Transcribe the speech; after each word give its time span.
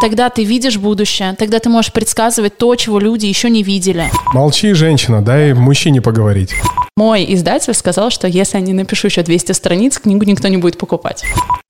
Тогда 0.00 0.30
ты 0.30 0.44
видишь 0.44 0.78
будущее, 0.78 1.34
тогда 1.36 1.58
ты 1.58 1.68
можешь 1.68 1.92
предсказывать 1.92 2.56
то, 2.56 2.74
чего 2.76 3.00
люди 3.00 3.26
еще 3.26 3.50
не 3.50 3.64
видели. 3.64 4.10
Молчи, 4.32 4.72
женщина, 4.72 5.22
дай 5.22 5.54
мужчине 5.54 6.00
поговорить. 6.00 6.54
Мой 6.96 7.24
издатель 7.34 7.74
сказал, 7.74 8.10
что 8.10 8.28
если 8.28 8.58
я 8.58 8.64
не 8.64 8.72
напишу 8.72 9.08
еще 9.08 9.22
200 9.22 9.52
страниц, 9.52 9.98
книгу 9.98 10.24
никто 10.24 10.46
не 10.48 10.56
будет 10.56 10.78
покупать. 10.78 11.24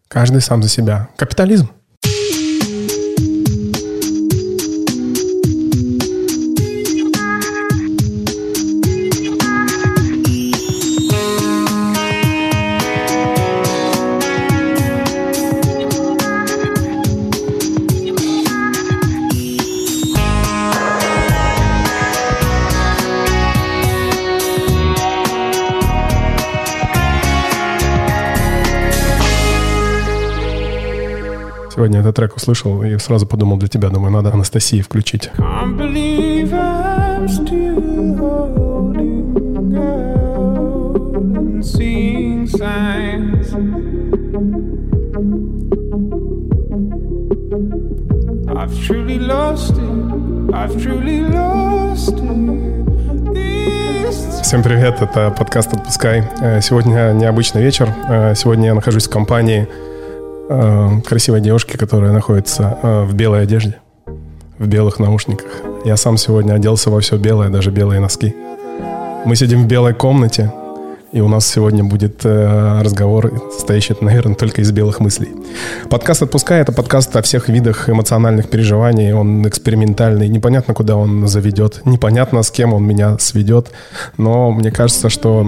Каждый 0.08 0.42
сам 0.42 0.62
за 0.62 0.68
себя. 0.68 1.08
Капитализм. 1.16 1.70
Трек 32.18 32.34
услышал 32.34 32.82
и 32.82 32.98
сразу 32.98 33.28
подумал 33.28 33.58
для 33.58 33.68
тебя. 33.68 33.90
Думаю, 33.90 34.10
надо 34.10 34.32
Анастасии 34.32 34.80
включить. 34.80 35.30
Всем 54.42 54.62
привет, 54.64 55.00
это 55.00 55.30
подкаст 55.38 55.72
«Отпускай». 55.72 56.24
Э, 56.40 56.60
сегодня 56.62 57.12
необычный 57.12 57.62
вечер. 57.62 57.94
Э, 58.08 58.34
сегодня 58.34 58.66
я 58.68 58.74
нахожусь 58.74 59.06
в 59.06 59.10
компании 59.10 59.68
э, 60.48 61.00
красивой 61.04 61.40
девушки, 61.40 61.76
которая 61.76 62.12
находится 62.12 62.78
э, 62.82 63.04
в 63.04 63.14
белой 63.14 63.42
одежде, 63.42 63.76
в 64.58 64.66
белых 64.66 64.98
наушниках. 64.98 65.48
Я 65.84 65.96
сам 65.96 66.16
сегодня 66.16 66.54
оделся 66.54 66.90
во 66.90 67.00
все 67.00 67.16
белое, 67.16 67.48
даже 67.48 67.70
белые 67.70 68.00
носки. 68.00 68.34
Мы 69.24 69.36
сидим 69.36 69.64
в 69.64 69.66
белой 69.66 69.94
комнате, 69.94 70.52
и 71.12 71.20
у 71.20 71.28
нас 71.28 71.46
сегодня 71.46 71.84
будет 71.84 72.24
э, 72.24 72.80
разговор, 72.82 73.32
состоящий, 73.50 73.94
наверное, 74.00 74.34
только 74.34 74.60
из 74.60 74.70
белых 74.72 75.00
мыслей. 75.00 75.30
Подкаст 75.88 76.22
«Отпускай»— 76.22 76.60
это 76.62 76.72
подкаст 76.72 77.16
о 77.16 77.22
всех 77.22 77.48
видах 77.48 77.88
эмоциональных 77.88 78.50
переживаний. 78.50 79.12
Он 79.12 79.46
экспериментальный. 79.48 80.28
Непонятно, 80.28 80.74
куда 80.74 80.96
он 80.96 81.26
заведет. 81.26 81.80
Непонятно, 81.84 82.42
с 82.42 82.50
кем 82.50 82.74
он 82.74 82.84
меня 82.84 83.18
сведет. 83.18 83.70
Но 84.18 84.50
мне 84.50 84.70
кажется, 84.70 85.08
что 85.08 85.44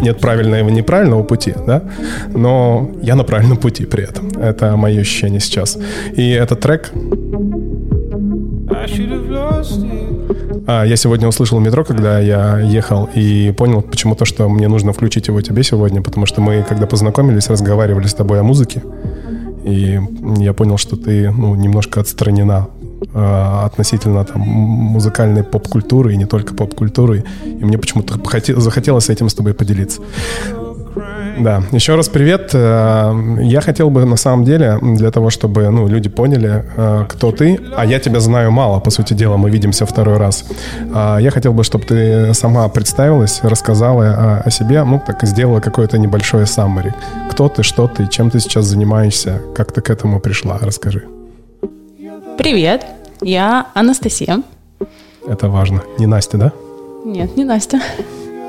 нет 0.00 0.18
правильного 0.18 0.68
и 0.68 0.72
неправильного 0.72 1.22
пути, 1.22 1.54
да? 1.66 1.82
Но 2.28 2.90
я 3.00 3.14
на 3.14 3.24
правильном 3.24 3.58
пути 3.58 3.86
при 3.86 4.04
этом. 4.04 4.28
Это 4.30 4.76
мое 4.76 5.00
ощущение 5.00 5.40
сейчас. 5.40 5.78
И 6.16 6.30
этот 6.30 6.60
трек... 6.60 6.90
I 8.70 8.86
should 8.86 9.10
have 9.10 9.30
lost 9.30 9.82
it. 9.84 10.13
А, 10.66 10.84
я 10.84 10.96
сегодня 10.96 11.28
услышал 11.28 11.60
метро, 11.60 11.84
когда 11.84 12.18
я 12.18 12.58
ехал, 12.58 13.08
и 13.14 13.52
понял 13.56 13.82
почему-то, 13.82 14.24
что 14.24 14.48
мне 14.48 14.68
нужно 14.68 14.92
включить 14.92 15.28
его 15.28 15.40
тебе 15.40 15.62
сегодня, 15.62 16.02
потому 16.02 16.26
что 16.26 16.40
мы, 16.40 16.64
когда 16.68 16.86
познакомились, 16.86 17.48
разговаривали 17.48 18.06
с 18.06 18.14
тобой 18.14 18.40
о 18.40 18.42
музыке, 18.42 18.82
и 19.64 20.00
я 20.38 20.52
понял, 20.52 20.78
что 20.78 20.96
ты 20.96 21.30
ну, 21.30 21.54
немножко 21.54 22.00
отстранена 22.00 22.68
э, 23.12 23.60
относительно 23.64 24.24
там, 24.24 24.40
музыкальной 24.40 25.42
поп-культуры, 25.42 26.14
и 26.14 26.16
не 26.16 26.26
только 26.26 26.54
поп-культуры, 26.54 27.24
и 27.44 27.64
мне 27.64 27.78
почему-то 27.78 28.18
захотелось 28.60 29.10
этим 29.10 29.28
с 29.28 29.34
тобой 29.34 29.54
поделиться. 29.54 30.00
Да, 31.38 31.62
еще 31.72 31.96
раз 31.96 32.08
привет. 32.08 32.50
Э, 32.54 33.12
я 33.40 33.60
хотел 33.60 33.90
бы 33.90 34.04
на 34.04 34.16
самом 34.16 34.44
деле, 34.44 34.78
для 34.80 35.10
того, 35.10 35.30
чтобы 35.30 35.68
ну, 35.70 35.88
люди 35.88 36.08
поняли, 36.08 36.64
э, 36.76 37.04
кто 37.08 37.32
ты, 37.32 37.60
а 37.76 37.84
я 37.84 37.98
тебя 37.98 38.20
знаю 38.20 38.52
мало, 38.52 38.80
по 38.80 38.90
сути 38.90 39.14
дела, 39.14 39.36
мы 39.36 39.50
видимся 39.50 39.86
второй 39.86 40.18
раз. 40.18 40.44
Э, 40.94 41.18
я 41.20 41.30
хотел 41.30 41.52
бы, 41.52 41.64
чтобы 41.64 41.84
ты 41.84 42.34
сама 42.34 42.68
представилась, 42.68 43.40
рассказала 43.42 44.42
о 44.44 44.50
себе, 44.50 44.84
ну, 44.84 45.02
так 45.04 45.22
сделала 45.24 45.60
какое-то 45.60 45.98
небольшое 45.98 46.44
summary. 46.44 46.92
Кто 47.30 47.48
ты, 47.48 47.62
что 47.62 47.88
ты, 47.88 48.06
чем 48.06 48.30
ты 48.30 48.38
сейчас 48.38 48.66
занимаешься, 48.66 49.40
как 49.54 49.72
ты 49.72 49.80
к 49.80 49.90
этому 49.90 50.20
пришла, 50.20 50.58
расскажи. 50.60 51.04
Привет, 52.38 52.86
я 53.20 53.66
Анастасия. 53.74 54.42
Это 55.26 55.48
важно. 55.48 55.82
Не 55.98 56.06
Настя, 56.06 56.38
да? 56.38 56.52
Нет, 57.04 57.36
не 57.36 57.44
Настя. 57.44 57.80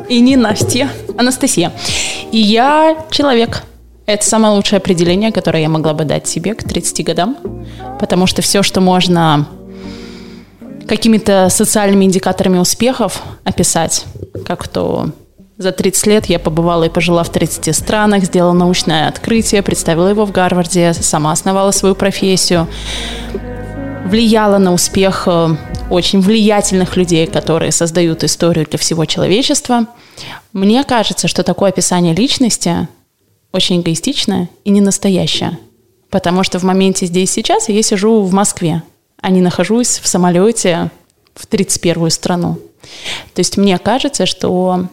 И 0.09 0.19
не 0.21 0.35
Настя, 0.35 0.89
Анастасия. 1.17 1.71
И 2.35 2.39
я 2.39 2.97
человек. 3.11 3.63
Это 4.05 4.25
самое 4.25 4.55
лучшее 4.55 4.79
определение, 4.79 5.31
которое 5.31 5.61
я 5.61 5.69
могла 5.69 5.93
бы 5.93 6.03
дать 6.03 6.27
себе 6.27 6.53
к 6.53 6.65
30 6.65 7.05
годам. 7.05 7.37
Потому 7.97 8.27
что 8.27 8.41
все, 8.41 8.61
что 8.61 8.81
можно 8.81 9.47
какими-то 10.85 11.47
социальными 11.49 12.03
индикаторами 12.03 12.57
успехов 12.57 13.21
описать, 13.45 14.03
как 14.45 14.67
то 14.67 15.11
за 15.57 15.71
30 15.71 16.07
лет 16.07 16.25
я 16.25 16.37
побывала 16.37 16.83
и 16.83 16.89
пожила 16.89 17.23
в 17.23 17.29
30 17.29 17.73
странах, 17.73 18.25
сделала 18.25 18.51
научное 18.51 19.07
открытие, 19.07 19.63
представила 19.63 20.09
его 20.09 20.25
в 20.25 20.33
Гарварде, 20.33 20.91
сама 20.93 21.31
основала 21.31 21.71
свою 21.71 21.95
профессию, 21.95 22.67
влияла 24.05 24.59
на 24.59 24.71
успех 24.71 25.23
э, 25.27 25.49
очень 25.89 26.21
влиятельных 26.21 26.95
людей, 26.95 27.25
которые 27.25 27.71
создают 27.71 28.23
историю 28.23 28.65
для 28.69 28.77
всего 28.77 29.05
человечества. 29.05 29.87
Мне 30.53 30.83
кажется, 30.83 31.27
что 31.27 31.43
такое 31.43 31.69
описание 31.69 32.13
личности 32.13 32.87
очень 33.51 33.81
эгоистичное 33.81 34.49
и 34.63 34.69
не 34.69 34.81
настоящее. 34.81 35.57
Потому 36.09 36.43
что 36.43 36.59
в 36.59 36.63
моменте 36.63 37.07
здесь 37.07 37.31
сейчас 37.31 37.67
я 37.67 37.81
сижу 37.81 38.21
в 38.21 38.31
Москве, 38.31 38.83
а 39.21 39.29
не 39.31 39.41
нахожусь 39.41 39.99
в 39.99 40.07
самолете 40.07 40.91
в 41.33 41.47
31-ю 41.47 42.09
страну. 42.09 42.59
То 43.33 43.39
есть 43.39 43.57
мне 43.57 43.77
кажется, 43.79 44.25
что 44.25 44.87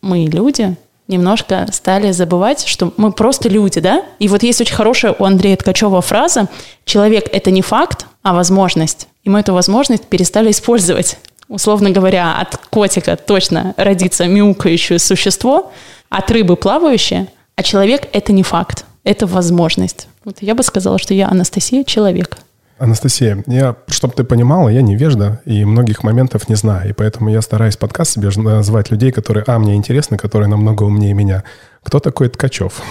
мы, 0.00 0.24
люди, 0.24 0.76
немножко 1.08 1.66
стали 1.72 2.12
забывать, 2.12 2.66
что 2.66 2.92
мы 2.96 3.12
просто 3.12 3.48
люди, 3.48 3.80
да? 3.80 4.04
И 4.18 4.28
вот 4.28 4.42
есть 4.42 4.60
очень 4.60 4.74
хорошая 4.74 5.14
у 5.18 5.24
Андрея 5.24 5.56
Ткачева 5.56 6.00
фраза 6.00 6.48
«Человек– 6.84 7.28
это 7.32 7.50
не 7.50 7.62
факт, 7.62 8.06
а 8.22 8.34
возможность». 8.34 9.08
И 9.22 9.30
мы 9.30 9.40
эту 9.40 9.54
возможность 9.54 10.06
перестали 10.06 10.50
использовать. 10.50 11.18
Условно 11.48 11.90
говоря, 11.90 12.38
от 12.38 12.56
котика 12.56 13.16
точно 13.16 13.74
родится 13.76 14.26
мяукающее 14.26 14.98
существо, 14.98 15.72
от 16.08 16.30
рыбы 16.30 16.56
плавающее, 16.56 17.28
а 17.56 17.62
человек– 17.62 18.08
это 18.12 18.32
не 18.32 18.42
факт, 18.42 18.84
это 19.04 19.26
возможность. 19.26 20.08
Вот 20.24 20.38
я 20.40 20.54
бы 20.54 20.62
сказала, 20.62 20.98
что 20.98 21.12
я 21.12 21.28
Анастасия– 21.28 21.84
человек. 21.84 22.38
Анастасия, 22.78 23.42
я, 23.46 23.76
чтобы 23.86 24.14
ты 24.14 24.24
понимала, 24.24 24.68
я 24.68 24.82
невежда 24.82 25.40
и 25.44 25.64
многих 25.64 26.02
моментов 26.02 26.48
не 26.48 26.56
знаю. 26.56 26.90
И 26.90 26.92
поэтому 26.92 27.30
я 27.30 27.40
стараюсь 27.40 27.76
подкаст 27.76 28.12
себе 28.12 28.30
назвать 28.36 28.90
людей, 28.90 29.12
которые, 29.12 29.44
а, 29.46 29.58
мне 29.58 29.76
интересны, 29.76 30.16
которые 30.16 30.48
намного 30.48 30.82
умнее 30.82 31.14
меня. 31.14 31.44
Кто 31.82 32.00
такой 32.00 32.28
Ткачев? 32.28 32.82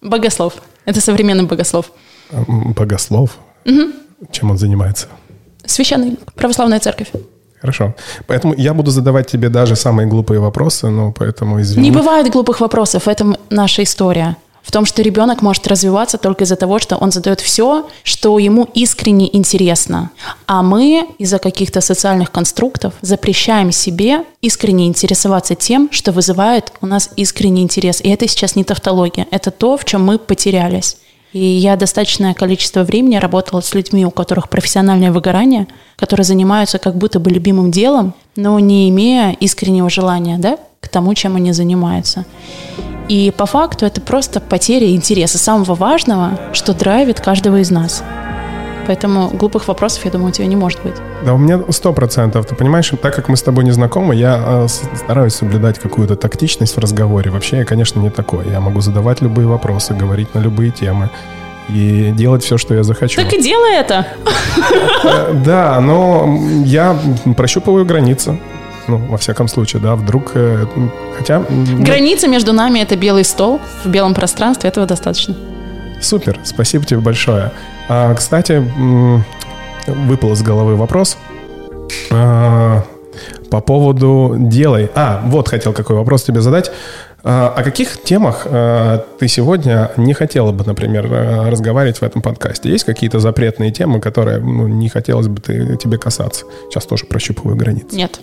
Богослов. 0.00 0.54
Это 0.84 1.00
современный 1.00 1.44
богослов. 1.44 1.90
Богослов? 2.30 3.38
Угу. 3.64 4.30
Чем 4.30 4.50
он 4.50 4.58
занимается? 4.58 5.08
Священный. 5.64 6.18
Православная 6.34 6.78
церковь. 6.78 7.10
Хорошо. 7.60 7.94
Поэтому 8.26 8.54
я 8.54 8.74
буду 8.74 8.90
задавать 8.90 9.26
тебе 9.26 9.48
даже 9.48 9.74
самые 9.74 10.06
глупые 10.06 10.38
вопросы, 10.38 10.90
но 10.90 11.12
поэтому 11.12 11.60
извини. 11.62 11.88
Не 11.88 11.96
бывает 11.96 12.30
глупых 12.30 12.60
вопросов, 12.60 13.08
это 13.08 13.38
наша 13.48 13.82
история 13.82 14.36
в 14.64 14.72
том, 14.72 14.86
что 14.86 15.02
ребенок 15.02 15.42
может 15.42 15.66
развиваться 15.68 16.18
только 16.18 16.44
из-за 16.44 16.56
того, 16.56 16.78
что 16.78 16.96
он 16.96 17.12
задает 17.12 17.40
все, 17.40 17.86
что 18.02 18.38
ему 18.38 18.68
искренне 18.74 19.34
интересно. 19.36 20.10
А 20.46 20.62
мы 20.62 21.06
из-за 21.18 21.38
каких-то 21.38 21.80
социальных 21.80 22.32
конструктов 22.32 22.94
запрещаем 23.02 23.70
себе 23.70 24.24
искренне 24.40 24.86
интересоваться 24.86 25.54
тем, 25.54 25.88
что 25.92 26.12
вызывает 26.12 26.72
у 26.80 26.86
нас 26.86 27.10
искренний 27.16 27.62
интерес. 27.62 28.00
И 28.00 28.08
это 28.08 28.26
сейчас 28.26 28.56
не 28.56 28.64
тавтология, 28.64 29.26
это 29.30 29.50
то, 29.50 29.76
в 29.76 29.84
чем 29.84 30.02
мы 30.04 30.18
потерялись. 30.18 30.96
И 31.34 31.44
я 31.44 31.76
достаточное 31.76 32.32
количество 32.32 32.84
времени 32.84 33.16
работала 33.16 33.60
с 33.60 33.74
людьми, 33.74 34.06
у 34.06 34.12
которых 34.12 34.48
профессиональное 34.48 35.10
выгорание, 35.10 35.66
которые 35.96 36.24
занимаются 36.24 36.78
как 36.78 36.96
будто 36.96 37.18
бы 37.18 37.28
любимым 37.30 37.72
делом, 37.72 38.14
но 38.36 38.58
не 38.60 38.88
имея 38.88 39.32
искреннего 39.40 39.90
желания 39.90 40.38
да, 40.38 40.58
к 40.84 40.88
тому, 40.88 41.14
чем 41.14 41.36
они 41.36 41.52
занимаются. 41.52 42.24
И 43.08 43.32
по 43.36 43.46
факту 43.46 43.84
это 43.86 44.00
просто 44.00 44.40
потеря 44.40 44.90
интереса 44.94 45.38
самого 45.38 45.74
важного, 45.74 46.38
что 46.52 46.72
драйвит 46.74 47.20
каждого 47.20 47.60
из 47.60 47.70
нас. 47.70 48.02
Поэтому 48.86 49.30
глупых 49.30 49.68
вопросов, 49.68 50.04
я 50.04 50.10
думаю, 50.10 50.28
у 50.28 50.32
тебя 50.32 50.46
не 50.46 50.56
может 50.56 50.82
быть. 50.82 50.94
Да, 51.24 51.32
у 51.34 51.38
меня 51.38 51.60
сто 51.70 51.92
процентов. 51.92 52.46
Ты 52.46 52.54
понимаешь, 52.54 52.92
так 53.00 53.14
как 53.14 53.28
мы 53.28 53.36
с 53.36 53.42
тобой 53.42 53.64
не 53.64 53.70
знакомы, 53.70 54.14
я 54.14 54.42
э, 54.44 54.68
стараюсь 54.68 55.34
соблюдать 55.34 55.78
какую-то 55.78 56.16
тактичность 56.16 56.76
в 56.76 56.80
разговоре. 56.80 57.30
Вообще 57.30 57.58
я, 57.58 57.64
конечно, 57.64 58.00
не 58.00 58.10
такой. 58.10 58.48
Я 58.50 58.60
могу 58.60 58.80
задавать 58.82 59.22
любые 59.22 59.48
вопросы, 59.48 59.94
говорить 59.94 60.34
на 60.34 60.40
любые 60.40 60.70
темы. 60.70 61.08
и 61.70 62.12
делать 62.14 62.44
все, 62.44 62.58
что 62.58 62.74
я 62.74 62.82
захочу. 62.82 63.22
Так 63.22 63.32
и 63.32 63.42
делай 63.42 63.76
это. 63.76 64.06
Э, 65.04 65.32
да, 65.44 65.80
но 65.80 66.38
я 66.64 66.96
прощупываю 67.36 67.86
границы. 67.86 68.38
Ну, 68.88 68.98
во 68.98 69.16
всяком 69.16 69.48
случае, 69.48 69.80
да, 69.82 69.96
вдруг... 69.96 70.32
Э, 70.34 70.66
хотя... 71.16 71.44
Граница 71.78 72.28
между 72.28 72.52
нами— 72.52 72.78
это 72.80 72.96
белый 72.96 73.24
стол 73.24 73.60
в 73.84 73.88
белом 73.88 74.14
пространстве, 74.14 74.68
этого 74.68 74.86
достаточно. 74.86 75.34
Супер, 76.00 76.38
спасибо 76.44 76.84
тебе 76.84 77.00
большое. 77.00 77.52
А, 77.88 78.14
кстати, 78.14 78.62
выпал 79.86 80.32
из 80.32 80.42
головы 80.42 80.76
вопрос. 80.76 81.16
А, 82.10 82.84
по 83.50 83.60
поводу 83.60 84.34
«делай». 84.36 84.90
А, 84.94 85.22
вот 85.24 85.48
хотел 85.48 85.72
какой 85.72 85.96
вопрос 85.96 86.24
тебе 86.24 86.40
задать. 86.40 86.70
А, 87.26 87.54
о 87.56 87.62
каких 87.62 88.02
темах 88.02 88.46
а, 88.46 89.04
ты 89.18 89.28
сегодня 89.28 89.92
не 89.96 90.12
хотела 90.12 90.52
бы, 90.52 90.62
например, 90.64 91.08
а, 91.10 91.50
разговаривать 91.50 91.98
в 91.98 92.02
этом 92.02 92.20
подкасте? 92.20 92.68
Есть 92.68 92.84
какие-то 92.84 93.18
запретные 93.18 93.70
темы, 93.70 94.00
которые 94.00 94.40
ну, 94.40 94.68
не 94.68 94.90
хотелось 94.90 95.28
бы 95.28 95.40
ты, 95.40 95.76
тебе 95.76 95.96
касаться? 95.96 96.44
Сейчас 96.68 96.84
тоже 96.84 97.06
прощупываю 97.06 97.56
границы. 97.56 97.96
Нет. 97.96 98.20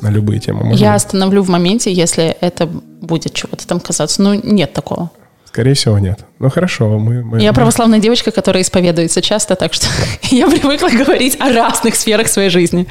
На 0.00 0.10
любые 0.10 0.40
темы. 0.40 0.64
Можно? 0.64 0.82
Я 0.82 0.94
остановлю 0.94 1.42
в 1.42 1.48
моменте, 1.48 1.92
если 1.92 2.36
это 2.40 2.66
будет 2.66 3.34
чего-то 3.34 3.66
там 3.66 3.80
касаться. 3.80 4.22
Ну, 4.22 4.34
нет 4.34 4.72
такого. 4.72 5.10
Скорее 5.46 5.72
всего, 5.72 5.98
нет. 5.98 6.20
Ну 6.38 6.50
хорошо, 6.50 6.98
мы... 6.98 7.22
мы 7.22 7.40
я 7.40 7.52
православная 7.54 7.98
девочка, 7.98 8.30
которая 8.30 8.62
исповедуется 8.62 9.22
часто, 9.22 9.54
так 9.56 9.72
что 9.72 9.86
я 10.30 10.48
привыкла 10.50 10.90
говорить 10.90 11.40
о 11.40 11.50
разных 11.50 11.94
сферах 11.94 12.28
своей 12.28 12.50
жизни. 12.50 12.86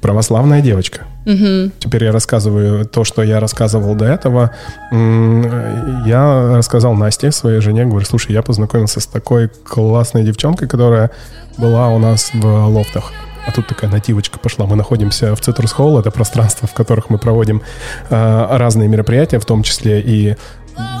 Православная 0.00 0.60
девочка. 0.60 1.00
Угу. 1.26 1.72
Теперь 1.80 2.04
я 2.04 2.12
рассказываю 2.12 2.86
то, 2.86 3.02
что 3.02 3.24
я 3.24 3.40
рассказывал 3.40 3.96
до 3.96 4.04
этого. 4.04 4.54
Я 4.92 6.56
рассказал 6.56 6.94
Насте, 6.94 7.32
своей 7.32 7.60
жене, 7.60 7.84
говорю, 7.84 8.06
слушай, 8.06 8.30
я 8.30 8.42
познакомился 8.42 9.00
с 9.00 9.06
такой 9.06 9.48
классной 9.48 10.22
девчонкой, 10.22 10.68
которая 10.68 11.10
была 11.56 11.88
у 11.88 11.98
нас 11.98 12.30
в 12.32 12.66
лофтах. 12.68 13.12
А 13.46 13.52
тут 13.52 13.66
такая 13.66 13.90
нативочка 13.90 14.38
пошла. 14.38 14.66
Мы 14.66 14.76
находимся 14.76 15.34
в 15.34 15.40
Citrus 15.40 15.76
Hall, 15.76 15.98
это 15.98 16.10
пространство, 16.10 16.68
в 16.68 16.74
которых 16.74 17.10
мы 17.10 17.18
проводим 17.18 17.62
э, 18.10 18.46
разные 18.56 18.88
мероприятия, 18.88 19.38
в 19.38 19.44
том 19.44 19.62
числе 19.62 20.00
и 20.00 20.36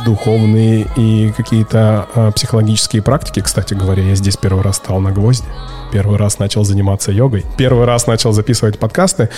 духовные 0.04 0.86
и 0.96 1.32
какие-то 1.36 2.08
э, 2.14 2.32
психологические 2.34 3.02
практики. 3.02 3.40
Кстати 3.40 3.74
говоря, 3.74 4.02
я 4.02 4.14
здесь 4.14 4.36
первый 4.36 4.62
раз 4.62 4.76
стал 4.76 5.00
на 5.00 5.12
гвозди 5.12 5.46
первый 5.92 6.18
раз 6.18 6.38
начал 6.38 6.64
заниматься 6.64 7.12
йогой, 7.12 7.44
первый 7.56 7.84
раз 7.84 8.06
начал 8.06 8.32
записывать 8.32 8.78
подкасты. 8.78 9.28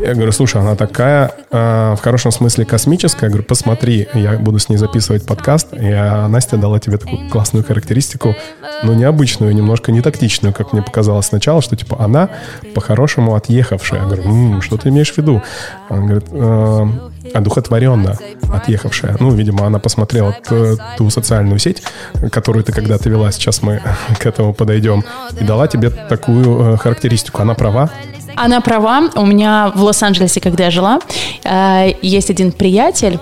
Я 0.00 0.14
говорю, 0.14 0.32
слушай, 0.32 0.60
она 0.60 0.76
такая, 0.76 1.32
э, 1.50 1.94
в 1.96 2.02
хорошем 2.02 2.32
смысле 2.32 2.64
космическая. 2.64 3.26
Я 3.26 3.30
говорю, 3.30 3.44
посмотри, 3.44 4.08
я 4.14 4.38
буду 4.38 4.58
с 4.58 4.68
ней 4.68 4.76
записывать 4.76 5.26
подкаст. 5.26 5.68
И 5.72 5.90
Настя 6.28 6.56
дала 6.56 6.78
тебе 6.78 6.98
такую 6.98 7.28
классную 7.28 7.64
характеристику, 7.64 8.34
но 8.82 8.94
необычную, 8.94 9.54
немножко 9.54 9.92
не 9.92 10.00
тактичную, 10.00 10.52
как 10.52 10.72
мне 10.72 10.82
показалось 10.82 11.26
сначала, 11.26 11.62
что 11.62 11.76
типа 11.76 11.96
она 11.98 12.30
по-хорошему 12.74 13.34
отъехавшая. 13.34 14.00
Я 14.00 14.06
говорю, 14.06 14.22
м-м, 14.24 14.62
что 14.62 14.76
ты 14.76 14.88
имеешь 14.90 15.12
в 15.12 15.18
виду? 15.18 15.42
Она 15.88 16.06
говорит, 16.06 16.28
э, 16.30 16.86
одухотворенно 17.34 18.16
отъехавшая. 18.52 19.16
Ну, 19.20 19.30
видимо, 19.30 19.66
она 19.66 19.78
посмотрела 19.78 20.34
ту, 20.46 20.78
ту 20.96 21.10
социальную 21.10 21.58
сеть, 21.58 21.82
которую 22.30 22.64
ты 22.64 22.72
когда-то 22.72 23.08
вела, 23.08 23.30
сейчас 23.32 23.62
мы 23.62 23.82
к 24.18 24.26
этому 24.26 24.54
подойдем, 24.54 25.04
и 25.38 25.44
дала 25.44 25.66
тебе 25.66 25.90
такую 26.08 26.74
э, 26.74 26.76
характеристику. 26.76 27.42
Она 27.42 27.54
права? 27.54 27.90
Она 28.36 28.60
права. 28.60 29.10
У 29.14 29.24
меня 29.24 29.72
в 29.74 29.82
Лос-Анджелесе, 29.82 30.40
когда 30.40 30.64
я 30.64 30.70
жила, 30.70 31.00
э, 31.44 31.92
есть 32.02 32.30
один 32.30 32.52
приятель. 32.52 33.18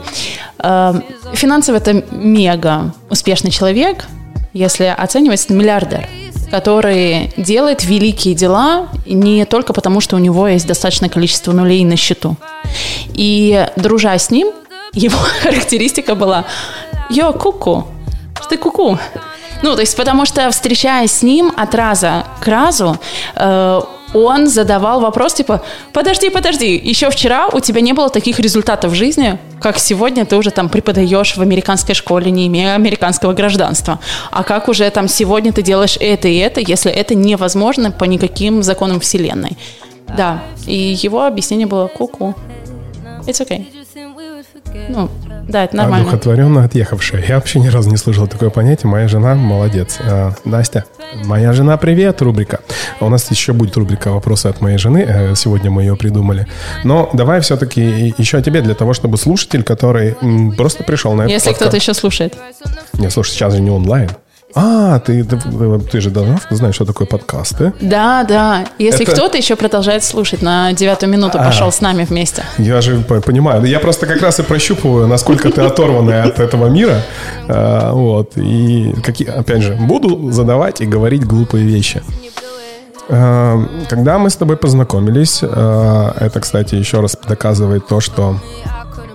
Э, 0.59 0.95
финансово 1.33 1.77
это 1.77 2.05
мега 2.11 2.93
успешный 3.11 3.51
человек, 3.51 4.07
если 4.53 4.85
оценивать, 4.85 5.45
это 5.45 5.55
миллиардер 5.55 6.09
который 6.51 7.33
делает 7.37 7.85
великие 7.85 8.33
дела 8.33 8.89
не 9.07 9.45
только 9.45 9.73
потому, 9.73 10.01
что 10.01 10.15
у 10.15 10.21
него 10.21 10.47
есть 10.47 10.69
достаточное 10.69 11.09
количество 11.09 11.51
нулей 11.51 11.85
на 11.85 11.97
счету. 11.97 12.37
И 13.13 13.67
дружа 13.75 14.17
с 14.17 14.31
ним, 14.31 14.53
его 14.93 15.19
характеристика 15.43 16.15
была 16.15 16.45
«Йо, 17.11 17.33
куку, 17.33 17.89
-ку, 18.35 18.49
ты 18.49 18.57
куку». 18.57 18.99
Ну, 19.65 19.75
то 19.77 19.81
есть, 19.81 19.97
потому 19.97 20.27
что, 20.27 20.51
встречаясь 20.51 21.11
с 21.11 21.23
ним 21.23 21.51
от 21.57 21.75
раза 21.75 22.27
к 22.41 22.47
разу, 22.49 22.99
э, 23.35 23.81
он 24.13 24.47
задавал 24.47 25.01
вопрос 25.01 25.33
типа, 25.33 25.63
подожди, 25.95 26.29
подожди, 26.29 26.77
еще 26.77 27.09
вчера 27.09 27.49
у 27.49 27.61
тебя 27.61 27.81
не 27.81 27.95
было 27.95 28.11
таких 28.11 28.39
результатов 28.39 28.93
в 28.93 28.95
жизни, 28.95 29.39
как 29.63 29.79
сегодня 29.79 30.27
ты 30.27 30.37
уже 30.37 30.51
там 30.51 30.69
преподаешь 30.69 31.39
в 31.39 31.41
американской 31.41 31.95
школе, 31.95 32.31
не 32.31 32.47
имея 32.47 32.75
американского 32.75 33.33
гражданства. 33.33 34.01
А 34.31 34.43
как 34.43 34.69
уже 34.69 34.91
там 34.91 35.09
сегодня 35.09 35.51
ты 35.51 35.63
делаешь 35.63 35.97
это 35.99 36.29
и 36.29 36.37
это, 36.37 36.61
если 36.61 36.93
это 36.93 37.15
невозможно 37.15 37.91
по 37.91 38.05
никаким 38.05 38.63
законам 38.63 39.01
Вселенной. 39.01 39.57
Да, 40.15 40.43
и 40.67 40.77
его 41.03 41.25
объяснение 41.25 41.67
было 41.67 41.87
ку-ку. 41.87 42.35
It's 43.27 43.41
okay. 43.41 43.84
Ну, 44.89 45.09
да, 45.49 45.65
это 45.65 45.77
нормально. 45.77 46.09
Одухотворенно 46.09 46.65
отъехавшая. 46.65 47.25
Я 47.27 47.37
вообще 47.37 47.61
ни 47.61 47.69
разу 47.69 47.91
не 47.91 47.97
слышал 47.97 48.27
такое 48.27 48.51
понятие. 48.51 48.91
Моя 48.91 49.09
жена 49.09 49.35
молодец. 49.35 49.99
А, 50.01 50.33
Настя, 50.45 50.85
моя 51.25 51.53
жена, 51.53 51.77
привет, 51.77 52.23
рубрика. 52.23 52.61
У 53.01 53.09
нас 53.09 53.31
еще 53.31 53.53
будет 53.53 53.77
рубрика 53.77 54.11
«Вопросы 54.11 54.47
от 54.47 54.61
моей 54.61 54.79
жены». 54.79 55.05
Э, 55.07 55.35
сегодня 55.37 55.71
мы 55.71 55.83
ее 55.83 55.97
придумали. 55.97 56.47
Но 56.83 57.11
давай 57.13 57.41
все-таки 57.41 58.15
еще 58.17 58.39
о 58.39 58.43
тебе, 58.43 58.63
для 58.63 58.75
того, 58.75 58.95
чтобы 58.95 59.17
слушатель, 59.17 59.63
который 59.63 60.17
просто 60.57 60.83
пришел 60.83 61.15
на 61.15 61.23
это 61.23 61.33
Если 61.33 61.53
кто-то 61.53 61.77
еще 61.77 61.95
слушает. 61.95 62.35
Не, 62.95 63.11
слушай, 63.11 63.31
сейчас 63.31 63.55
же 63.55 63.61
не 63.61 63.71
онлайн. 63.71 64.11
А, 64.55 65.01
ты, 65.01 65.25
ты, 65.25 65.39
ты 65.91 66.01
же 66.01 66.11
давно 66.11 66.39
знаешь, 66.51 66.77
что 66.77 66.85
такое 66.85 67.07
подкасты. 67.07 67.73
Да, 67.81 68.25
да. 68.25 68.67
Если 68.79 69.03
Это... 69.03 69.13
кто-то 69.13 69.37
еще 69.37 69.57
продолжает 69.57 70.05
слушать, 70.05 70.43
на 70.43 70.73
девятую 70.73 71.11
минуту 71.11 71.39
а, 71.41 71.45
пошел 71.45 71.73
с 71.73 71.81
нами 71.81 72.05
вместе. 72.05 72.45
Я 72.59 72.81
же 72.81 73.01
понимаю. 73.01 73.65
Я 73.65 73.81
просто 73.81 74.07
как 74.07 74.23
раз 74.23 74.39
и 74.39 74.43
прощупываю, 74.43 75.09
насколько 75.09 75.51
ты 75.51 75.61
оторванная 75.61 76.25
от 76.25 76.39
этого 76.39 76.69
мира. 76.69 77.03
А, 77.49 77.93
вот. 77.93 78.37
И, 78.37 78.95
какие, 79.03 79.29
опять 79.29 79.63
же, 79.63 79.75
буду 79.75 80.31
задавать 80.31 80.81
и 80.81 80.87
говорить 80.87 81.25
глупые 81.25 81.67
вещи. 81.67 82.03
А, 83.09 83.61
когда 83.89 84.19
мы 84.19 84.31
с 84.31 84.37
тобой 84.37 84.57
познакомились, 84.57 85.41
а, 85.43 86.15
это, 86.21 86.41
кстати, 86.41 86.77
еще 86.77 87.01
раз 87.01 87.17
доказывает 87.29 87.89
то, 87.89 88.01
что 88.01 88.37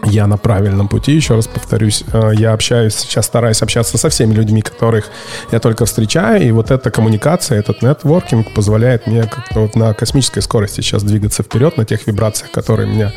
я 0.05 0.27
на 0.27 0.37
правильном 0.37 0.87
пути, 0.87 1.13
еще 1.13 1.35
раз 1.35 1.47
повторюсь. 1.47 2.03
Э, 2.13 2.31
я 2.33 2.53
общаюсь, 2.53 2.95
сейчас 2.95 3.25
стараюсь 3.25 3.61
общаться 3.61 3.97
со 3.97 4.09
всеми 4.09 4.33
людьми, 4.33 4.61
которых 4.61 5.09
я 5.51 5.59
только 5.59 5.85
встречаю, 5.85 6.41
и 6.41 6.51
вот 6.51 6.71
эта 6.71 6.91
коммуникация, 6.91 7.59
этот 7.59 7.81
нетворкинг 7.81 8.53
позволяет 8.53 9.07
мне 9.07 9.23
как-то 9.23 9.61
вот 9.61 9.75
на 9.75 9.93
космической 9.93 10.41
скорости 10.41 10.81
сейчас 10.81 11.03
двигаться 11.03 11.43
вперед, 11.43 11.77
на 11.77 11.85
тех 11.85 12.07
вибрациях, 12.07 12.51
которые 12.51 12.87
меня 12.89 13.11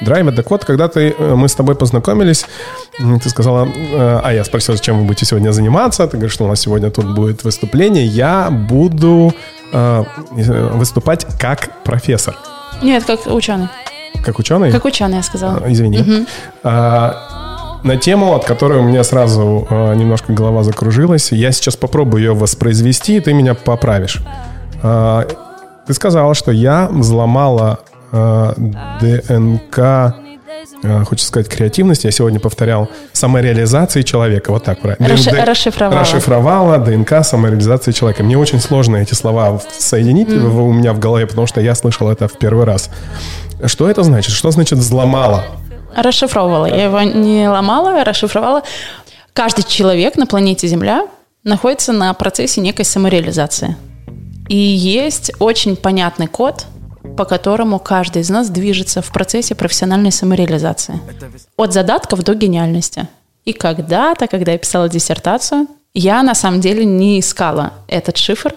драйвят. 0.00 0.36
Так 0.36 0.50
вот, 0.50 0.64
когда 0.64 0.88
ты, 0.88 1.14
э, 1.16 1.34
мы 1.34 1.48
с 1.48 1.54
тобой 1.54 1.74
познакомились, 1.74 2.46
ты 2.98 3.28
сказала, 3.28 3.66
э, 3.66 4.20
а 4.22 4.32
я 4.32 4.44
спросил, 4.44 4.76
чем 4.78 5.00
вы 5.00 5.04
будете 5.04 5.26
сегодня 5.26 5.52
заниматься, 5.52 6.06
ты 6.06 6.16
говоришь, 6.16 6.34
что 6.34 6.44
у 6.44 6.48
нас 6.48 6.60
сегодня 6.60 6.90
тут 6.90 7.14
будет 7.14 7.44
выступление, 7.44 8.06
я 8.06 8.50
буду 8.50 9.32
выступать 10.32 11.26
как 11.40 11.82
профессор. 11.82 12.36
Нет, 12.80 13.02
как 13.04 13.26
ученый. 13.26 13.68
Как 14.22 14.38
ученый? 14.38 14.70
Как 14.72 14.84
ученый, 14.84 15.16
я 15.16 15.22
сказала. 15.22 15.62
А, 15.64 15.72
извини. 15.72 16.00
Угу. 16.00 16.26
А, 16.64 17.80
на 17.82 17.96
тему, 17.96 18.34
от 18.34 18.44
которой 18.44 18.78
у 18.78 18.82
меня 18.82 19.04
сразу 19.04 19.66
а, 19.70 19.94
немножко 19.94 20.32
голова 20.32 20.62
закружилась, 20.62 21.32
я 21.32 21.52
сейчас 21.52 21.76
попробую 21.76 22.22
ее 22.22 22.34
воспроизвести, 22.34 23.16
и 23.16 23.20
ты 23.20 23.34
меня 23.34 23.54
поправишь. 23.54 24.22
А, 24.82 25.26
ты 25.86 25.92
сказала, 25.94 26.34
что 26.34 26.50
я 26.52 26.88
взломала 26.90 27.80
а, 28.12 28.54
ДНК 29.00 30.23
хочется 31.04 31.28
сказать, 31.28 31.48
креативность, 31.48 32.04
я 32.04 32.10
сегодня 32.10 32.40
повторял, 32.40 32.88
самореализации 33.12 34.02
человека, 34.02 34.50
вот 34.50 34.64
так 34.64 34.80
правильно. 34.80 35.06
Расши- 35.06 35.30
ДНК, 35.30 35.46
расшифровала. 35.46 36.00
Расшифровала 36.00 36.78
ДНК 36.78 37.24
самореализации 37.24 37.92
человека. 37.92 38.22
Мне 38.22 38.38
очень 38.38 38.60
сложно 38.60 38.96
эти 38.96 39.14
слова 39.14 39.60
соединить 39.78 40.28
mm. 40.28 40.60
у 40.60 40.72
меня 40.72 40.92
в 40.92 40.98
голове, 40.98 41.26
потому 41.26 41.46
что 41.46 41.60
я 41.60 41.74
слышал 41.74 42.10
это 42.10 42.28
в 42.28 42.38
первый 42.38 42.64
раз. 42.64 42.90
Что 43.66 43.88
это 43.88 44.02
значит? 44.02 44.32
Что 44.32 44.50
значит 44.50 44.78
взломала? 44.78 45.44
Расшифровывала. 45.96 46.66
Я 46.66 46.84
его 46.84 47.00
не 47.02 47.48
ломала, 47.48 48.00
а 48.00 48.04
расшифровала. 48.04 48.62
Каждый 49.32 49.62
человек 49.64 50.16
на 50.16 50.26
планете 50.26 50.66
Земля 50.66 51.06
находится 51.44 51.92
на 51.92 52.12
процессе 52.14 52.60
некой 52.60 52.84
самореализации. 52.84 53.76
И 54.48 54.56
есть 54.56 55.32
очень 55.38 55.76
понятный 55.76 56.26
код, 56.26 56.66
по 57.16 57.24
которому 57.24 57.78
каждый 57.78 58.22
из 58.22 58.30
нас 58.30 58.48
движется 58.50 59.02
в 59.02 59.12
процессе 59.12 59.54
профессиональной 59.54 60.12
самореализации. 60.12 61.00
От 61.56 61.72
задатков 61.72 62.22
до 62.22 62.34
гениальности. 62.34 63.08
И 63.44 63.52
когда-то, 63.52 64.26
когда 64.26 64.52
я 64.52 64.58
писала 64.58 64.88
диссертацию, 64.88 65.66
я 65.92 66.22
на 66.22 66.34
самом 66.34 66.60
деле 66.60 66.84
не 66.84 67.20
искала 67.20 67.74
этот 67.88 68.16
шифр, 68.16 68.54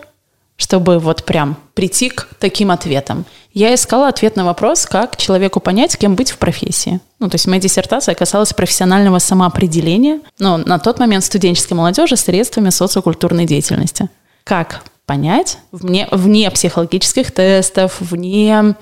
чтобы 0.56 0.98
вот 0.98 1.24
прям 1.24 1.56
прийти 1.76 2.10
к 2.10 2.28
таким 2.40 2.72
ответам. 2.72 3.26
Я 3.54 3.74
искала 3.74 4.08
ответ 4.08 4.36
на 4.36 4.44
вопрос, 4.44 4.86
как 4.86 5.18
человеку 5.18 5.60
понять, 5.60 5.98
кем 5.98 6.16
быть 6.16 6.32
в 6.32 6.38
профессии. 6.38 7.00
Ну, 7.20 7.30
то 7.30 7.36
есть 7.36 7.48
моя 7.48 7.62
диссертация 7.62 8.16
касалась 8.16 8.54
профессионального 8.54 9.20
самоопределения, 9.20 10.20
но 10.40 10.58
на 10.58 10.80
тот 10.80 11.00
момент 11.00 11.24
студенческой 11.24 11.74
молодежи 11.74 12.18
средствами 12.18 12.70
социокультурной 12.70 13.46
деятельности. 13.46 14.10
Как 14.44 14.84
понять 15.08 15.58
вне, 15.72 16.08
вне 16.12 16.52
психологических 16.52 17.32
тестов, 17.32 18.00
вне 18.00 18.76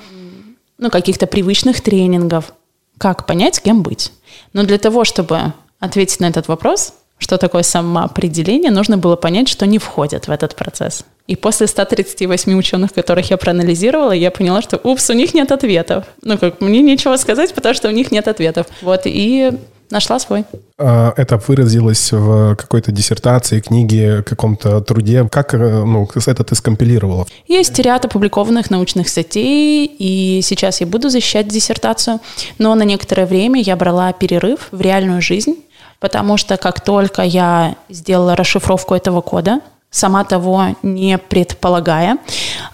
ну, 0.78 0.90
каких-то 0.90 1.28
привычных 1.28 1.80
тренингов, 1.80 2.54
как 2.98 3.26
понять, 3.26 3.62
кем 3.62 3.84
быть. 3.84 4.12
Но 4.52 4.64
для 4.64 4.78
того, 4.78 5.06
чтобы 5.06 5.54
ответить 5.80 6.20
на 6.20 6.26
этот 6.26 6.50
вопрос, 6.50 6.96
что 7.18 7.38
такое 7.38 7.64
самоопределение, 7.64 8.72
нужно 8.72 8.98
было 8.98 9.16
понять, 9.16 9.48
что 9.48 9.66
не 9.66 9.78
входит 9.78 10.28
в 10.28 10.32
этот 10.32 10.56
процесс. 10.56 11.06
И 11.28 11.36
после 11.36 11.68
138 11.68 12.58
ученых, 12.58 12.94
которых 12.94 13.30
я 13.30 13.38
проанализировала, 13.38 14.12
я 14.12 14.32
поняла, 14.32 14.62
что, 14.62 14.78
упс, 14.78 15.10
у 15.10 15.14
них 15.14 15.34
нет 15.34 15.52
ответов. 15.52 16.06
Ну, 16.24 16.38
как, 16.38 16.60
мне 16.60 16.82
нечего 16.82 17.16
сказать, 17.18 17.54
потому 17.54 17.74
что 17.74 17.88
у 17.88 17.92
них 17.92 18.12
нет 18.12 18.28
ответов. 18.28 18.68
Вот, 18.82 19.04
и 19.06 19.52
нашла 19.90 20.20
свой. 20.20 20.46
А 20.78 21.14
это 21.16 21.38
выразилось 21.48 22.12
в 22.12 22.56
какой-то 22.56 22.92
диссертации, 22.92 23.60
книге, 23.60 24.24
каком-то 24.24 24.82
труде. 24.82 25.28
Как 25.32 25.54
э, 25.54 25.58
ну, 25.58 26.08
это 26.14 26.44
ты 26.44 26.56
скомпилировала? 26.56 27.26
Есть 27.48 27.78
ряд 27.80 28.06
опубликованных 28.06 28.70
научных 28.70 29.10
статей, 29.10 29.86
и 29.86 30.42
сейчас 30.42 30.82
я 30.82 30.88
буду 30.88 31.10
защищать 31.10 31.48
диссертацию, 31.48 32.20
но 32.58 32.76
на 32.76 32.84
некоторое 32.84 33.26
время 33.26 33.62
я 33.62 33.76
брала 33.76 34.12
перерыв 34.14 34.68
в 34.72 34.82
реальную 34.82 35.22
жизнь, 35.22 35.56
потому 36.00 36.38
что 36.38 36.58
как 36.58 36.82
только 36.82 37.22
я 37.22 37.76
сделала 37.90 38.36
расшифровку 38.36 38.96
этого 38.96 39.22
кода, 39.22 39.62
сама 39.92 40.24
того 40.24 40.76
не 40.84 41.18
предполагая, 41.18 42.18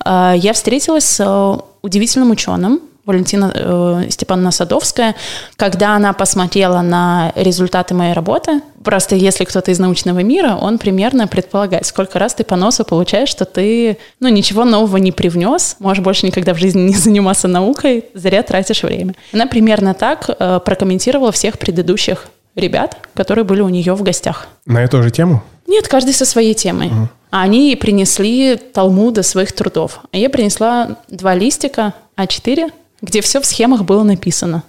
э, 0.03 0.33
я 0.37 0.53
встретилась 0.53 1.05
с 1.05 1.19
э, 1.19 1.61
удивительным 1.81 2.31
ученым, 2.31 2.81
Валентина 3.05 3.51
э, 3.53 4.03
Степановна 4.09 4.51
Садовская, 4.51 5.15
когда 5.55 5.95
она 5.95 6.13
посмотрела 6.13 6.81
на 6.81 7.31
результаты 7.35 7.93
моей 7.93 8.13
работы, 8.13 8.61
просто 8.83 9.15
если 9.15 9.43
кто-то 9.43 9.71
из 9.71 9.79
научного 9.79 10.19
мира, 10.19 10.55
он 10.59 10.77
примерно 10.77 11.27
предполагает, 11.27 11.85
сколько 11.85 12.19
раз 12.19 12.35
ты 12.35 12.43
по 12.43 12.55
носу 12.55 12.85
получаешь, 12.85 13.29
что 13.29 13.45
ты 13.45 13.97
ну, 14.19 14.27
ничего 14.29 14.65
нового 14.65 14.97
не 14.97 15.11
привнес, 15.11 15.77
можешь 15.79 16.03
больше 16.03 16.25
никогда 16.25 16.53
в 16.53 16.57
жизни 16.57 16.81
не 16.81 16.95
заниматься 16.95 17.47
наукой, 17.47 18.05
зря 18.13 18.43
тратишь 18.43 18.83
время. 18.83 19.15
Она 19.33 19.47
примерно 19.47 19.93
так 19.93 20.29
э, 20.29 20.59
прокомментировала 20.63 21.31
всех 21.31 21.57
предыдущих 21.57 22.27
ребят, 22.55 22.97
которые 23.15 23.45
были 23.45 23.61
у 23.61 23.69
нее 23.69 23.93
в 23.93 24.03
гостях. 24.03 24.47
На 24.65 24.83
эту 24.83 25.01
же 25.01 25.09
тему? 25.09 25.41
Нет, 25.67 25.87
каждый 25.87 26.13
со 26.13 26.25
своей 26.25 26.53
темой. 26.53 26.87
Угу. 26.87 27.09
Они 27.31 27.77
принесли 27.77 28.57
талмуды 28.57 29.23
своих 29.23 29.53
трудов. 29.53 30.01
А 30.11 30.17
я 30.17 30.29
принесла 30.29 30.97
два 31.07 31.33
листика 31.33 31.93
А4 32.17 32.71
где 33.01 33.21
все 33.21 33.41
в 33.41 33.45
схемах 33.45 33.83
было 33.83 34.03
написано. 34.03 34.63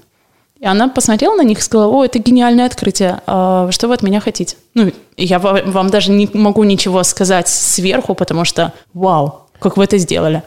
И 0.61 0.67
она 0.67 0.89
посмотрела 0.89 1.35
на 1.35 1.43
них 1.43 1.59
и 1.59 1.63
сказала, 1.63 1.89
о, 1.89 2.05
это 2.05 2.21
гениальное 2.21 2.67
открытие, 2.67 3.21
а 3.27 3.69
что 3.73 3.89
вы 3.89 3.95
от 3.95 4.03
меня 4.03 4.21
хотите? 4.21 4.57
Ну, 4.75 4.93
я 5.17 5.41
вам 5.41 5.91
даже 5.91 6.13
не 6.13 6.31
могу 6.35 6.63
ничего 6.63 7.03
сказать 7.03 7.49
сверху, 7.49 8.15
потому 8.15 8.45
что, 8.45 8.73
вау, 8.95 9.49
как 9.59 9.77
вы 9.77 9.85
это 9.85 9.99
сделали. 9.99 10.45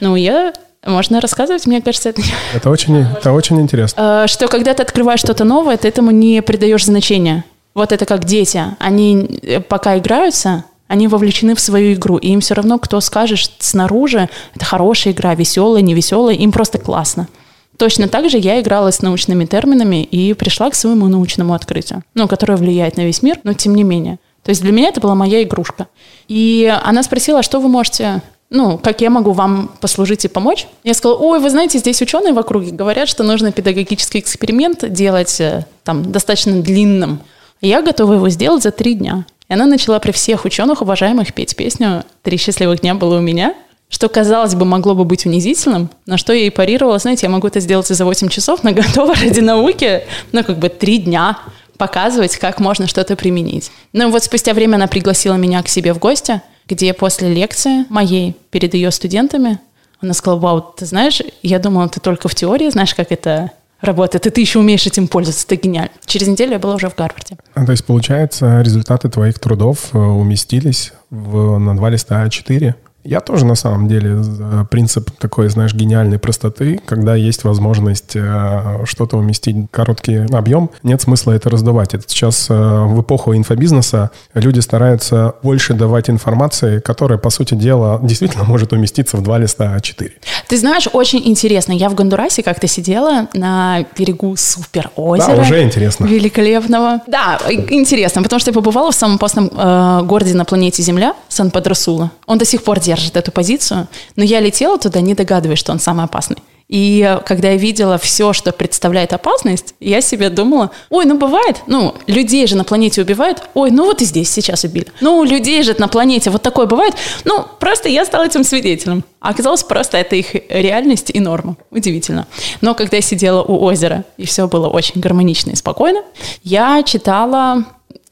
Ну, 0.00 0.16
я 0.16 0.54
можно 0.86 1.20
рассказывать, 1.20 1.66
мне 1.66 1.82
кажется, 1.82 2.08
это... 2.08 2.22
Это 2.54 2.70
очень, 2.70 2.96
это 2.96 3.32
очень 3.32 3.60
интересно. 3.60 4.22
А, 4.22 4.26
что 4.28 4.48
когда 4.48 4.72
ты 4.72 4.82
открываешь 4.82 5.20
что-то 5.20 5.44
новое, 5.44 5.76
ты 5.76 5.88
этому 5.88 6.10
не 6.10 6.40
придаешь 6.40 6.86
значения. 6.86 7.44
Вот 7.74 7.92
это 7.92 8.06
как 8.06 8.24
дети. 8.24 8.64
Они 8.78 9.40
э, 9.42 9.60
пока 9.60 9.98
играются, 9.98 10.64
они 10.90 11.06
вовлечены 11.06 11.54
в 11.54 11.60
свою 11.60 11.94
игру, 11.94 12.16
и 12.16 12.30
им 12.30 12.40
все 12.40 12.54
равно, 12.54 12.76
кто 12.80 13.00
скажет 13.00 13.52
снаружи, 13.60 14.28
это 14.56 14.64
хорошая 14.64 15.12
игра, 15.12 15.36
веселая, 15.36 15.82
не 15.82 15.94
веселая, 15.94 16.34
им 16.34 16.50
просто 16.50 16.78
классно. 16.78 17.28
Точно 17.76 18.08
так 18.08 18.28
же 18.28 18.38
я 18.38 18.60
играла 18.60 18.90
с 18.90 19.00
научными 19.00 19.44
терминами 19.44 20.02
и 20.02 20.34
пришла 20.34 20.68
к 20.68 20.74
своему 20.74 21.06
научному 21.06 21.54
открытию, 21.54 22.02
ну, 22.14 22.26
которое 22.26 22.56
влияет 22.56 22.96
на 22.96 23.02
весь 23.02 23.22
мир, 23.22 23.38
но 23.44 23.52
тем 23.52 23.76
не 23.76 23.84
менее. 23.84 24.18
То 24.42 24.48
есть 24.48 24.62
для 24.62 24.72
меня 24.72 24.88
это 24.88 25.00
была 25.00 25.14
моя 25.14 25.44
игрушка. 25.44 25.86
И 26.26 26.76
она 26.84 27.04
спросила, 27.04 27.38
«А 27.38 27.42
что 27.44 27.60
вы 27.60 27.68
можете 27.68 28.20
ну, 28.52 28.76
как 28.76 29.00
я 29.00 29.10
могу 29.10 29.30
вам 29.30 29.70
послужить 29.80 30.24
и 30.24 30.28
помочь? 30.28 30.66
Я 30.82 30.94
сказала, 30.94 31.18
ой, 31.18 31.38
вы 31.38 31.50
знаете, 31.50 31.78
здесь 31.78 32.02
ученые 32.02 32.32
в 32.32 32.38
округе 32.40 32.72
говорят, 32.72 33.08
что 33.08 33.22
нужно 33.22 33.52
педагогический 33.52 34.18
эксперимент 34.18 34.92
делать 34.92 35.40
э, 35.40 35.66
там 35.84 36.10
достаточно 36.10 36.60
длинным. 36.60 37.20
Я 37.60 37.80
готова 37.80 38.14
его 38.14 38.28
сделать 38.28 38.64
за 38.64 38.72
три 38.72 38.94
дня. 38.94 39.24
И 39.50 39.52
она 39.52 39.66
начала 39.66 39.98
при 39.98 40.12
всех 40.12 40.44
ученых, 40.44 40.80
уважаемых, 40.80 41.34
петь 41.34 41.56
песню 41.56 42.04
«Три 42.22 42.36
счастливых 42.36 42.80
дня 42.80 42.94
было 42.94 43.18
у 43.18 43.20
меня», 43.20 43.54
что, 43.88 44.08
казалось 44.08 44.54
бы, 44.54 44.64
могло 44.64 44.94
бы 44.94 45.04
быть 45.04 45.26
унизительным, 45.26 45.90
на 46.06 46.16
что 46.16 46.32
я 46.32 46.42
ей 46.42 46.52
парировала, 46.52 47.00
знаете, 47.00 47.26
я 47.26 47.30
могу 47.30 47.48
это 47.48 47.58
сделать 47.58 47.90
и 47.90 47.94
за 47.94 48.04
8 48.04 48.28
часов, 48.28 48.62
но 48.62 48.70
готова 48.72 49.12
ради 49.16 49.40
науки, 49.40 50.04
ну, 50.30 50.44
как 50.44 50.60
бы 50.60 50.68
три 50.68 50.98
дня 50.98 51.36
показывать, 51.76 52.36
как 52.36 52.60
можно 52.60 52.86
что-то 52.86 53.16
применить. 53.16 53.72
Ну, 53.92 54.10
вот 54.12 54.22
спустя 54.22 54.54
время 54.54 54.76
она 54.76 54.86
пригласила 54.86 55.34
меня 55.34 55.60
к 55.64 55.68
себе 55.68 55.92
в 55.92 55.98
гости, 55.98 56.40
где 56.68 56.94
после 56.94 57.34
лекции 57.34 57.84
моей 57.88 58.36
перед 58.50 58.74
ее 58.74 58.92
студентами 58.92 59.58
она 60.00 60.14
сказала, 60.14 60.38
вау, 60.38 60.60
ты 60.60 60.86
знаешь, 60.86 61.20
я 61.42 61.58
думала, 61.58 61.88
ты 61.88 61.98
только 61.98 62.28
в 62.28 62.34
теории 62.36 62.70
знаешь, 62.70 62.94
как 62.94 63.10
это 63.10 63.50
работает, 63.80 64.26
и 64.26 64.30
ты 64.30 64.40
еще 64.40 64.58
умеешь 64.58 64.86
этим 64.86 65.08
пользоваться, 65.08 65.44
это 65.46 65.56
гениально. 65.56 65.92
Через 66.04 66.28
неделю 66.28 66.52
я 66.52 66.58
была 66.58 66.74
уже 66.74 66.88
в 66.88 66.94
Гарварде. 66.96 67.36
А, 67.54 67.64
то 67.64 67.72
есть, 67.72 67.84
получается, 67.84 68.60
результаты 68.62 69.08
твоих 69.08 69.38
трудов 69.38 69.90
э, 69.92 69.98
уместились 69.98 70.92
в, 71.10 71.58
на 71.58 71.76
два 71.76 71.90
листа 71.90 72.24
А4? 72.26 72.74
Я 73.04 73.20
тоже 73.20 73.44
на 73.46 73.54
самом 73.54 73.88
деле 73.88 74.22
принцип 74.70 75.10
такой, 75.18 75.48
знаешь, 75.48 75.74
гениальной 75.74 76.18
простоты, 76.18 76.80
когда 76.84 77.14
есть 77.14 77.44
возможность 77.44 78.14
э, 78.14 78.84
что-то 78.84 79.16
уместить 79.16 79.56
в 79.56 79.66
короткий 79.68 80.26
объем, 80.32 80.70
нет 80.82 81.00
смысла 81.00 81.32
это 81.32 81.48
раздувать. 81.50 81.94
Это 81.94 82.04
сейчас 82.06 82.48
э, 82.50 82.54
в 82.54 83.00
эпоху 83.00 83.34
инфобизнеса 83.34 84.10
люди 84.34 84.60
стараются 84.60 85.34
больше 85.42 85.74
давать 85.74 86.10
информации, 86.10 86.80
которая, 86.80 87.18
по 87.18 87.30
сути 87.30 87.54
дела, 87.54 87.98
действительно 88.02 88.44
может 88.44 88.72
уместиться 88.72 89.16
в 89.16 89.22
два 89.22 89.38
листа 89.38 89.76
А4. 89.76 90.10
Ты 90.48 90.56
знаешь, 90.58 90.88
очень 90.92 91.22
интересно. 91.26 91.72
Я 91.72 91.88
в 91.88 91.94
Гондурасе 91.94 92.42
как-то 92.42 92.66
сидела 92.66 93.28
на 93.34 93.84
берегу 93.96 94.36
супер 94.36 94.90
озера. 94.96 95.36
Да, 95.36 95.42
уже 95.42 95.62
интересно. 95.62 96.04
Великолепного. 96.06 97.00
Да, 97.06 97.40
интересно, 97.48 98.22
потому 98.22 98.40
что 98.40 98.50
я 98.50 98.54
побывала 98.54 98.92
в 98.92 98.94
самом 98.94 99.16
опасном 99.16 99.50
э, 99.56 100.02
городе 100.04 100.34
на 100.34 100.44
планете 100.44 100.82
Земля, 100.82 101.14
Сан-Падрасула. 101.28 102.10
Он 102.26 102.38
до 102.38 102.44
сих 102.44 102.62
пор 102.62 102.80
держит 103.00 103.16
эту 103.16 103.32
позицию, 103.32 103.88
но 104.16 104.24
я 104.24 104.40
летела 104.40 104.78
туда, 104.78 105.00
не 105.00 105.14
догадываясь, 105.14 105.58
что 105.58 105.72
он 105.72 105.80
самый 105.80 106.04
опасный. 106.04 106.36
И 106.68 107.18
когда 107.26 107.50
я 107.50 107.56
видела 107.56 107.98
все, 107.98 108.32
что 108.32 108.52
представляет 108.52 109.12
опасность, 109.12 109.74
я 109.80 110.00
себе 110.00 110.30
думала, 110.30 110.70
ой, 110.88 111.04
ну 111.04 111.18
бывает, 111.18 111.62
ну, 111.66 111.96
людей 112.06 112.46
же 112.46 112.56
на 112.56 112.62
планете 112.62 113.02
убивают, 113.02 113.42
ой, 113.54 113.72
ну 113.72 113.86
вот 113.86 114.02
и 114.02 114.04
здесь 114.04 114.30
сейчас 114.30 114.62
убили. 114.62 114.86
Ну, 115.00 115.24
людей 115.24 115.64
же 115.64 115.74
на 115.78 115.88
планете 115.88 116.30
вот 116.30 116.42
такое 116.42 116.66
бывает. 116.66 116.94
Ну, 117.24 117.44
просто 117.58 117.88
я 117.88 118.04
стала 118.04 118.26
этим 118.26 118.44
свидетелем. 118.44 119.02
А 119.18 119.30
оказалось, 119.30 119.64
просто 119.64 119.98
это 119.98 120.14
их 120.14 120.32
реальность 120.48 121.10
и 121.12 121.18
норма. 121.18 121.56
Удивительно. 121.72 122.28
Но 122.60 122.76
когда 122.76 122.98
я 122.98 123.02
сидела 123.02 123.42
у 123.42 123.60
озера, 123.64 124.04
и 124.16 124.24
все 124.24 124.46
было 124.46 124.68
очень 124.68 125.00
гармонично 125.00 125.50
и 125.50 125.56
спокойно, 125.56 126.04
я 126.44 126.84
читала 126.84 127.64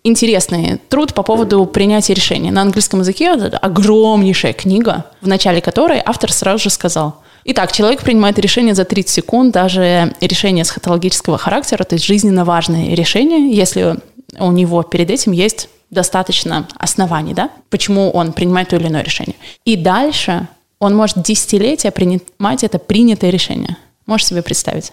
интересный 0.08 0.80
труд 0.88 1.14
по 1.14 1.22
поводу 1.22 1.64
принятия 1.66 2.14
решений. 2.14 2.50
На 2.50 2.62
английском 2.62 3.00
языке 3.00 3.26
это 3.26 3.58
огромнейшая 3.58 4.52
книга, 4.52 5.06
в 5.20 5.28
начале 5.28 5.60
которой 5.60 6.02
автор 6.04 6.32
сразу 6.32 6.64
же 6.64 6.70
сказал, 6.70 7.20
Итак, 7.50 7.72
человек 7.72 8.02
принимает 8.02 8.38
решение 8.38 8.74
за 8.74 8.84
30 8.84 9.08
секунд, 9.08 9.54
даже 9.54 10.14
решение 10.20 10.66
схотологического 10.66 11.38
характера, 11.38 11.82
то 11.84 11.94
есть 11.94 12.04
жизненно 12.04 12.44
важное 12.44 12.94
решение, 12.94 13.50
если 13.54 13.96
у 14.38 14.52
него 14.52 14.82
перед 14.82 15.08
этим 15.08 15.32
есть 15.32 15.70
достаточно 15.90 16.68
оснований, 16.76 17.32
да, 17.32 17.48
почему 17.70 18.10
он 18.10 18.34
принимает 18.34 18.68
то 18.68 18.76
или 18.76 18.88
иное 18.88 19.02
решение. 19.02 19.36
И 19.64 19.76
дальше 19.76 20.46
он 20.78 20.94
может 20.94 21.22
десятилетия 21.22 21.90
принимать 21.90 22.64
это 22.64 22.78
принятое 22.78 23.30
решение. 23.30 23.76
Можешь 24.04 24.26
себе 24.26 24.42
представить? 24.42 24.92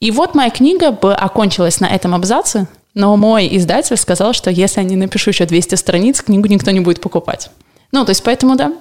И 0.00 0.10
вот 0.10 0.34
моя 0.34 0.50
книга 0.50 0.90
бы 0.90 1.14
окончилась 1.14 1.80
на 1.80 1.86
этом 1.86 2.14
абзаце, 2.14 2.66
но 2.94 3.16
мой 3.16 3.48
издатель 3.56 3.96
сказал, 3.96 4.32
что 4.32 4.50
если 4.50 4.80
я 4.80 4.86
не 4.86 4.96
напишу 4.96 5.30
еще 5.30 5.46
200 5.46 5.74
страниц, 5.74 6.22
книгу 6.22 6.46
никто 6.48 6.70
не 6.70 6.80
будет 6.80 7.00
покупать. 7.00 7.50
Ну, 7.92 8.04
то 8.04 8.10
есть 8.10 8.22
поэтому, 8.22 8.56
да, 8.56 8.72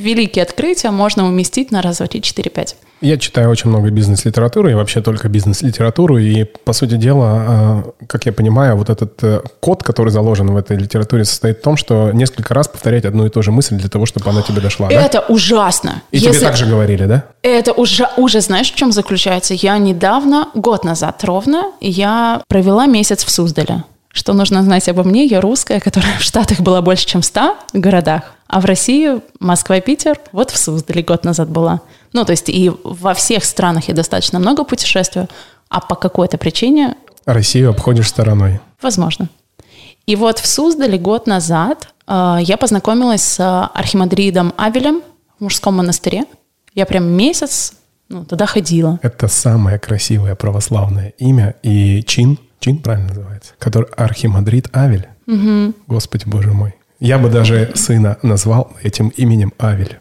великие 0.00 0.42
открытия 0.42 0.90
можно 0.90 1.26
уместить 1.26 1.70
на 1.70 1.82
раз, 1.82 1.98
два, 1.98 2.06
три, 2.06 2.22
четыре, 2.22 2.50
пять. 2.50 2.76
Я 3.00 3.16
читаю 3.16 3.48
очень 3.48 3.70
много 3.70 3.90
бизнес-литературы 3.90 4.72
и 4.72 4.74
вообще 4.74 5.00
только 5.00 5.28
бизнес-литературу. 5.28 6.18
И, 6.18 6.44
по 6.44 6.74
сути 6.74 6.96
дела, 6.96 7.28
а, 7.32 7.84
как 8.06 8.26
я 8.26 8.32
понимаю, 8.32 8.76
вот 8.76 8.90
этот 8.90 9.22
э, 9.22 9.40
код, 9.60 9.82
который 9.82 10.10
заложен 10.10 10.48
в 10.48 10.56
этой 10.56 10.76
литературе, 10.76 11.24
состоит 11.24 11.60
в 11.60 11.62
том, 11.62 11.78
что 11.78 12.10
несколько 12.12 12.52
раз 12.52 12.68
повторять 12.68 13.06
одну 13.06 13.24
и 13.24 13.30
ту 13.30 13.42
же 13.42 13.52
мысль 13.52 13.76
для 13.76 13.88
того, 13.88 14.04
чтобы 14.04 14.28
она 14.28 14.42
тебе 14.42 14.60
дошла. 14.60 14.90
Это 14.90 15.24
да? 15.26 15.34
ужасно. 15.34 16.02
И 16.10 16.18
Если... 16.18 16.30
тебе 16.30 16.40
так 16.40 16.56
же 16.56 16.66
говорили, 16.66 17.06
да? 17.06 17.24
Это 17.42 17.72
уже, 17.72 18.06
уже 18.18 18.42
знаешь, 18.42 18.70
в 18.70 18.74
чем 18.74 18.92
заключается? 18.92 19.54
Я 19.54 19.78
недавно, 19.78 20.50
год 20.54 20.84
назад 20.84 21.24
ровно, 21.24 21.72
я 21.80 22.42
провела 22.48 22.84
месяц 22.84 23.24
в 23.24 23.30
Суздале 23.30 23.84
что 24.12 24.32
нужно 24.32 24.62
знать 24.62 24.88
обо 24.88 25.04
мне. 25.04 25.24
Я 25.24 25.40
русская, 25.40 25.80
которая 25.80 26.18
в 26.18 26.22
Штатах 26.22 26.60
была 26.60 26.82
больше, 26.82 27.06
чем 27.06 27.22
в 27.22 27.24
100 27.24 27.56
городах. 27.74 28.22
А 28.46 28.60
в 28.60 28.64
России 28.64 29.20
Москва 29.38 29.76
и 29.76 29.80
Питер 29.80 30.18
вот 30.32 30.50
в 30.50 30.58
Суздале 30.58 31.02
год 31.02 31.24
назад 31.24 31.48
была. 31.48 31.80
Ну, 32.12 32.24
то 32.24 32.32
есть 32.32 32.48
и 32.48 32.70
во 32.82 33.14
всех 33.14 33.44
странах 33.44 33.88
я 33.88 33.94
достаточно 33.94 34.38
много 34.38 34.64
путешествую, 34.64 35.28
а 35.68 35.80
по 35.80 35.94
какой-то 35.94 36.38
причине... 36.38 36.96
Россию 37.26 37.70
обходишь 37.70 38.08
стороной. 38.08 38.60
Возможно. 38.82 39.28
И 40.06 40.16
вот 40.16 40.40
в 40.40 40.46
Суздале 40.46 40.98
год 40.98 41.28
назад 41.28 41.88
э, 42.08 42.38
я 42.40 42.56
познакомилась 42.56 43.22
с 43.22 43.66
архимандридом 43.68 44.52
Авелем 44.56 45.02
в 45.38 45.44
мужском 45.44 45.76
монастыре. 45.76 46.24
Я 46.74 46.86
прям 46.86 47.04
месяц 47.04 47.74
ну, 48.08 48.24
туда 48.24 48.46
ходила. 48.46 48.98
Это 49.02 49.28
самое 49.28 49.78
красивое 49.78 50.34
православное 50.34 51.14
имя 51.18 51.54
и 51.62 52.02
чин, 52.02 52.38
чин 52.60 52.78
правильно 52.78 53.08
называется, 53.08 53.54
который 53.58 53.88
архимандрит 53.96 54.74
Авель. 54.76 55.08
Угу. 55.26 55.74
Господи, 55.88 56.24
боже 56.26 56.52
мой. 56.52 56.74
Я 57.00 57.18
бы 57.18 57.30
даже 57.30 57.72
сына 57.74 58.18
назвал 58.22 58.72
этим 58.82 59.08
именем 59.08 59.52
Авель. 59.58 59.98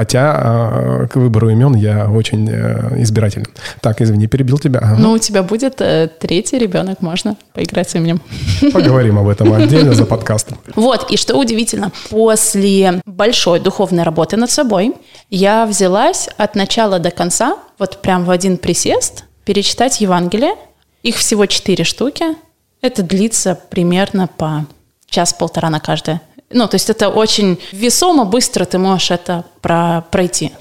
Хотя 0.00 0.32
а, 0.32 1.06
к 1.08 1.16
выбору 1.16 1.50
имен 1.50 1.74
я 1.74 2.08
очень 2.08 2.48
э, 2.50 3.02
избирателен. 3.02 3.44
Так, 3.82 4.00
извини, 4.00 4.28
перебил 4.28 4.58
тебя. 4.58 4.80
Ага. 4.80 4.96
Ну, 4.98 5.12
у 5.12 5.18
тебя 5.18 5.42
будет 5.42 5.82
э, 5.82 6.08
третий 6.18 6.58
ребенок, 6.58 7.02
можно 7.02 7.36
поиграть 7.52 7.90
с 7.90 7.96
именем. 7.96 8.22
Поговорим 8.72 9.18
об 9.18 9.28
этом 9.28 9.52
отдельно 9.52 9.92
за 9.92 10.06
подкастом. 10.06 10.56
Вот, 10.74 11.10
и 11.10 11.18
что 11.18 11.36
удивительно, 11.36 11.92
после 12.08 13.02
большой 13.04 13.60
духовной 13.60 14.04
работы 14.04 14.38
над 14.38 14.50
собой 14.50 14.94
я 15.28 15.66
взялась 15.66 16.30
от 16.38 16.54
начала 16.54 16.98
до 16.98 17.10
конца, 17.10 17.58
вот 17.78 18.00
прям 18.00 18.24
в 18.24 18.30
один 18.30 18.56
присест, 18.56 19.24
перечитать 19.44 20.00
Евангелие. 20.00 20.52
Их 21.02 21.16
всего 21.16 21.46
четыре 21.46 21.84
штуки. 21.84 22.24
Это 22.82 23.02
длится 23.02 23.58
примерно 23.70 24.26
по 24.26 24.66
час-полтора 25.08 25.70
на 25.70 25.80
каждое. 25.80 26.22
Ну, 26.50 26.66
то 26.66 26.74
есть 26.74 26.90
это 26.90 27.08
очень 27.08 27.60
весомо, 27.72 28.24
быстро 28.24 28.64
ты 28.64 28.78
можешь 28.78 29.12
это 29.12 29.44
про 29.60 30.04
пройти. 30.10 30.52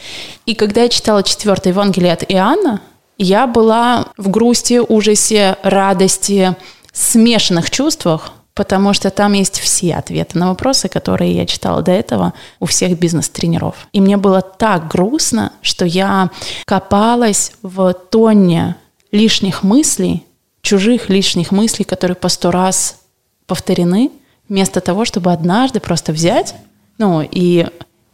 И 0.45 0.53
когда 0.53 0.83
я 0.83 0.89
читала 0.89 1.23
четвертое 1.23 1.69
Евангелие 1.69 2.13
от 2.13 2.23
Иоанна, 2.31 2.81
я 3.17 3.47
была 3.47 4.07
в 4.15 4.29
грусти, 4.29 4.79
ужасе, 4.79 5.57
радости, 5.63 6.55
смешанных 6.93 7.71
чувствах, 7.71 8.31
потому 8.53 8.93
что 8.93 9.09
там 9.09 9.33
есть 9.33 9.59
все 9.59 9.95
ответы 9.95 10.37
на 10.37 10.49
вопросы, 10.49 10.89
которые 10.89 11.33
я 11.33 11.45
читала 11.45 11.81
до 11.81 11.91
этого 11.91 12.33
у 12.59 12.65
всех 12.65 12.97
бизнес-тренеров. 12.99 13.87
И 13.91 13.99
мне 13.99 14.17
было 14.17 14.41
так 14.41 14.89
грустно, 14.89 15.53
что 15.61 15.85
я 15.85 16.29
копалась 16.65 17.53
в 17.63 17.93
тонне 17.93 18.75
лишних 19.11 19.63
мыслей, 19.63 20.25
чужих 20.61 21.09
лишних 21.09 21.51
мыслей, 21.51 21.85
которые 21.85 22.15
по 22.15 22.29
сто 22.29 22.51
раз 22.51 23.01
повторены, 23.47 24.11
вместо 24.47 24.81
того, 24.81 25.05
чтобы 25.05 25.31
однажды 25.31 25.79
просто 25.79 26.11
взять, 26.11 26.55
ну, 26.97 27.21
и 27.21 27.65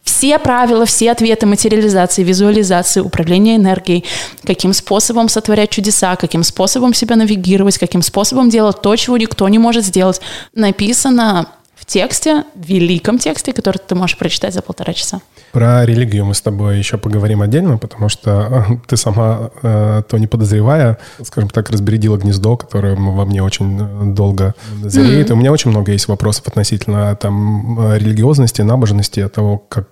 все 0.06 0.38
правила, 0.38 0.86
все 0.86 1.10
ответы 1.10 1.46
материализации, 1.46 2.22
визуализации, 2.22 3.00
управления 3.00 3.56
энергией, 3.56 4.04
каким 4.44 4.72
способом 4.72 5.28
сотворять 5.28 5.70
чудеса, 5.70 6.14
каким 6.16 6.44
способом 6.44 6.94
себя 6.94 7.16
навигировать, 7.16 7.76
каким 7.76 8.02
способом 8.02 8.48
делать 8.48 8.80
то, 8.80 8.94
чего 8.94 9.16
никто 9.16 9.48
не 9.48 9.58
может 9.58 9.84
сделать, 9.84 10.20
написано 10.54 11.48
в 11.86 11.92
тексте, 11.92 12.44
великом 12.56 13.18
тексте, 13.18 13.52
который 13.52 13.78
ты 13.78 13.94
можешь 13.94 14.18
прочитать 14.18 14.52
за 14.52 14.60
полтора 14.60 14.92
часа. 14.92 15.20
Про 15.52 15.86
религию 15.86 16.24
мы 16.24 16.34
с 16.34 16.40
тобой 16.40 16.78
еще 16.78 16.98
поговорим 16.98 17.42
отдельно, 17.42 17.78
потому 17.78 18.08
что 18.08 18.66
э, 18.68 18.76
ты 18.88 18.96
сама, 18.96 19.50
э, 19.62 20.02
то 20.08 20.18
не 20.18 20.26
подозревая, 20.26 20.98
скажем 21.22 21.48
так, 21.48 21.70
разбередила 21.70 22.16
гнездо, 22.16 22.56
которое 22.56 22.96
во 22.96 23.24
мне 23.24 23.42
очень 23.42 23.78
э, 23.80 24.14
долго 24.14 24.54
зреет. 24.82 25.28
Mm-hmm. 25.28 25.30
И 25.30 25.32
у 25.32 25.36
меня 25.36 25.52
очень 25.52 25.70
много 25.70 25.92
есть 25.92 26.08
вопросов 26.08 26.48
относительно 26.48 27.14
там 27.14 27.94
религиозности, 27.94 28.62
набожности, 28.62 29.28
того, 29.28 29.58
как 29.58 29.88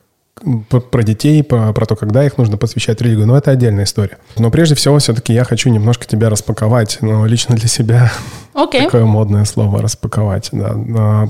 про 0.91 1.03
детей, 1.03 1.43
про, 1.43 1.73
про 1.73 1.87
то, 1.87 1.97
когда 1.97 2.25
их 2.25 2.39
нужно 2.39 2.57
посвящать 2.57 3.01
религию, 3.01 3.27
но 3.27 3.37
это 3.37 3.51
отдельная 3.51 3.85
история. 3.85 4.19
Но 4.37 4.51
прежде 4.51 4.75
всего, 4.75 4.99
все-таки 4.99 5.33
я 5.33 5.45
хочу 5.45 5.71
немножко 5.71 6.07
тебя 6.07 6.29
распаковать, 6.29 6.99
но 7.01 7.25
лично 7.27 7.55
для 7.55 7.69
себя 7.69 8.13
okay. 8.55 8.85
такое 8.85 9.05
модное 9.05 9.45
слово 9.45 9.81
распаковать, 9.81 10.49
да, 10.53 10.71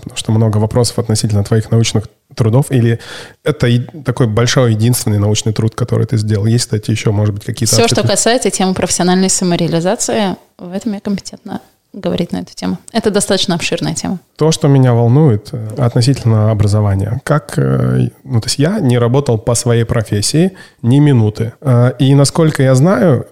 потому 0.02 0.16
что 0.16 0.32
много 0.32 0.56
вопросов 0.56 0.98
относительно 0.98 1.44
твоих 1.44 1.70
научных 1.70 2.08
трудов, 2.34 2.70
или 2.70 2.98
это 3.44 3.68
такой 4.04 4.26
большой 4.26 4.72
единственный 4.72 5.18
научный 5.18 5.52
труд, 5.52 5.74
который 5.74 6.06
ты 6.06 6.16
сделал? 6.16 6.46
Есть, 6.46 6.64
кстати, 6.64 6.90
еще, 6.90 7.12
может 7.12 7.34
быть, 7.34 7.44
какие-то... 7.44 7.76
Все, 7.76 7.86
что 7.86 8.06
касается 8.06 8.50
темы 8.50 8.74
профессиональной 8.74 9.30
самореализации, 9.30 10.36
в 10.58 10.72
этом 10.72 10.94
я 10.94 11.00
компетентна 11.00 11.60
говорить 11.94 12.32
на 12.32 12.38
эту 12.38 12.54
тему. 12.54 12.78
Это 12.92 13.10
достаточно 13.10 13.54
обширная 13.54 13.94
тема. 13.94 14.18
То, 14.36 14.50
что 14.50 14.68
меня 14.68 14.92
волнует 14.92 15.48
э, 15.52 15.68
относительно 15.78 16.50
образования. 16.50 17.20
Как, 17.24 17.54
э, 17.56 18.08
ну, 18.24 18.40
то 18.40 18.46
есть 18.46 18.58
я 18.58 18.80
не 18.80 18.98
работал 18.98 19.38
по 19.38 19.54
своей 19.54 19.84
профессии 19.84 20.52
ни 20.82 20.98
минуты. 20.98 21.52
Э, 21.60 21.92
и 21.98 22.14
насколько 22.14 22.62
я 22.62 22.74
знаю, 22.74 23.26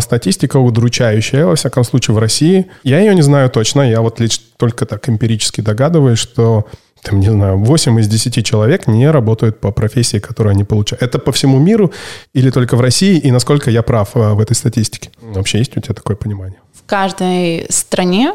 статистика 0.00 0.58
удручающая, 0.58 1.46
во 1.46 1.54
всяком 1.54 1.84
случае, 1.84 2.14
в 2.14 2.18
России. 2.18 2.66
Я 2.82 2.98
ее 2.98 3.14
не 3.14 3.22
знаю 3.22 3.48
точно, 3.50 3.82
я 3.82 4.00
вот 4.00 4.20
лишь 4.20 4.38
только 4.56 4.84
так 4.84 5.08
эмпирически 5.08 5.60
догадываюсь, 5.60 6.18
что 6.18 6.66
там, 7.04 7.20
не 7.20 7.30
знаю, 7.30 7.58
8 7.58 8.00
из 8.00 8.08
10 8.08 8.44
человек 8.44 8.86
не 8.86 9.10
работают 9.10 9.60
по 9.60 9.70
профессии, 9.70 10.18
которую 10.18 10.52
они 10.52 10.64
получают. 10.64 11.02
Это 11.02 11.18
по 11.18 11.30
всему 11.32 11.58
миру 11.58 11.92
или 12.32 12.50
только 12.50 12.76
в 12.76 12.80
России? 12.80 13.18
И 13.18 13.30
насколько 13.30 13.70
я 13.70 13.82
прав 13.82 14.10
в 14.14 14.40
этой 14.40 14.54
статистике? 14.54 15.10
Вообще 15.20 15.58
есть 15.58 15.76
у 15.76 15.80
тебя 15.80 15.94
такое 15.94 16.16
понимание? 16.16 16.58
В 16.72 16.86
каждой 16.86 17.66
стране 17.68 18.34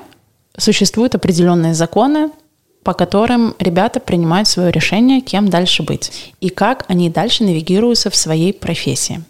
существуют 0.57 1.15
определенные 1.15 1.73
законы, 1.73 2.29
по 2.83 2.93
которым 2.93 3.55
ребята 3.59 3.99
принимают 3.99 4.47
свое 4.47 4.71
решение, 4.71 5.21
кем 5.21 5.49
дальше 5.49 5.83
быть 5.83 6.33
и 6.39 6.49
как 6.49 6.85
они 6.87 7.09
дальше 7.09 7.43
навигируются 7.43 8.09
в 8.09 8.15
своей 8.15 8.53
профессии. 8.53 9.21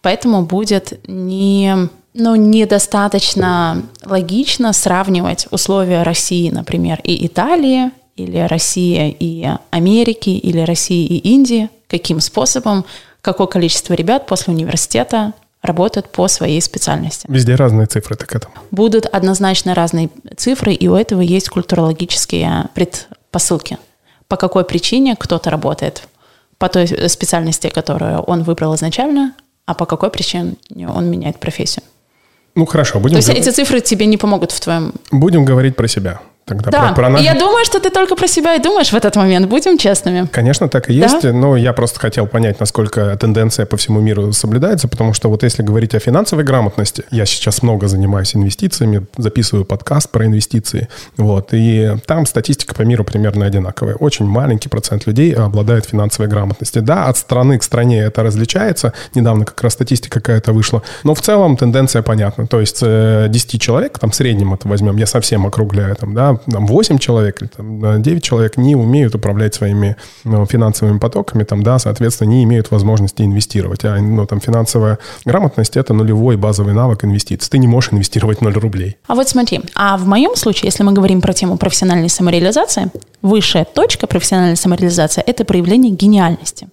Поэтому 0.00 0.42
будет 0.42 1.00
не, 1.06 1.88
ну, 2.14 2.34
недостаточно 2.34 3.82
логично 4.04 4.72
сравнивать 4.72 5.46
условия 5.50 6.02
России, 6.02 6.50
например, 6.50 7.00
и 7.04 7.26
Италии, 7.26 7.90
или 8.16 8.38
Россия 8.38 9.14
и 9.18 9.48
Америки, 9.70 10.30
или 10.30 10.60
России 10.60 11.06
и 11.06 11.18
Индии, 11.18 11.68
каким 11.88 12.20
способом, 12.20 12.84
какое 13.20 13.46
количество 13.46 13.94
ребят 13.94 14.26
после 14.26 14.54
университета 14.54 15.32
работают 15.62 16.10
по 16.10 16.28
своей 16.28 16.60
специальности. 16.60 17.26
Везде 17.28 17.54
разные 17.54 17.86
цифры 17.86 18.16
так 18.16 18.34
это. 18.34 18.48
Будут 18.70 19.06
однозначно 19.06 19.74
разные 19.74 20.10
цифры, 20.36 20.74
и 20.74 20.88
у 20.88 20.94
этого 20.94 21.22
есть 21.22 21.48
культурологические 21.48 22.66
предпосылки. 22.74 23.78
По 24.28 24.36
какой 24.36 24.64
причине 24.64 25.16
кто-то 25.18 25.50
работает 25.50 26.06
по 26.58 26.68
той 26.68 26.86
специальности, 27.08 27.68
которую 27.68 28.20
он 28.20 28.42
выбрал 28.42 28.74
изначально, 28.74 29.34
а 29.66 29.74
по 29.74 29.86
какой 29.86 30.10
причине 30.10 30.56
он 30.88 31.10
меняет 31.10 31.38
профессию. 31.38 31.82
Ну 32.54 32.66
хорошо, 32.66 33.00
будем. 33.00 33.14
То 33.14 33.18
есть 33.18 33.30
эти 33.30 33.50
цифры 33.52 33.80
тебе 33.80 34.06
не 34.06 34.16
помогут 34.16 34.52
в 34.52 34.60
твоем. 34.60 34.92
Будем 35.10 35.44
говорить 35.44 35.76
про 35.76 35.88
себя 35.88 36.20
тогда 36.44 36.70
да. 36.70 36.86
про, 36.88 36.94
про 36.94 37.08
наш... 37.08 37.22
я 37.22 37.34
думаю, 37.34 37.64
что 37.64 37.80
ты 37.80 37.90
только 37.90 38.16
про 38.16 38.26
себя 38.26 38.54
и 38.54 38.62
думаешь 38.62 38.90
в 38.90 38.94
этот 38.94 39.16
момент, 39.16 39.48
будем 39.48 39.78
честными. 39.78 40.28
Конечно, 40.30 40.68
так 40.68 40.90
и 40.90 40.94
есть, 40.94 41.22
да? 41.22 41.32
но 41.32 41.56
я 41.56 41.72
просто 41.72 42.00
хотел 42.00 42.26
понять, 42.26 42.60
насколько 42.60 43.16
тенденция 43.16 43.66
по 43.66 43.76
всему 43.76 44.00
миру 44.00 44.32
соблюдается, 44.32 44.88
потому 44.88 45.14
что 45.14 45.28
вот 45.28 45.42
если 45.42 45.62
говорить 45.62 45.94
о 45.94 45.98
финансовой 45.98 46.44
грамотности, 46.44 47.04
я 47.10 47.24
сейчас 47.24 47.62
много 47.62 47.88
занимаюсь 47.88 48.34
инвестициями, 48.36 49.06
записываю 49.16 49.64
подкаст 49.64 50.10
про 50.10 50.26
инвестиции, 50.26 50.88
вот, 51.16 51.48
и 51.52 51.96
там 52.06 52.26
статистика 52.26 52.74
по 52.74 52.82
миру 52.82 53.04
примерно 53.04 53.46
одинаковая. 53.46 53.94
Очень 53.94 54.26
маленький 54.26 54.68
процент 54.68 55.06
людей 55.06 55.32
обладает 55.32 55.86
финансовой 55.86 56.28
грамотностью. 56.28 56.82
Да, 56.82 57.06
от 57.06 57.16
страны 57.16 57.58
к 57.58 57.62
стране 57.62 58.00
это 58.00 58.22
различается, 58.22 58.92
недавно 59.14 59.44
как 59.44 59.62
раз 59.62 59.72
статистика 59.74 60.20
какая-то 60.20 60.52
вышла, 60.52 60.82
но 61.04 61.14
в 61.14 61.22
целом 61.22 61.56
тенденция 61.56 62.02
понятна, 62.02 62.46
то 62.46 62.60
есть 62.60 62.80
10 62.80 62.84
э, 62.84 63.58
человек, 63.58 63.98
там 63.98 64.10
в 64.10 64.14
среднем 64.14 64.54
это 64.54 64.68
возьмем, 64.68 64.96
я 64.96 65.06
совсем 65.06 65.46
округляю, 65.46 65.96
там, 65.96 66.14
да, 66.14 66.33
там 66.50 66.66
8 66.66 66.98
человек 66.98 67.42
или 67.42 67.48
там, 67.48 68.02
9 68.02 68.22
человек 68.22 68.56
не 68.56 68.76
умеют 68.76 69.14
управлять 69.14 69.54
своими 69.54 69.96
ну, 70.24 70.44
финансовыми 70.46 70.98
потоками, 70.98 71.44
там, 71.44 71.62
да, 71.62 71.78
соответственно, 71.78 72.28
не 72.28 72.44
имеют 72.44 72.70
возможности 72.70 73.22
инвестировать. 73.22 73.84
А 73.84 73.96
ну, 73.98 74.26
там, 74.26 74.40
финансовая 74.40 74.98
грамотность– 75.24 75.76
это 75.78 75.94
нулевой 75.94 76.36
базовый 76.36 76.74
навык 76.74 77.04
инвестиций. 77.04 77.50
Ты 77.50 77.58
не 77.58 77.66
можешь 77.66 77.92
инвестировать 77.92 78.40
0 78.40 78.52
рублей. 78.54 78.96
А 79.06 79.14
вот 79.14 79.28
смотри, 79.28 79.60
а 79.74 79.96
в 79.96 80.06
моем 80.06 80.36
случае, 80.36 80.68
если 80.68 80.82
мы 80.82 80.92
говорим 80.92 81.20
про 81.20 81.32
тему 81.32 81.56
профессиональной 81.56 82.08
самореализации, 82.08 82.90
высшая 83.22 83.64
точка 83.64 84.06
профессиональной 84.06 84.56
самореализации– 84.56 85.22
это 85.26 85.44
проявление 85.44 85.92
гениальности. 85.92 86.68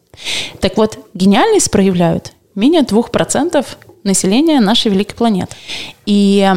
Так 0.59 0.77
вот, 0.77 0.97
гениальность 1.13 1.71
проявляют 1.71 2.33
менее 2.55 2.81
2% 2.81 3.65
населения 4.03 4.59
нашей 4.59 4.91
великой 4.91 5.15
планеты. 5.15 5.55
И 6.05 6.53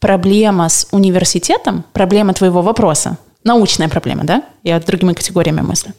проблема 0.00 0.68
с 0.68 0.88
университетом, 0.90 1.84
проблема 1.92 2.34
твоего 2.34 2.62
вопроса, 2.62 3.18
научная 3.44 3.88
проблема, 3.88 4.24
да? 4.24 4.42
Я 4.64 4.80
другими 4.80 5.12
категориями 5.12 5.60
мыслю, 5.60 5.92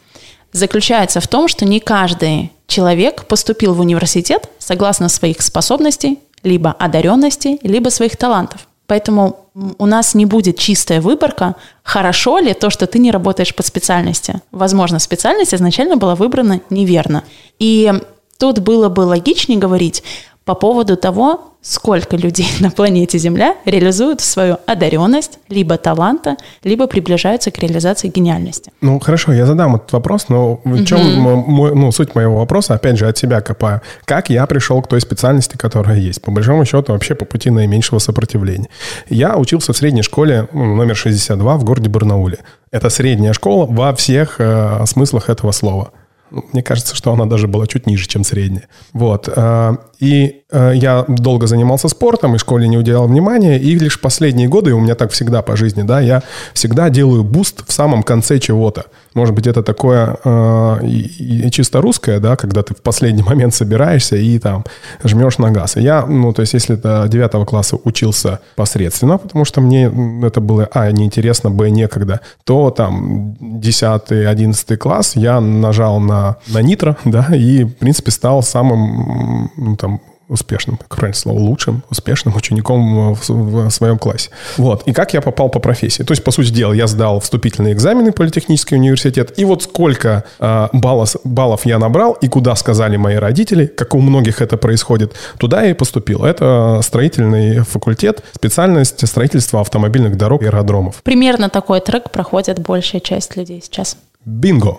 заключается 0.52 1.22
в 1.22 1.28
том, 1.28 1.48
что 1.48 1.66
не 1.66 1.80
каждый 1.80 2.52
человек 2.68 3.26
поступил 3.26 3.74
в 3.74 3.80
университет 3.80 4.50
согласно 4.60 5.08
своих 5.08 5.42
способностей, 5.42 6.20
либо 6.44 6.72
одаренностей, 6.72 7.60
либо 7.64 7.90
своих 7.90 8.18
талантов. 8.18 8.68
Поэтому 8.88 9.46
у 9.78 9.86
нас 9.86 10.16
не 10.16 10.26
будет 10.26 10.58
чистая 10.58 11.00
выборка, 11.00 11.56
хорошо 11.84 12.40
ли 12.40 12.54
то, 12.54 12.70
что 12.70 12.88
ты 12.88 13.00
не 13.00 13.12
работаешь 13.12 13.56
по 13.56 13.64
специальности. 13.64 14.42
Возможно, 14.52 15.00
специальность 15.00 15.54
изначально 15.54 15.96
была 15.96 16.16
выбрана 16.16 16.60
неверно. 16.70 17.24
И 17.58 17.94
тут 18.38 18.60
было 18.60 18.90
бы 18.90 19.02
логичнее 19.02 19.60
говорить 19.60 20.04
по 20.44 20.56
поводу 20.56 20.98
того, 20.98 21.51
сколько 21.62 22.18
людей 22.18 22.48
на 22.60 22.72
планете 22.72 23.18
Земля 23.18 23.56
реализуют 23.66 24.22
свою 24.22 24.58
одаренность, 24.66 25.40
либо 25.50 25.78
таланта, 25.78 26.38
либо 26.64 26.88
приближаются 26.88 27.52
к 27.52 27.60
реализации 27.60 28.10
гениальности. 28.10 28.72
Ну, 28.82 29.00
хорошо, 29.00 29.34
я 29.34 29.46
задам 29.46 29.76
этот 29.76 29.92
вопрос, 29.94 30.30
но 30.30 30.60
в 30.64 30.84
чем 30.86 31.20
мой, 31.20 31.76
ну, 31.76 31.92
суть 31.92 32.16
моего 32.16 32.38
вопроса, 32.38 32.74
опять 32.74 32.98
же, 32.98 33.08
от 33.08 33.18
себя 33.18 33.42
копаю. 33.42 33.82
Как 34.06 34.30
я 34.30 34.46
пришел 34.46 34.82
к 34.82 34.88
той 34.88 35.02
специальности, 35.02 35.58
которая 35.58 35.98
есть? 35.98 36.22
По 36.22 36.32
большому 36.32 36.66
счету, 36.66 36.94
вообще 36.94 37.16
по 37.16 37.26
пути 37.26 37.50
наименьшего 37.50 38.00
сопротивления. 38.00 38.68
Я 39.10 39.38
учился 39.38 39.74
в 39.74 39.78
средней 39.78 40.02
школе 40.04 40.48
ну, 40.52 40.76
номер 40.76 40.96
62 40.96 41.58
в 41.58 41.64
городе 41.64 41.90
Барнауле. 41.90 42.40
Это 42.72 42.90
средняя 42.90 43.34
школа 43.34 43.66
во 43.66 43.94
всех 43.94 44.36
э, 44.40 44.86
смыслах 44.86 45.30
этого 45.30 45.52
слова. 45.52 45.92
Мне 46.32 46.64
кажется, 46.64 46.96
что 46.96 47.12
она 47.14 47.26
даже 47.26 47.48
была 47.48 47.68
чуть 47.68 47.88
ниже, 47.88 48.08
чем 48.08 48.24
средняя. 48.24 48.68
Вот. 48.94 49.30
Э, 49.36 49.76
и 50.00 50.42
э, 50.52 50.72
я 50.76 51.06
долго 51.08 51.46
занимался 51.46 51.88
спортом, 51.88 52.36
и 52.36 52.40
школе 52.40 52.68
не 52.68 52.78
уделял 52.78 53.08
внимания, 53.08 53.60
и 53.60 53.78
лишь 53.78 54.00
последние 54.02 54.48
годы, 54.48 54.72
и 54.72 54.74
у 54.74 54.80
меня 54.80 54.96
так 54.96 55.12
всегда 55.12 55.42
по 55.42 55.56
жизни, 55.56 55.84
да, 55.84 56.02
я 56.02 56.24
всегда 56.54 56.90
делаю 56.90 57.24
boost 57.24 57.64
в 57.68 57.72
самом 57.72 58.02
конце 58.02 58.40
чего-то. 58.40 58.86
Может 59.14 59.36
быть, 59.36 59.46
это 59.46 59.62
такое 59.62 60.18
э, 60.24 61.50
чисто 61.52 61.82
русское, 61.82 62.20
да, 62.20 62.36
когда 62.36 62.64
ты 62.64 62.74
в 62.74 62.82
последний 62.82 63.24
момент 63.30 63.54
собираешься 63.54 64.16
и 64.16 64.40
там 64.40 64.66
жмешь 65.04 65.38
на 65.38 65.52
газ. 65.52 65.76
Я, 65.76 66.06
ну, 66.06 66.34
то 66.34 66.42
есть, 66.42 66.54
если 66.54 66.76
до 66.76 67.08
9 67.08 67.46
класса 67.46 67.78
учился 67.84 68.40
посредственно, 68.56 69.18
потому 69.18 69.46
что 69.46 69.62
мне 69.62 69.92
это 70.24 70.42
было, 70.42 70.68
а, 70.74 70.92
неинтересно, 70.92 71.52
б, 71.52 71.70
некогда, 71.70 72.22
то 72.44 72.72
там 72.72 73.34
10-11 73.40 74.78
класс 74.78 75.16
я 75.16 75.42
нажал 75.42 76.00
на, 76.00 76.21
на 76.48 76.62
нитро, 76.62 76.98
да, 77.06 77.28
и, 77.36 77.64
в 77.64 77.74
принципе, 77.76 78.12
стал 78.12 78.44
самым, 78.44 79.52
ну, 79.58 79.76
там, 79.76 80.02
успешным, 80.32 80.78
как 80.78 80.96
правильно 80.96 81.18
слово, 81.18 81.40
лучшим, 81.40 81.84
успешным 81.90 82.36
учеником 82.36 83.14
в, 83.14 83.30
в 83.30 83.70
своем 83.70 84.00
классе. 84.00 84.30
Вот. 84.58 84.84
И 84.88 84.94
как 84.94 85.14
я 85.14 85.22
попал 85.22 85.50
по 85.50 85.60
профессии? 85.60 86.04
То 86.04 86.14
есть, 86.14 86.24
по 86.24 86.32
сути 86.32 86.52
дела, 86.52 86.72
я 86.72 86.88
сдал 86.88 87.20
вступительные 87.20 87.74
экзамены 87.74 88.12
в 88.12 88.16
политехнический 88.16 88.78
университет, 88.78 89.34
и 89.38 89.44
вот 89.44 89.64
сколько 89.64 90.24
э, 90.40 90.68
баллов, 90.72 91.18
баллов 91.26 91.66
я 91.66 91.80
набрал, 91.80 92.14
и 92.14 92.30
куда 92.30 92.56
сказали 92.56 92.96
мои 92.96 93.16
родители, 93.16 93.66
как 93.66 93.94
у 93.94 94.00
многих 94.00 94.42
это 94.42 94.56
происходит, 94.56 95.14
туда 95.38 95.64
я 95.64 95.72
и 95.72 95.74
поступил. 95.74 96.24
Это 96.24 96.80
строительный 96.82 97.60
факультет, 97.60 98.24
специальность 98.34 99.06
строительства 99.06 99.60
автомобильных 99.60 100.16
дорог 100.16 100.44
и 100.44 100.46
аэродромов. 100.46 101.04
Примерно 101.04 101.50
такой 101.50 101.82
трек 101.82 102.10
проходит 102.10 102.60
большая 102.60 103.02
часть 103.02 103.36
людей 103.36 103.62
сейчас. 103.62 103.98
Бинго! 104.24 104.78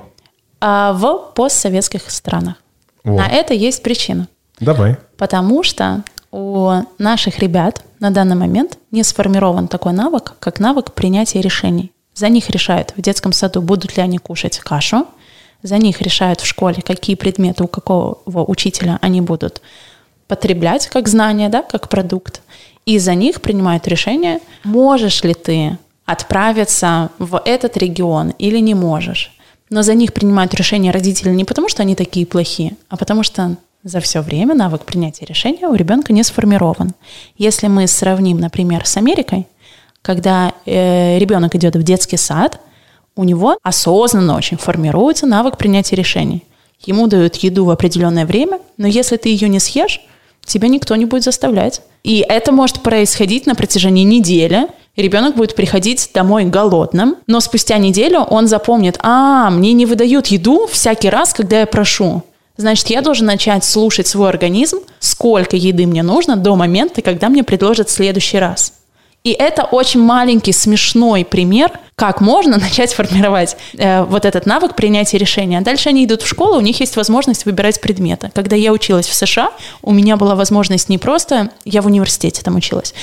А 0.64 0.92
в 0.92 1.32
постсоветских 1.34 2.08
странах. 2.08 2.54
Вот. 3.02 3.18
На 3.18 3.26
это 3.26 3.52
есть 3.52 3.82
причина. 3.82 4.28
Давай. 4.60 4.96
Потому 5.16 5.64
что 5.64 6.04
у 6.30 6.70
наших 6.98 7.40
ребят 7.40 7.82
на 7.98 8.12
данный 8.12 8.36
момент 8.36 8.78
не 8.92 9.02
сформирован 9.02 9.66
такой 9.66 9.92
навык, 9.92 10.34
как 10.38 10.60
навык 10.60 10.92
принятия 10.92 11.40
решений. 11.40 11.90
За 12.14 12.28
них 12.28 12.48
решают 12.48 12.94
в 12.96 13.02
детском 13.02 13.32
саду, 13.32 13.60
будут 13.60 13.96
ли 13.96 14.04
они 14.04 14.18
кушать 14.18 14.60
кашу, 14.60 15.08
за 15.64 15.78
них 15.78 16.00
решают 16.00 16.40
в 16.40 16.46
школе, 16.46 16.80
какие 16.80 17.16
предметы 17.16 17.64
у 17.64 17.66
какого 17.66 18.44
учителя 18.44 19.00
они 19.02 19.20
будут 19.20 19.62
потреблять 20.28 20.86
как 20.86 21.08
знание, 21.08 21.48
да, 21.48 21.62
как 21.62 21.88
продукт. 21.88 22.40
И 22.86 23.00
за 23.00 23.14
них 23.16 23.42
принимают 23.42 23.88
решение, 23.88 24.38
можешь 24.62 25.24
ли 25.24 25.34
ты 25.34 25.76
отправиться 26.04 27.10
в 27.18 27.42
этот 27.44 27.76
регион 27.76 28.30
или 28.38 28.58
не 28.58 28.74
можешь. 28.74 29.32
Но 29.72 29.82
за 29.82 29.94
них 29.94 30.12
принимают 30.12 30.52
решение 30.52 30.92
родители 30.92 31.30
не 31.30 31.44
потому, 31.44 31.66
что 31.70 31.80
они 31.80 31.94
такие 31.94 32.26
плохие, 32.26 32.76
а 32.90 32.98
потому 32.98 33.22
что 33.22 33.56
за 33.82 34.00
все 34.00 34.20
время 34.20 34.54
навык 34.54 34.84
принятия 34.84 35.24
решения 35.24 35.66
у 35.66 35.74
ребенка 35.74 36.12
не 36.12 36.22
сформирован. 36.22 36.92
Если 37.38 37.68
мы 37.68 37.86
сравним, 37.86 38.38
например, 38.38 38.86
с 38.86 38.98
Америкой, 38.98 39.46
когда 40.02 40.52
э, 40.66 41.18
ребенок 41.18 41.54
идет 41.54 41.74
в 41.74 41.82
детский 41.82 42.18
сад, 42.18 42.60
у 43.16 43.24
него 43.24 43.56
осознанно 43.62 44.36
очень 44.36 44.58
формируется 44.58 45.26
навык 45.26 45.56
принятия 45.56 45.96
решений. 45.96 46.44
Ему 46.84 47.06
дают 47.06 47.36
еду 47.36 47.64
в 47.64 47.70
определенное 47.70 48.26
время, 48.26 48.58
но 48.76 48.86
если 48.86 49.16
ты 49.16 49.30
ее 49.30 49.48
не 49.48 49.58
съешь, 49.58 50.02
тебя 50.44 50.68
никто 50.68 50.94
не 50.96 51.06
будет 51.06 51.22
заставлять. 51.22 51.80
И 52.04 52.22
это 52.28 52.52
может 52.52 52.82
происходить 52.82 53.46
на 53.46 53.54
протяжении 53.54 54.04
недели. 54.04 54.66
Ребенок 54.96 55.36
будет 55.36 55.54
приходить 55.54 56.10
домой 56.12 56.44
голодным, 56.44 57.16
но 57.26 57.40
спустя 57.40 57.78
неделю 57.78 58.20
он 58.20 58.46
запомнит, 58.46 58.98
а, 59.02 59.50
мне 59.50 59.72
не 59.72 59.86
выдают 59.86 60.26
еду 60.26 60.66
всякий 60.70 61.08
раз, 61.08 61.32
когда 61.32 61.60
я 61.60 61.66
прошу. 61.66 62.22
Значит, 62.58 62.90
я 62.90 63.00
должен 63.00 63.26
начать 63.26 63.64
слушать 63.64 64.06
свой 64.06 64.28
организм, 64.28 64.80
сколько 64.98 65.56
еды 65.56 65.86
мне 65.86 66.02
нужно 66.02 66.36
до 66.36 66.56
момента, 66.56 67.00
когда 67.00 67.30
мне 67.30 67.42
предложат 67.42 67.88
в 67.88 67.92
следующий 67.92 68.38
раз. 68.38 68.74
И 69.24 69.30
это 69.30 69.62
очень 69.64 70.00
маленький, 70.00 70.52
смешной 70.52 71.24
пример, 71.24 71.70
как 71.94 72.20
можно 72.20 72.58
начать 72.58 72.92
формировать 72.92 73.56
э, 73.78 74.02
вот 74.02 74.24
этот 74.24 74.46
навык 74.46 74.74
принятия 74.74 75.18
решения. 75.18 75.60
Дальше 75.60 75.88
они 75.88 76.04
идут 76.04 76.22
в 76.22 76.26
школу, 76.26 76.56
у 76.56 76.60
них 76.60 76.80
есть 76.80 76.96
возможность 76.96 77.44
выбирать 77.44 77.80
предметы. 77.80 78.30
Когда 78.34 78.56
я 78.56 78.72
училась 78.72 79.06
в 79.06 79.14
США, 79.14 79.50
у 79.82 79.92
меня 79.92 80.16
была 80.16 80.34
возможность 80.34 80.88
не 80.88 80.98
просто, 80.98 81.50
я 81.64 81.82
в 81.82 81.86
университете 81.86 82.42
там 82.42 82.56
училась, 82.56 82.94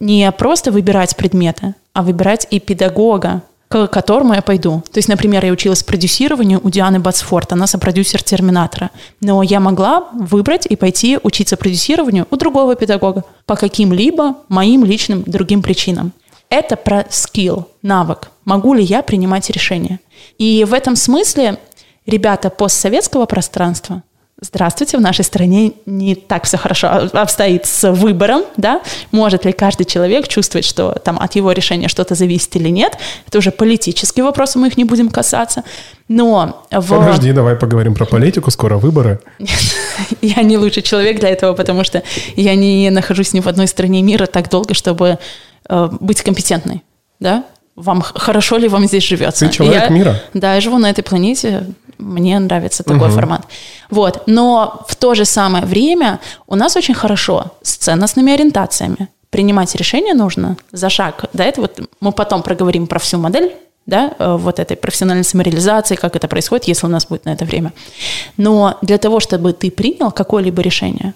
не 0.00 0.30
просто 0.32 0.70
выбирать 0.70 1.16
предметы, 1.16 1.74
а 1.92 2.02
выбирать 2.02 2.46
и 2.50 2.60
педагога, 2.60 3.42
к 3.74 3.88
которому 3.88 4.34
я 4.34 4.42
пойду. 4.42 4.82
То 4.92 4.98
есть, 4.98 5.08
например, 5.08 5.44
я 5.44 5.52
училась 5.52 5.82
продюсированию 5.82 6.60
у 6.62 6.70
Дианы 6.70 7.00
Батсфорд, 7.00 7.52
она 7.52 7.66
сопродюсер 7.66 8.22
«Терминатора». 8.22 8.90
Но 9.20 9.42
я 9.42 9.58
могла 9.58 10.08
выбрать 10.12 10.66
и 10.66 10.76
пойти 10.76 11.18
учиться 11.22 11.56
продюсированию 11.56 12.26
у 12.30 12.36
другого 12.36 12.76
педагога 12.76 13.24
по 13.46 13.56
каким-либо 13.56 14.36
моим 14.48 14.84
личным 14.84 15.24
другим 15.26 15.60
причинам. 15.60 16.12
Это 16.50 16.76
про 16.76 17.04
скилл, 17.10 17.68
навык. 17.82 18.30
Могу 18.44 18.74
ли 18.74 18.84
я 18.84 19.02
принимать 19.02 19.50
решения? 19.50 19.98
И 20.38 20.64
в 20.64 20.72
этом 20.72 20.94
смысле 20.94 21.58
ребята 22.06 22.50
постсоветского 22.50 23.26
пространства– 23.26 24.02
Здравствуйте, 24.44 24.98
в 24.98 25.00
нашей 25.00 25.24
стране 25.24 25.72
не 25.86 26.14
так 26.14 26.44
все 26.44 26.58
хорошо 26.58 27.08
обстоит 27.14 27.64
с 27.64 27.90
выбором, 27.90 28.42
да? 28.58 28.82
Может 29.10 29.46
ли 29.46 29.52
каждый 29.52 29.86
человек 29.86 30.28
чувствовать, 30.28 30.66
что 30.66 30.92
там 31.02 31.18
от 31.18 31.34
его 31.34 31.50
решения 31.52 31.88
что-то 31.88 32.14
зависит 32.14 32.54
или 32.56 32.68
нет? 32.68 32.98
Это 33.26 33.38
уже 33.38 33.50
политические 33.52 34.22
вопросы, 34.22 34.58
мы 34.58 34.66
их 34.68 34.76
не 34.76 34.84
будем 34.84 35.08
касаться. 35.08 35.64
Но 36.08 36.66
в... 36.70 36.88
Подожди, 36.90 37.32
давай 37.32 37.56
поговорим 37.56 37.94
про 37.94 38.04
политику, 38.04 38.50
скоро 38.50 38.76
выборы. 38.76 39.20
я 40.20 40.42
не 40.42 40.58
лучший 40.58 40.82
человек 40.82 41.20
для 41.20 41.30
этого, 41.30 41.54
потому 41.54 41.82
что 41.82 42.02
я 42.36 42.54
не 42.54 42.90
нахожусь 42.90 43.32
ни 43.32 43.40
в 43.40 43.46
одной 43.46 43.66
стране 43.66 44.02
мира 44.02 44.26
так 44.26 44.50
долго, 44.50 44.74
чтобы 44.74 45.18
э, 45.70 45.88
быть 46.00 46.20
компетентной, 46.20 46.82
да? 47.18 47.44
Вам 47.76 48.02
хорошо 48.02 48.56
ли 48.56 48.68
вам 48.68 48.86
здесь 48.86 49.04
живется? 49.04 49.46
Ты 49.46 49.52
человек 49.52 49.82
я, 49.82 49.88
мира. 49.88 50.22
Да, 50.32 50.54
я 50.54 50.60
живу 50.60 50.78
на 50.78 50.90
этой 50.90 51.02
планете 51.02 51.66
мне 51.98 52.38
нравится 52.38 52.82
такой 52.82 53.08
угу. 53.08 53.14
формат. 53.14 53.46
Вот. 53.90 54.24
Но 54.26 54.84
в 54.88 54.96
то 54.96 55.14
же 55.14 55.24
самое 55.24 55.64
время 55.64 56.20
у 56.46 56.54
нас 56.54 56.76
очень 56.76 56.94
хорошо 56.94 57.52
с 57.62 57.76
ценностными 57.76 58.32
ориентациями. 58.32 59.08
Принимать 59.30 59.74
решение 59.74 60.14
нужно 60.14 60.56
за 60.72 60.88
шаг. 60.88 61.24
Да, 61.32 61.44
это 61.44 61.60
вот 61.60 61.80
мы 62.00 62.12
потом 62.12 62.42
проговорим 62.42 62.86
про 62.86 62.98
всю 62.98 63.18
модель, 63.18 63.52
да, 63.86 64.14
э, 64.18 64.36
вот 64.36 64.60
этой 64.60 64.76
профессиональной 64.76 65.24
самореализации, 65.24 65.96
как 65.96 66.16
это 66.16 66.28
происходит, 66.28 66.68
если 66.68 66.86
у 66.86 66.90
нас 66.90 67.06
будет 67.06 67.24
на 67.24 67.30
это 67.30 67.44
время. 67.44 67.72
Но 68.36 68.78
для 68.82 68.98
того, 68.98 69.20
чтобы 69.20 69.52
ты 69.52 69.70
принял 69.70 70.10
какое-либо 70.10 70.62
решение, 70.62 71.14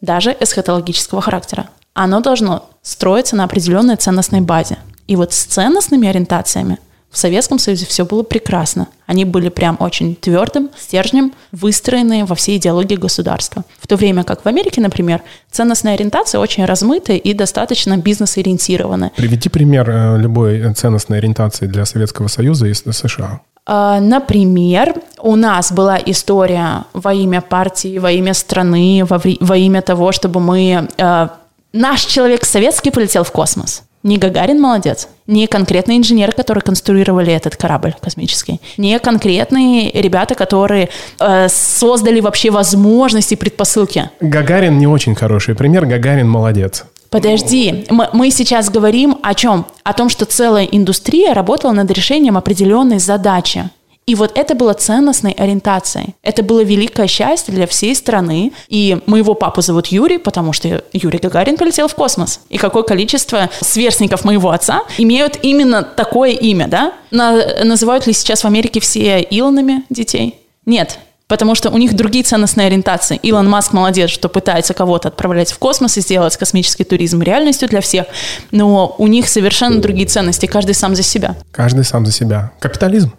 даже 0.00 0.36
эсхатологического 0.40 1.20
характера, 1.20 1.68
оно 1.92 2.20
должно 2.20 2.68
строиться 2.82 3.36
на 3.36 3.44
определенной 3.44 3.96
ценностной 3.96 4.40
базе. 4.40 4.78
И 5.06 5.16
вот 5.16 5.32
с 5.32 5.44
ценностными 5.44 6.08
ориентациями– 6.08 6.78
в 7.14 7.16
Советском 7.16 7.60
Союзе 7.60 7.86
все 7.86 8.04
было 8.04 8.24
прекрасно. 8.24 8.88
Они 9.06 9.24
были 9.24 9.48
прям 9.48 9.76
очень 9.78 10.16
твердым 10.16 10.70
стержнем, 10.76 11.32
выстроенные 11.52 12.24
во 12.24 12.34
всей 12.34 12.56
идеологии 12.58 12.96
государства. 12.96 13.62
В 13.78 13.86
то 13.86 13.94
время 13.94 14.24
как 14.24 14.44
в 14.44 14.48
Америке, 14.48 14.80
например, 14.80 15.22
ценностная 15.48 15.94
ориентация 15.94 16.40
очень 16.40 16.64
размытая 16.64 17.16
и 17.16 17.32
достаточно 17.32 17.96
бизнес-ориентированная. 17.96 19.12
Приведи 19.16 19.48
пример 19.48 19.88
э, 19.88 20.18
любой 20.18 20.74
ценностной 20.74 21.18
ориентации 21.18 21.66
для 21.66 21.84
Советского 21.84 22.26
Союза 22.26 22.66
и 22.66 22.74
США. 22.74 23.42
А, 23.64 24.00
например, 24.00 24.96
у 25.20 25.36
нас 25.36 25.70
была 25.70 26.00
история 26.04 26.84
во 26.94 27.14
имя 27.14 27.40
партии, 27.42 27.98
во 27.98 28.10
имя 28.10 28.34
страны, 28.34 29.06
во, 29.08 29.22
во 29.38 29.56
имя 29.56 29.82
того, 29.82 30.10
чтобы 30.10 30.40
мы... 30.40 30.88
Э, 30.98 31.28
наш 31.72 32.06
человек 32.06 32.44
советский 32.44 32.90
полетел 32.90 33.22
в 33.22 33.30
космос. 33.30 33.84
Не 34.04 34.18
Гагарин 34.18 34.60
молодец, 34.60 35.08
не 35.26 35.46
конкретные 35.46 35.96
инженеры, 35.96 36.32
которые 36.32 36.60
конструировали 36.60 37.32
этот 37.32 37.56
корабль 37.56 37.94
космический, 38.02 38.60
не 38.76 38.98
конкретные 38.98 39.90
ребята, 39.92 40.34
которые 40.34 40.90
э, 41.18 41.48
создали 41.48 42.20
вообще 42.20 42.50
возможности, 42.50 43.34
предпосылки. 43.34 44.10
Гагарин 44.20 44.78
не 44.78 44.86
очень 44.86 45.14
хороший 45.14 45.54
пример, 45.54 45.86
Гагарин 45.86 46.28
молодец. 46.28 46.84
Подожди, 47.08 47.86
мы, 47.88 48.10
мы 48.12 48.30
сейчас 48.30 48.68
говорим 48.68 49.16
о 49.22 49.34
чем? 49.34 49.64
О 49.84 49.94
том, 49.94 50.10
что 50.10 50.26
целая 50.26 50.64
индустрия 50.64 51.32
работала 51.32 51.72
над 51.72 51.90
решением 51.90 52.36
определенной 52.36 52.98
задачи. 52.98 53.70
И 54.06 54.14
вот 54.14 54.32
это 54.36 54.54
было 54.54 54.74
ценностной 54.74 55.32
ориентацией. 55.32 56.14
Это 56.22 56.42
было 56.42 56.62
великое 56.62 57.06
счастье 57.06 57.54
для 57.54 57.66
всей 57.66 57.94
страны. 57.94 58.52
И 58.68 58.98
моего 59.06 59.34
папу 59.34 59.62
зовут 59.62 59.86
Юрий, 59.86 60.18
потому 60.18 60.52
что 60.52 60.84
Юрий 60.92 61.18
Гагарин 61.18 61.56
полетел 61.56 61.88
в 61.88 61.94
космос. 61.94 62.40
И 62.50 62.58
какое 62.58 62.82
количество 62.82 63.48
сверстников 63.60 64.24
моего 64.24 64.50
отца 64.50 64.82
имеют 64.98 65.38
именно 65.42 65.82
такое 65.82 66.30
имя, 66.30 66.68
да? 66.68 66.92
На, 67.10 67.64
называют 67.64 68.06
ли 68.06 68.12
сейчас 68.12 68.42
в 68.42 68.46
Америке 68.46 68.80
все 68.80 69.20
Илонами 69.20 69.84
детей? 69.88 70.38
Нет. 70.66 70.98
Потому 71.26 71.54
что 71.54 71.70
у 71.70 71.78
них 71.78 71.94
другие 71.94 72.22
ценностные 72.22 72.66
ориентации. 72.66 73.18
Илон 73.22 73.48
Маск 73.48 73.72
молодец, 73.72 74.10
что 74.10 74.28
пытается 74.28 74.74
кого-то 74.74 75.08
отправлять 75.08 75.50
в 75.50 75.58
космос 75.58 75.96
и 75.96 76.02
сделать 76.02 76.36
космический 76.36 76.84
туризм 76.84 77.22
реальностью 77.22 77.66
для 77.66 77.80
всех. 77.80 78.06
Но 78.50 78.94
у 78.98 79.06
них 79.06 79.28
совершенно 79.28 79.80
другие 79.80 80.06
ценности. 80.06 80.44
Каждый 80.44 80.74
сам 80.74 80.94
за 80.94 81.02
себя. 81.02 81.36
Каждый 81.50 81.84
сам 81.84 82.04
за 82.04 82.12
себя. 82.12 82.52
Капитализм. 82.60 83.14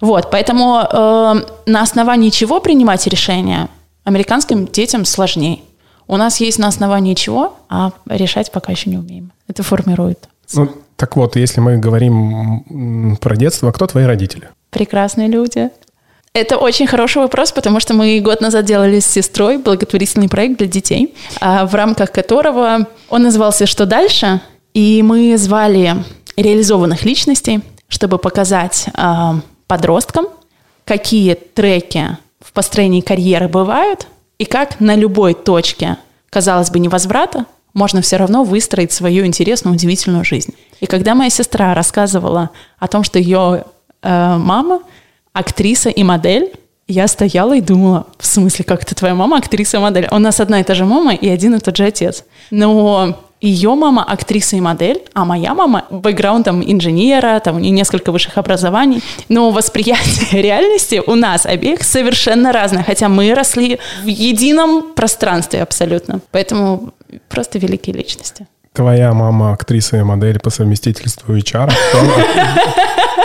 Вот, 0.00 0.30
поэтому 0.30 0.80
э, 0.80 1.34
на 1.66 1.82
основании 1.82 2.30
чего 2.30 2.60
принимать 2.60 3.06
решения 3.06 3.68
американским 4.04 4.66
детям 4.66 5.04
сложнее. 5.04 5.60
У 6.06 6.16
нас 6.16 6.40
есть 6.40 6.58
на 6.58 6.68
основании 6.68 7.14
чего, 7.14 7.56
а 7.68 7.92
решать 8.08 8.50
пока 8.50 8.72
еще 8.72 8.90
не 8.90 8.98
умеем. 8.98 9.32
Это 9.46 9.62
формирует. 9.62 10.28
Ну, 10.54 10.68
так 10.96 11.16
вот, 11.16 11.36
если 11.36 11.60
мы 11.60 11.78
говорим 11.78 13.16
про 13.20 13.36
детство, 13.36 13.70
кто 13.72 13.86
твои 13.86 14.04
родители? 14.04 14.48
Прекрасные 14.70 15.28
люди. 15.28 15.70
Это 16.32 16.58
очень 16.58 16.86
хороший 16.86 17.18
вопрос, 17.22 17.52
потому 17.52 17.80
что 17.80 17.94
мы 17.94 18.20
год 18.20 18.40
назад 18.40 18.64
делали 18.64 19.00
с 19.00 19.06
сестрой 19.06 19.58
благотворительный 19.58 20.28
проект 20.28 20.58
для 20.58 20.68
детей, 20.68 21.14
а, 21.40 21.66
в 21.66 21.74
рамках 21.74 22.12
которого 22.12 22.86
он 23.08 23.22
назывался 23.22 23.66
«Что 23.66 23.84
дальше?», 23.84 24.40
и 24.72 25.02
мы 25.02 25.36
звали 25.36 25.96
реализованных 26.36 27.04
личностей, 27.04 27.62
чтобы 27.88 28.18
показать 28.18 28.86
а, 28.94 29.40
подросткам, 29.70 30.26
какие 30.84 31.34
треки 31.34 32.18
в 32.40 32.52
построении 32.52 33.02
карьеры 33.02 33.46
бывают, 33.46 34.08
и 34.36 34.44
как 34.44 34.80
на 34.80 34.96
любой 34.96 35.32
точке, 35.34 35.96
казалось 36.28 36.70
бы, 36.70 36.80
невозврата, 36.80 37.46
можно 37.72 38.02
все 38.02 38.16
равно 38.16 38.42
выстроить 38.42 38.90
свою 38.90 39.24
интересную, 39.24 39.74
удивительную 39.74 40.24
жизнь. 40.24 40.56
И 40.80 40.86
когда 40.86 41.14
моя 41.14 41.30
сестра 41.30 41.72
рассказывала 41.72 42.50
о 42.80 42.88
том, 42.88 43.04
что 43.04 43.20
ее 43.20 43.64
э, 44.02 44.36
мама 44.38 44.82
актриса 45.32 45.88
и 45.88 46.02
модель, 46.02 46.52
я 46.88 47.06
стояла 47.06 47.54
и 47.56 47.60
думала, 47.60 48.08
в 48.18 48.26
смысле, 48.26 48.64
как 48.64 48.82
это 48.82 48.96
твоя 48.96 49.14
мама 49.14 49.36
актриса 49.36 49.76
и 49.76 49.80
модель? 49.80 50.08
У 50.10 50.18
нас 50.18 50.40
одна 50.40 50.58
и 50.58 50.64
та 50.64 50.74
же 50.74 50.84
мама 50.84 51.14
и 51.14 51.28
один 51.28 51.54
и 51.54 51.60
тот 51.60 51.76
же 51.76 51.84
отец. 51.84 52.24
Но 52.50 53.20
ее 53.40 53.74
мама 53.74 54.04
актриса 54.04 54.56
и 54.56 54.60
модель, 54.60 55.02
а 55.14 55.24
моя 55.24 55.54
мама 55.54 55.84
бэкграундом 55.90 56.62
инженера, 56.62 57.40
там 57.40 57.60
нее 57.60 57.70
несколько 57.70 58.12
высших 58.12 58.36
образований. 58.38 59.02
Но 59.28 59.50
восприятие 59.50 60.42
реальности 60.42 61.02
у 61.06 61.14
нас 61.14 61.46
обеих 61.46 61.82
совершенно 61.82 62.52
разное, 62.52 62.82
хотя 62.82 63.08
мы 63.08 63.34
росли 63.34 63.78
в 64.02 64.06
едином 64.06 64.92
пространстве 64.94 65.62
абсолютно. 65.62 66.20
Поэтому 66.30 66.92
просто 67.28 67.58
великие 67.58 67.96
личности. 67.96 68.46
Твоя 68.72 69.12
мама 69.12 69.52
актриса 69.52 69.96
и 69.96 70.02
модель 70.02 70.38
по 70.38 70.50
совместительству 70.50 71.34
HR. 71.34 71.72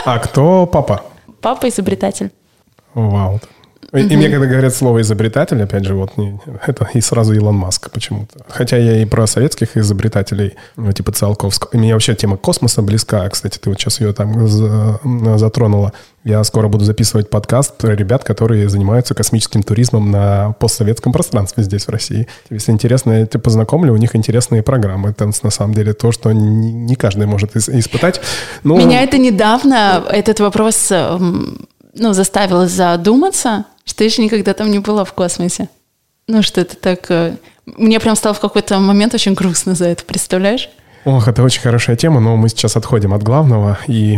А 0.06 0.20
кто 0.20 0.66
папа? 0.66 1.04
Папа 1.42 1.68
изобретатель. 1.68 2.32
Вау. 2.94 3.40
И 3.94 4.16
мне 4.16 4.30
когда 4.30 4.46
говорят 4.46 4.74
слово 4.74 5.02
изобретатель, 5.02 5.62
опять 5.62 5.86
же, 5.86 5.96
вот 5.96 6.18
не, 6.18 6.40
это 6.66 6.90
и 6.94 7.02
сразу 7.02 7.34
Илон 7.34 7.56
Маск 7.56 7.92
почему-то. 7.92 8.40
Хотя 8.50 8.78
я 8.78 9.02
и 9.02 9.06
про 9.06 9.28
советских 9.28 9.78
изобретателей, 9.78 10.56
ну, 10.76 10.92
типа 10.92 11.12
Циолковского. 11.12 11.70
И 11.74 11.78
мне 11.78 11.94
вообще 11.94 12.16
тема 12.16 12.38
космоса 12.38 12.82
близка. 12.82 13.28
Кстати, 13.30 13.58
ты 13.58 13.70
вот 13.70 13.80
сейчас 13.80 14.02
ее 14.02 14.14
там 14.14 14.48
затронула. 15.38 15.94
Я 16.24 16.44
скоро 16.44 16.68
буду 16.68 16.84
записывать 16.84 17.30
подкаст 17.30 17.78
про 17.78 17.96
ребят, 17.96 18.24
которые 18.24 18.68
занимаются 18.68 19.14
космическим 19.14 19.62
туризмом 19.62 20.10
на 20.10 20.54
постсоветском 20.54 21.14
пространстве 21.14 21.64
здесь, 21.64 21.86
в 21.86 21.90
России. 21.90 22.28
Если 22.50 22.72
интересно, 22.72 23.12
я 23.12 23.26
тебя 23.28 23.40
познакомлю, 23.40 23.94
у 23.94 23.98
них 23.98 24.16
интересные 24.16 24.64
программы. 24.64 25.12
Это 25.12 25.30
на 25.44 25.52
самом 25.52 25.76
деле 25.76 25.94
то, 25.94 26.12
что 26.12 26.32
не, 26.32 26.74
не 26.74 26.96
каждый 26.96 27.28
может 27.28 27.56
испытать. 27.56 28.22
Но... 28.64 28.76
Меня 28.76 29.04
это 29.04 29.20
недавно, 29.20 30.04
этот 30.10 30.40
вопрос 30.40 30.88
эм, 30.90 31.68
ну, 31.94 32.14
заставил 32.14 32.68
задуматься, 32.68 33.66
что 33.86 34.04
еще 34.04 34.24
никогда 34.24 34.54
там 34.54 34.72
не 34.72 34.80
была 34.80 35.04
в 35.06 35.14
космосе. 35.14 35.70
Ну, 36.28 36.42
что 36.42 36.62
это 36.62 36.76
так... 36.76 37.10
Э, 37.10 37.38
мне 37.66 38.00
прям 38.00 38.16
стало 38.16 38.34
в 38.34 38.40
какой-то 38.40 38.80
момент 38.80 39.14
очень 39.14 39.34
грустно 39.34 39.76
за 39.76 39.86
это, 39.86 40.04
представляешь? 40.04 40.70
Ох, 41.06 41.28
это 41.28 41.44
очень 41.44 41.62
хорошая 41.62 41.96
тема, 41.96 42.20
но 42.20 42.36
мы 42.36 42.50
сейчас 42.50 42.76
отходим 42.76 43.14
от 43.14 43.22
главного, 43.22 43.78
и, 43.88 44.18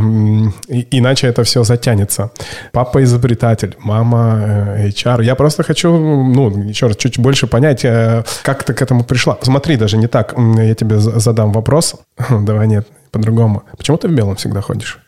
и 0.69 0.87
иначе 0.91 1.27
это 1.27 1.43
все 1.43 1.63
затянется. 1.63 2.31
Папа 2.71 3.03
изобретатель, 3.03 3.75
мама 3.79 4.39
э, 4.77 4.87
HR. 4.87 5.21
Я 5.21 5.35
просто 5.35 5.63
хочу, 5.63 5.91
ну, 5.91 6.49
еще 6.63 6.87
раз, 6.87 6.95
чуть 6.95 7.19
больше 7.19 7.45
понять, 7.47 7.83
э, 7.83 8.23
как 8.41 8.63
ты 8.63 8.73
к 8.73 8.81
этому 8.81 9.03
пришла. 9.03 9.37
Смотри, 9.41 9.75
даже 9.75 9.97
не 9.97 10.07
так. 10.07 10.33
Я 10.37 10.75
тебе 10.75 10.97
задам 10.99 11.51
вопрос. 11.51 11.95
Давай 12.29 12.67
нет, 12.67 12.87
по-другому. 13.11 13.63
Почему 13.77 13.97
ты 13.97 14.07
в 14.07 14.11
белом 14.13 14.37
всегда 14.37 14.61
ходишь? 14.61 14.99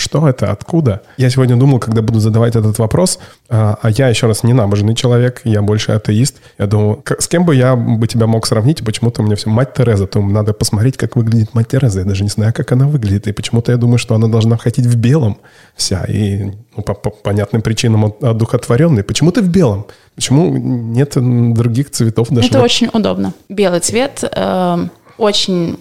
Что 0.00 0.26
это? 0.26 0.50
Откуда? 0.50 1.02
Я 1.18 1.28
сегодня 1.28 1.56
думал, 1.56 1.78
когда 1.78 2.00
буду 2.00 2.20
задавать 2.20 2.56
этот 2.56 2.78
вопрос, 2.78 3.18
а, 3.50 3.78
а 3.82 3.90
я 3.90 4.08
еще 4.08 4.26
раз 4.26 4.42
не 4.42 4.54
набожный 4.54 4.94
человек, 4.94 5.42
я 5.44 5.60
больше 5.60 5.92
атеист. 5.92 6.36
Я 6.58 6.66
думал, 6.66 7.04
с 7.18 7.28
кем 7.28 7.44
бы 7.44 7.54
я 7.54 7.76
бы 7.76 8.08
тебя 8.08 8.26
мог 8.26 8.46
сравнить, 8.46 8.80
и 8.80 8.82
почему-то 8.82 9.20
у 9.20 9.26
меня 9.26 9.36
все 9.36 9.50
мать 9.50 9.74
Тереза, 9.74 10.06
то 10.06 10.22
надо 10.22 10.54
посмотреть, 10.54 10.96
как 10.96 11.16
выглядит 11.16 11.52
мать 11.52 11.68
Тереза. 11.68 11.98
Я 12.00 12.06
даже 12.06 12.22
не 12.22 12.30
знаю, 12.30 12.54
как 12.54 12.72
она 12.72 12.86
выглядит, 12.86 13.28
и 13.28 13.32
почему-то 13.32 13.72
я 13.72 13.78
думаю, 13.78 13.98
что 13.98 14.14
она 14.14 14.26
должна 14.26 14.56
ходить 14.56 14.86
в 14.86 14.96
белом 14.96 15.36
вся, 15.76 16.04
и 16.04 16.44
ну, 16.74 16.82
по, 16.82 16.94
по 16.94 17.10
понятным 17.10 17.60
причинам 17.60 18.14
одухотворенной. 18.22 19.04
Почему 19.04 19.32
ты 19.32 19.42
в 19.42 19.50
белом? 19.50 19.86
Почему 20.14 20.56
нет 20.56 21.12
других 21.14 21.90
цветов 21.90 22.28
даже? 22.30 22.48
Это 22.48 22.62
очень 22.62 22.88
удобно. 22.90 23.34
Белый 23.50 23.80
цвет 23.80 24.24
э, 24.24 24.86
очень 25.18 25.78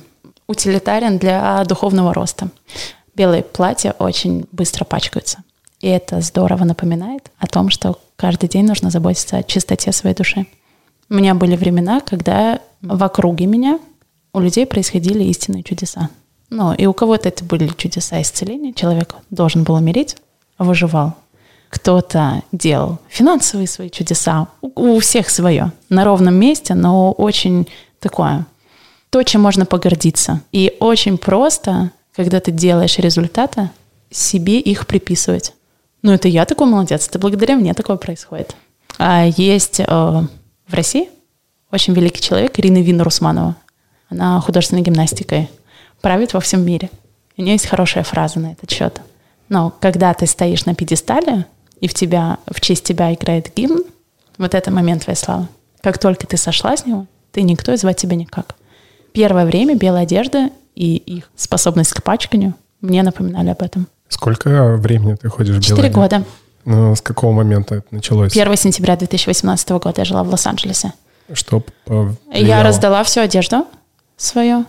утилитарен 0.48 1.20
для 1.20 1.64
духовного 1.64 2.14
роста 2.14 2.50
белые 3.20 3.44
платья 3.44 3.94
очень 4.00 4.46
быстро 4.54 4.86
пачкаются. 4.86 5.40
И 5.82 5.88
это 5.88 6.22
здорово 6.22 6.64
напоминает 6.64 7.30
о 7.38 7.48
том, 7.48 7.70
что 7.70 8.00
каждый 8.16 8.48
день 8.48 8.66
нужно 8.66 8.90
заботиться 8.92 9.36
о 9.36 9.44
чистоте 9.44 9.92
своей 9.92 10.16
души. 10.16 10.46
У 11.10 11.16
меня 11.16 11.36
были 11.36 11.58
времена, 11.58 12.00
когда 12.00 12.62
в 12.82 13.04
округе 13.04 13.46
меня 13.46 13.78
у 14.32 14.40
людей 14.40 14.66
происходили 14.66 15.26
истинные 15.26 15.64
чудеса. 15.64 16.10
Ну, 16.50 16.74
и 16.74 16.86
у 16.86 16.94
кого-то 16.94 17.28
это 17.28 17.44
были 17.44 17.68
чудеса 17.68 18.22
исцеления. 18.22 18.72
Человек 18.72 19.16
должен 19.32 19.66
был 19.66 19.76
умереть, 19.76 20.16
выживал. 20.58 21.16
Кто-то 21.70 22.44
делал 22.54 23.00
финансовые 23.10 23.68
свои 23.68 23.90
чудеса. 23.90 24.48
У, 24.62 24.98
всех 25.00 25.30
свое. 25.30 25.74
На 25.90 26.06
ровном 26.06 26.36
месте, 26.36 26.74
но 26.74 27.12
очень 27.12 27.68
такое. 28.00 28.46
То, 29.10 29.24
чем 29.24 29.42
можно 29.42 29.66
погордиться. 29.66 30.42
И 30.54 30.78
очень 30.80 31.18
просто 31.18 31.92
когда 32.20 32.42
ты 32.42 32.52
делаешь 32.52 32.98
результаты, 32.98 33.70
себе 34.12 34.60
их 34.60 34.88
приписывать. 34.88 35.54
Ну, 36.02 36.12
это 36.12 36.28
я 36.28 36.44
такой 36.44 36.68
молодец, 36.68 37.08
это 37.08 37.18
благодаря 37.18 37.56
мне 37.56 37.74
такое 37.74 37.96
происходит. 37.96 38.58
А 38.98 39.24
есть 39.24 39.80
э, 39.80 39.86
в 39.88 40.74
России 40.74 41.08
очень 41.72 41.94
великий 41.94 42.20
человек 42.20 42.60
Ирина 42.60 42.80
Вина 42.80 43.06
Русманова. 43.06 43.56
Она 44.10 44.38
художественной 44.42 44.82
гимнастикой 44.82 45.50
правит 46.02 46.34
во 46.34 46.42
всем 46.42 46.66
мире. 46.66 46.90
У 47.38 47.42
нее 47.42 47.54
есть 47.54 47.68
хорошая 47.68 48.04
фраза 48.04 48.42
на 48.42 48.52
этот 48.52 48.70
счет. 48.70 49.00
Но 49.48 49.74
когда 49.80 50.14
ты 50.14 50.28
стоишь 50.28 50.66
на 50.66 50.76
пьедестале, 50.76 51.46
и 51.80 51.88
в, 51.88 51.94
тебя, 51.94 52.40
в 52.52 52.60
честь 52.60 52.84
тебя 52.84 53.14
играет 53.14 53.54
гимн, 53.56 53.86
вот 54.38 54.56
это 54.56 54.72
момент 54.72 55.06
твоей 55.06 55.16
славы. 55.16 55.48
Как 55.80 55.98
только 56.00 56.28
ты 56.28 56.36
сошла 56.36 56.76
с 56.76 56.86
него, 56.86 57.06
ты 57.32 57.44
никто 57.44 57.72
и 57.72 57.78
звать 57.78 57.96
тебя 57.96 58.18
никак. 58.18 58.56
Первое 59.14 59.46
время 59.46 59.76
белая 59.76 60.04
одежда 60.04 60.50
и 60.80 60.96
их 60.96 61.30
способность 61.36 61.92
к 61.92 62.02
пачканию 62.02 62.54
мне 62.80 63.04
напоминали 63.04 63.50
об 63.50 63.62
этом. 63.62 63.88
Сколько 64.08 64.78
времени 64.78 65.16
ты 65.16 65.28
ходишь 65.28 65.58
в 65.58 65.62
Четыре 65.62 65.90
года. 65.90 66.24
Ну, 66.64 66.96
с 66.96 67.02
какого 67.02 67.34
момента 67.34 67.76
это 67.76 67.88
началось? 67.92 68.36
1 68.36 68.56
сентября 68.56 68.96
2018 68.96 69.70
года 69.72 69.94
я 69.98 70.06
жила 70.06 70.24
в 70.24 70.30
Лос-Анджелесе. 70.30 70.94
Что 71.34 71.64
повлияло? 71.84 72.16
Я 72.32 72.64
раздала 72.64 73.04
всю 73.04 73.20
одежду 73.20 73.68
свою, 74.16 74.66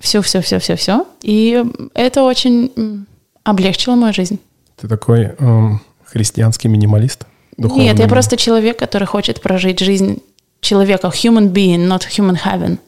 все-все-все-все-все, 0.00 1.06
и 1.22 1.64
это 1.94 2.24
очень 2.24 3.06
облегчило 3.44 3.94
мою 3.94 4.12
жизнь. 4.12 4.40
Ты 4.80 4.88
такой 4.88 5.34
эм, 5.38 5.80
христианский 6.04 6.66
минималист? 6.66 7.24
Духовный? 7.56 7.84
Нет, 7.84 8.00
я 8.00 8.08
просто 8.08 8.36
человек, 8.36 8.78
который 8.78 9.06
хочет 9.06 9.40
прожить 9.40 9.78
жизнь 9.78 10.22
человека, 10.60 11.06
human 11.06 11.52
being, 11.52 11.86
not 11.86 12.02
human 12.10 12.36
heaven. 12.44 12.78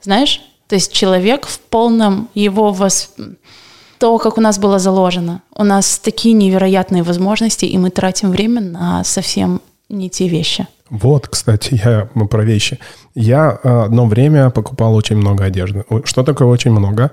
Знаешь? 0.00 0.40
То 0.72 0.76
есть 0.76 0.90
человек 0.90 1.46
в 1.46 1.60
полном 1.60 2.30
его 2.32 2.72
вос... 2.72 3.10
то, 3.98 4.16
как 4.16 4.38
у 4.38 4.40
нас 4.40 4.58
было 4.58 4.78
заложено. 4.78 5.42
У 5.54 5.64
нас 5.64 5.98
такие 5.98 6.34
невероятные 6.34 7.02
возможности, 7.02 7.66
и 7.66 7.76
мы 7.76 7.90
тратим 7.90 8.30
время 8.30 8.62
на 8.62 9.04
совсем 9.04 9.60
не 9.90 10.08
те 10.08 10.28
вещи. 10.28 10.66
Вот, 10.88 11.28
кстати, 11.28 11.78
я 11.84 12.08
про 12.26 12.42
вещи. 12.42 12.78
Я 13.14 13.60
э, 13.62 13.82
одно 13.82 14.06
время 14.06 14.48
покупал 14.48 14.94
очень 14.94 15.16
много 15.16 15.44
одежды. 15.44 15.84
Что 16.04 16.22
такое 16.22 16.48
очень 16.48 16.70
много? 16.70 17.10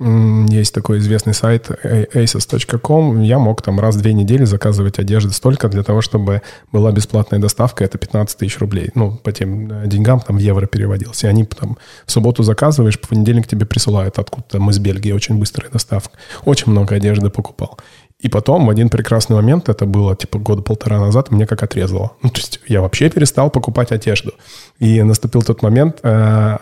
Есть 0.00 0.72
такой 0.72 0.98
известный 0.98 1.34
сайт 1.34 1.68
asos.com. 1.70 3.20
Я 3.20 3.38
мог 3.38 3.60
там 3.60 3.78
раз 3.78 3.96
в 3.96 4.00
две 4.00 4.14
недели 4.14 4.44
заказывать 4.44 4.98
одежды 4.98 5.32
столько 5.32 5.68
для 5.68 5.82
того, 5.82 6.00
чтобы 6.00 6.40
была 6.72 6.90
бесплатная 6.90 7.38
доставка. 7.38 7.84
Это 7.84 7.98
15 7.98 8.38
тысяч 8.38 8.58
рублей. 8.58 8.90
Ну, 8.94 9.16
по 9.16 9.30
тем 9.30 9.70
э, 9.70 9.86
деньгам 9.86 10.20
там 10.20 10.38
в 10.38 10.40
евро 10.40 10.66
переводился. 10.66 11.26
И 11.26 11.30
они 11.30 11.44
там 11.44 11.76
в 12.06 12.12
субботу 12.12 12.42
заказываешь, 12.42 12.98
в 12.98 13.08
понедельник 13.08 13.46
тебе 13.46 13.66
присылают 13.66 14.18
откуда-то. 14.18 14.58
Мы 14.58 14.72
из 14.72 14.78
Бельгии, 14.78 15.12
очень 15.12 15.38
быстрая 15.38 15.70
доставка. 15.70 16.16
Очень 16.46 16.72
много 16.72 16.94
одежды 16.94 17.28
покупал. 17.28 17.78
И 18.20 18.28
потом 18.28 18.66
в 18.66 18.70
один 18.70 18.88
прекрасный 18.88 19.36
момент, 19.36 19.68
это 19.68 19.84
было 19.84 20.16
типа 20.16 20.38
года 20.38 20.62
полтора 20.62 20.98
назад, 20.98 21.30
мне 21.30 21.46
как 21.46 21.62
отрезало. 21.62 22.12
Ну, 22.22 22.30
то 22.30 22.38
есть 22.38 22.60
я 22.66 22.80
вообще 22.80 23.10
перестал 23.10 23.50
покупать 23.50 23.92
одежду. 23.92 24.32
И 24.78 25.02
наступил 25.02 25.42
тот 25.42 25.62
момент, 25.62 26.00
э, 26.02 26.56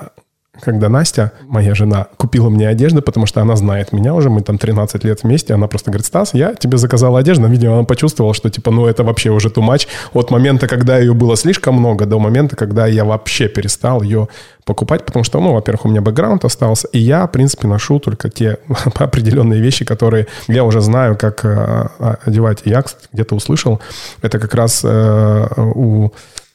когда 0.61 0.89
Настя, 0.89 1.33
моя 1.47 1.75
жена, 1.75 2.09
купила 2.17 2.49
мне 2.49 2.69
одежду, 2.69 3.03
потому 3.03 3.27
что 3.27 3.41
она 3.41 3.57
знает 3.57 3.93
меня 3.93 4.15
уже, 4.15 4.31
мы 4.31 4.43
там 4.43 4.59
13 4.59 5.05
лет 5.05 5.23
вместе, 5.23 5.55
она 5.55 5.69
просто 5.69 5.91
говорит, 5.91 6.07
Стас, 6.07 6.35
я 6.35 6.55
тебе 6.55 6.79
заказала 6.79 7.19
одежду, 7.19 7.47
видимо, 7.47 7.75
она 7.75 7.85
почувствовала, 7.85 8.35
что 8.35 8.51
типа, 8.51 8.71
ну 8.71 8.87
это 8.87 9.05
вообще 9.05 9.31
уже 9.31 9.49
too 9.49 9.67
much. 9.67 9.87
От 10.13 10.31
момента, 10.31 10.67
когда 10.67 10.99
ее 10.99 11.15
было 11.15 11.37
слишком 11.37 11.75
много, 11.75 12.07
до 12.07 12.19
момента, 12.19 12.57
когда 12.57 12.87
я 12.87 13.05
вообще 13.05 13.49
перестал 13.49 14.03
ее 14.03 14.29
покупать, 14.65 15.07
потому 15.07 15.25
что, 15.25 15.41
ну, 15.41 15.55
во-первых, 15.55 15.87
у 15.87 15.89
меня 15.89 16.03
бэкграунд 16.03 16.45
остался, 16.45 16.89
и 16.89 16.99
я, 16.99 17.27
в 17.27 17.33
принципе, 17.33 17.67
ношу 17.67 17.99
только 18.01 18.29
те 18.29 18.59
определенные 18.97 19.61
вещи, 19.61 19.85
которые 19.85 20.27
я 20.47 20.65
уже 20.65 20.81
знаю, 20.81 21.17
как 21.17 21.45
э, 21.45 21.89
одевать. 22.27 22.63
Я 22.65 22.85
где-то 23.13 23.35
услышал, 23.35 23.81
это 24.21 24.39
как 24.39 24.55
раз 24.55 24.83
э, 24.85 25.47
у 25.57 26.11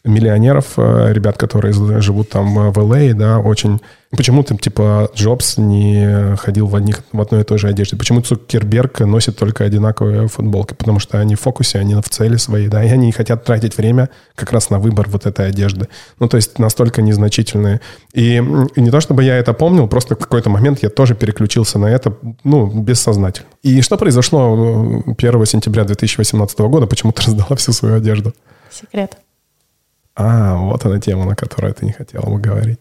миллионеров, 0.05 0.73
э, 0.77 1.13
ребят, 1.13 1.37
которые 1.37 1.73
живут 2.01 2.29
там 2.29 2.71
в 2.71 2.77
LA, 2.77 3.13
да, 3.13 3.39
очень... 3.39 3.81
Почему 4.11 4.43
там, 4.43 4.59
типа, 4.59 5.09
Джобс 5.15 5.57
не 5.57 6.35
ходил 6.35 6.67
в, 6.67 6.75
одних, 6.75 7.03
в 7.11 7.19
одной 7.19 7.41
и 7.41 7.43
той 7.43 7.57
же 7.57 7.67
одежде? 7.67 7.95
Почему 7.95 8.21
Цукерберг 8.21 8.99
носит 8.99 9.37
только 9.37 9.63
одинаковые 9.63 10.27
футболки? 10.27 10.75
Потому 10.75 10.99
что 10.99 11.19
они 11.19 11.33
в 11.33 11.41
фокусе, 11.41 11.79
они 11.79 11.95
в 11.95 12.07
цели 12.09 12.35
своей, 12.35 12.67
да, 12.67 12.83
и 12.83 12.89
они 12.89 13.07
не 13.07 13.11
хотят 13.11 13.43
тратить 13.43 13.75
время 13.75 14.09
как 14.35 14.51
раз 14.51 14.69
на 14.69 14.77
выбор 14.77 15.09
вот 15.09 15.25
этой 15.25 15.47
одежды. 15.47 15.87
Ну, 16.19 16.27
то 16.27 16.37
есть 16.37 16.59
настолько 16.59 17.01
незначительные. 17.01 17.81
И, 18.13 18.35
и 18.75 18.81
не 18.81 18.91
то, 18.91 18.99
чтобы 18.99 19.23
я 19.23 19.35
это 19.37 19.53
помнил, 19.53 19.87
просто 19.87 20.13
в 20.13 20.19
какой-то 20.19 20.51
момент 20.51 20.83
я 20.83 20.89
тоже 20.89 21.15
переключился 21.15 21.79
на 21.79 21.87
это, 21.87 22.15
ну, 22.43 22.67
бессознательно. 22.67 23.47
И 23.63 23.81
что 23.81 23.97
произошло 23.97 25.01
1 25.07 25.41
э, 25.41 25.45
сентября 25.47 25.85
2018 25.85 26.59
года? 26.59 26.85
Почему 26.85 27.13
ты 27.13 27.23
раздала 27.23 27.55
всю 27.55 27.71
свою 27.71 27.95
одежду? 27.95 28.33
Секрет. 28.69 29.17
А, 30.15 30.55
вот 30.55 30.85
она 30.85 30.99
тема, 30.99 31.25
на 31.25 31.35
которую 31.35 31.73
ты 31.73 31.85
не 31.85 31.91
хотела 31.91 32.29
бы 32.29 32.39
говорить. 32.39 32.79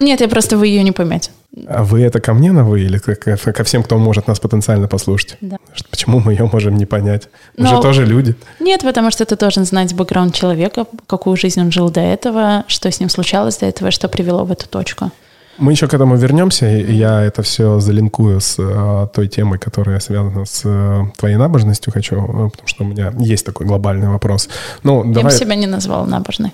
Нет, 0.00 0.20
я 0.20 0.28
просто 0.28 0.56
вы 0.56 0.66
ее 0.66 0.82
не 0.82 0.92
поймете. 0.92 1.30
А 1.68 1.84
вы 1.84 2.00
это 2.02 2.18
ко 2.18 2.32
мне 2.32 2.50
на 2.50 2.64
вы 2.64 2.80
или 2.80 2.98
ко, 2.98 3.64
всем, 3.64 3.82
кто 3.82 3.98
может 3.98 4.26
нас 4.26 4.40
потенциально 4.40 4.88
послушать? 4.88 5.36
Да. 5.40 5.58
Почему 5.90 6.18
мы 6.18 6.32
ее 6.32 6.48
можем 6.50 6.76
не 6.76 6.86
понять? 6.86 7.28
Мы 7.56 7.64
Но... 7.64 7.76
же 7.76 7.82
тоже 7.82 8.06
люди. 8.06 8.34
Нет, 8.58 8.80
потому 8.80 9.10
что 9.10 9.24
ты 9.24 9.36
должен 9.36 9.64
знать 9.64 9.94
бэкграунд 9.94 10.34
человека, 10.34 10.86
какую 11.06 11.36
жизнь 11.36 11.60
он 11.60 11.70
жил 11.70 11.90
до 11.90 12.00
этого, 12.00 12.64
что 12.68 12.90
с 12.90 13.00
ним 13.00 13.10
случалось 13.10 13.58
до 13.58 13.66
этого, 13.66 13.90
что 13.90 14.08
привело 14.08 14.44
в 14.44 14.50
эту 14.50 14.66
точку. 14.68 15.12
Мы 15.58 15.72
еще 15.72 15.86
к 15.86 15.94
этому 15.94 16.16
вернемся, 16.16 16.66
я 16.66 17.22
это 17.22 17.42
все 17.42 17.78
залинкую 17.78 18.40
с 18.40 18.56
а, 18.58 19.06
той 19.06 19.28
темой, 19.28 19.58
которая 19.58 20.00
связана 20.00 20.44
с 20.44 20.62
а, 20.64 21.06
твоей 21.16 21.36
набожностью, 21.36 21.92
хочу, 21.92 22.16
а, 22.16 22.48
потому 22.48 22.66
что 22.66 22.84
у 22.84 22.86
меня 22.86 23.12
есть 23.18 23.44
такой 23.44 23.66
глобальный 23.66 24.08
вопрос. 24.08 24.48
Ну, 24.82 25.04
я 25.04 25.14
давай... 25.14 25.32
бы 25.32 25.38
себя 25.38 25.54
не 25.54 25.66
назвал 25.66 26.06
набожной. 26.06 26.52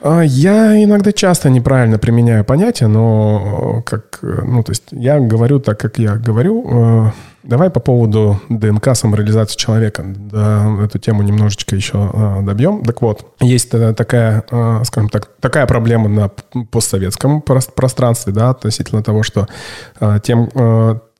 А, 0.00 0.22
я 0.22 0.82
иногда 0.82 1.12
часто 1.12 1.50
неправильно 1.50 1.98
применяю 1.98 2.44
понятия, 2.44 2.86
но 2.86 3.82
как, 3.84 4.20
ну, 4.22 4.62
то 4.62 4.72
есть 4.72 4.84
я 4.90 5.18
говорю 5.18 5.60
так, 5.60 5.78
как 5.78 5.98
я 5.98 6.16
говорю. 6.16 7.12
Давай 7.44 7.70
по 7.70 7.80
поводу 7.80 8.40
ДНК 8.50 8.94
самореализации 8.94 9.56
человека. 9.56 10.04
Да, 10.04 10.84
эту 10.84 10.98
тему 10.98 11.22
немножечко 11.22 11.76
еще 11.76 12.42
добьем. 12.42 12.84
Так 12.84 13.00
вот, 13.00 13.34
есть 13.40 13.72
э, 13.72 13.94
такая, 13.94 14.44
скажем 14.84 15.08
так, 15.08 15.30
такая 15.40 15.66
проблема 15.66 16.08
на 16.08 16.28
постсоветском 16.70 17.40
пространстве, 17.40 18.34
да, 18.34 18.50
относительно 18.50 19.02
того, 19.02 19.22
что 19.22 19.48
тем, 20.22 20.48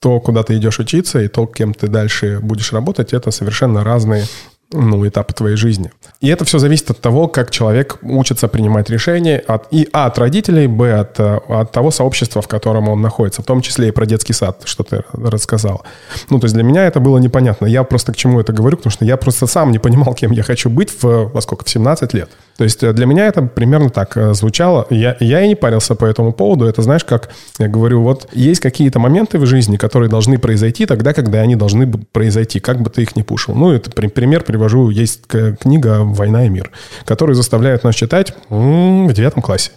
то, 0.01 0.21
куда 0.21 0.43
ты 0.43 0.57
идешь 0.59 0.79
учиться, 0.79 1.21
и 1.21 1.29
то, 1.29 1.47
кем 1.47 1.73
ты 1.73 1.88
дальше 1.88 2.41
будешь 2.43 2.73
работать, 2.73 3.14
это 3.14 3.31
совершенно 3.31 3.83
разные 3.83 4.25
ну, 4.72 5.07
этапы 5.07 5.33
твоей 5.33 5.57
жизни. 5.57 5.90
И 6.20 6.28
это 6.28 6.44
все 6.44 6.59
зависит 6.59 6.90
от 6.90 7.00
того, 7.00 7.26
как 7.28 7.50
человек 7.50 7.98
учится 8.02 8.48
принимать 8.48 8.90
решения 8.90 9.38
от, 9.38 9.66
и 9.70 9.88
а, 9.92 10.07
от 10.07 10.18
родителей, 10.18 10.66
б, 10.66 10.92
от, 10.92 11.18
от 11.18 11.72
того 11.72 11.90
сообщества, 11.90 12.42
в 12.42 12.48
котором 12.48 12.88
он 12.88 13.00
находится, 13.00 13.42
в 13.42 13.46
том 13.46 13.62
числе 13.62 13.88
и 13.88 13.90
про 13.90 14.04
детский 14.04 14.35
сад, 14.35 14.62
что 14.64 14.83
ты 14.85 15.04
рассказал. 15.12 15.85
Ну, 16.28 16.38
то 16.38 16.44
есть 16.44 16.54
для 16.54 16.64
меня 16.64 16.87
это 16.87 17.00
было 17.00 17.18
непонятно. 17.18 17.66
Я 17.66 17.83
просто 17.83 18.12
к 18.12 18.16
чему 18.16 18.40
это 18.40 18.52
говорю, 18.52 18.76
потому 18.76 18.90
что 18.90 19.04
я 19.04 19.16
просто 19.16 19.46
сам 19.46 19.72
не 19.72 19.78
понимал, 19.78 20.14
кем 20.14 20.33
я 20.33 20.42
хочу 20.42 20.68
быть 20.68 20.90
в, 21.02 21.31
во 21.33 21.40
сколько, 21.40 21.64
в 21.64 21.70
17 21.70 22.12
лет. 22.12 22.28
То 22.59 22.64
есть 22.64 22.83
э, 22.83 22.92
для 22.92 23.07
меня 23.07 23.26
это 23.26 23.42
примерно 23.42 23.88
так 23.88 24.16
э, 24.16 24.35
звучало. 24.35 24.87
Я, 24.90 25.16
я 25.20 25.42
и 25.42 25.48
не 25.48 25.54
парился 25.54 25.94
по 25.94 26.04
этому 26.04 26.33
поводу. 26.33 26.66
Это, 26.66 26.83
знаешь, 26.83 27.04
как 27.04 27.31
я 27.59 27.68
говорю, 27.68 28.02
вот 28.02 28.28
есть 28.33 28.61
какие-то 28.61 28.98
моменты 28.98 29.38
в 29.38 29.46
жизни, 29.46 29.76
которые 29.76 30.11
должны 30.11 30.38
произойти 30.38 30.85
тогда, 30.85 31.14
когда 31.14 31.40
они 31.40 31.54
должны 31.54 31.87
произойти, 31.87 32.59
как 32.59 32.83
бы 32.83 32.90
ты 32.90 33.02
их 33.02 33.14
ни 33.14 33.22
пушил. 33.22 33.54
Ну, 33.54 33.70
это 33.70 33.90
пример 33.90 34.42
привожу. 34.59 34.90
Есть 34.90 35.23
книга 35.61 36.01
«Война 36.03 36.47
и 36.47 36.49
мир», 36.49 36.71
которая 37.05 37.35
заставляет 37.35 37.85
нас 37.85 37.94
читать 37.94 38.35
в 38.49 39.12
девятом 39.12 39.42
классе. 39.42 39.71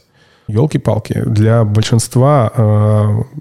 Елки-палки. 0.48 1.22
Для 1.26 1.64
большинства 1.64 2.52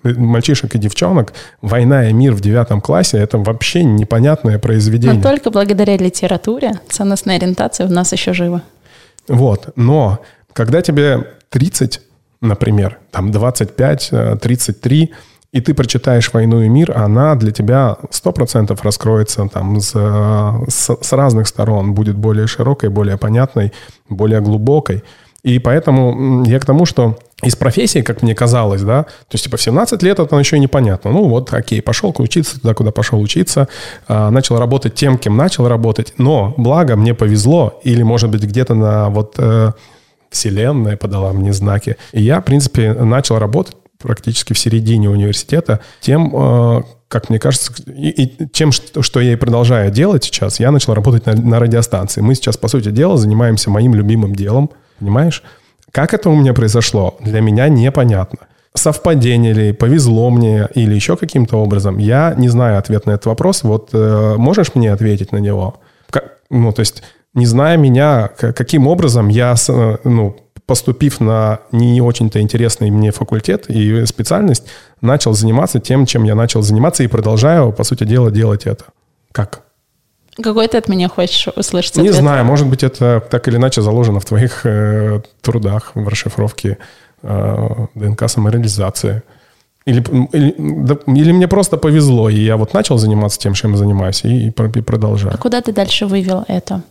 э, 0.04 0.10
мальчишек 0.16 0.74
и 0.74 0.78
девчонок 0.78 1.32
«Война 1.62 2.08
и 2.08 2.12
мир» 2.12 2.34
в 2.34 2.40
девятом 2.40 2.80
классе– 2.80 3.18
это 3.18 3.38
вообще 3.38 3.82
непонятное 3.82 4.58
произведение. 4.58 5.16
Но 5.16 5.22
только 5.22 5.50
благодаря 5.50 5.96
литературе 5.96 6.72
ценностная 6.88 7.36
ориентация 7.36 7.86
у 7.86 7.90
нас 7.90 8.12
еще 8.12 8.32
жива. 8.32 8.62
Вот. 9.26 9.70
Но 9.76 10.20
когда 10.52 10.82
тебе 10.82 11.26
30, 11.48 12.02
например, 12.42 12.98
там 13.10 13.32
25, 13.32 14.10
33, 14.40 15.02
э, 15.02 15.06
и 15.52 15.60
ты 15.60 15.74
прочитаешь 15.74 16.32
«Войну 16.32 16.62
и 16.62 16.68
мир», 16.68 16.96
она 16.96 17.34
для 17.34 17.50
тебя 17.50 17.96
100% 18.10 18.78
раскроется 18.82 19.48
там 19.52 19.80
с, 19.80 19.90
с, 19.90 20.96
с 21.00 21.12
разных 21.12 21.48
сторон, 21.48 21.92
будет 21.92 22.16
более 22.16 22.46
широкой, 22.46 22.88
более 22.88 23.16
понятной, 23.16 23.72
более 24.08 24.40
глубокой. 24.40 25.02
И 25.42 25.58
поэтому 25.58 26.44
я 26.44 26.60
к 26.60 26.66
тому, 26.66 26.84
что 26.84 27.18
из 27.42 27.56
профессии, 27.56 28.02
как 28.02 28.22
мне 28.22 28.34
казалось, 28.34 28.82
да, 28.82 29.04
то 29.04 29.32
есть, 29.32 29.44
типа, 29.44 29.56
в 29.56 29.62
17 29.62 30.02
лет 30.02 30.18
это 30.18 30.36
еще 30.36 30.58
непонятно. 30.58 31.10
Ну, 31.10 31.28
вот, 31.28 31.52
окей, 31.52 31.80
пошел 31.80 32.14
учиться 32.18 32.60
туда, 32.60 32.74
куда 32.74 32.90
пошел 32.90 33.18
учиться, 33.20 33.66
а, 34.06 34.30
начал 34.30 34.58
работать 34.58 34.94
тем, 34.94 35.16
кем 35.16 35.36
начал 35.36 35.66
работать, 35.66 36.14
но, 36.18 36.54
благо, 36.58 36.96
мне 36.96 37.14
повезло, 37.14 37.80
или, 37.82 38.02
может 38.02 38.30
быть, 38.30 38.42
где-то 38.42 38.74
на 38.74 39.08
вот 39.08 39.34
э, 39.38 39.72
вселенная 40.28 40.98
подала 40.98 41.32
мне 41.32 41.54
знаки, 41.54 41.96
и 42.12 42.22
я, 42.22 42.40
в 42.42 42.44
принципе, 42.44 42.92
начал 42.92 43.38
работать 43.38 43.76
практически 44.00 44.52
в 44.52 44.58
середине 44.58 45.10
университета 45.10 45.80
тем, 46.00 46.34
э, 46.34 46.82
как 47.08 47.28
мне 47.28 47.38
кажется, 47.38 47.72
и, 47.86 48.10
и 48.10 48.48
тем, 48.48 48.72
что, 48.72 49.02
что 49.02 49.20
я 49.20 49.32
и 49.32 49.36
продолжаю 49.36 49.90
делать 49.90 50.24
сейчас, 50.24 50.60
я 50.60 50.70
начал 50.70 50.94
работать 50.94 51.26
на, 51.26 51.34
на 51.34 51.58
радиостанции. 51.58 52.20
Мы 52.20 52.34
сейчас, 52.34 52.56
по 52.56 52.68
сути 52.68 52.90
дела, 52.90 53.16
занимаемся 53.16 53.70
моим 53.70 53.94
любимым 53.94 54.34
делом, 54.34 54.70
понимаешь? 54.98 55.42
Как 55.92 56.14
это 56.14 56.30
у 56.30 56.36
меня 56.36 56.54
произошло, 56.54 57.16
для 57.20 57.40
меня 57.40 57.68
непонятно. 57.68 58.38
Совпадение 58.74 59.52
ли, 59.52 59.72
повезло 59.72 60.30
мне 60.30 60.68
или 60.74 60.94
еще 60.94 61.16
каким-то 61.16 61.56
образом, 61.56 61.98
я 61.98 62.34
не 62.36 62.48
знаю 62.48 62.78
ответ 62.78 63.06
на 63.06 63.12
этот 63.12 63.26
вопрос. 63.26 63.64
Вот 63.64 63.90
э, 63.92 64.34
можешь 64.36 64.74
мне 64.76 64.92
ответить 64.92 65.32
на 65.32 65.38
него? 65.38 65.80
Как, 66.08 66.36
ну, 66.50 66.72
то 66.72 66.80
есть, 66.80 67.02
не 67.34 67.46
зная 67.46 67.76
меня, 67.76 68.28
каким 68.28 68.86
образом 68.86 69.28
я, 69.28 69.56
э, 69.68 69.96
ну, 70.04 70.36
поступив 70.70 71.18
на 71.18 71.58
не 71.72 72.00
очень-то 72.00 72.40
интересный 72.40 72.92
мне 72.92 73.10
факультет 73.10 73.68
и 73.68 74.06
специальность, 74.06 74.66
начал 75.00 75.32
заниматься 75.32 75.80
тем, 75.80 76.06
чем 76.06 76.22
я 76.22 76.36
начал 76.36 76.62
заниматься 76.62 77.02
и 77.02 77.08
продолжаю, 77.08 77.72
по 77.72 77.82
сути 77.82 78.04
дела, 78.04 78.30
делать 78.30 78.66
это. 78.66 78.84
Как? 79.32 79.62
Какой 80.40 80.68
ты 80.68 80.78
от 80.78 80.88
меня 80.88 81.08
хочешь 81.08 81.48
услышать? 81.56 81.96
Не 81.96 82.02
ответ? 82.02 82.22
знаю, 82.22 82.44
может 82.44 82.68
быть, 82.68 82.84
это 82.84 83.20
так 83.28 83.48
или 83.48 83.56
иначе 83.56 83.82
заложено 83.82 84.20
в 84.20 84.24
твоих 84.24 84.60
э, 84.64 85.22
трудах 85.40 85.90
в 85.96 86.06
расшифровке 86.06 86.78
э, 87.24 87.86
ДНК 87.96 88.30
самореализации. 88.30 89.24
Или, 89.86 90.04
или, 90.32 90.54
да, 90.56 90.98
или 91.08 91.32
мне 91.32 91.48
просто 91.48 91.78
повезло, 91.78 92.28
и 92.28 92.38
я 92.38 92.56
вот 92.56 92.74
начал 92.74 92.96
заниматься 92.96 93.40
тем, 93.40 93.54
чем 93.54 93.72
я 93.72 93.76
занимаюсь, 93.76 94.24
и, 94.24 94.46
и 94.46 94.80
продолжаю. 94.82 95.34
А 95.34 95.36
куда 95.36 95.60
ты 95.62 95.72
дальше 95.72 96.06
вывел 96.06 96.44
это? 96.46 96.82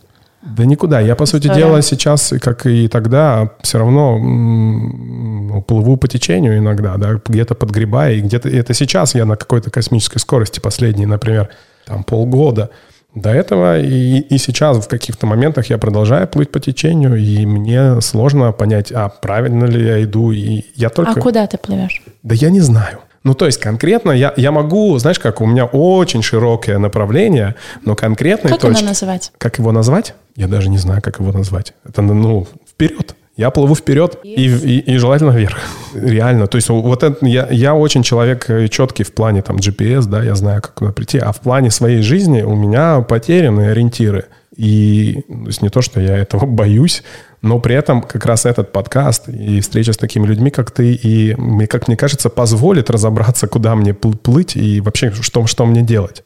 Да 0.42 0.64
никуда. 0.64 1.00
Я, 1.00 1.16
по 1.16 1.24
История. 1.24 1.42
сути 1.42 1.54
дела, 1.54 1.82
сейчас, 1.82 2.32
как 2.40 2.66
и 2.66 2.88
тогда, 2.88 3.50
все 3.62 3.78
равно 3.78 4.18
ну, 4.18 5.62
плыву 5.62 5.96
по 5.96 6.08
течению 6.08 6.58
иногда, 6.58 6.96
да, 6.96 7.20
где-то 7.24 7.54
подгребая, 7.54 8.14
и 8.14 8.20
где-то 8.20 8.48
это 8.48 8.72
сейчас 8.72 9.14
я 9.14 9.26
на 9.26 9.36
какой-то 9.36 9.70
космической 9.70 10.18
скорости 10.18 10.60
последние, 10.60 11.06
например, 11.06 11.50
там 11.86 12.04
полгода– 12.04 12.70
До 13.14 13.30
этого 13.30 13.80
и, 13.80 14.20
и 14.20 14.38
сейчас 14.38 14.78
в 14.78 14.88
каких-то 14.88 15.26
моментах 15.26 15.66
я 15.66 15.78
продолжаю 15.78 16.28
плыть 16.28 16.52
по 16.52 16.60
течению, 16.60 17.16
и 17.16 17.44
мне 17.44 18.00
сложно 18.00 18.52
понять, 18.52 18.92
а 18.92 19.08
правильно 19.08 19.64
ли 19.64 19.84
я 19.84 20.04
иду, 20.04 20.30
и 20.30 20.64
я 20.76 20.90
только... 20.90 21.12
А 21.12 21.14
куда 21.22 21.46
ты 21.48 21.58
плывешь? 21.58 22.02
Да 22.22 22.36
я 22.36 22.50
не 22.50 22.60
знаю. 22.60 23.00
Ну, 23.22 23.34
то 23.34 23.46
есть 23.46 23.60
конкретно 23.60 24.12
я, 24.12 24.32
я 24.36 24.50
могу, 24.50 24.98
знаешь, 24.98 25.18
как 25.18 25.40
у 25.40 25.46
меня 25.46 25.66
очень 25.66 26.22
широкое 26.22 26.78
направление, 26.78 27.54
но 27.84 27.94
конкретно... 27.94 28.48
Как 28.48 28.60
точки, 28.60 28.78
его 28.78 28.88
называть? 28.88 29.32
Как 29.36 29.58
его 29.58 29.72
назвать? 29.72 30.14
Я 30.36 30.48
даже 30.48 30.70
не 30.70 30.78
знаю, 30.78 31.02
как 31.02 31.20
его 31.20 31.30
назвать. 31.30 31.74
Это, 31.84 32.00
ну, 32.00 32.46
вперед. 32.66 33.14
Я 33.36 33.50
плыву 33.50 33.74
вперед 33.74 34.18
и, 34.22 34.46
и, 34.46 34.78
и 34.80 34.96
желательно 34.96 35.30
вверх. 35.30 35.58
Реально. 35.94 36.46
То 36.46 36.56
есть 36.56 36.68
вот 36.68 37.02
это, 37.02 37.24
я, 37.26 37.46
я 37.50 37.74
очень 37.74 38.02
человек 38.02 38.48
э, 38.50 38.68
четкий 38.68 39.02
в 39.02 39.12
плане 39.12 39.42
там 39.42 39.56
GPS, 39.56 40.06
да, 40.06 40.22
я 40.22 40.34
знаю, 40.34 40.62
как 40.62 40.74
куда 40.74 40.92
прийти. 40.92 41.18
А 41.18 41.32
в 41.32 41.40
плане 41.40 41.70
своей 41.70 42.02
жизни 42.02 42.42
у 42.42 42.54
меня 42.54 43.00
потеряны 43.00 43.68
ориентиры. 43.68 44.26
И 44.56 45.24
то 45.26 45.46
есть 45.46 45.62
не 45.62 45.68
то, 45.68 45.80
что 45.80 46.00
я 46.00 46.16
этого 46.16 46.44
боюсь, 46.46 47.02
но 47.42 47.58
при 47.58 47.74
этом 47.74 48.02
как 48.02 48.26
раз 48.26 48.44
этот 48.44 48.72
подкаст 48.72 49.28
и 49.28 49.60
встреча 49.60 49.92
с 49.92 49.96
такими 49.96 50.26
людьми, 50.26 50.50
как 50.50 50.70
ты, 50.70 50.92
и, 50.92 51.34
как 51.66 51.88
мне 51.88 51.96
кажется, 51.96 52.28
позволит 52.28 52.90
разобраться, 52.90 53.46
куда 53.46 53.74
мне 53.74 53.94
плыть 53.94 54.56
и 54.56 54.80
вообще, 54.80 55.10
что, 55.12 55.46
что 55.46 55.66
мне 55.66 55.82
делать. 55.82 56.22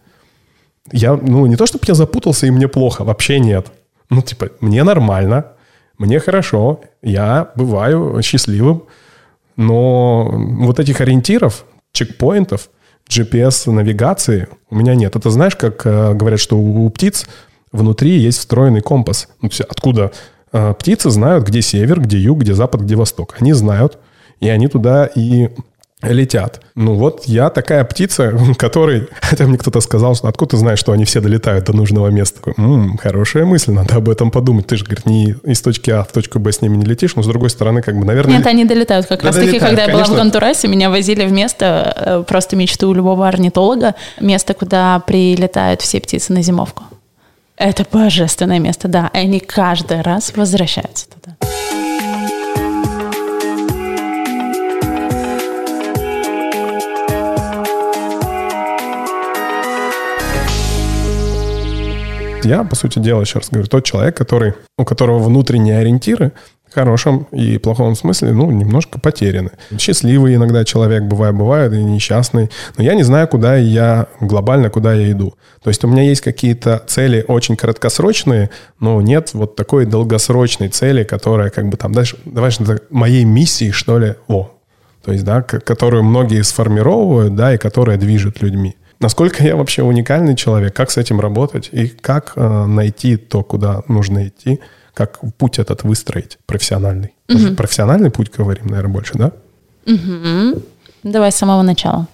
Я, 0.93 1.17
ну, 1.17 1.47
не 1.47 1.57
то, 1.57 1.67
чтобы 1.67 1.85
я 1.87 1.95
запутался 1.95 2.47
и 2.47 2.51
мне 2.51 2.69
плохо, 2.69 3.05
вообще 3.05 3.39
нет. 3.39 3.69
Ну, 4.11 4.23
типа, 4.23 4.51
мне 4.61 4.83
нормально, 4.83 5.53
мне 5.99 6.19
хорошо, 6.19 6.81
я 7.03 7.51
бываю 7.55 8.21
счастливым, 8.23 8.85
но 9.57 10.31
вот 10.33 10.81
этих 10.81 11.01
ориентиров, 11.01 11.65
чекпоинтов, 11.93 12.69
GPS-навигации 13.09 14.49
у 14.71 14.77
меня 14.77 14.95
нет. 14.95 15.15
Это 15.15 15.31
знаешь, 15.31 15.57
как 15.57 15.87
э, 15.87 16.15
говорят, 16.15 16.41
что 16.41 16.59
у, 16.59 16.89
птиц 16.91 17.27
внутри 17.71 18.19
есть 18.19 18.39
встроенный 18.39 18.81
компас. 18.81 19.29
Ну, 19.41 19.51
откуда 19.69 20.13
птицы 20.79 21.11
знают, 21.11 21.47
где 21.47 21.63
север, 21.63 22.01
где 22.01 22.19
юг, 22.19 22.41
где 22.41 22.55
запад, 22.55 22.83
где 22.83 22.97
восток. 22.97 23.37
Они 23.41 23.53
знают, 23.53 23.99
и 24.41 24.49
они 24.49 24.69
туда 24.69 25.07
и 25.07 25.49
летят. 26.13 26.61
Ну 26.75 26.95
вот 26.95 27.25
я 27.27 27.51
такая 27.51 27.85
птица, 27.85 28.33
которой, 28.59 29.09
хотя 29.21 29.47
мне 29.47 29.59
кто-то 29.59 29.81
сказал, 29.81 30.15
что 30.15 30.29
откуда 30.29 30.53
ты 30.53 30.57
знаешь, 30.59 30.79
что 30.79 30.93
они 30.93 31.05
все 31.05 31.21
долетают 31.21 31.65
до 31.65 31.73
нужного 31.73 32.09
места. 32.09 32.41
Такой, 32.41 32.55
М-м, 32.57 32.99
хорошая 32.99 33.45
мысль, 33.45 33.73
надо 33.73 33.97
об 33.97 34.09
этом 34.09 34.31
подумать. 34.31 34.67
Ты 34.67 34.77
же, 34.77 34.85
говорит, 34.85 35.07
не 35.07 35.35
из 35.45 35.61
точки 35.63 35.91
А 35.91 36.03
в 36.03 36.13
точку 36.13 36.39
Б 36.39 36.53
с 36.53 36.61
ними 36.61 36.77
не 36.77 36.85
летишь, 36.85 37.17
но 37.17 37.23
с 37.23 37.27
другой 37.27 37.51
стороны, 37.51 37.83
как 37.83 37.97
бы, 37.99 38.05
наверное... 38.05 38.39
Нет, 38.39 38.47
они 38.47 38.65
долетают. 38.65 39.07
Как 39.07 39.23
да, 39.23 39.29
раз 39.29 39.37
таки, 39.37 39.59
когда 39.59 39.85
я 39.85 39.93
была 39.93 40.05
в 40.05 40.15
Гонтурасе, 40.15 40.69
меня 40.69 40.91
возили 40.91 41.27
в 41.27 41.33
место, 41.33 41.95
э, 41.97 42.25
просто 42.27 42.57
мечту 42.57 42.93
любого 42.93 43.27
орнитолога, 43.27 43.95
место, 44.21 44.55
куда 44.55 45.01
прилетают 45.01 45.81
все 45.81 46.01
птицы 46.01 46.33
на 46.33 46.43
зимовку. 46.43 46.85
Это 47.57 47.87
божественное 47.91 48.59
место, 48.59 48.89
да. 48.89 49.11
И 49.15 49.19
они 49.19 49.41
каждый 49.41 50.01
раз 50.01 50.33
возвращаются 50.37 51.07
туда. 51.09 51.37
я, 62.45 62.63
по 62.63 62.77
сути 62.77 62.99
дела, 62.99 63.23
еще 63.23 63.39
раз 63.39 63.49
говорю, 63.51 63.69
тот 63.69 63.85
человек, 63.85 64.17
который, 64.17 64.55
у 64.77 64.85
которого 64.85 65.19
внутренние 65.19 65.79
ориентиры 65.79 66.33
хорошем 66.75 67.27
и 67.31 67.59
плохом 67.59 67.95
смысле, 67.95 68.33
ну, 68.33 68.51
немножко 68.51 68.99
потеряны. 69.01 69.51
Счастливый 69.79 70.35
иногда 70.35 70.65
человек 70.65 71.05
бывает, 71.05 71.35
бывает 71.35 71.73
и 71.73 71.83
несчастный, 71.83 72.51
но 72.77 72.85
я 72.85 72.95
не 72.95 73.03
знаю, 73.03 73.29
куда 73.29 73.57
я 73.57 74.07
глобально, 74.21 74.71
куда 74.71 74.93
я 74.95 75.11
иду. 75.11 75.35
То 75.63 75.71
есть 75.71 75.85
у 75.85 75.89
меня 75.89 76.03
есть 76.03 76.21
какие-то 76.21 76.83
цели 76.87 77.25
очень 77.27 77.57
краткосрочные, 77.57 78.51
но 78.81 79.01
нет 79.01 79.31
вот 79.33 79.57
такой 79.57 79.87
долгосрочной 79.87 80.69
цели, 80.69 81.05
которая 81.05 81.51
как 81.51 81.69
бы 81.69 81.77
там 81.77 81.93
дальше, 81.93 82.19
давай 82.25 82.51
моей 82.91 83.25
миссии, 83.25 83.71
что 83.71 83.99
ли, 83.99 84.15
о, 84.29 84.51
то 85.05 85.13
есть, 85.13 85.25
да, 85.25 85.43
которую 85.43 86.03
многие 86.03 86.43
сформировывают, 86.43 87.37
да, 87.37 87.55
и 87.55 87.59
которая 87.59 87.99
движет 87.99 88.41
людьми. 88.43 88.77
Насколько 89.01 89.45
я 89.45 89.55
вообще 89.55 89.83
уникальный 89.83 90.35
человек, 90.35 90.75
как 90.75 90.91
с 90.91 90.97
этим 90.97 91.21
работать 91.21 91.69
и 91.73 91.89
как 91.89 92.33
э, 92.37 92.65
найти 92.67 93.17
то, 93.17 93.43
куда 93.43 93.83
нужно 93.87 94.29
идти, 94.29 94.61
как 94.95 95.21
путь 95.37 95.59
этот 95.59 95.83
выстроить 95.83 96.39
профессиональный. 96.47 97.15
Угу. 97.29 97.57
Профессиональный 97.57 98.11
путь 98.11 98.31
говорим, 98.31 98.67
наверное, 98.69 98.93
больше, 98.93 99.13
да? 99.15 99.33
Угу. 99.87 100.63
Давай 101.03 101.33
с 101.33 101.37
самого 101.37 101.63
начала. 101.63 102.07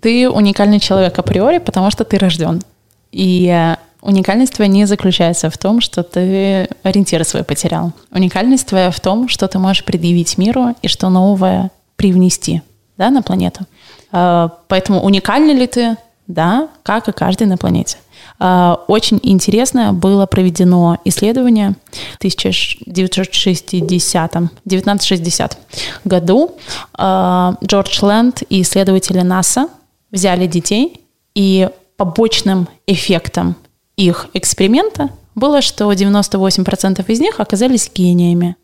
Ты 0.00 0.28
уникальный 0.28 0.80
человек 0.80 1.18
априори, 1.18 1.58
потому 1.58 1.90
что 1.90 2.04
ты 2.04 2.18
рожден. 2.18 2.62
И 3.12 3.48
э, 3.48 3.76
уникальность 4.00 4.54
твоя 4.54 4.70
не 4.70 4.86
заключается 4.86 5.50
в 5.50 5.58
том, 5.58 5.80
что 5.80 6.02
ты 6.02 6.68
ориентиры 6.82 7.24
свои 7.24 7.42
потерял. 7.42 7.92
Уникальность 8.10 8.68
твоя 8.68 8.90
в 8.90 9.00
том, 9.00 9.28
что 9.28 9.48
ты 9.48 9.58
можешь 9.58 9.84
предъявить 9.84 10.38
миру 10.38 10.74
и 10.82 10.88
что 10.88 11.10
новое 11.10 11.70
привнести 11.96 12.62
да, 12.96 13.10
на 13.10 13.22
планету. 13.22 13.66
Э, 14.12 14.48
поэтому 14.68 15.02
уникальный 15.02 15.54
ли 15.54 15.66
ты, 15.66 15.96
да, 16.26 16.68
как 16.82 17.08
и 17.08 17.12
каждый 17.12 17.46
на 17.46 17.56
планете. 17.56 17.98
А, 18.38 18.84
очень 18.86 19.18
интересно 19.22 19.92
было 19.92 20.26
проведено 20.26 20.98
исследование 21.04 21.74
в 22.14 22.18
1960, 22.18 24.36
1960 24.36 25.58
году. 26.04 26.56
А, 26.94 27.56
Джордж 27.64 27.98
Лэнд 28.02 28.42
и 28.48 28.62
исследователи 28.62 29.20
НАСА 29.20 29.68
взяли 30.10 30.46
детей, 30.46 31.00
и 31.34 31.68
побочным 31.96 32.68
эффектом 32.86 33.56
их 33.96 34.28
эксперимента 34.34 35.10
было, 35.34 35.62
что 35.62 35.92
98% 35.92 37.04
из 37.06 37.20
них 37.20 37.40
оказались 37.40 37.90
гениями. 37.92 38.56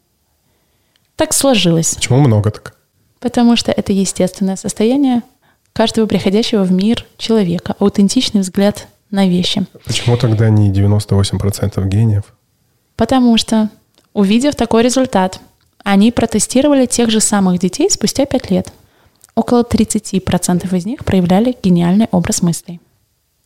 Так 1.17 1.33
сложилось. 1.33 1.95
Почему 1.95 2.21
много 2.21 2.51
так? 2.51 2.77
Потому 3.21 3.57
что 3.57 3.73
это 3.73 3.93
естественное 3.93 4.57
состояние 4.57 5.23
каждого 5.73 6.07
приходящего 6.07 6.63
в 6.63 6.73
мир 6.73 7.07
человека, 7.17 7.75
аутентичный 7.79 8.43
взгляд 8.43 8.89
на 9.15 9.29
вещи. 9.29 9.67
Почему 9.85 10.17
тогда 10.17 10.51
не 10.51 10.71
98% 10.71 11.87
гениев? 11.89 12.25
Потому 12.97 13.37
что, 13.39 13.71
увидев 14.13 14.55
такой 14.55 14.83
результат, 14.83 15.41
они 15.83 16.13
протестировали 16.13 16.87
тех 16.87 17.11
же 17.11 17.21
самых 17.21 17.59
детей 17.59 17.91
спустя 17.91 18.25
5 18.27 18.51
лет. 18.51 18.73
Около 19.35 19.63
30% 19.63 20.77
из 20.77 20.87
них 20.87 21.05
проявляли 21.05 21.57
гениальный 21.63 22.09
образ 22.11 22.43
мыслей. 22.43 22.81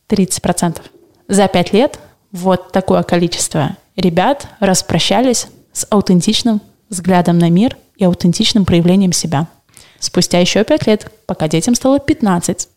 30%. 0.09 0.81
За 1.27 1.47
5 1.47 1.73
лет 1.73 1.99
вот 2.31 2.71
такое 2.71 3.03
количество 3.03 3.77
ребят 3.95 4.47
распрощались 4.59 5.47
с 5.73 5.87
аутентичным 5.89 6.61
взглядом 6.89 7.37
на 7.37 7.49
мир 7.49 7.77
и 7.97 8.03
аутентичным 8.03 8.65
проявлением 8.65 9.13
себя– 9.13 9.47
Спустя 9.99 10.39
еще 10.39 10.63
пять 10.63 10.87
лет, 10.87 11.11
пока 11.25 11.47
детям 11.47 11.75
стало 11.75 11.99
15, 11.99 12.69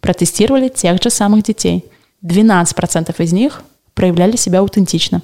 протестировали 0.00 0.68
тех 0.68 1.02
же 1.02 1.10
самых 1.10 1.44
детей. 1.44 1.84
12% 2.22 3.14
из 3.22 3.32
них 3.32 3.62
проявляли 3.94 4.36
себя 4.36 4.60
аутентично. 4.60 5.22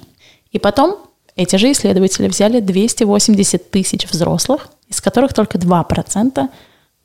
И 0.51 0.59
потом 0.59 0.97
эти 1.35 1.55
же 1.55 1.71
исследователи 1.71 2.27
взяли 2.27 2.59
280 2.59 3.71
тысяч 3.71 4.07
взрослых, 4.09 4.69
из 4.87 5.01
которых 5.01 5.33
только 5.33 5.57
2% 5.57 6.49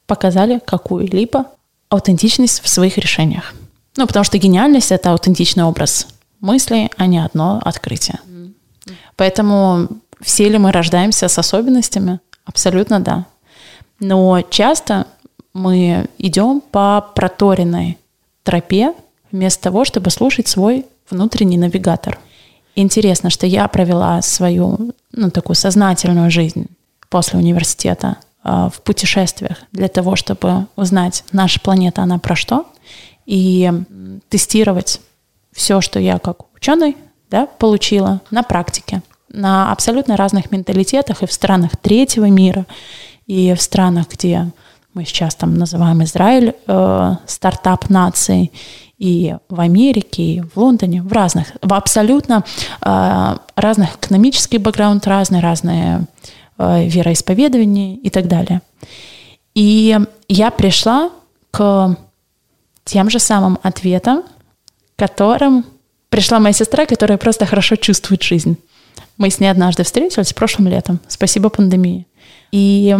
показали 0.06 0.60
какую-либо 0.64 1.46
аутентичность 1.88 2.62
в 2.62 2.68
своих 2.68 2.96
решениях. 2.98 3.54
Ну, 3.96 4.06
потому 4.06 4.24
что 4.24 4.38
гениальность— 4.38 4.90
это 4.92 5.12
аутентичный 5.12 5.64
образ 5.64 6.06
мыслей, 6.40 6.90
а 6.96 7.06
не 7.06 7.18
одно 7.18 7.60
открытие. 7.62 8.18
Поэтому 9.16 9.88
все 10.20 10.48
ли 10.48 10.58
мы 10.58 10.72
рождаемся 10.72 11.28
с 11.28 11.38
особенностями? 11.38 12.20
Абсолютно 12.44 13.00
да. 13.00 13.26
Но 14.00 14.40
часто 14.42 15.06
мы 15.52 16.08
идем 16.18 16.60
по 16.60 17.06
проторенной 17.14 17.98
тропе 18.42 18.94
вместо 19.32 19.62
того, 19.62 19.84
чтобы 19.84 20.10
слушать 20.10 20.46
свой 20.46 20.86
внутренний 21.10 21.58
навигатор. 21.58 22.18
Интересно, 22.74 23.30
что 23.30 23.46
я 23.46 23.66
провела 23.68 24.22
свою 24.22 24.94
ну, 25.12 25.30
такую 25.30 25.56
сознательную 25.56 26.30
жизнь 26.30 26.66
после 27.08 27.38
университета 27.38 28.16
э, 28.44 28.70
в 28.72 28.80
путешествиях 28.82 29.58
для 29.72 29.88
того, 29.88 30.16
чтобы 30.16 30.66
узнать, 30.76 31.24
наша 31.32 31.60
планета, 31.60 32.02
она 32.02 32.18
про 32.18 32.36
что, 32.36 32.66
и 33.26 33.70
тестировать 34.28 35.00
все, 35.52 35.80
что 35.80 36.00
я 36.00 36.18
как 36.18 36.54
ученый 36.54 36.96
да, 37.30 37.46
получила 37.46 38.20
на 38.30 38.42
практике, 38.42 39.02
на 39.28 39.70
абсолютно 39.72 40.16
разных 40.16 40.50
менталитетах 40.50 41.22
и 41.22 41.26
в 41.26 41.32
странах 41.32 41.76
третьего 41.76 42.26
мира, 42.26 42.66
и 43.26 43.54
в 43.54 43.60
странах, 43.60 44.08
где 44.08 44.50
мы 44.94 45.04
сейчас 45.04 45.34
там 45.34 45.54
называем 45.54 46.02
Израиль 46.02 46.54
э, 46.66 47.16
стартап 47.26 47.88
нацией, 47.88 48.52
и 49.02 49.34
в 49.48 49.58
Америке, 49.58 50.22
и 50.22 50.40
в 50.42 50.56
Лондоне, 50.56 51.02
в 51.02 51.12
разных, 51.12 51.48
в 51.60 51.74
абсолютно 51.74 52.44
э, 52.80 53.36
разных 53.56 53.96
экономический 53.96 54.58
бэкграунд, 54.58 55.08
разные, 55.08 55.42
разные 55.42 56.06
э, 56.56 56.86
вероисповедания 56.86 57.96
и 57.96 58.10
так 58.10 58.28
далее. 58.28 58.62
И 59.56 59.98
я 60.28 60.50
пришла 60.52 61.10
к 61.50 61.96
тем 62.84 63.10
же 63.10 63.18
самым 63.18 63.58
ответам, 63.64 64.22
которым 64.94 65.66
пришла 66.08 66.38
моя 66.38 66.52
сестра, 66.52 66.86
которая 66.86 67.18
просто 67.18 67.44
хорошо 67.44 67.74
чувствует 67.74 68.22
жизнь. 68.22 68.56
Мы 69.16 69.30
с 69.30 69.40
ней 69.40 69.48
однажды 69.48 69.82
встретились 69.82 70.32
прошлым 70.32 70.68
летом. 70.68 71.00
Спасибо 71.08 71.48
пандемии. 71.48 72.06
И, 72.52 72.96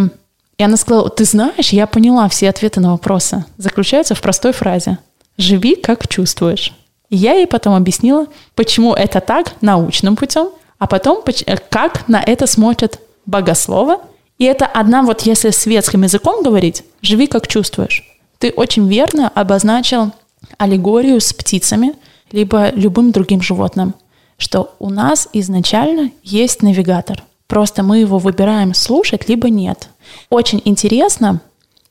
и 0.57 0.63
она 0.63 0.75
сказала, 0.75 1.09
ты 1.09 1.23
знаешь, 1.23 1.69
я 1.69 1.87
поняла 1.87 2.27
все 2.27 2.49
ответы 2.49 2.81
на 2.81 2.91
вопросы. 2.91 3.45
Заключаются 3.55 4.15
в 4.15 4.21
простой 4.21 4.51
фразе. 4.51 4.97
Живи, 5.37 5.75
как 5.75 6.07
чувствуешь. 6.07 6.73
И 7.09 7.15
я 7.15 7.33
ей 7.33 7.47
потом 7.47 7.75
объяснила, 7.75 8.27
почему 8.55 8.93
это 8.93 9.19
так 9.19 9.53
научным 9.61 10.15
путем, 10.15 10.49
а 10.79 10.87
потом 10.87 11.23
как 11.69 12.07
на 12.07 12.21
это 12.21 12.47
смотрят 12.47 12.99
богословы. 13.25 13.97
И 14.37 14.45
это 14.45 14.65
одна, 14.65 15.03
вот 15.03 15.21
если 15.21 15.51
светским 15.51 16.03
языком 16.03 16.43
говорить, 16.43 16.83
живи, 17.01 17.27
как 17.27 17.47
чувствуешь. 17.47 18.03
Ты 18.39 18.51
очень 18.51 18.87
верно 18.87 19.29
обозначил 19.29 20.11
аллегорию 20.57 21.21
с 21.21 21.33
птицами, 21.33 21.93
либо 22.31 22.71
любым 22.71 23.11
другим 23.11 23.41
животным, 23.41 23.93
что 24.37 24.75
у 24.79 24.89
нас 24.89 25.29
изначально 25.33 26.11
есть 26.23 26.61
навигатор. 26.63 27.23
Просто 27.47 27.83
мы 27.83 27.99
его 27.99 28.17
выбираем 28.17 28.73
слушать, 28.73 29.29
либо 29.29 29.49
нет. 29.49 29.89
Очень 30.29 30.61
интересно, 30.65 31.39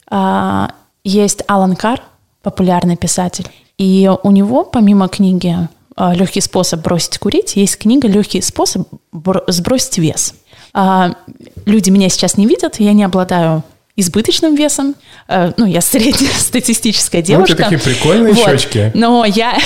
а, 0.09 0.73
есть 1.05 1.43
Алан 1.47 1.77
Кар, 1.77 2.03
популярный 2.43 2.97
писатель, 2.97 3.47
и 3.79 4.11
у 4.23 4.31
него, 4.31 4.65
помимо 4.65 5.09
книги 5.09 5.57
а, 5.97 6.15
«Легкий 6.15 6.41
способ 6.41 6.83
бросить 6.83 7.19
курить», 7.19 7.57
есть 7.57 7.79
книга 7.79 8.09
«Легкий 8.09 8.41
способ 8.41 8.89
сбросить 9.47 9.99
вес». 9.99 10.35
А, 10.75 11.15
люди 11.67 11.91
меня 11.91 12.09
сейчас 12.09 12.37
не 12.37 12.47
видят, 12.47 12.81
я 12.81 12.93
не 12.93 13.05
обладаю 13.05 13.63
избыточным 13.97 14.55
весом. 14.55 14.95
Э, 15.29 15.53
ну, 15.57 15.67
я 15.67 15.81
среднестатистическая 15.81 17.23
девушка. 17.23 17.57
Ну, 17.59 17.71
такие 17.71 17.81
прикольные 17.81 18.33
вот. 18.33 18.49
щечки. 18.49 18.91
Но 18.95 19.25
я, 19.25 19.59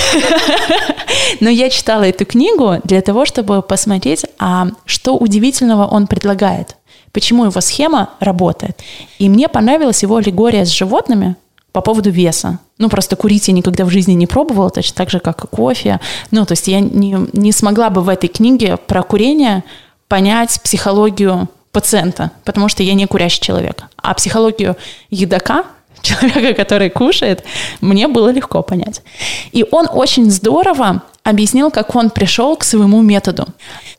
но 1.39 1.49
я 1.49 1.69
читала 1.69 2.03
эту 2.03 2.25
книгу 2.25 2.77
для 2.83 3.01
того, 3.01 3.25
чтобы 3.25 3.61
посмотреть, 3.61 4.25
а 4.37 4.67
что 4.85 5.15
удивительного 5.15 5.87
он 5.87 6.07
предлагает. 6.07 6.75
Почему 7.13 7.45
его 7.45 7.61
схема 7.61 8.09
работает. 8.19 8.77
И 9.17 9.29
мне 9.29 9.47
понравилась 9.47 10.03
его 10.03 10.17
аллегория 10.17 10.65
с 10.65 10.69
животными 10.69 11.35
по 11.77 11.81
поводу 11.81 12.09
веса. 12.09 12.57
Ну, 12.79 12.89
просто 12.89 13.15
курить 13.15 13.49
я 13.49 13.53
никогда 13.53 13.85
в 13.85 13.91
жизни 13.91 14.13
не 14.13 14.25
пробовала, 14.25 14.71
точно 14.71 14.95
так 14.95 15.11
же, 15.11 15.19
как 15.19 15.43
и 15.43 15.47
кофе. 15.47 15.99
Ну, 16.31 16.43
то 16.43 16.53
есть 16.53 16.67
я 16.67 16.79
не, 16.79 17.15
не 17.33 17.51
смогла 17.51 17.91
бы 17.91 18.01
в 18.01 18.09
этой 18.09 18.29
книге 18.29 18.77
про 18.77 19.03
курение 19.03 19.63
понять 20.07 20.59
психологию 20.63 21.47
пациента, 21.71 22.31
потому 22.45 22.67
что 22.67 22.81
я 22.81 22.95
не 22.95 23.05
курящий 23.05 23.41
человек. 23.41 23.83
А 23.97 24.15
психологию 24.15 24.75
едока, 25.11 25.65
человека, 26.01 26.55
который 26.55 26.89
кушает, 26.89 27.43
мне 27.79 28.07
было 28.07 28.29
легко 28.29 28.63
понять. 28.63 29.03
И 29.51 29.63
он 29.69 29.87
очень 29.87 30.31
здорово 30.31 31.03
объяснил, 31.21 31.69
как 31.69 31.95
он 31.95 32.09
пришел 32.09 32.55
к 32.55 32.63
своему 32.63 33.03
методу. 33.03 33.45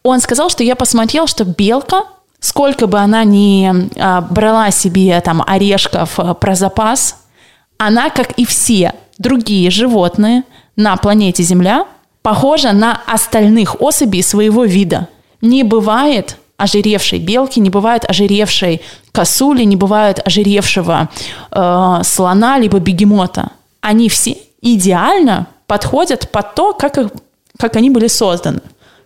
Он 0.03 0.18
сказал, 0.18 0.51
что 0.51 0.64
я 0.64 0.74
посмотрел, 0.74 1.29
что 1.29 1.45
белка, 1.45 2.03
сколько 2.41 2.89
бы 2.89 2.99
она 2.99 3.22
ни 3.22 3.72
а, 4.01 4.20
брала 4.20 4.72
себе 4.72 5.20
там 5.20 5.45
орешков 5.47 6.18
а, 6.18 6.35
про 6.35 6.57
запас, 6.57 7.14
она, 7.79 8.11
как 8.11 8.33
и 8.33 8.45
все 8.45 8.93
другие 9.18 9.70
животные 9.70 10.45
на 10.76 10.97
планете 10.97 11.43
Земля, 11.43 11.87
похожа 12.22 12.72
на 12.72 13.01
остальных 13.07 13.81
особей 13.81 14.22
своего 14.22 14.64
вида. 14.64 15.09
Не 15.41 15.62
бывает 15.62 16.37
ожиревшей 16.57 17.20
белки, 17.20 17.61
не 17.61 17.70
бывает 17.70 18.05
ожиревшей 18.09 18.83
косули, 19.12 19.62
не 19.62 19.76
бывает 19.76 20.20
ожиревшего 20.26 21.09
э, 21.51 22.01
слона 22.03 22.59
либо 22.59 22.81
бегемота. 22.81 23.53
Они 23.81 24.09
все 24.09 24.37
идеально 24.61 25.47
подходят 25.68 26.31
под 26.31 26.55
то, 26.55 26.72
как, 26.72 26.99
их, 26.99 27.11
как 27.57 27.76
они 27.76 27.91
были 27.91 28.09
созданы. 28.09 28.61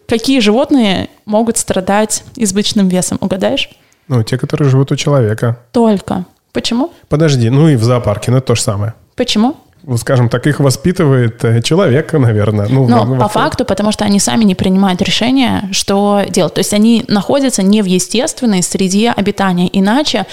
Какие 0.09 0.41
животные 0.41 1.11
могут 1.27 1.59
страдать 1.59 2.25
избыточным 2.37 2.89
весом, 2.89 3.19
угадаешь? 3.21 3.71
Ну, 4.09 4.23
те, 4.23 4.39
которые 4.39 4.69
живут 4.69 4.91
у 4.93 4.97
человека. 4.97 5.59
Только. 5.73 6.25
Почему? 6.53 6.93
Подожди, 7.09 7.51
ну 7.51 7.69
и 7.69 7.77
в 7.77 7.83
зоопарке, 7.83 8.31
ну 8.31 8.39
это 8.39 8.49
то 8.49 8.55
же 8.55 8.63
самое. 8.63 8.95
Почему? 9.17 9.57
скажем 9.97 10.29
так, 10.29 10.47
их 10.47 10.61
воспитывает 10.61 11.45
э, 11.45 11.61
человек, 11.63 12.13
наверное. 12.13 12.69
Ну, 12.69 12.87
Но 12.87 13.05
во, 13.05 13.17
по 13.17 13.29
факту, 13.29 13.65
потому 13.65 13.93
что 13.93 14.05
они 14.05 14.21
сами 14.21 14.45
не 14.45 14.55
принимают 14.55 15.03
решения, 15.03 15.69
что 15.73 16.23
делать. 16.29 16.55
То 16.55 16.61
есть 16.61 16.73
они 16.73 17.05
находятся 17.09 17.63
не 17.63 17.83
в 17.83 17.87
естественной 17.87 18.63
среде 18.63 19.11
обитания. 19.11 19.69
Иначе, 19.73 20.27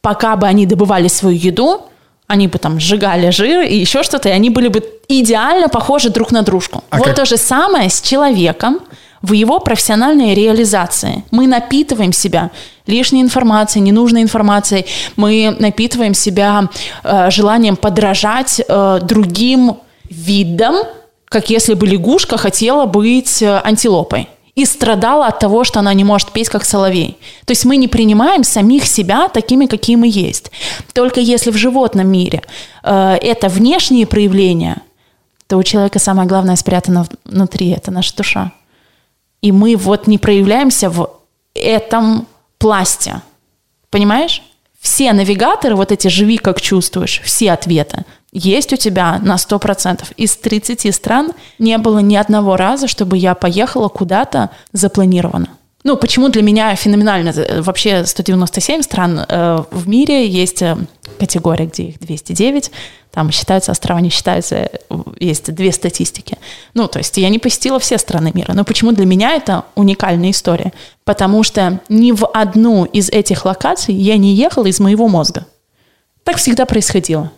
пока 0.00 0.36
бы 0.36 0.46
они 0.46 0.66
добывали 0.66 1.08
свою 1.08 1.36
еду, 1.36 1.82
они 2.28 2.48
бы 2.48 2.58
там 2.58 2.80
сжигали 2.80 3.30
жир 3.30 3.62
и 3.62 3.76
еще 3.76 4.02
что-то, 4.02 4.28
и 4.28 4.32
они 4.32 4.50
были 4.50 4.68
бы 4.68 4.82
идеально 5.08 5.68
похожи 5.68 6.08
друг 6.08 6.30
на 6.32 6.42
дружку. 6.42 6.84
А 6.90 6.98
вот 6.98 7.06
как... 7.06 7.16
то 7.16 7.24
же 7.24 7.36
самое 7.36 7.90
с 7.90 8.00
человеком 8.00 8.80
в 9.22 9.32
его 9.32 9.60
профессиональной 9.60 10.34
реализации. 10.34 11.24
Мы 11.30 11.46
напитываем 11.46 12.12
себя 12.12 12.50
лишней 12.86 13.22
информацией, 13.22 13.84
ненужной 13.84 14.22
информацией, 14.22 14.86
мы 15.16 15.56
напитываем 15.58 16.14
себя 16.14 16.68
э, 17.04 17.30
желанием 17.30 17.76
подражать 17.76 18.60
э, 18.60 19.00
другим 19.02 19.78
видам, 20.10 20.76
как 21.26 21.48
если 21.50 21.74
бы 21.74 21.86
лягушка 21.86 22.36
хотела 22.36 22.86
быть 22.86 23.40
э, 23.42 23.60
антилопой 23.64 24.28
и 24.54 24.66
страдала 24.66 25.28
от 25.28 25.38
того, 25.38 25.64
что 25.64 25.78
она 25.78 25.94
не 25.94 26.04
может 26.04 26.32
петь 26.32 26.48
как 26.48 26.64
соловей. 26.64 27.16
То 27.46 27.52
есть 27.52 27.64
мы 27.64 27.76
не 27.76 27.88
принимаем 27.88 28.44
самих 28.44 28.86
себя 28.86 29.28
такими, 29.28 29.66
какие 29.66 29.96
мы 29.96 30.08
есть. 30.08 30.50
Только 30.92 31.20
если 31.20 31.50
в 31.50 31.56
животном 31.56 32.08
мире 32.08 32.42
э, 32.82 33.18
это 33.22 33.48
внешние 33.48 34.06
проявления, 34.06 34.82
то 35.46 35.56
у 35.56 35.62
человека 35.62 36.00
самое 36.00 36.28
главное 36.28 36.56
спрятано 36.56 37.06
внутри, 37.24 37.70
это 37.70 37.90
наша 37.90 38.16
душа 38.16 38.52
и 39.42 39.52
мы 39.52 39.76
вот 39.76 40.06
не 40.06 40.16
проявляемся 40.16 40.88
в 40.88 41.10
этом 41.54 42.26
пласте. 42.58 43.20
Понимаешь? 43.90 44.42
Все 44.80 45.12
навигаторы, 45.12 45.76
вот 45.76 45.92
эти 45.92 46.08
«живи, 46.08 46.38
как 46.38 46.60
чувствуешь», 46.60 47.20
все 47.24 47.52
ответы 47.52 48.04
есть 48.32 48.72
у 48.72 48.76
тебя 48.76 49.18
на 49.22 49.36
100%. 49.36 50.04
Из 50.16 50.36
30 50.36 50.94
стран 50.94 51.32
не 51.58 51.76
было 51.78 51.98
ни 51.98 52.16
одного 52.16 52.56
раза, 52.56 52.88
чтобы 52.88 53.18
я 53.18 53.34
поехала 53.34 53.88
куда-то 53.88 54.50
запланированно. 54.72 55.48
Ну, 55.84 55.96
почему 55.96 56.28
для 56.28 56.42
меня 56.42 56.74
феноменально? 56.76 57.32
Вообще 57.62 58.06
197 58.06 58.82
стран 58.82 59.24
э, 59.28 59.64
в 59.70 59.88
мире, 59.88 60.28
есть 60.28 60.62
э, 60.62 60.76
категория, 61.18 61.66
где 61.66 61.84
их 61.84 61.98
209, 61.98 62.70
там 63.10 63.30
считаются 63.30 63.72
острова, 63.72 64.00
не 64.00 64.08
считаются, 64.08 64.70
есть 65.18 65.52
две 65.52 65.72
статистики. 65.72 66.38
Ну, 66.74 66.88
то 66.88 66.98
есть 66.98 67.16
я 67.18 67.28
не 67.28 67.38
посетила 67.38 67.78
все 67.78 67.98
страны 67.98 68.30
мира. 68.32 68.54
Но 68.54 68.64
почему 68.64 68.92
для 68.92 69.04
меня 69.04 69.34
это 69.34 69.64
уникальная 69.74 70.30
история? 70.30 70.72
Потому 71.04 71.42
что 71.42 71.80
ни 71.88 72.12
в 72.12 72.26
одну 72.26 72.84
из 72.84 73.10
этих 73.10 73.44
локаций 73.44 73.94
я 73.94 74.16
не 74.16 74.34
ехала 74.34 74.66
из 74.66 74.80
моего 74.80 75.08
мозга. 75.08 75.46
Так 76.24 76.36
всегда 76.36 76.64
происходило. 76.64 77.30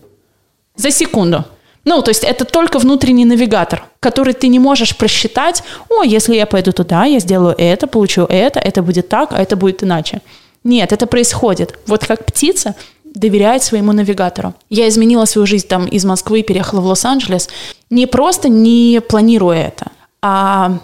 За 0.76 0.90
секунду. 0.90 1.44
Ну, 1.84 2.00
то 2.02 2.10
есть 2.10 2.24
это 2.24 2.44
только 2.44 2.78
внутренний 2.78 3.24
навигатор, 3.24 3.84
который 4.00 4.32
ты 4.32 4.48
не 4.48 4.58
можешь 4.58 4.96
просчитать, 4.96 5.62
о, 5.90 6.02
если 6.02 6.34
я 6.34 6.46
пойду 6.46 6.72
туда, 6.72 7.04
я 7.04 7.18
сделаю 7.18 7.54
это, 7.58 7.86
получу 7.86 8.22
это, 8.22 8.58
это 8.58 8.82
будет 8.82 9.08
так, 9.08 9.32
а 9.32 9.42
это 9.42 9.56
будет 9.56 9.82
иначе. 9.82 10.22
Нет, 10.64 10.92
это 10.92 11.06
происходит. 11.06 11.78
Вот 11.86 12.06
как 12.06 12.24
птица 12.24 12.74
доверяет 13.04 13.62
своему 13.62 13.92
навигатору. 13.92 14.54
Я 14.70 14.88
изменила 14.88 15.24
свою 15.26 15.46
жизнь 15.46 15.68
там 15.68 15.86
из 15.86 16.04
Москвы, 16.04 16.42
переехала 16.42 16.80
в 16.80 16.86
Лос-Анджелес, 16.86 17.48
не 17.90 18.06
просто 18.06 18.48
не 18.48 19.00
планируя 19.00 19.68
это, 19.68 19.92
а 20.20 20.78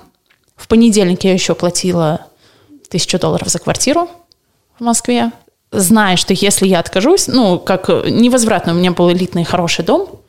в 0.57 0.69
понедельник 0.69 1.25
я 1.25 1.33
еще 1.33 1.55
платила 1.55 2.27
тысячу 2.89 3.19
долларов 3.19 3.49
за 3.49 3.59
квартиру 3.59 4.09
в 4.79 4.85
Москве, 4.85 5.33
зная, 5.73 6.17
что 6.17 6.35
если 6.35 6.69
я 6.69 6.79
откажусь, 6.79 7.27
ну, 7.27 7.59
как 7.59 7.89
невозвратно, 7.89 8.73
у 8.73 8.77
меня 8.77 8.93
был 8.93 9.11
элитный 9.11 9.45
хороший 9.45 9.85
дом, 9.85 10.20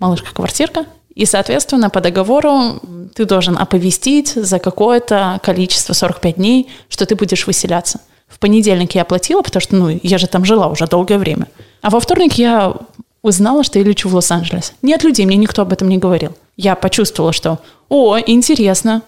малышка-квартирка. 0.00 0.86
И, 1.14 1.26
соответственно, 1.26 1.90
по 1.90 2.00
договору 2.00 2.80
ты 3.14 3.24
должен 3.24 3.58
оповестить 3.58 4.28
за 4.34 4.58
какое-то 4.58 5.40
количество, 5.42 5.92
45 5.92 6.36
дней, 6.36 6.68
что 6.88 7.06
ты 7.06 7.14
будешь 7.14 7.46
выселяться. 7.46 8.00
В 8.28 8.38
понедельник 8.38 8.94
я 8.94 9.02
оплатила, 9.02 9.42
потому 9.42 9.60
что, 9.60 9.76
ну, 9.76 10.00
я 10.02 10.18
же 10.18 10.26
там 10.26 10.44
жила 10.44 10.68
уже 10.68 10.86
долгое 10.86 11.18
время. 11.18 11.48
А 11.82 11.90
во 11.90 12.00
вторник 12.00 12.34
я 12.34 12.74
узнала, 13.22 13.64
что 13.64 13.78
я 13.78 13.84
лечу 13.84 14.08
в 14.08 14.14
Лос-Анджелес. 14.14 14.72
Не 14.82 14.94
от 14.94 15.02
людей, 15.02 15.26
мне 15.26 15.36
никто 15.36 15.62
об 15.62 15.72
этом 15.72 15.88
не 15.88 15.98
говорил. 15.98 16.32
Я 16.56 16.74
почувствовала, 16.74 17.32
что, 17.32 17.58
о, 17.88 18.18
интересно. 18.18 19.02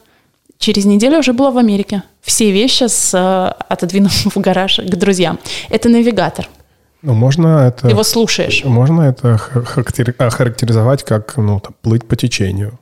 Через 0.59 0.85
неделю 0.85 1.19
уже 1.19 1.33
была 1.33 1.51
в 1.51 1.59
Америке. 1.59 2.03
Все 2.21 2.51
вещи 2.51 2.85
с, 2.85 3.15
э, 3.15 3.65
отодвинув 3.69 4.13
в 4.37 4.41
гараж 4.41 4.79
к 4.79 4.97
друзьям. 4.97 5.39
Это 5.71 5.89
навигатор. 5.89 6.49
Ну, 7.03 7.15
можно 7.15 7.67
это... 7.67 7.89
Его 7.89 8.05
слушаешь. 8.05 8.65
Можно 8.65 9.03
это 9.03 9.35
охарактеризовать 10.19 11.03
как, 11.03 11.37
ну, 11.37 11.61
там, 11.61 11.75
плыть 11.83 12.07
по 12.07 12.17
течению. 12.17 12.79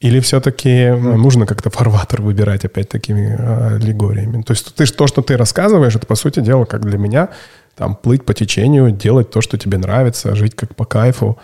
Или 0.00 0.20
все-таки 0.20 0.90
ну, 0.90 1.16
нужно 1.16 1.46
как-то 1.46 1.70
фарватер 1.70 2.20
выбирать 2.20 2.66
опять 2.66 2.90
такими 2.90 3.34
а, 3.38 3.76
аллегориями? 3.76 4.42
То 4.42 4.52
есть 4.52 4.74
ты, 4.74 4.84
то, 4.86 5.06
что 5.06 5.22
ты 5.22 5.38
рассказываешь, 5.38 5.96
это, 5.96 6.06
по 6.06 6.16
сути 6.16 6.40
дела, 6.40 6.66
как 6.66 6.84
для 6.84 6.98
меня, 6.98 7.30
там, 7.74 7.96
плыть 7.96 8.24
по 8.24 8.34
течению, 8.34 8.90
делать 8.90 9.30
то, 9.30 9.40
что 9.40 9.56
тебе 9.56 9.78
нравится, 9.78 10.34
жить 10.34 10.54
как 10.54 10.76
по 10.76 10.84
кайфу, 10.84 11.38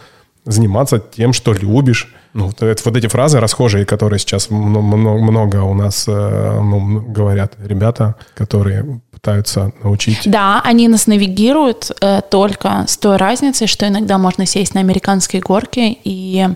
заниматься 0.44 0.98
тем, 0.98 1.32
что 1.32 1.54
любишь. 1.54 2.14
Ну, 2.35 2.51
это 2.51 2.83
вот 2.85 2.97
эти 2.97 3.09
фразы 3.09 3.41
расхожие, 3.41 3.85
которые 3.85 4.18
сейчас 4.18 4.49
много 4.51 5.59
у 5.59 5.74
нас 5.74 6.07
э, 6.09 6.61
ну, 6.61 7.01
говорят 7.03 7.55
ребята, 7.62 8.14
которые 8.35 9.01
пытаются 9.11 9.72
научить. 9.83 10.22
Да, 10.24 10.62
они 10.64 10.89
нас 10.89 11.07
навигируют 11.07 11.91
э, 12.01 12.22
только 12.30 12.87
с 12.89 12.97
той 12.97 13.16
разницей, 13.18 13.66
что 13.66 13.87
иногда 13.87 14.16
можно 14.16 14.47
сесть 14.47 14.74
на 14.74 14.80
американские 14.80 15.43
горки 15.43 15.99
и 16.05 16.49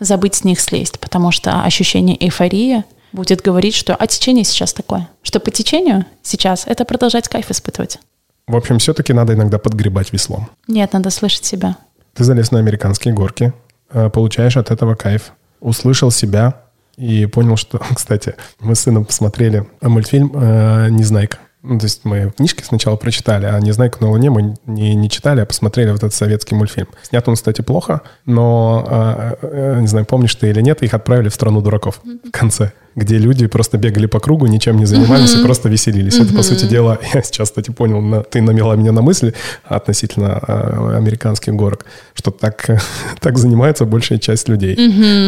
забыть 0.00 0.34
с 0.34 0.44
них 0.44 0.60
слезть, 0.60 1.00
потому 1.00 1.32
что 1.32 1.62
ощущение 1.62 2.22
эйфории 2.22 2.84
будет 3.12 3.40
говорить, 3.40 3.74
что 3.74 3.94
а 3.94 4.06
течение 4.06 4.44
сейчас 4.44 4.72
такое, 4.72 5.08
что 5.22 5.40
по 5.40 5.50
течению 5.50 6.04
сейчас 6.22 6.64
это 6.66 6.84
продолжать 6.84 7.28
кайф 7.28 7.50
испытывать. 7.50 7.98
В 8.46 8.56
общем, 8.56 8.78
все-таки 8.78 9.12
надо 9.12 9.34
иногда 9.34 9.58
подгребать 9.58 10.12
веслом. 10.12 10.50
Нет, 10.66 10.92
надо 10.92 11.10
слышать 11.10 11.44
себя. 11.44 11.76
Ты 12.14 12.24
залез 12.24 12.50
на 12.50 12.58
американские 12.58 13.14
горки, 13.14 13.52
получаешь 13.92 14.56
от 14.56 14.70
этого 14.70 14.94
кайф. 14.94 15.32
Услышал 15.60 16.10
себя 16.10 16.62
и 16.96 17.26
понял, 17.26 17.56
что, 17.56 17.78
кстати, 17.94 18.34
мы 18.60 18.74
с 18.74 18.80
сыном 18.80 19.04
посмотрели 19.04 19.66
мультфильм 19.80 20.32
э, 20.34 20.88
«Незнайка». 20.90 21.38
Ну, 21.62 21.78
то 21.78 21.84
есть 21.84 22.04
мы 22.04 22.32
книжки 22.36 22.64
сначала 22.64 22.96
прочитали, 22.96 23.46
а 23.46 23.58
«Незнайку 23.60 24.02
на 24.04 24.10
Луне» 24.10 24.30
мы 24.30 24.56
не, 24.66 24.94
не 24.94 25.08
читали, 25.08 25.40
а 25.40 25.46
посмотрели 25.46 25.90
вот 25.90 25.98
этот 25.98 26.14
советский 26.14 26.56
мультфильм. 26.56 26.88
Снят 27.02 27.26
он, 27.28 27.36
кстати, 27.36 27.62
плохо, 27.62 28.02
но, 28.26 28.84
э, 28.88 29.34
э, 29.42 29.80
не 29.80 29.86
знаю, 29.86 30.06
помнишь 30.06 30.34
ты 30.34 30.50
или 30.50 30.60
нет, 30.60 30.82
их 30.82 30.92
отправили 30.94 31.28
в 31.28 31.34
«Страну 31.34 31.60
дураков» 31.60 32.00
в 32.04 32.30
конце 32.32 32.72
где 32.94 33.18
люди 33.18 33.46
просто 33.46 33.78
бегали 33.78 34.06
по 34.06 34.20
кругу, 34.20 34.46
ничем 34.46 34.76
не 34.76 34.84
занимались 34.86 35.34
и 35.34 35.42
просто 35.42 35.68
веселились. 35.68 36.18
Это, 36.18 36.34
по 36.34 36.42
сути 36.42 36.66
дела, 36.66 36.98
я 37.14 37.22
сейчас, 37.22 37.48
кстати, 37.48 37.70
понял, 37.70 38.00
на, 38.00 38.22
ты 38.22 38.42
намела 38.42 38.74
меня 38.74 38.92
на 38.92 39.02
мысли 39.02 39.34
относительно 39.64 40.40
э, 40.46 40.96
американских 40.96 41.54
горок, 41.54 41.86
что 42.14 42.30
так, 42.30 42.66
так 43.20 43.38
занимается 43.38 43.84
большая 43.84 44.18
часть 44.18 44.48
людей. 44.48 44.76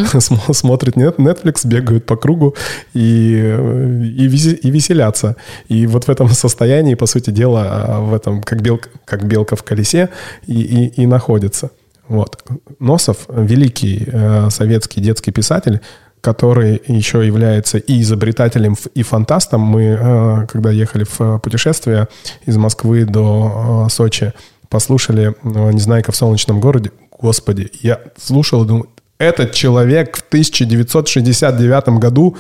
Смотрят 0.53 0.97
Netflix, 0.97 1.67
бегают 1.67 2.07
по 2.07 2.17
кругу 2.17 2.55
и, 2.93 3.01
и, 4.19 4.27
и 4.27 4.71
веселятся. 4.71 5.37
И 5.69 5.87
вот 5.87 6.05
в 6.05 6.09
этом 6.09 6.29
состоянии, 6.29 6.95
по 6.95 7.07
сути 7.07 7.31
дела, 7.31 7.65
а, 7.67 8.01
в 8.01 8.15
этом, 8.15 8.43
как 8.43 8.63
белка, 8.63 8.91
как 9.05 9.25
белка 9.27 9.57
в 9.57 9.63
колесе, 9.63 10.11
и, 10.47 10.61
и, 10.61 11.03
и 11.03 11.07
находится. 11.07 11.71
Вот. 12.09 12.43
Носов, 12.79 13.27
великий 13.29 14.07
э, 14.07 14.51
советский 14.51 15.01
детский 15.01 15.33
писатель, 15.33 15.81
который 16.25 16.81
еще 16.87 17.25
является 17.27 17.77
и 17.77 18.01
изобретателем, 18.01 18.77
и 18.95 19.03
фантастом. 19.03 19.61
Мы, 19.61 19.83
э, 20.01 20.47
когда 20.51 20.71
ехали 20.71 21.05
в 21.05 21.39
путешествие 21.41 22.09
из 22.47 22.57
Москвы 22.57 23.05
до 23.05 23.85
э, 23.87 23.91
Сочи, 23.91 24.33
послушали 24.71 25.35
э, 25.43 25.73
«Незнайка 25.73 26.13
в 26.13 26.17
солнечном 26.17 26.61
городе». 26.61 26.93
Господи, 27.21 27.71
я 27.83 28.01
слушал 28.17 28.65
и 28.65 28.67
думаю, 28.67 28.89
этот 29.19 29.53
человек 29.53 30.17
в 30.17 30.23
1969 30.29 31.89
году 32.01 32.37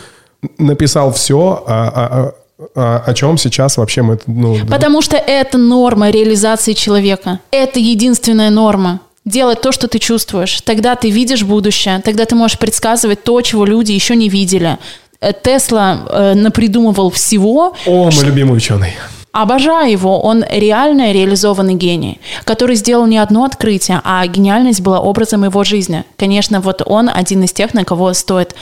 написал 0.57 1.13
все, 1.13 1.63
о, 1.67 1.89
о, 1.89 2.35
о, 2.75 3.03
о 3.07 3.15
чем 3.15 3.37
сейчас 3.37 3.77
вообще 3.77 4.01
мы... 4.01 4.19
Ну, 4.27 4.57
Потому 4.67 5.03
что 5.03 5.19
это 5.19 5.59
норма 5.59 6.09
реализации 6.09 6.73
человека. 6.73 7.39
Это 7.51 7.79
единственная 7.81 8.49
норма 8.49 9.01
делать 9.25 9.61
то, 9.61 9.73
что 9.73 9.89
ты 9.89 9.99
чувствуешь. 9.99 10.61
Тогда 10.61 10.97
ты 10.97 11.11
видишь 11.11 11.43
будущее, 11.43 12.01
тогда 12.05 12.25
ты 12.25 12.35
можешь 12.35 12.59
предсказывать 12.59 13.25
то, 13.25 13.41
чего 13.43 13.65
люди 13.65 13.93
еще 13.93 14.17
не 14.17 14.29
видели. 14.29 14.79
Э, 15.21 15.33
Тесла 15.33 16.07
э, 16.09 16.35
напридумывал 16.35 17.11
всего. 17.11 17.75
О, 17.87 18.11
мой 18.11 18.25
любимый 18.25 18.57
ученый. 18.57 18.93
Обожаю 19.33 19.91
его, 19.91 20.21
он 20.21 20.45
реально 20.49 21.11
реализованный 21.11 21.75
гений, 21.75 22.21
который 22.45 22.77
сделал 22.77 23.07
не 23.07 23.19
одно 23.19 23.43
открытие, 23.45 24.01
а 24.05 24.25
гениальность 24.29 24.81
была 24.81 25.01
образом 25.01 25.43
его 25.43 25.65
жизни. 25.65 26.05
Конечно, 26.17 26.61
вот 26.61 26.83
он 26.87 27.11
один 27.13 27.43
из 27.43 27.53
тех, 27.53 27.75
на 27.75 27.85
кого 27.85 28.13
стоит 28.13 28.55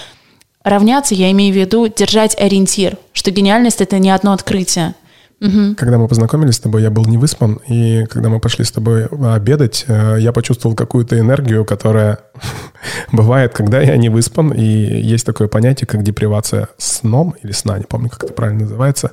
равняться, 0.64 1.14
я 1.14 1.30
имею 1.32 1.52
в 1.52 1.56
виду 1.58 1.88
держать 1.88 2.40
ориентир, 2.40 2.96
что 3.12 3.30
гениальность— 3.30 3.80
это 3.82 3.98
не 3.98 4.10
одно 4.10 4.32
открытие, 4.32 4.94
Угу. 5.42 5.74
Когда 5.76 5.98
мы 5.98 6.06
познакомились 6.06 6.54
с 6.54 6.60
тобой, 6.60 6.82
я 6.82 6.90
был 6.90 7.04
не 7.04 7.18
выспан, 7.18 7.58
и 7.66 8.06
когда 8.08 8.28
мы 8.28 8.38
пошли 8.38 8.64
с 8.64 8.70
тобой 8.70 9.06
обедать, 9.06 9.84
э, 9.88 10.18
я 10.20 10.32
почувствовал 10.32 10.76
какую-то 10.76 11.18
энергию, 11.18 11.64
которая 11.64 12.20
бывает, 13.12 13.52
когда 13.52 13.80
я 13.80 13.96
не 13.96 14.08
выспан, 14.08 14.52
и 14.52 14.62
есть 14.62 15.26
такое 15.26 15.48
понятие, 15.48 15.88
как 15.88 16.04
депривация 16.04 16.68
сном 16.78 17.34
или 17.42 17.50
сна, 17.50 17.76
не 17.76 17.84
помню, 17.84 18.08
как 18.08 18.22
это 18.22 18.32
правильно 18.32 18.62
называется. 18.62 19.10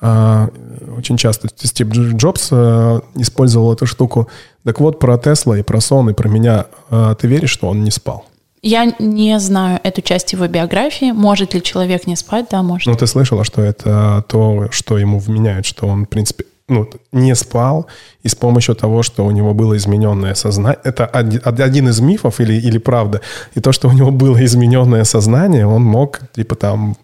А, 0.00 0.48
очень 0.96 1.16
часто 1.16 1.48
Стив 1.48 1.88
Джобс 1.88 2.48
э, 2.50 3.00
использовал 3.16 3.72
эту 3.72 3.86
штуку. 3.86 4.28
Так 4.64 4.80
вот, 4.80 4.98
про 4.98 5.18
Тесла 5.18 5.58
и 5.58 5.62
про 5.62 5.80
сон, 5.80 6.10
и 6.10 6.14
про 6.14 6.28
меня, 6.28 6.66
э, 6.90 7.14
ты 7.20 7.28
веришь, 7.28 7.50
что 7.50 7.68
он 7.68 7.84
не 7.84 7.92
спал? 7.92 8.24
Я 8.62 8.92
не 8.98 9.38
знаю 9.40 9.80
эту 9.82 10.02
часть 10.02 10.32
его 10.32 10.46
биографии. 10.46 11.12
Может 11.12 11.54
ли 11.54 11.62
человек 11.62 12.06
не 12.06 12.16
спать? 12.16 12.46
Да, 12.50 12.62
может. 12.62 12.86
Ну, 12.86 12.94
ты 12.94 13.06
слышала, 13.06 13.44
что 13.44 13.62
это 13.62 14.24
то, 14.28 14.68
что 14.70 14.98
ему 14.98 15.18
вменяют, 15.18 15.64
что 15.64 15.86
он, 15.86 16.04
в 16.04 16.08
принципе, 16.08 16.44
ну, 16.68 16.88
не 17.10 17.34
спал, 17.34 17.86
и 18.22 18.28
с 18.28 18.34
помощью 18.36 18.76
того, 18.76 19.02
что 19.02 19.26
у 19.26 19.30
него 19.32 19.54
было 19.54 19.76
измененное 19.76 20.34
сознание, 20.34 20.78
это 20.84 21.04
один 21.04 21.88
из 21.88 22.00
мифов 22.00 22.38
или, 22.38 22.52
или 22.52 22.78
правда, 22.78 23.20
и 23.54 23.60
то, 23.60 23.72
что 23.72 23.88
у 23.88 23.92
него 23.92 24.12
было 24.12 24.44
измененное 24.44 25.02
сознание, 25.04 25.66
он 25.66 25.82
мог, 25.82 26.20
типа 26.32 26.54
там, 26.54 26.96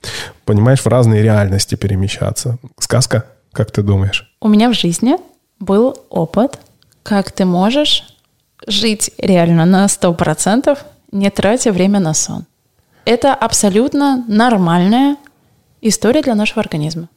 понимаешь, 0.44 0.80
в 0.80 0.86
разные 0.86 1.22
реальности 1.22 1.74
перемещаться. 1.74 2.58
Сказка, 2.78 3.24
как 3.52 3.72
ты 3.72 3.82
думаешь? 3.82 4.32
У 4.40 4.48
меня 4.48 4.68
в 4.68 4.74
жизни 4.74 5.16
был 5.58 5.96
опыт, 6.10 6.60
как 7.02 7.32
ты 7.32 7.44
можешь 7.44 8.04
жить 8.68 9.10
реально 9.18 9.64
на 9.64 9.86
100%, 9.86 10.78
не 11.12 11.30
тратя 11.30 11.72
время 11.72 12.00
на 12.00 12.14
сон. 12.14 12.46
Это 13.04 13.34
абсолютно 13.34 14.24
нормальная 14.28 15.16
история 15.80 16.22
для 16.22 16.34
нашего 16.34 16.60
организма. 16.60 17.08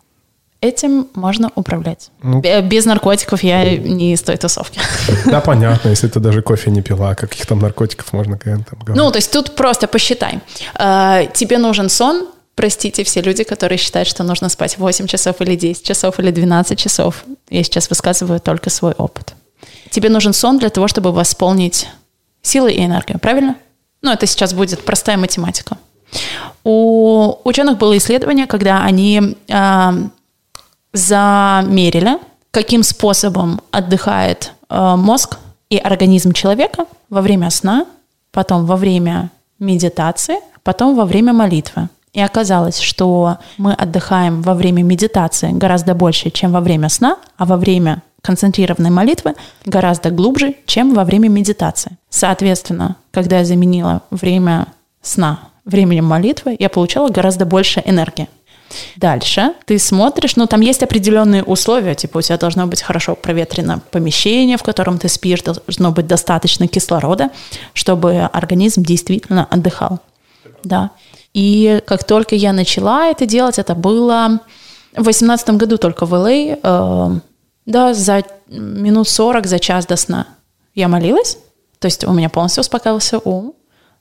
Этим 0.61 1.07
можно 1.13 1.51
управлять. 1.55 2.11
Ну, 2.21 2.41
Без 2.41 2.85
наркотиков 2.85 3.43
я 3.43 3.77
не 3.77 4.13
из 4.13 4.21
той 4.21 4.35
тусовки. 4.35 4.81
Да, 5.25 5.39
понятно. 5.39 5.89
Если 5.89 6.09
ты 6.09 6.19
даже 6.19 6.41
кофе 6.41 6.69
не 6.69 6.81
пила, 6.81 7.15
каких 7.15 7.45
там 7.45 7.59
наркотиков 7.59 8.11
можно 8.11 8.37
там 8.37 8.63
говорить? 8.79 9.01
Ну, 9.01 9.09
то 9.09 9.17
есть 9.17 9.31
тут 9.31 9.55
просто 9.55 9.87
посчитай. 9.87 10.41
А, 10.75 11.25
тебе 11.27 11.57
нужен 11.59 11.87
сон, 11.89 12.27
простите 12.55 13.05
все 13.05 13.21
люди, 13.21 13.45
которые 13.45 13.77
считают, 13.77 14.09
что 14.09 14.23
нужно 14.23 14.49
спать 14.49 14.77
8 14.77 15.07
часов 15.07 15.39
или 15.39 15.55
10 15.55 15.81
часов 15.81 16.19
или 16.19 16.29
12 16.29 16.77
часов. 16.77 17.23
Я 17.49 17.63
сейчас 17.63 17.89
высказываю 17.89 18.41
только 18.41 18.69
свой 18.69 18.91
опыт. 18.91 19.33
Тебе 19.91 20.09
нужен 20.09 20.33
сон 20.33 20.59
для 20.59 20.69
того, 20.69 20.89
чтобы 20.89 21.13
восполнить 21.13 21.87
силы 22.41 22.73
и 22.73 22.83
энергию, 22.83 23.17
правильно? 23.17 23.55
Ну, 24.01 24.11
это 24.11 24.25
сейчас 24.25 24.53
будет 24.53 24.83
простая 24.85 25.17
математика. 25.17 25.77
У 26.63 27.35
ученых 27.43 27.77
было 27.77 27.97
исследование, 27.97 28.47
когда 28.47 28.83
они 28.83 29.37
э, 29.47 29.91
замерили, 30.93 32.17
каким 32.51 32.83
способом 32.83 33.61
отдыхает 33.71 34.53
э, 34.69 34.95
мозг 34.95 35.37
и 35.69 35.77
организм 35.77 36.31
человека 36.31 36.85
во 37.09 37.21
время 37.21 37.49
сна, 37.49 37.85
потом 38.31 38.65
во 38.65 38.75
время 38.75 39.29
медитации, 39.59 40.37
потом 40.63 40.95
во 40.95 41.05
время 41.05 41.33
молитвы. 41.33 41.89
И 42.13 42.21
оказалось, 42.21 42.79
что 42.79 43.37
мы 43.57 43.73
отдыхаем 43.73 44.41
во 44.41 44.55
время 44.55 44.81
медитации 44.81 45.51
гораздо 45.51 45.93
больше, 45.93 46.31
чем 46.31 46.51
во 46.51 46.59
время 46.59 46.89
сна, 46.89 47.17
а 47.37 47.45
во 47.45 47.55
время 47.55 48.01
концентрированной 48.21 48.89
молитвы 48.89 49.35
гораздо 49.65 50.09
глубже, 50.09 50.55
чем 50.65 50.93
во 50.93 51.03
время 51.03 51.29
медитации. 51.29 51.97
Соответственно, 52.09 52.95
когда 53.11 53.39
я 53.39 53.45
заменила 53.45 54.01
время 54.11 54.67
сна 55.01 55.39
временем 55.65 56.05
молитвы, 56.05 56.55
я 56.59 56.69
получала 56.69 57.09
гораздо 57.09 57.45
больше 57.45 57.81
энергии. 57.85 58.27
Дальше 58.95 59.53
ты 59.65 59.79
смотришь, 59.79 60.35
ну 60.35 60.45
там 60.45 60.61
есть 60.61 60.83
определенные 60.83 61.43
условия, 61.43 61.95
типа 61.95 62.19
у 62.19 62.21
тебя 62.21 62.37
должно 62.37 62.67
быть 62.67 62.81
хорошо 62.81 63.15
проветрено 63.15 63.81
помещение, 63.91 64.57
в 64.57 64.63
котором 64.63 64.99
ты 64.99 65.09
спишь, 65.09 65.41
должно 65.41 65.91
быть 65.91 66.07
достаточно 66.07 66.67
кислорода, 66.67 67.31
чтобы 67.73 68.29
организм 68.31 68.83
действительно 68.83 69.47
отдыхал. 69.49 69.99
Да. 70.63 70.91
И 71.33 71.81
как 71.85 72.03
только 72.03 72.35
я 72.35 72.53
начала 72.53 73.07
это 73.07 73.25
делать, 73.25 73.59
это 73.59 73.75
было 73.75 74.39
в 74.93 75.03
2018 75.03 75.49
году 75.51 75.77
только 75.77 76.05
в 76.05 76.13
LA, 76.13 76.59
э, 76.61 77.19
да, 77.69 77.93
за 77.93 78.23
минут 78.47 79.07
40, 79.07 79.45
за 79.45 79.59
час 79.59 79.85
до 79.85 79.95
сна 79.95 80.25
я 80.73 80.87
молилась. 80.87 81.37
То 81.77 81.85
есть 81.85 82.03
у 82.03 82.11
меня 82.11 82.27
полностью 82.27 82.61
успокаивался 82.61 83.19
ум. 83.19 83.53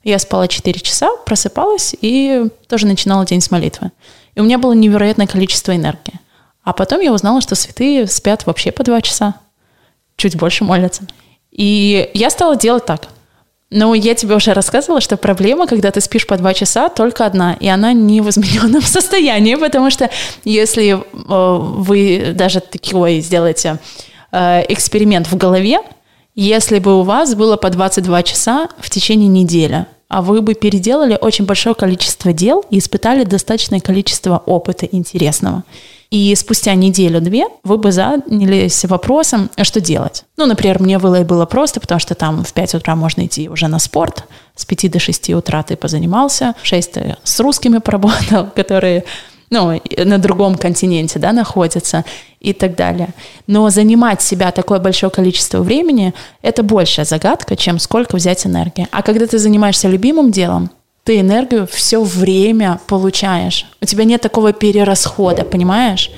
Я 0.02 0.18
спала 0.18 0.48
4 0.48 0.80
часа, 0.80 1.10
просыпалась 1.26 1.94
и 2.00 2.48
тоже 2.66 2.86
начинала 2.86 3.26
день 3.26 3.42
с 3.42 3.50
молитвы. 3.50 3.92
И 4.34 4.40
у 4.40 4.44
меня 4.44 4.56
было 4.56 4.72
невероятное 4.72 5.26
количество 5.26 5.76
энергии. 5.76 6.18
А 6.62 6.72
потом 6.72 7.00
я 7.00 7.12
узнала, 7.12 7.42
что 7.42 7.56
святые 7.56 8.06
спят 8.06 8.46
вообще 8.46 8.72
по 8.72 8.84
2 8.84 9.02
часа. 9.02 9.34
Чуть 10.16 10.36
больше 10.36 10.64
молятся. 10.64 11.02
И 11.50 12.10
я 12.14 12.30
стала 12.30 12.56
делать 12.56 12.86
так. 12.86 13.08
Ну, 13.70 13.92
я 13.92 14.14
тебе 14.14 14.34
уже 14.34 14.54
рассказывала, 14.54 15.00
что 15.02 15.18
проблема, 15.18 15.66
когда 15.66 15.90
ты 15.90 16.00
спишь 16.00 16.26
по 16.26 16.38
два 16.38 16.54
часа, 16.54 16.88
только 16.88 17.26
одна, 17.26 17.54
и 17.60 17.68
она 17.68 17.92
не 17.92 18.22
в 18.22 18.30
измененном 18.30 18.82
состоянии, 18.82 19.56
потому 19.56 19.90
что 19.90 20.08
если 20.44 20.92
э, 20.92 20.98
вы 21.12 22.32
даже 22.34 22.60
такой 22.60 23.20
сделаете 23.20 23.78
э, 24.32 24.64
эксперимент 24.72 25.26
в 25.30 25.36
голове, 25.36 25.80
если 26.34 26.78
бы 26.78 26.98
у 26.98 27.02
вас 27.02 27.34
было 27.34 27.56
по 27.56 27.68
22 27.68 28.22
часа 28.22 28.68
в 28.78 28.88
течение 28.88 29.28
недели, 29.28 29.84
а 30.08 30.22
вы 30.22 30.40
бы 30.40 30.54
переделали 30.54 31.18
очень 31.20 31.44
большое 31.44 31.74
количество 31.74 32.32
дел 32.32 32.64
и 32.70 32.78
испытали 32.78 33.24
достаточное 33.24 33.80
количество 33.80 34.42
опыта 34.46 34.86
интересного. 34.86 35.64
И 36.10 36.34
спустя 36.36 36.74
неделю-две 36.74 37.48
вы 37.64 37.76
бы 37.76 37.92
занялись 37.92 38.84
вопросом, 38.86 39.50
а 39.56 39.64
что 39.64 39.80
делать. 39.80 40.24
Ну, 40.38 40.46
например, 40.46 40.80
мне 40.80 40.98
было 40.98 41.20
и 41.20 41.24
было 41.24 41.44
просто, 41.44 41.80
потому 41.80 41.98
что 41.98 42.14
там 42.14 42.44
в 42.44 42.52
5 42.54 42.76
утра 42.76 42.96
можно 42.96 43.26
идти 43.26 43.48
уже 43.48 43.68
на 43.68 43.78
спорт, 43.78 44.24
с 44.56 44.64
5 44.64 44.90
до 44.90 44.98
6 44.98 45.30
утра 45.30 45.62
ты 45.62 45.76
позанимался, 45.76 46.54
в 46.62 46.66
6 46.66 46.92
ты 46.92 47.16
с 47.22 47.40
русскими 47.40 47.78
поработал, 47.78 48.46
которые 48.54 49.04
ну, 49.50 49.80
на 50.04 50.18
другом 50.18 50.56
континенте, 50.56 51.18
да, 51.18 51.32
находятся 51.32 52.04
и 52.40 52.52
так 52.52 52.74
далее. 52.74 53.10
Но 53.46 53.68
занимать 53.70 54.22
себя 54.22 54.50
такое 54.50 54.78
большое 54.78 55.10
количество 55.10 55.60
времени– 55.60 56.14
это 56.42 56.62
большая 56.62 57.04
загадка, 57.04 57.56
чем 57.56 57.78
сколько 57.78 58.16
взять 58.16 58.46
энергии. 58.46 58.88
А 58.90 59.02
когда 59.02 59.26
ты 59.26 59.38
занимаешься 59.38 59.88
любимым 59.88 60.30
делом, 60.30 60.70
ты 61.08 61.20
энергию 61.20 61.66
все 61.66 62.02
время 62.02 62.80
получаешь. 62.86 63.64
У 63.80 63.86
тебя 63.86 64.04
нет 64.04 64.20
такого 64.20 64.52
перерасхода, 64.52 65.42
понимаешь? 65.42 66.10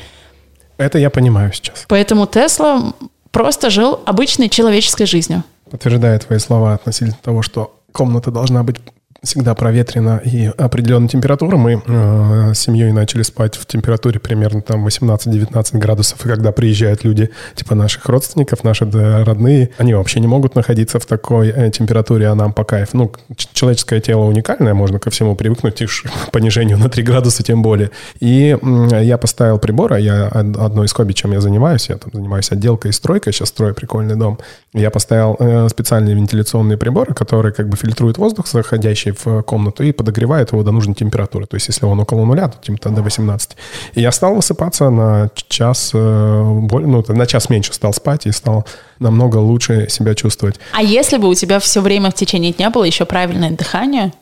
Это 0.78 0.98
я 0.98 1.10
понимаю 1.10 1.52
сейчас. 1.52 1.84
Поэтому 1.86 2.26
Тесла 2.26 2.92
просто 3.30 3.70
жил 3.70 4.00
обычной 4.04 4.48
человеческой 4.48 5.06
жизнью. 5.06 5.44
Подтверждая 5.70 6.18
твои 6.18 6.40
слова 6.40 6.74
относительно 6.74 7.16
того, 7.22 7.42
что 7.42 7.78
комната 7.92 8.32
должна 8.32 8.64
быть 8.64 8.78
всегда 9.22 9.54
проветрено 9.54 10.20
и 10.24 10.46
определенная 10.46 11.08
температура. 11.08 11.56
Мы 11.56 11.82
э, 11.84 12.54
с 12.54 12.58
семьей 12.58 12.92
начали 12.92 13.22
спать 13.22 13.56
в 13.56 13.66
температуре 13.66 14.18
примерно 14.18 14.62
там 14.62 14.86
18-19 14.86 15.78
градусов. 15.78 16.24
И 16.24 16.28
когда 16.28 16.52
приезжают 16.52 17.04
люди 17.04 17.30
типа 17.54 17.74
наших 17.74 18.06
родственников, 18.06 18.64
наши 18.64 18.84
родные, 18.90 19.70
они 19.78 19.94
вообще 19.94 20.20
не 20.20 20.26
могут 20.26 20.54
находиться 20.54 20.98
в 20.98 21.06
такой 21.06 21.48
э, 21.48 21.70
температуре, 21.70 22.28
а 22.28 22.34
нам 22.34 22.52
по 22.52 22.64
кайфу. 22.64 22.96
Ну, 22.96 23.12
человеческое 23.52 24.00
тело 24.00 24.24
уникальное, 24.24 24.74
можно 24.74 24.98
ко 24.98 25.10
всему 25.10 25.36
привыкнуть, 25.36 25.82
и 25.82 25.86
к 25.86 25.90
понижению 26.32 26.78
на 26.78 26.88
3 26.88 27.02
градуса 27.02 27.42
тем 27.42 27.62
более. 27.62 27.90
И 28.20 28.56
э, 28.60 29.04
я 29.04 29.18
поставил 29.18 29.58
прибор, 29.58 29.92
а 29.92 30.00
я 30.00 30.28
одно 30.28 30.84
из 30.84 30.92
хобби, 30.92 31.12
чем 31.12 31.32
я 31.32 31.40
занимаюсь, 31.40 31.88
я 31.90 31.96
там 31.96 32.10
занимаюсь 32.12 32.50
отделкой 32.50 32.90
и 32.90 32.94
стройкой, 32.94 33.32
сейчас 33.32 33.48
строю 33.48 33.74
прикольный 33.74 34.16
дом. 34.16 34.38
Я 34.72 34.90
поставил 34.90 35.36
э, 35.38 35.68
специальные 35.68 36.14
вентиляционные 36.14 36.78
приборы, 36.78 37.12
которые 37.12 37.52
как 37.52 37.68
бы 37.68 37.76
фильтруют 37.76 38.16
воздух, 38.16 38.46
заходящий 38.46 39.09
в 39.12 39.42
комнату 39.42 39.82
и 39.82 39.92
подогревает 39.92 40.52
его 40.52 40.62
до 40.62 40.72
нужной 40.72 40.94
температуры. 40.94 41.46
То 41.46 41.56
есть, 41.56 41.68
если 41.68 41.86
он 41.86 42.00
около 42.00 42.24
нуля, 42.24 42.48
то 42.48 42.58
типа 42.58 42.90
до 42.90 43.02
18. 43.02 43.56
И 43.94 44.00
я 44.00 44.12
стал 44.12 44.34
высыпаться 44.34 44.90
на 44.90 45.30
час, 45.48 45.90
э, 45.94 45.98
ну, 45.98 47.04
на 47.08 47.26
час 47.26 47.50
меньше 47.50 47.72
стал 47.72 47.92
спать 47.92 48.26
и 48.26 48.32
стал 48.32 48.66
намного 48.98 49.36
лучше 49.38 49.88
себя 49.88 50.14
чувствовать. 50.14 50.60
А 50.72 50.82
если 50.82 51.16
бы 51.16 51.28
у 51.28 51.34
тебя 51.34 51.58
все 51.58 51.80
время 51.80 52.10
в 52.10 52.14
течение 52.14 52.52
дня 52.52 52.70
было 52.70 52.84
еще 52.84 53.04
правильное 53.04 53.50
дыхание, 53.50 54.12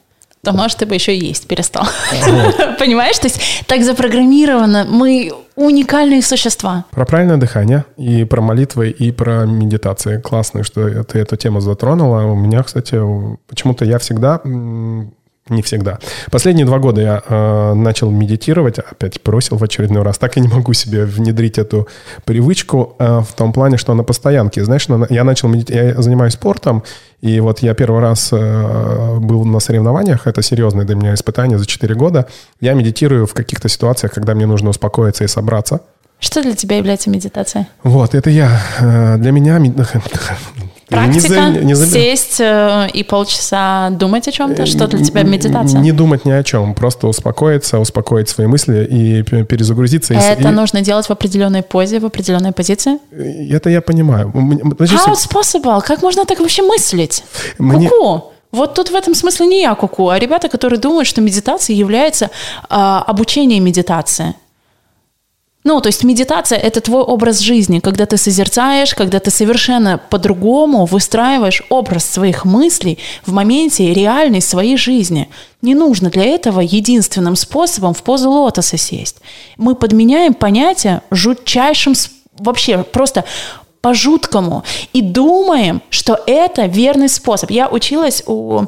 то, 0.48 0.56
может, 0.56 0.78
ты 0.78 0.86
бы 0.86 0.94
еще 0.94 1.16
есть 1.16 1.46
перестал. 1.46 1.84
Вот. 2.24 2.78
Понимаешь? 2.78 3.18
То 3.18 3.26
есть 3.26 3.64
так 3.66 3.82
запрограммировано. 3.82 4.86
Мы 4.88 5.30
уникальные 5.56 6.22
существа. 6.22 6.84
Про 6.90 7.04
правильное 7.04 7.36
дыхание 7.36 7.84
и 7.98 8.24
про 8.24 8.40
молитвы, 8.40 8.88
и 8.88 9.12
про 9.12 9.44
медитации. 9.44 10.18
Классно, 10.20 10.64
что 10.64 11.04
ты 11.04 11.18
эту 11.18 11.36
тему 11.36 11.60
затронула. 11.60 12.22
У 12.22 12.34
меня, 12.34 12.62
кстати, 12.62 12.98
почему-то 13.46 13.84
я 13.84 13.98
всегда 13.98 14.40
не 15.48 15.62
всегда. 15.62 15.98
Последние 16.30 16.66
два 16.66 16.78
года 16.78 17.00
я 17.00 17.22
э, 17.26 17.74
начал 17.74 18.10
медитировать, 18.10 18.78
опять 18.78 19.20
бросил 19.22 19.56
в 19.56 19.64
очередной 19.64 20.02
раз. 20.02 20.18
Так 20.18 20.36
и 20.36 20.40
не 20.40 20.48
могу 20.48 20.72
себе 20.72 21.04
внедрить 21.04 21.58
эту 21.58 21.88
привычку 22.24 22.96
э, 22.98 23.20
в 23.20 23.32
том 23.34 23.52
плане, 23.52 23.76
что 23.76 23.94
на 23.94 24.04
постоянке. 24.04 24.64
Знаешь, 24.64 24.86
я 25.10 25.24
начал 25.24 25.48
медитировать, 25.48 25.96
я 25.96 26.02
занимаюсь 26.02 26.34
спортом, 26.34 26.82
и 27.20 27.40
вот 27.40 27.60
я 27.60 27.74
первый 27.74 28.00
раз 28.00 28.30
э, 28.32 29.18
был 29.18 29.44
на 29.44 29.60
соревнованиях, 29.60 30.26
это 30.26 30.42
серьезное 30.42 30.84
для 30.84 30.94
меня 30.94 31.14
испытание 31.14 31.58
за 31.58 31.66
4 31.66 31.94
года. 31.94 32.26
Я 32.60 32.74
медитирую 32.74 33.26
в 33.26 33.34
каких-то 33.34 33.68
ситуациях, 33.68 34.12
когда 34.12 34.34
мне 34.34 34.46
нужно 34.46 34.70
успокоиться 34.70 35.24
и 35.24 35.28
собраться. 35.28 35.80
Что 36.20 36.42
для 36.42 36.54
тебя 36.54 36.78
является 36.78 37.10
медитацией? 37.10 37.66
Вот, 37.84 38.14
это 38.14 38.30
я. 38.30 38.60
Э, 38.80 39.16
для 39.18 39.30
меня 39.30 39.58
Практика, 40.88 41.50
не 41.50 41.74
за, 41.74 41.84
не 41.84 41.90
сесть 41.90 42.40
э, 42.40 42.88
и 42.92 43.02
полчаса 43.02 43.90
думать 43.90 44.26
о 44.26 44.32
чем-то? 44.32 44.64
Что 44.66 44.86
для 44.86 45.04
тебя 45.04 45.22
медитация? 45.22 45.80
Не 45.80 45.92
думать 45.92 46.24
ни 46.24 46.30
о 46.30 46.42
чем, 46.42 46.74
просто 46.74 47.08
успокоиться, 47.08 47.78
успокоить 47.78 48.28
свои 48.28 48.46
мысли 48.46 48.86
и 48.90 49.22
перезагрузиться. 49.22 50.14
Это 50.14 50.48
и... 50.48 50.52
нужно 50.52 50.80
делать 50.80 51.06
в 51.06 51.10
определенной 51.10 51.62
позе, 51.62 52.00
в 52.00 52.06
определенной 52.06 52.52
позиции? 52.52 52.98
Это 53.12 53.68
я 53.70 53.80
понимаю. 53.80 54.32
How 54.34 55.12
it's 55.12 55.30
possible? 55.30 55.80
Как 55.82 56.02
можно 56.02 56.24
так 56.24 56.40
вообще 56.40 56.62
мыслить? 56.62 57.22
Мне... 57.58 57.88
Ку-ку. 57.88 58.32
Вот 58.50 58.74
тут 58.74 58.90
в 58.90 58.94
этом 58.94 59.14
смысле 59.14 59.46
не 59.46 59.62
я 59.62 59.74
куку, 59.74 60.08
а 60.08 60.18
ребята, 60.18 60.48
которые 60.48 60.80
думают, 60.80 61.06
что 61.06 61.20
медитация 61.20 61.76
является 61.76 62.30
а, 62.70 63.02
обучением 63.06 63.64
медитации. 63.64 64.34
Ну, 65.64 65.80
то 65.80 65.88
есть 65.88 66.04
медитация– 66.04 66.58
это 66.62 66.80
твой 66.80 67.02
образ 67.02 67.40
жизни, 67.40 67.80
когда 67.80 68.06
ты 68.06 68.16
созерцаешь, 68.16 68.94
когда 68.94 69.18
ты 69.18 69.30
совершенно 69.30 69.98
по-другому 69.98 70.86
выстраиваешь 70.86 71.62
образ 71.68 72.04
своих 72.04 72.44
мыслей 72.44 72.98
в 73.26 73.32
моменте 73.32 73.92
реальной 73.92 74.40
своей 74.40 74.76
жизни. 74.76 75.28
Не 75.60 75.74
нужно 75.74 76.10
для 76.10 76.24
этого 76.24 76.60
единственным 76.60 77.34
способом 77.36 77.92
в 77.92 78.02
позу 78.02 78.30
лотоса 78.30 78.76
сесть. 78.76 79.16
Мы 79.56 79.74
подменяем 79.74 80.32
понятие 80.32 81.02
жутчайшим, 81.10 81.94
вообще 82.38 82.84
просто 82.84 83.24
по-жуткому 83.80 84.64
и 84.92 85.02
думаем, 85.02 85.82
что 85.90 86.20
это 86.26 86.66
верный 86.66 87.08
способ. 87.08 87.50
Я 87.50 87.68
училась 87.68 88.22
у 88.26 88.62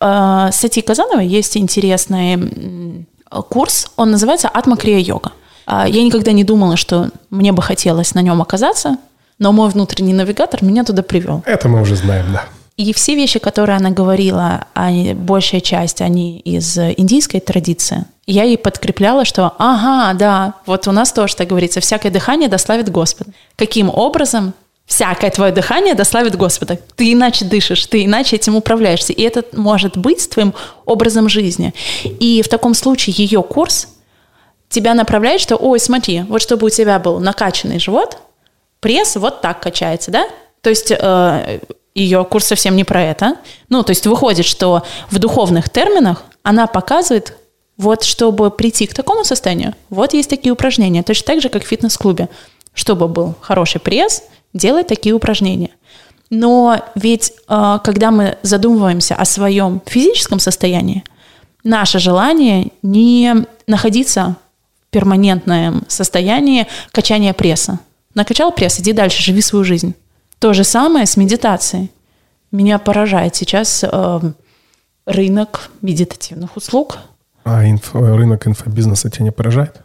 э, 0.00 0.48
Сати 0.52 0.80
Казановой, 0.80 1.26
есть 1.26 1.56
интересный 1.56 3.06
курс, 3.48 3.88
он 3.96 4.10
называется 4.10 4.48
«Атмакрия 4.48 4.98
йога». 4.98 5.30
А, 5.30 5.43
я 5.66 6.02
никогда 6.04 6.32
не 6.32 6.44
думала, 6.44 6.76
что 6.76 7.10
мне 7.30 7.52
бы 7.52 7.62
хотелось 7.62 8.14
на 8.14 8.20
нем 8.20 8.40
оказаться, 8.42 8.98
но 9.38 9.52
мой 9.52 9.68
внутренний 9.68 10.14
навигатор 10.14 10.62
меня 10.62 10.84
туда 10.84 11.02
привел. 11.02 11.42
Это 11.46 11.68
мы 11.68 11.80
уже 11.80 11.96
знаем, 11.96 12.26
да. 12.32 12.44
И 12.76 12.92
все 12.92 13.14
вещи, 13.14 13.38
которые 13.38 13.76
она 13.76 13.90
говорила, 13.90 14.66
они, 14.74 15.14
большая 15.14 15.60
часть, 15.60 16.00
они 16.00 16.40
из 16.40 16.76
индийской 16.76 17.38
традиции. 17.38 18.04
Я 18.26 18.42
ей 18.44 18.58
подкрепляла, 18.58 19.24
что 19.24 19.52
ага, 19.58 20.18
да, 20.18 20.54
вот 20.66 20.88
у 20.88 20.92
нас 20.92 21.12
тоже 21.12 21.36
так 21.36 21.48
говорится, 21.48 21.80
всякое 21.80 22.10
дыхание 22.10 22.48
дославит 22.48 22.90
Господа. 22.90 23.30
Каким 23.56 23.90
образом 23.90 24.54
всякое 24.86 25.30
твое 25.30 25.52
дыхание 25.52 25.94
дославит 25.94 26.36
Господа. 26.36 26.78
Ты 26.96 27.12
иначе 27.12 27.44
дышишь, 27.44 27.86
ты 27.86 28.04
иначе 28.04 28.36
этим 28.36 28.56
управляешься. 28.56 29.12
И 29.12 29.22
это 29.22 29.44
может 29.56 29.96
быть 29.96 30.28
твоим 30.28 30.52
образом 30.84 31.28
жизни. 31.28 31.72
И 32.04 32.42
в 32.42 32.48
таком 32.48 32.74
случае 32.74 33.14
ее 33.16 33.42
курс 33.42 33.88
тебя 34.74 34.94
направляет, 34.94 35.40
что, 35.40 35.56
ой, 35.56 35.78
смотри, 35.78 36.22
вот 36.22 36.42
чтобы 36.42 36.66
у 36.66 36.70
тебя 36.70 36.98
был 36.98 37.20
накачанный 37.20 37.78
живот, 37.78 38.18
пресс 38.80 39.16
вот 39.16 39.40
так 39.40 39.60
качается, 39.60 40.10
да? 40.10 40.26
То 40.60 40.70
есть 40.70 40.90
э, 40.90 41.60
ее 41.94 42.24
курс 42.24 42.46
совсем 42.46 42.74
не 42.74 42.84
про 42.84 43.02
это. 43.02 43.36
Ну, 43.68 43.82
то 43.82 43.90
есть 43.90 44.06
выходит, 44.06 44.44
что 44.44 44.82
в 45.10 45.18
духовных 45.18 45.70
терминах 45.70 46.24
она 46.42 46.66
показывает, 46.66 47.36
вот 47.76 48.02
чтобы 48.02 48.50
прийти 48.50 48.86
к 48.86 48.94
такому 48.94 49.24
состоянию, 49.24 49.74
вот 49.90 50.12
есть 50.12 50.30
такие 50.30 50.52
упражнения, 50.52 51.02
точно 51.02 51.26
так 51.26 51.40
же, 51.40 51.48
как 51.48 51.64
в 51.64 51.68
фитнес-клубе. 51.68 52.28
Чтобы 52.72 53.06
был 53.06 53.34
хороший 53.40 53.80
пресс, 53.80 54.24
делай 54.52 54.82
такие 54.82 55.14
упражнения. 55.14 55.70
Но 56.30 56.80
ведь 56.96 57.32
э, 57.48 57.78
когда 57.84 58.10
мы 58.10 58.38
задумываемся 58.42 59.14
о 59.14 59.24
своем 59.24 59.80
физическом 59.86 60.40
состоянии, 60.40 61.04
наше 61.62 62.00
желание 62.00 62.72
не 62.82 63.46
находиться 63.66 64.36
перманентное 64.94 65.74
состояние 65.88 66.68
качания 66.92 67.32
пресса. 67.32 67.80
Накачал 68.14 68.52
пресс, 68.52 68.78
иди 68.78 68.92
дальше, 68.92 69.24
живи 69.24 69.42
свою 69.42 69.64
жизнь. 69.64 69.94
То 70.38 70.52
же 70.52 70.62
самое 70.62 71.04
с 71.04 71.16
медитацией. 71.16 71.90
Меня 72.52 72.78
поражает 72.78 73.34
сейчас 73.34 73.82
э, 73.82 74.20
рынок 75.04 75.70
медитативных 75.82 76.56
услуг. 76.56 76.98
А 77.42 77.68
инф, 77.68 77.92
рынок 77.92 78.46
инфобизнеса 78.46 79.10
тебя 79.10 79.24
не 79.24 79.32
поражает? 79.32 79.80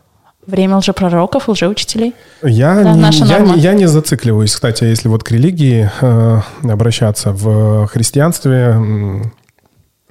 Время 0.45 0.77
лжепророков, 0.77 1.49
лжеучителей. 1.49 2.13
Я, 2.43 2.83
да, 2.83 2.93
не, 2.93 3.17
я, 3.27 3.55
я 3.55 3.73
не 3.73 3.87
зацикливаюсь. 3.87 4.53
Кстати, 4.53 4.83
если 4.83 5.07
вот 5.07 5.23
к 5.23 5.31
религии 5.31 5.89
э, 6.01 6.41
обращаться 6.63 7.31
в 7.31 7.87
христианстве, 7.87 8.77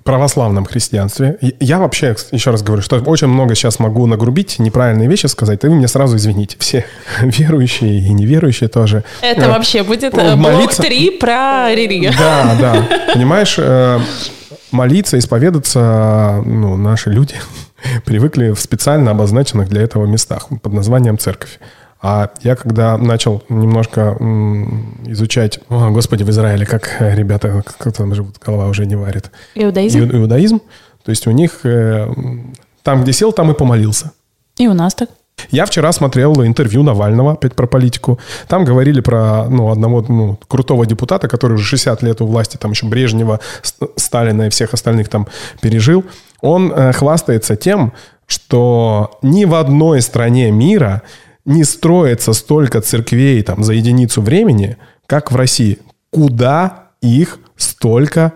православном 0.09 0.65
христианстве. 0.65 1.37
Я 1.61 1.79
вообще, 1.79 2.17
еще 2.33 2.51
раз 2.51 2.63
говорю, 2.63 2.81
что 2.81 2.97
очень 2.97 3.27
много 3.27 3.55
сейчас 3.55 3.79
могу 3.79 4.07
нагрубить, 4.07 4.59
неправильные 4.59 5.07
вещи 5.07 5.27
сказать, 5.27 5.63
и 5.63 5.67
вы 5.67 5.75
мне 5.75 5.87
сразу 5.87 6.17
извините. 6.17 6.57
Все 6.59 6.87
верующие 7.21 7.99
и 7.99 8.09
неверующие 8.15 8.71
тоже. 8.71 9.05
Это 9.21 9.43
э, 9.43 9.49
вообще 9.49 9.83
будет 9.83 10.17
э, 10.17 10.35
молиться. 10.35 10.81
блок 10.81 10.89
3 10.89 11.11
про 11.19 11.75
религию. 11.75 12.13
Да, 12.19 12.57
да. 12.59 13.13
Понимаешь, 13.13 13.57
э, 13.59 14.01
молиться, 14.71 15.19
исповедаться, 15.19 16.43
ну, 16.43 16.79
наши 16.79 17.11
люди 17.11 17.35
привыкли 18.07 18.53
в 18.53 18.61
специально 18.61 19.11
обозначенных 19.11 19.69
для 19.69 19.83
этого 19.83 20.07
местах 20.07 20.47
под 20.63 20.73
названием 20.73 21.19
церковь. 21.19 21.59
А 22.01 22.31
я 22.43 22.55
когда 22.55 22.97
начал 22.97 23.43
немножко 23.49 24.17
изучать, 25.07 25.59
о, 25.69 25.91
господи, 25.91 26.23
в 26.23 26.31
Израиле, 26.31 26.65
как 26.65 26.97
ребята, 27.01 27.63
как 27.79 27.97
там 27.97 28.15
живут, 28.15 28.39
голова 28.39 28.69
уже 28.69 28.87
не 28.87 28.97
варит. 28.97 29.31
Иудаизм? 29.55 29.99
Иудаизм. 30.01 30.61
То 31.05 31.11
есть 31.11 31.27
у 31.27 31.31
них 31.31 31.61
э, 31.65 32.09
там, 32.83 33.03
где 33.03 33.13
сел, 33.13 33.33
там 33.33 33.51
и 33.51 33.55
помолился. 33.55 34.13
И 34.59 34.69
у 34.69 34.75
нас 34.75 34.95
так. 34.95 35.09
Я 35.51 35.67
вчера 35.67 35.93
смотрел 35.93 36.45
интервью 36.45 36.83
Навального, 36.83 37.33
опять 37.33 37.55
про 37.55 37.67
политику. 37.67 38.19
Там 38.49 38.65
говорили 38.65 39.01
про 39.01 39.47
ну, 39.49 39.71
одного 39.71 40.05
ну, 40.09 40.39
крутого 40.49 40.85
депутата, 40.85 41.29
который 41.29 41.55
уже 41.55 41.65
60 41.65 42.03
лет 42.03 42.21
у 42.21 42.27
власти, 42.27 42.57
там 42.57 42.73
еще 42.73 42.87
Брежнева, 42.87 43.41
Сталина 43.97 44.43
и 44.47 44.51
всех 44.51 44.75
остальных 44.75 45.09
там 45.09 45.27
пережил. 45.61 46.05
Он 46.41 46.73
э, 46.73 46.93
хвастается 46.93 47.57
тем, 47.57 47.93
что 48.27 49.19
ни 49.23 49.45
в 49.45 49.55
одной 49.55 50.03
стране 50.03 50.51
мира 50.51 51.03
не 51.49 51.65
строится 51.65 52.35
столько 52.35 52.81
церквей 52.83 53.43
там, 53.43 53.65
за 53.65 53.73
единицу 53.73 54.21
времени, 54.21 54.77
как 55.07 55.33
в 55.33 55.37
России. 55.37 55.79
Куда 56.11 56.91
их 57.01 57.39
столько 57.57 58.35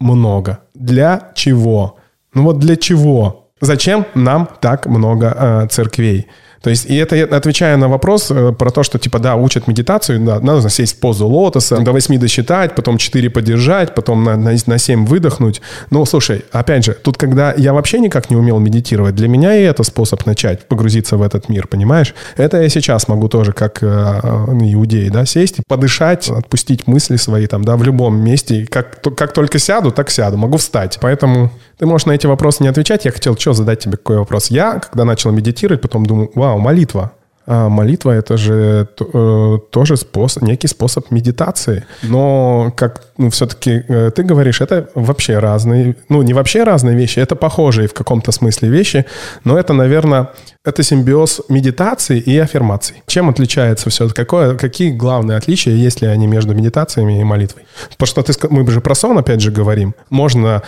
много? 0.00 0.60
Для 0.74 1.32
чего? 1.34 1.98
Ну 2.32 2.44
вот 2.44 2.58
для 2.58 2.76
чего? 2.76 3.50
Зачем 3.60 4.06
нам 4.14 4.48
так 4.60 4.86
много 4.86 5.36
э, 5.38 5.66
церквей? 5.70 6.28
То 6.62 6.70
есть, 6.70 6.86
и 6.86 6.96
это 6.96 7.22
отвечая 7.36 7.76
на 7.76 7.88
вопрос 7.88 8.30
э, 8.30 8.52
про 8.52 8.70
то, 8.70 8.82
что, 8.82 8.98
типа, 8.98 9.18
да, 9.18 9.36
учат 9.36 9.66
медитацию, 9.66 10.20
да, 10.20 10.40
надо 10.40 10.68
сесть 10.68 10.96
в 10.96 11.00
позу 11.00 11.26
лотоса, 11.26 11.78
до 11.78 11.92
8 11.92 12.18
досчитать, 12.18 12.74
потом 12.74 12.98
4 12.98 13.30
подержать, 13.30 13.94
потом 13.94 14.24
на, 14.24 14.36
на, 14.36 14.56
на 14.66 14.78
7 14.78 15.06
выдохнуть. 15.06 15.60
Ну, 15.90 16.04
слушай, 16.04 16.44
опять 16.52 16.84
же, 16.84 16.94
тут, 16.94 17.16
когда 17.16 17.52
я 17.56 17.72
вообще 17.72 17.98
никак 17.98 18.30
не 18.30 18.36
умел 18.36 18.58
медитировать, 18.58 19.14
для 19.14 19.28
меня 19.28 19.56
и 19.56 19.62
это 19.62 19.82
способ 19.82 20.26
начать 20.26 20.66
погрузиться 20.66 21.16
в 21.16 21.22
этот 21.22 21.48
мир, 21.48 21.66
понимаешь? 21.66 22.14
Это 22.36 22.60
я 22.60 22.68
сейчас 22.68 23.08
могу 23.08 23.28
тоже, 23.28 23.52
как 23.52 23.82
э, 23.82 23.86
э 23.86 24.72
иудей, 24.72 25.10
да, 25.10 25.26
сесть, 25.26 25.58
подышать, 25.68 26.28
отпустить 26.28 26.86
мысли 26.86 27.16
свои 27.16 27.46
там, 27.46 27.64
да, 27.64 27.76
в 27.76 27.82
любом 27.82 28.16
месте. 28.22 28.66
Как, 28.70 29.00
как 29.16 29.32
только 29.32 29.58
сяду, 29.58 29.90
так 29.90 30.10
сяду, 30.10 30.36
могу 30.36 30.56
встать. 30.56 30.98
Поэтому 31.00 31.50
ты 31.78 31.86
можешь 31.86 32.06
на 32.06 32.12
эти 32.12 32.26
вопросы 32.26 32.62
не 32.62 32.68
отвечать. 32.68 33.04
Я 33.04 33.12
хотел 33.12 33.36
что 33.36 33.52
задать 33.52 33.80
тебе 33.80 33.96
какой 33.96 34.18
вопрос. 34.18 34.48
Я, 34.48 34.78
когда 34.78 35.04
начал 35.04 35.30
медитировать, 35.30 35.82
потом 35.82 36.06
думаю, 36.06 36.30
вау, 36.34 36.58
молитва. 36.58 37.12
А 37.46 37.68
молитва 37.68 38.10
это 38.10 38.36
же 38.36 38.88
э, 38.98 39.58
тоже 39.70 39.96
способ, 39.96 40.42
некий 40.42 40.66
способ 40.66 41.12
медитации. 41.12 41.84
Но, 42.02 42.72
как 42.76 43.04
ну, 43.18 43.30
все-таки 43.30 43.84
э, 43.86 44.10
ты 44.10 44.24
говоришь, 44.24 44.60
это 44.60 44.90
вообще 44.96 45.38
разные, 45.38 45.94
ну, 46.08 46.22
не 46.22 46.34
вообще 46.34 46.64
разные 46.64 46.96
вещи, 46.96 47.20
это 47.20 47.36
похожие 47.36 47.86
в 47.86 47.94
каком-то 47.94 48.32
смысле 48.32 48.68
вещи, 48.68 49.06
но 49.44 49.56
это, 49.56 49.74
наверное, 49.74 50.30
это 50.64 50.82
симбиоз 50.82 51.42
медитации 51.48 52.18
и 52.18 52.36
аффирмаций. 52.36 53.04
Чем 53.06 53.28
отличается 53.28 53.90
все? 53.90 54.08
Какое, 54.08 54.56
какие 54.56 54.90
главные 54.90 55.38
отличия, 55.38 55.72
есть 55.72 56.02
ли 56.02 56.08
они 56.08 56.26
между 56.26 56.52
медитациями 56.52 57.20
и 57.20 57.24
молитвой? 57.24 57.62
Потому 57.96 58.08
что 58.08 58.22
ты, 58.24 58.48
мы 58.50 58.68
же 58.68 58.80
про 58.80 58.96
сон 58.96 59.18
опять 59.18 59.40
же 59.40 59.52
говорим. 59.52 59.94
Можно 60.10 60.64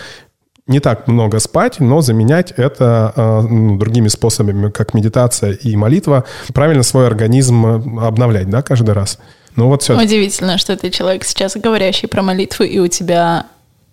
не 0.68 0.80
так 0.80 1.08
много 1.08 1.40
спать, 1.40 1.80
но 1.80 2.00
заменять 2.02 2.52
это 2.52 3.12
э, 3.16 3.40
ну, 3.48 3.76
другими 3.78 4.08
способами, 4.08 4.70
как 4.70 4.94
медитация 4.94 5.52
и 5.52 5.74
молитва, 5.74 6.24
правильно 6.54 6.82
свой 6.82 7.06
организм 7.06 7.66
э, 7.66 8.06
обновлять, 8.06 8.48
да, 8.48 8.62
каждый 8.62 8.92
раз. 8.92 9.18
Ну 9.56 9.66
вот 9.66 9.82
все. 9.82 10.00
Удивительно, 10.00 10.58
что 10.58 10.76
ты 10.76 10.90
человек 10.90 11.24
сейчас 11.24 11.56
говорящий 11.56 12.06
про 12.06 12.22
молитву, 12.22 12.64
и 12.64 12.78
у 12.78 12.86
тебя 12.86 13.46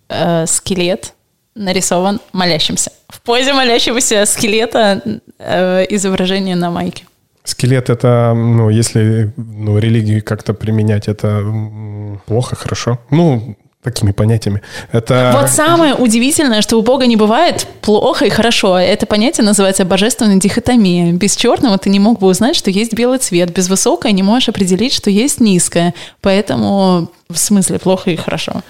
э, 0.09 0.45
скелет 0.45 1.13
нарисован 1.55 2.19
молящимся. 2.33 2.91
В 3.07 3.21
позе 3.21 3.53
молящегося 3.53 4.25
скелета 4.25 5.01
э, 5.39 5.85
изображение 5.89 6.55
на 6.55 6.69
майке. 6.69 7.05
Скелет 7.45 7.89
это, 7.89 8.33
ну, 8.35 8.69
если 8.69 9.31
ну, 9.37 9.77
религию 9.77 10.23
как-то 10.23 10.53
применять, 10.53 11.07
это 11.07 11.43
плохо, 12.25 12.55
хорошо. 12.55 12.99
Ну, 13.11 13.55
такими 13.85 14.11
понятиями. 14.11 14.61
Это... 14.91 15.31
Вот 15.39 15.49
самое 15.49 15.93
удивительное, 15.93 16.61
что 16.61 16.77
у 16.77 16.81
Бога 16.81 17.05
не 17.05 17.15
бывает 17.15 17.67
плохо 17.81 18.25
и 18.25 18.29
хорошо. 18.29 18.77
Это 18.77 19.05
понятие 19.05 19.45
называется 19.45 19.85
божественная 19.85 20.37
дихотомия. 20.37 21.13
Без 21.13 21.35
черного 21.35 21.77
ты 21.77 21.89
не 21.89 21.99
мог 21.99 22.19
бы 22.19 22.27
узнать, 22.27 22.55
что 22.55 22.71
есть 22.71 22.93
белый 22.93 23.19
цвет. 23.19 23.53
Без 23.53 23.69
высокого 23.69 24.11
не 24.11 24.23
можешь 24.23 24.49
определить, 24.49 24.93
что 24.93 25.09
есть 25.09 25.39
низкое. 25.39 25.93
Поэтому 26.21 27.09
в 27.29 27.37
смысле 27.37 27.79
плохо 27.79 28.11
и 28.11 28.15
хорошо. 28.15 28.63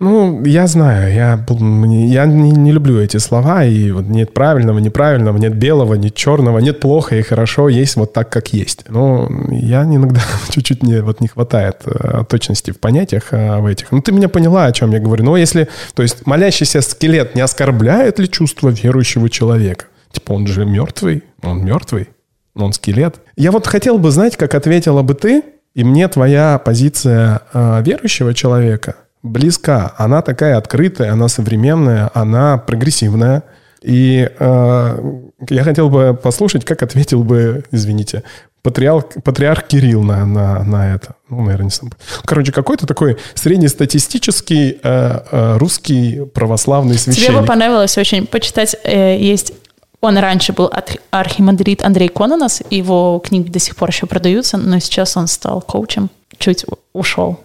Ну, 0.00 0.42
я 0.46 0.66
знаю, 0.66 1.12
я, 1.12 1.46
я 1.46 2.24
не, 2.24 2.50
не 2.52 2.72
люблю 2.72 2.98
эти 2.98 3.18
слова, 3.18 3.66
и 3.66 3.90
вот 3.90 4.06
нет 4.06 4.32
правильного, 4.32 4.78
неправильного, 4.78 5.36
нет 5.36 5.54
белого, 5.54 5.92
нет 5.92 6.14
черного, 6.14 6.58
нет 6.58 6.80
плохо 6.80 7.16
и 7.16 7.22
хорошо, 7.22 7.68
есть 7.68 7.96
вот 7.96 8.14
так, 8.14 8.30
как 8.30 8.54
есть. 8.54 8.86
Но 8.88 9.28
я 9.50 9.84
иногда 9.84 10.22
чуть-чуть 10.48 10.82
не, 10.82 11.02
вот 11.02 11.20
не 11.20 11.28
хватает 11.28 11.82
э, 11.84 12.24
точности 12.26 12.70
в 12.70 12.80
понятиях 12.80 13.24
э, 13.32 13.60
в 13.60 13.66
этих. 13.66 13.92
Ну, 13.92 14.00
ты 14.00 14.12
меня 14.12 14.30
поняла, 14.30 14.64
о 14.64 14.72
чем 14.72 14.90
я 14.92 15.00
говорю. 15.00 15.22
Но 15.22 15.36
если, 15.36 15.68
то 15.92 16.02
есть 16.02 16.26
молящийся 16.26 16.80
скелет 16.80 17.34
не 17.34 17.42
оскорбляет 17.42 18.18
ли 18.18 18.30
чувство 18.30 18.70
верующего 18.70 19.28
человека? 19.28 19.84
Типа 20.12 20.32
он 20.32 20.46
же 20.46 20.64
мертвый, 20.64 21.24
он 21.42 21.62
мертвый, 21.62 22.08
он 22.54 22.72
скелет. 22.72 23.20
Я 23.36 23.52
вот 23.52 23.66
хотел 23.66 23.98
бы 23.98 24.10
знать, 24.10 24.38
как 24.38 24.54
ответила 24.54 25.02
бы 25.02 25.12
ты, 25.12 25.42
и 25.74 25.84
мне 25.84 26.08
твоя 26.08 26.58
позиция 26.58 27.42
э, 27.52 27.82
верующего 27.84 28.32
человека– 28.32 28.96
близка. 29.22 29.94
Она 29.96 30.22
такая 30.22 30.56
открытая, 30.56 31.12
она 31.12 31.28
современная, 31.28 32.10
она 32.14 32.58
прогрессивная. 32.58 33.42
И 33.82 34.28
э, 34.38 35.20
я 35.48 35.64
хотел 35.64 35.88
бы 35.88 36.18
послушать, 36.22 36.64
как 36.64 36.82
ответил 36.82 37.24
бы, 37.24 37.64
извините, 37.70 38.24
патриарх, 38.62 39.06
патриарх 39.24 39.66
Кирилл 39.66 40.02
на, 40.02 40.26
на, 40.26 40.62
на 40.64 40.94
это. 40.94 41.14
Ну, 41.28 41.42
наверное, 41.42 41.64
не 41.64 41.70
сам. 41.70 41.90
Короче, 42.24 42.52
какой-то 42.52 42.86
такой 42.86 43.16
среднестатистический 43.34 44.78
э, 44.82 45.20
э, 45.30 45.56
русский 45.56 46.26
православный 46.26 46.98
священник. 46.98 47.28
Тебе 47.28 47.40
бы 47.40 47.46
понравилось 47.46 47.96
очень 47.96 48.26
почитать. 48.26 48.76
Э, 48.84 49.18
есть 49.18 49.54
он 50.02 50.16
раньше 50.16 50.52
был 50.54 50.70
архимандрит 51.10 51.84
Андрей 51.84 52.08
Кононос, 52.08 52.62
его 52.70 53.18
книги 53.18 53.50
до 53.50 53.58
сих 53.58 53.76
пор 53.76 53.90
еще 53.90 54.06
продаются, 54.06 54.56
но 54.56 54.78
сейчас 54.78 55.16
он 55.16 55.26
стал 55.26 55.60
коучем 55.60 56.08
чуть 56.40 56.64
ушел, 56.92 57.38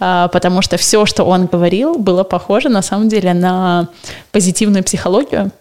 а, 0.00 0.26
потому 0.28 0.62
что 0.62 0.76
все, 0.76 1.06
что 1.06 1.24
он 1.24 1.46
говорил, 1.46 1.96
было 1.96 2.24
похоже 2.24 2.68
на 2.68 2.82
самом 2.82 3.08
деле 3.08 3.32
на 3.34 3.88
позитивную 4.32 4.82
психологию, 4.82 5.52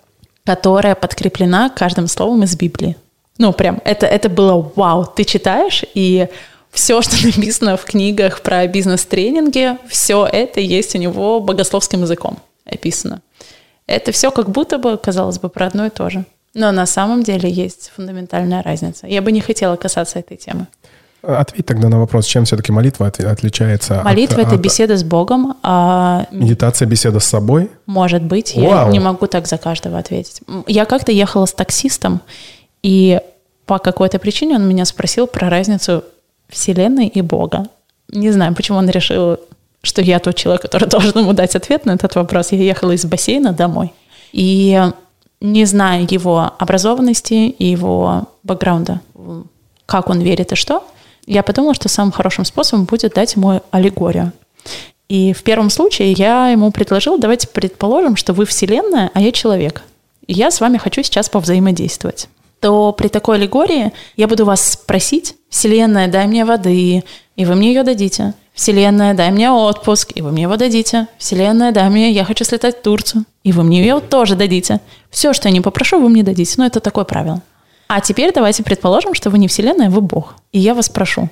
которая 0.45 0.95
подкреплена 0.95 1.69
каждым 1.69 2.07
словом 2.07 2.43
из 2.43 2.55
Библии. 2.55 2.95
Ну, 3.37 3.53
прям, 3.53 3.79
это, 3.85 4.07
это 4.07 4.29
было 4.29 4.71
вау. 4.75 5.05
Ты 5.05 5.23
читаешь, 5.25 5.83
и 5.93 6.27
все, 6.71 7.01
что 7.01 7.15
написано 7.25 7.77
в 7.77 7.83
книгах 7.83 8.41
про 8.41 8.65
бизнес-тренинги, 8.65 9.77
все 9.87 10.25
это 10.25 10.59
есть 10.59 10.95
у 10.95 10.97
него 10.97 11.39
богословским 11.39 12.01
языком 12.01 12.39
описано. 12.65 13.21
Это 13.85 14.11
все 14.11 14.31
как 14.31 14.49
будто 14.49 14.77
бы, 14.77 14.97
казалось 14.97 15.39
бы, 15.39 15.49
про 15.49 15.67
одно 15.67 15.85
и 15.85 15.89
то 15.89 16.09
же. 16.09 16.25
Но 16.53 16.71
на 16.71 16.85
самом 16.85 17.23
деле 17.23 17.49
есть 17.49 17.91
фундаментальная 17.95 18.63
разница. 18.63 19.07
Я 19.07 19.21
бы 19.21 19.31
не 19.31 19.41
хотела 19.41 19.75
касаться 19.75 20.19
этой 20.19 20.37
темы. 20.37 20.67
Ответь 21.27 21.65
тогда 21.65 21.89
на 21.89 21.99
вопрос, 21.99 22.25
чем 22.25 22.45
все-таки 22.45 22.71
молитва 22.71 23.07
отличается 23.07 24.01
Молитва 24.01 24.41
от,— 24.41 24.47
это 24.47 24.55
от... 24.55 24.61
беседа 24.61 24.95
с 24.95 25.03
Богом. 25.03 25.57
А... 25.61 26.25
Медитация, 26.31 26.85
беседа 26.85 27.19
с 27.19 27.25
собой? 27.25 27.69
Может 27.85 28.23
быть. 28.23 28.55
Вау. 28.55 28.85
Я 28.85 28.87
не 28.87 29.01
могу 29.01 29.27
так 29.27 29.45
за 29.45 29.57
каждого 29.57 29.99
ответить. 29.99 30.39
Я 30.67 30.85
как-то 30.85 31.11
ехала 31.11 31.45
с 31.45 31.51
таксистом, 31.51 32.21
и 32.81 33.19
по 33.65 33.77
какой-то 33.77 34.19
причине 34.19 34.55
он 34.55 34.69
меня 34.69 34.85
спросил 34.85 35.27
про 35.27 35.49
разницу 35.49 36.05
Вселенной 36.47 37.07
и 37.07 37.21
Бога. 37.21 37.67
Не 38.07 38.31
знаю, 38.31 38.55
почему 38.55 38.77
он 38.77 38.89
решил, 38.89 39.37
что 39.81 40.01
я 40.01 40.19
тот 40.19 40.35
человек, 40.35 40.61
который 40.61 40.87
должен 40.89 41.19
ему 41.19 41.33
дать 41.33 41.57
ответ 41.57 41.85
на 41.85 41.91
этот 41.91 42.15
вопрос. 42.15 42.53
Я 42.53 42.59
ехала 42.59 42.91
из 42.91 43.03
бассейна 43.03 43.51
домой. 43.51 43.91
И 44.31 44.81
не 45.41 45.65
зная 45.65 46.07
его 46.09 46.53
образованности 46.57 47.33
и 47.33 47.65
его 47.65 48.29
бэкграунда, 48.43 49.01
как 49.85 50.09
он 50.09 50.21
верит 50.21 50.53
и 50.53 50.55
что, 50.55 50.83
я 51.27 51.43
подумала, 51.43 51.73
что 51.73 51.89
самым 51.89 52.11
хорошим 52.11 52.45
способом 52.45 52.85
будет 52.85 53.13
дать 53.13 53.35
ему 53.35 53.61
аллегорию. 53.71 54.31
И 55.09 55.33
в 55.33 55.43
первом 55.43 55.69
случае 55.69 56.13
я 56.13 56.49
ему 56.49 56.71
предложила, 56.71 57.17
давайте 57.17 57.47
предположим, 57.47 58.15
что 58.15 58.33
вы 58.33 58.45
Вселенная, 58.45 59.11
а 59.13 59.21
я 59.21 59.31
человек. 59.31 59.83
И 60.25 60.33
я 60.33 60.51
с 60.51 60.59
вами 60.59 60.77
хочу 60.77 61.03
сейчас 61.03 61.29
повзаимодействовать. 61.29 62.27
То 62.59 62.91
при 62.91 63.07
такой 63.07 63.37
аллегории 63.37 63.93
я 64.15 64.27
буду 64.27 64.45
вас 64.45 64.71
спросить, 64.71 65.35
Вселенная, 65.49 66.07
дай 66.07 66.27
мне 66.27 66.43
воды, 66.43 67.03
и 67.35 67.45
вы 67.45 67.55
мне 67.55 67.69
ее 67.69 67.83
дадите. 67.83 68.33
Вселенная, 68.53 69.13
дай 69.13 69.29
мне 69.29 69.51
отпуск, 69.51 70.11
и 70.15 70.21
вы 70.23 70.31
мне 70.31 70.43
его 70.43 70.57
дадите. 70.57 71.07
Вселенная, 71.19 71.71
дай 71.71 71.87
мне, 71.89 72.11
я 72.11 72.25
хочу 72.25 72.43
слетать 72.43 72.79
в 72.79 72.81
Турцию, 72.81 73.25
и 73.43 73.51
вы 73.51 73.63
мне 73.63 73.81
ее 73.81 73.99
тоже 73.99 74.35
дадите. 74.35 74.81
Все, 75.11 75.33
что 75.33 75.47
я 75.47 75.53
не 75.53 75.61
попрошу, 75.61 76.01
вы 76.01 76.09
мне 76.09 76.23
дадите. 76.23 76.55
Но 76.57 76.65
это 76.65 76.79
такое 76.79 77.05
правило. 77.05 77.43
А 77.87 78.01
теперь 78.01 78.33
давайте 78.33 78.63
предположим, 78.63 79.13
что 79.13 79.29
вы 79.29 79.37
не 79.37 79.47
Вселенная, 79.47 79.89
вы 79.89 80.01
Бог. 80.01 80.35
И 80.51 80.59
я 80.59 80.73
вас 80.73 80.89
прошу. 80.89 81.29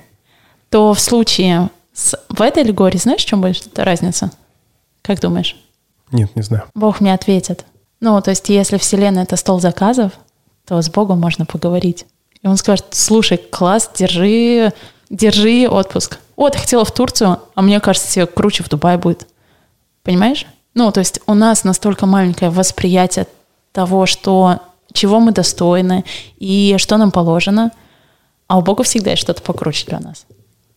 То 0.70 0.94
в 0.94 1.00
случае 1.00 1.70
с... 1.92 2.18
в 2.28 2.40
этой 2.40 2.62
аллегории, 2.62 2.98
знаешь, 2.98 3.22
в 3.22 3.26
чем 3.26 3.40
будет 3.40 3.78
разница? 3.78 4.30
Как 5.02 5.20
думаешь? 5.20 5.56
Нет, 6.12 6.34
не 6.34 6.42
знаю. 6.42 6.64
Бог 6.74 7.00
мне 7.00 7.12
ответит. 7.14 7.64
Ну, 8.00 8.20
то 8.20 8.30
есть, 8.30 8.48
если 8.48 8.78
Вселенная— 8.78 9.22
это 9.24 9.36
стол 9.36 9.60
заказов, 9.60 10.12
то 10.66 10.80
с 10.80 10.90
Богом 10.90 11.20
можно 11.20 11.46
поговорить. 11.46 12.06
И 12.42 12.46
он 12.46 12.56
скажет, 12.56 12.86
слушай, 12.90 13.38
класс, 13.38 13.90
держи, 13.94 14.72
держи 15.10 15.68
отпуск. 15.68 16.18
О, 16.36 16.50
ты 16.50 16.58
хотела 16.58 16.84
в 16.84 16.92
Турцию, 16.92 17.40
а 17.54 17.62
мне 17.62 17.80
кажется, 17.80 18.12
тебе 18.12 18.26
круче 18.26 18.62
в 18.62 18.68
Дубай 18.68 18.98
будет. 18.98 19.26
Понимаешь? 20.02 20.46
Ну, 20.74 20.92
то 20.92 21.00
есть 21.00 21.20
у 21.26 21.34
нас 21.34 21.64
настолько 21.64 22.06
маленькое 22.06 22.50
восприятие 22.50 23.26
того, 23.72 24.06
что 24.06 24.60
чего 24.92 25.20
мы 25.20 25.32
достойны 25.32 26.04
и 26.38 26.76
что 26.78 26.96
нам 26.96 27.10
положено, 27.10 27.70
а 28.48 28.58
у 28.58 28.62
Бога 28.62 28.84
всегда 28.84 29.10
есть 29.10 29.22
что-то 29.22 29.42
покруче 29.42 29.86
для 29.86 30.00
нас. 30.00 30.26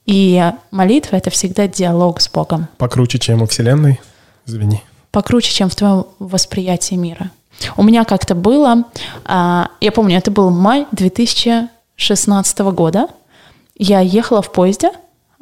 И 0.05 0.43
молитва— 0.71 1.15
это 1.17 1.29
всегда 1.29 1.67
диалог 1.67 2.19
с 2.19 2.29
Богом. 2.29 2.67
Покруче, 2.77 3.19
чем 3.19 3.41
у 3.41 3.45
Вселенной? 3.45 3.99
Извини. 4.45 4.81
Покруче, 5.11 5.51
чем 5.51 5.69
в 5.69 5.75
твоем 5.75 6.05
восприятии 6.17 6.95
мира. 6.95 7.29
У 7.77 7.83
меня 7.83 8.05
как-то 8.05 8.35
было, 8.35 8.85
а, 9.25 9.69
я 9.81 9.91
помню, 9.91 10.17
это 10.17 10.31
был 10.31 10.49
май 10.49 10.87
2016 10.91 12.59
года. 12.71 13.07
Я 13.77 13.99
ехала 13.99 14.41
в 14.41 14.51
поезде, 14.51 14.91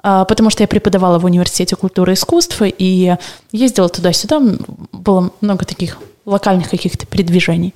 а, 0.03 0.25
потому 0.25 0.49
что 0.49 0.63
я 0.63 0.67
преподавала 0.67 1.19
в 1.19 1.25
университете 1.25 1.75
культуры 1.75 2.13
и 2.13 2.15
искусств 2.15 2.61
и 2.61 3.15
ездила 3.51 3.89
туда-сюда. 3.89 4.41
Было 4.91 5.31
много 5.41 5.65
таких 5.65 5.97
локальных 6.25 6.69
каких-то 6.69 7.05
передвижений. 7.05 7.73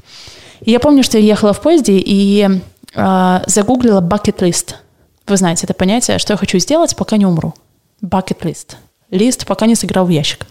И 0.62 0.72
я 0.72 0.80
помню, 0.80 1.03
что 1.03 1.18
я 1.18 1.24
ехала 1.24 1.53
в 1.53 1.62
поезде 1.62 1.93
и 1.97 2.47
э, 2.93 3.39
загуглила 3.47 4.01
bucket 4.01 4.39
list. 4.39 4.76
Вы 5.28 5.38
знаете 5.38 5.66
это 5.66 5.74
понятие, 5.74 6.20
что 6.20 6.34
я 6.34 6.38
хочу 6.38 6.59
сделать, 6.59 6.95
пока 6.95 7.18
не 7.18 7.26
умру. 7.26 7.53
Bucket 8.01 8.41
list. 8.41 8.76
Лист, 9.09 9.45
пока 9.45 9.66
не 9.66 9.76
сыграл 9.76 10.05
в 10.05 10.09
ящик. 10.09 10.45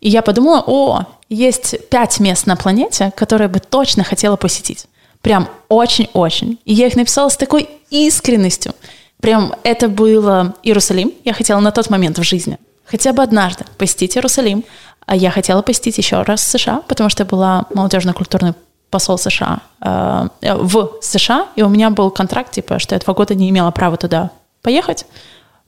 И 0.00 0.08
я 0.08 0.22
подумала, 0.22 0.62
о, 0.66 1.04
есть 1.28 1.88
пять 1.88 2.20
мест 2.20 2.46
на 2.46 2.56
планете, 2.56 3.12
которые 3.16 3.48
бы 3.48 3.60
точно 3.60 4.04
хотела 4.04 4.36
посетить. 4.36 4.86
Прям 5.22 5.48
очень-очень. 5.68 6.58
И 6.64 6.74
я 6.74 6.86
их 6.86 6.96
написала 6.96 7.28
с 7.28 7.36
такой 7.36 7.68
искренностью. 7.90 8.74
Прям 9.20 9.54
это 9.64 9.88
было 9.88 10.54
Иерусалим. 10.62 11.12
Я 11.24 11.32
хотела 11.32 11.60
на 11.60 11.72
тот 11.72 11.90
момент 11.90 12.18
в 12.18 12.22
жизни 12.22 12.58
хотя 12.86 13.12
бы 13.12 13.22
однажды 13.22 13.64
посетить 13.78 14.16
Иерусалим. 14.16 14.64
А 15.04 15.14
я 15.14 15.30
хотела 15.30 15.62
посетить 15.62 15.98
еще 15.98 16.22
раз 16.22 16.42
США, 16.42 16.82
потому 16.88 17.10
что 17.10 17.22
я 17.22 17.28
была 17.28 17.66
молодежно-культурный 17.72 18.54
посол 18.96 19.18
США 19.18 19.58
э, 19.82 20.28
в 20.42 20.90
США, 21.02 21.48
и 21.54 21.62
у 21.62 21.68
меня 21.68 21.90
был 21.90 22.10
контракт, 22.10 22.52
типа, 22.52 22.78
что 22.78 22.94
я 22.94 22.98
два 22.98 23.12
года 23.12 23.34
не 23.34 23.50
имела 23.50 23.70
права 23.70 23.98
туда 23.98 24.30
поехать, 24.62 25.04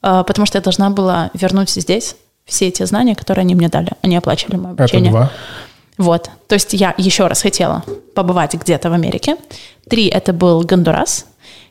э, 0.02 0.24
потому 0.26 0.46
что 0.46 0.56
я 0.56 0.62
должна 0.62 0.88
была 0.88 1.30
вернуть 1.34 1.68
здесь 1.68 2.16
все 2.46 2.68
эти 2.68 2.86
знания, 2.86 3.14
которые 3.14 3.42
они 3.42 3.54
мне 3.54 3.68
дали. 3.68 3.90
Они 4.00 4.16
оплачивали 4.16 4.56
мое 4.56 4.70
обучение. 4.70 5.10
Это 5.10 5.18
два. 5.18 5.30
Вот. 5.98 6.30
То 6.46 6.54
есть 6.54 6.72
я 6.72 6.94
еще 6.96 7.26
раз 7.26 7.42
хотела 7.42 7.84
побывать 8.14 8.54
где-то 8.54 8.88
в 8.88 8.94
Америке. 8.94 9.36
Три— 9.90 10.06
это 10.18 10.32
был 10.32 10.62
Гондурас. 10.62 11.26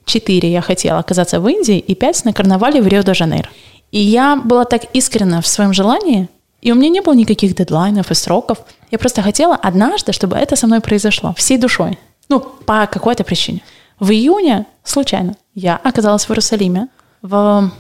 Четыре— 0.06 0.52
я 0.52 0.62
хотела 0.62 1.00
оказаться 1.00 1.40
в 1.40 1.48
Индии. 1.48 1.80
И 1.80 1.96
пять— 1.96 2.24
на 2.26 2.34
карнавале 2.34 2.84
в 2.84 2.88
Рио-де-Жанейро. 2.88 3.50
И 3.92 4.00
я 4.00 4.36
была 4.36 4.66
так 4.66 4.84
искренна 4.94 5.42
в 5.42 5.48
своем 5.48 5.74
желании, 5.74 6.28
и 6.62 6.72
у 6.72 6.76
меня 6.76 6.90
не 6.90 7.02
было 7.02 7.14
никаких 7.14 7.56
дедлайнов 7.56 8.12
и 8.12 8.16
сроков. 8.16 8.60
Я 8.92 8.98
просто 8.98 9.22
хотела 9.22 9.56
однажды, 9.56 10.12
чтобы 10.12 10.38
это 10.38 10.56
со 10.56 10.68
мной 10.68 10.82
произошло, 10.82 11.34
всей 11.36 11.58
душой. 11.58 12.00
Ну, 12.30 12.40
по 12.40 12.88
какой-то 12.88 13.24
причине. 13.24 13.62
В 14.00 14.12
июне, 14.12 14.66
случайно, 14.84 15.36
я 15.56 15.76
оказалась 15.78 16.26
в 16.26 16.30
Иерусалиме 16.30 16.88
в 17.22 17.72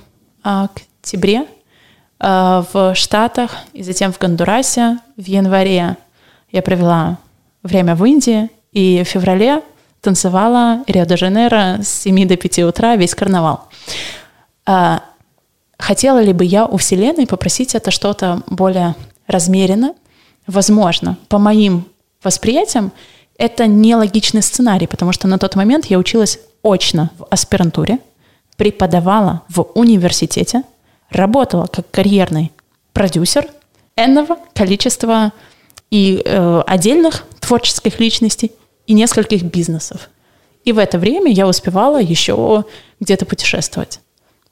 октябре, 0.41 1.45
э, 2.19 2.63
в 2.71 2.95
Штатах 2.95 3.51
и 3.73 3.83
затем 3.83 4.11
в 4.11 4.19
Гондурасе. 4.19 4.99
В 5.15 5.25
январе 5.25 5.97
я 6.51 6.61
провела 6.61 7.17
время 7.63 7.95
в 7.95 8.05
Индии, 8.05 8.49
и 8.71 9.03
в 9.03 9.07
феврале 9.07 9.61
танцевала 10.01 10.83
Рио-де-Жанейро 10.87 11.81
с 11.81 11.87
7 12.03 12.27
до 12.27 12.37
5 12.37 12.59
утра 12.63 12.95
весь 12.95 13.15
карнавал. 13.15 13.67
Э, 14.65 14.99
Хотела 15.77 16.21
ли 16.21 16.33
бы 16.33 16.43
я 16.43 16.65
у 16.65 16.77
Вселенной 16.77 17.27
попросить 17.27 17.75
это 17.75 17.91
что-то 17.91 18.41
более 18.47 18.95
размеренно? 19.27 19.93
Возможно. 20.47 21.17
По 21.29 21.37
моим 21.37 21.85
восприятиям, 22.23 22.91
это 23.37 23.67
нелогичный 23.67 24.41
сценарий, 24.41 24.87
потому 24.87 25.11
что 25.11 25.27
на 25.27 25.37
тот 25.37 25.55
момент 25.55 25.85
я 25.85 25.99
училась 25.99 26.39
очно 26.63 27.11
в 27.17 27.27
аспирантуре, 27.29 27.99
преподавала 28.55 29.43
в 29.49 29.61
университете, 29.75 30.63
работала 31.09 31.67
как 31.67 31.89
карьерный 31.91 32.51
продюсер 32.93 33.47
энного 33.95 34.37
количества 34.53 35.31
и 35.91 36.21
э, 36.25 36.63
отдельных 36.65 37.25
творческих 37.39 37.99
личностей 37.99 38.51
и 38.87 38.93
нескольких 38.93 39.43
бизнесов. 39.43 40.09
И 40.65 40.71
в 40.71 40.79
это 40.79 40.97
время 40.97 41.31
я 41.31 41.47
успевала 41.47 42.01
еще 42.01 42.65
где-то 42.99 43.25
путешествовать. 43.25 43.99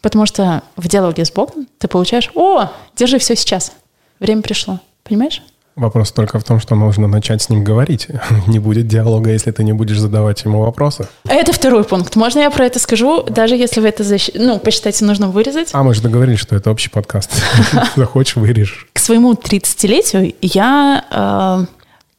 Потому 0.02 0.26
что 0.26 0.64
в 0.76 0.88
диалоге 0.88 1.26
с 1.26 1.32
Богом 1.32 1.68
ты 1.78 1.88
получаешь, 1.88 2.30
о, 2.36 2.70
держи 2.96 3.18
все 3.20 3.36
сейчас, 3.36 3.72
время 4.20 4.42
пришло. 4.42 4.80
Понимаешь? 5.04 5.42
Вопрос 5.76 6.14
только 6.14 6.40
в 6.40 6.44
том, 6.46 6.62
что 6.62 6.76
нужно 6.76 7.08
начать 7.08 7.42
с 7.42 7.50
ним 7.50 7.64
говорить. 7.64 8.08
Не 8.48 8.60
будет 8.60 8.88
диалога, 8.88 9.32
если 9.32 9.52
ты 9.52 9.64
не 9.64 9.74
будешь 9.74 10.00
задавать 10.00 10.42
ему 10.46 10.62
вопросы. 10.62 11.10
Это 11.28 11.52
второй 11.52 11.84
пункт. 11.84 12.16
Можно 12.16 12.40
я 12.40 12.50
про 12.50 12.66
это 12.66 12.80
скажу, 12.80 13.24
даже 13.24 13.58
если 13.58 13.82
вы 13.82 13.90
это 13.90 14.04
защ... 14.04 14.30
ну, 14.36 14.58
посчитаете 14.58 15.04
нужно 15.04 15.28
вырезать? 15.28 15.70
А, 15.74 15.84
мы 15.84 15.94
же 15.94 16.02
договорились, 16.02 16.40
что 16.40 16.56
это 16.56 16.72
общий 16.72 16.90
подкаст. 16.90 17.32
Захочешь, 17.98 18.38
вырежешь. 18.38 18.88
К 18.94 19.00
своему 19.00 19.34
30-летию 19.34 20.34
я 20.42 21.04
э, 21.12 21.66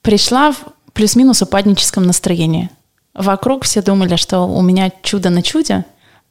пришла 0.03 0.53
в 0.53 0.59
плюс-минус 0.93 1.41
упадническом 1.41 2.03
настроении. 2.03 2.69
Вокруг 3.15 3.65
все 3.65 3.81
думали, 3.81 4.17
что 4.17 4.41
у 4.41 4.61
меня 4.61 4.93
чудо 5.03 5.31
на 5.31 5.43
чуде, 5.43 5.87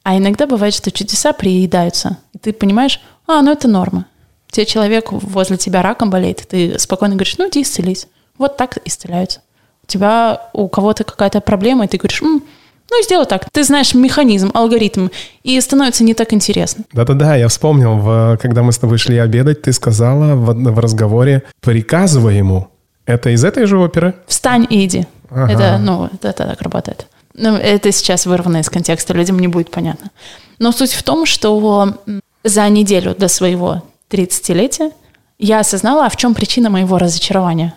а 0.06 0.16
иногда 0.16 0.46
бывает, 0.46 0.72
что 0.72 0.92
чудеса 0.92 1.32
приедаются. 1.32 2.18
И 2.32 2.38
ты 2.38 2.52
понимаешь, 2.52 3.00
а, 3.26 3.42
ну 3.42 3.50
это 3.50 3.66
норма. 3.66 4.06
Тебе 4.48 4.64
человек 4.64 5.10
возле 5.10 5.56
тебя 5.56 5.82
раком 5.82 6.10
болеет, 6.10 6.46
ты 6.48 6.78
спокойно 6.78 7.16
говоришь, 7.16 7.36
ну 7.38 7.48
иди 7.48 7.62
исцелись. 7.62 8.06
Вот 8.38 8.56
так 8.56 8.78
исцеляются. 8.84 9.40
У 9.82 9.88
тебя 9.88 10.42
у 10.52 10.68
кого-то 10.68 11.02
какая-то 11.02 11.40
проблема, 11.40 11.86
и 11.86 11.88
ты 11.88 11.96
говоришь, 11.96 12.22
М, 12.22 12.40
ну 12.88 13.02
сделай 13.02 13.26
так. 13.26 13.50
Ты 13.50 13.64
знаешь 13.64 13.94
механизм, 13.94 14.52
алгоритм, 14.54 15.08
и 15.42 15.60
становится 15.60 16.04
не 16.04 16.14
так 16.14 16.32
интересно. 16.32 16.84
Да-да-да, 16.92 17.34
я 17.34 17.48
вспомнил, 17.48 17.96
в, 17.96 18.38
когда 18.40 18.62
мы 18.62 18.70
с 18.70 18.78
тобой 18.78 18.98
шли 18.98 19.18
обедать, 19.18 19.62
ты 19.62 19.72
сказала 19.72 20.36
в, 20.36 20.54
в 20.54 20.78
разговоре, 20.78 21.42
приказывай 21.60 22.36
ему. 22.36 22.68
Это 23.06 23.30
из 23.30 23.44
этой 23.44 23.66
же 23.66 23.76
оперы? 23.76 24.14
Встань 24.28 24.68
и 24.70 24.84
иди. 24.84 25.08
Ага. 25.30 25.52
Это, 25.52 25.78
ну, 25.78 26.08
это, 26.12 26.28
это 26.28 26.46
так 26.46 26.62
работает. 26.62 27.08
Ну, 27.38 27.54
это 27.54 27.92
сейчас 27.92 28.24
вырвано 28.24 28.58
из 28.58 28.70
контекста, 28.70 29.12
людям 29.12 29.38
не 29.38 29.48
будет 29.48 29.70
понятно. 29.70 30.10
Но 30.58 30.72
суть 30.72 30.92
в 30.92 31.02
том, 31.02 31.26
что 31.26 31.94
за 32.42 32.68
неделю 32.68 33.14
до 33.14 33.28
своего 33.28 33.82
30-летия 34.10 34.92
я 35.38 35.60
осознала, 35.60 36.06
а 36.06 36.08
в 36.08 36.16
чем 36.16 36.34
причина 36.34 36.70
моего 36.70 36.96
разочарования. 36.96 37.74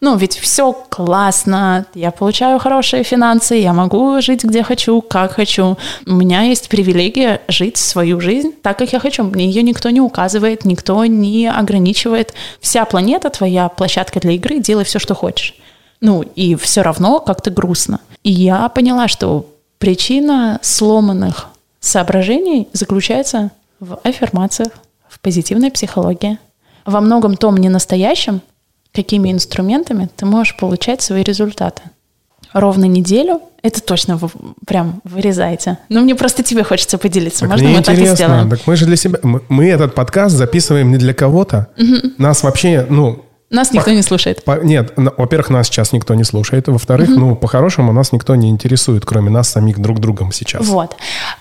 Ну, 0.00 0.16
ведь 0.16 0.38
все 0.38 0.72
классно, 0.72 1.84
я 1.94 2.10
получаю 2.10 2.58
хорошие 2.58 3.02
финансы, 3.02 3.56
я 3.56 3.74
могу 3.74 4.22
жить 4.22 4.44
где 4.44 4.62
хочу, 4.62 5.02
как 5.02 5.32
хочу. 5.32 5.76
У 6.06 6.12
меня 6.12 6.42
есть 6.42 6.68
привилегия 6.70 7.42
жить 7.48 7.76
свою 7.76 8.18
жизнь 8.20 8.52
так, 8.62 8.78
как 8.78 8.92
я 8.92 9.00
хочу. 9.00 9.24
Мне 9.24 9.46
ее 9.46 9.62
никто 9.62 9.90
не 9.90 10.00
указывает, 10.00 10.64
никто 10.64 11.04
не 11.04 11.50
ограничивает. 11.50 12.32
Вся 12.60 12.86
планета 12.86 13.28
твоя 13.28 13.68
площадка 13.68 14.20
для 14.20 14.32
игры, 14.32 14.60
делай 14.60 14.84
все, 14.84 14.98
что 14.98 15.14
хочешь. 15.14 15.54
Ну, 16.00 16.22
и 16.22 16.54
все 16.54 16.80
равно 16.80 17.20
как-то 17.20 17.50
грустно. 17.50 18.00
И 18.22 18.30
я 18.30 18.68
поняла, 18.68 19.08
что 19.08 19.46
причина 19.78 20.58
сломанных 20.62 21.48
соображений 21.80 22.68
заключается 22.72 23.50
в 23.78 23.98
аффирмациях, 24.04 24.72
в 25.08 25.20
позитивной 25.20 25.70
психологии. 25.70 26.38
Во 26.84 27.00
многом 27.00 27.36
том 27.36 27.56
ненастоящем, 27.56 28.42
какими 28.92 29.32
инструментами 29.32 30.08
ты 30.16 30.26
можешь 30.26 30.56
получать 30.56 31.02
свои 31.02 31.22
результаты. 31.22 31.82
Ровно 32.52 32.86
неделю, 32.86 33.40
это 33.62 33.80
точно 33.80 34.16
вы, 34.16 34.28
прям 34.66 35.00
вырезайте. 35.04 35.78
Но 35.88 36.00
мне 36.00 36.14
просто 36.14 36.42
тебе 36.42 36.64
хочется 36.64 36.98
поделиться. 36.98 37.40
Так 37.40 37.50
Можно 37.50 37.66
мне 37.66 37.74
мы 37.74 37.80
интересно. 37.80 38.04
так 38.04 38.12
и 38.12 38.16
сделаем? 38.16 38.50
Так 38.50 38.60
мы 38.66 38.76
же 38.76 38.86
для 38.86 38.96
себя... 38.96 39.18
Мы, 39.22 39.42
мы 39.48 39.68
этот 39.68 39.94
подкаст 39.94 40.34
записываем 40.34 40.90
не 40.90 40.98
для 40.98 41.14
кого-то. 41.14 41.68
Угу. 41.78 42.14
Нас 42.18 42.42
вообще, 42.42 42.86
ну, 42.88 43.24
нас 43.50 43.72
никто 43.72 43.90
не 43.90 44.02
слушает. 44.02 44.44
По, 44.44 44.62
нет, 44.62 44.92
во-первых, 44.96 45.50
нас 45.50 45.66
сейчас 45.66 45.92
никто 45.92 46.14
не 46.14 46.22
слушает. 46.22 46.68
Во-вторых, 46.68 47.10
угу. 47.10 47.18
ну, 47.18 47.36
по-хорошему, 47.36 47.92
нас 47.92 48.12
никто 48.12 48.36
не 48.36 48.48
интересует, 48.48 49.04
кроме 49.04 49.30
нас 49.30 49.50
самих 49.50 49.80
друг 49.80 49.98
другом 49.98 50.30
сейчас. 50.30 50.66
Вот. 50.66 50.96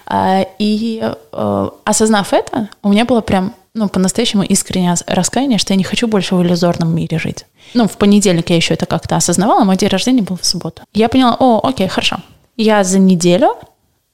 А, 0.08 0.46
и 0.58 1.02
э, 1.04 1.70
осознав 1.86 2.34
это, 2.34 2.70
у 2.82 2.90
меня 2.90 3.06
было 3.06 3.22
прям, 3.22 3.54
ну, 3.76 3.88
по-настоящему 3.90 4.42
искреннее 4.42 4.96
раскаяние, 5.06 5.60
что 5.60 5.74
я 5.74 5.78
не 5.78 5.84
хочу 5.84 6.08
больше 6.08 6.34
в 6.34 6.42
иллюзорном 6.42 6.94
мире 6.96 7.20
жить. 7.20 7.46
Ну, 7.76 7.88
в 7.88 7.96
понедельник 7.98 8.50
я 8.50 8.56
еще 8.56 8.74
это 8.74 8.88
как-то 8.88 9.16
осознавала, 9.16 9.64
мой 9.64 9.78
день 9.78 9.90
рождения 9.90 10.24
был 10.24 10.38
в 10.38 10.46
субботу. 10.46 10.82
Я 10.94 11.10
поняла, 11.10 11.38
о, 11.40 11.60
окей, 11.64 11.88
хорошо. 11.88 12.18
Я 12.58 12.84
за 12.84 12.98
неделю, 12.98 13.54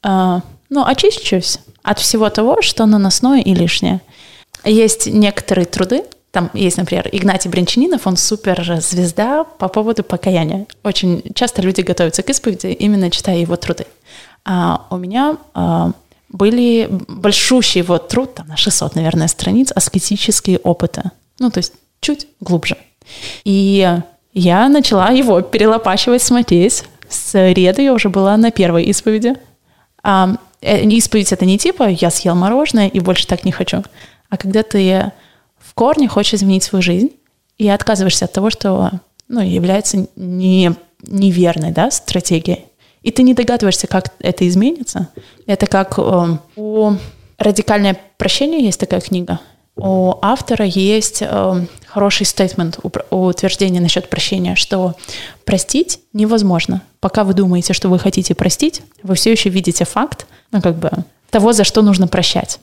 э, 0.03 0.39
ну, 0.69 0.85
очищусь 0.85 1.59
от 1.81 1.99
всего 1.99 2.29
того, 2.29 2.61
что 2.61 2.85
наносное 2.85 3.41
и 3.41 3.53
лишнее. 3.53 4.01
Есть 4.65 5.07
некоторые 5.07 5.65
труды, 5.65 6.03
там 6.35 6.51
есть, 6.53 6.75
например, 6.75 7.07
Игнатий 7.13 7.49
Брянчанинов, 7.49 8.05
он 8.05 8.17
супер 8.17 8.81
звезда 8.81 9.45
по 9.45 9.69
поводу 9.69 10.03
покаяния. 10.03 10.65
Очень 10.83 11.23
часто 11.33 11.61
люди 11.61 11.79
готовятся 11.79 12.23
к 12.23 12.29
исповеди, 12.29 12.67
именно 12.67 13.09
читая 13.09 13.37
его 13.37 13.55
труды. 13.55 13.85
А 14.43 14.85
у 14.89 14.97
меня 14.97 15.37
а, 15.53 15.93
были 16.27 16.89
большущий 16.89 17.83
вот 17.83 18.09
труд, 18.09 18.35
там 18.35 18.47
на 18.49 18.57
600, 18.57 18.95
наверное, 18.95 19.29
страниц, 19.29 19.71
аскетические 19.73 20.57
опыты. 20.57 21.03
Ну, 21.39 21.49
то 21.51 21.59
есть 21.59 21.71
чуть 22.01 22.27
глубже. 22.41 22.75
И 23.45 23.89
я 24.33 24.67
начала 24.67 25.11
его 25.11 25.39
перелопачивать, 25.39 26.21
смотреть. 26.21 26.83
С 27.07 27.31
среды 27.31 27.83
я 27.83 27.93
уже 27.93 28.09
была 28.09 28.35
на 28.35 28.51
первой 28.51 28.83
исповеди. 28.83 29.35
А, 30.03 30.35
э, 30.59 30.83
исповедь 30.83 31.31
это 31.31 31.45
не 31.45 31.57
типа 31.57 31.83
«я 31.87 32.09
съел 32.09 32.35
мороженое 32.35 32.89
и 32.89 32.99
больше 32.99 33.25
так 33.25 33.45
не 33.45 33.53
хочу», 33.53 33.85
а 34.29 34.35
когда 34.35 34.63
ты 34.63 35.13
в 35.65 35.73
корне 35.73 36.07
хочешь 36.07 36.35
изменить 36.35 36.63
свою 36.63 36.83
жизнь 36.83 37.11
и 37.57 37.67
отказываешься 37.67 38.25
от 38.25 38.33
того, 38.33 38.49
что 38.49 38.91
ну, 39.27 39.41
является 39.41 40.07
не, 40.15 40.75
неверной 41.01 41.71
да, 41.71 41.91
стратегией. 41.91 42.65
И 43.01 43.11
ты 43.11 43.23
не 43.23 43.33
догадываешься, 43.33 43.87
как 43.87 44.13
это 44.19 44.47
изменится. 44.47 45.09
Это 45.45 45.67
как 45.67 45.95
э, 45.97 46.37
у 46.55 46.93
«Радикальное 47.37 47.97
прощение» 48.17 48.63
есть 48.63 48.79
такая 48.79 49.01
книга. 49.01 49.39
У 49.75 50.15
автора 50.21 50.65
есть 50.65 51.21
э, 51.21 51.65
хороший 51.85 52.25
стейтмент, 52.25 52.79
утверждение 53.09 53.81
насчет 53.81 54.09
прощения, 54.09 54.55
что 54.55 54.95
простить 55.43 55.99
невозможно. 56.13 56.81
Пока 56.99 57.23
вы 57.23 57.33
думаете, 57.33 57.73
что 57.73 57.89
вы 57.89 57.99
хотите 57.99 58.33
простить, 58.33 58.81
вы 59.03 59.15
все 59.15 59.31
еще 59.31 59.49
видите 59.49 59.85
факт, 59.85 60.25
ну 60.51 60.61
как 60.61 60.77
бы 60.77 60.89
того, 61.29 61.51
за 61.51 61.65
что 61.65 61.81
нужно 61.81 62.07
прощать. 62.07 62.59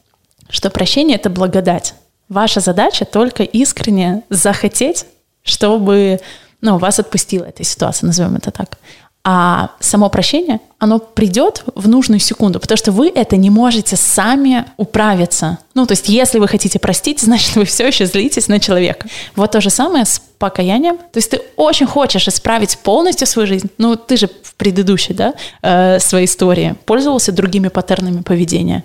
Что 0.49 0.71
прощение— 0.71 1.17
это 1.19 1.29
благодать. 1.29 1.95
Ваша 2.33 2.61
задача 2.61 3.05
только 3.05 3.43
искренне 3.43 4.23
захотеть, 4.31 5.05
чтобы 5.43 6.19
ну, 6.63 6.79
вас 6.79 6.99
отпустила 6.99 7.45
эта 7.45 7.63
ситуация, 7.63 8.07
назовем 8.07 8.37
это 8.37 8.51
так. 8.51 8.79
А 9.23 9.73
само 9.81 10.09
прощение, 10.09 10.61
оно 10.79 10.99
придет 10.99 11.63
в 11.75 11.89
нужную 11.89 12.21
секунду, 12.21 12.59
потому 12.59 12.79
что 12.79 12.91
вы 12.91 13.13
это 13.15 13.37
не 13.37 13.51
можете 13.51 13.97
сами 13.97 14.65
управиться. 14.79 15.59
Ну, 15.75 15.85
то 15.85 15.93
есть, 15.93 16.09
если 16.09 16.39
вы 16.39 16.49
хотите 16.49 16.79
простить, 16.79 17.21
значит, 17.23 17.55
вы 17.55 17.67
все 17.67 17.87
еще 17.87 18.07
злитесь 18.07 18.49
на 18.49 18.59
человека. 18.59 19.07
Вот 19.37 19.51
то 19.51 19.61
же 19.61 19.69
самое 19.69 20.07
с 20.07 20.19
покаянием. 20.39 20.97
То 20.97 21.19
есть, 21.19 21.33
ты 21.33 21.43
очень 21.57 21.87
хочешь 21.87 22.27
исправить 22.29 22.79
полностью 22.79 23.27
свою 23.27 23.47
жизнь. 23.47 23.69
Ну, 23.77 23.95
ты 23.95 24.17
же 24.17 24.31
в 24.43 24.55
предыдущей, 24.55 25.13
да, 25.13 25.35
э, 25.61 26.01
своей 26.01 26.25
истории 26.25 26.77
пользовался 26.87 27.31
другими 27.31 27.69
паттернами 27.69 28.23
поведения. 28.23 28.85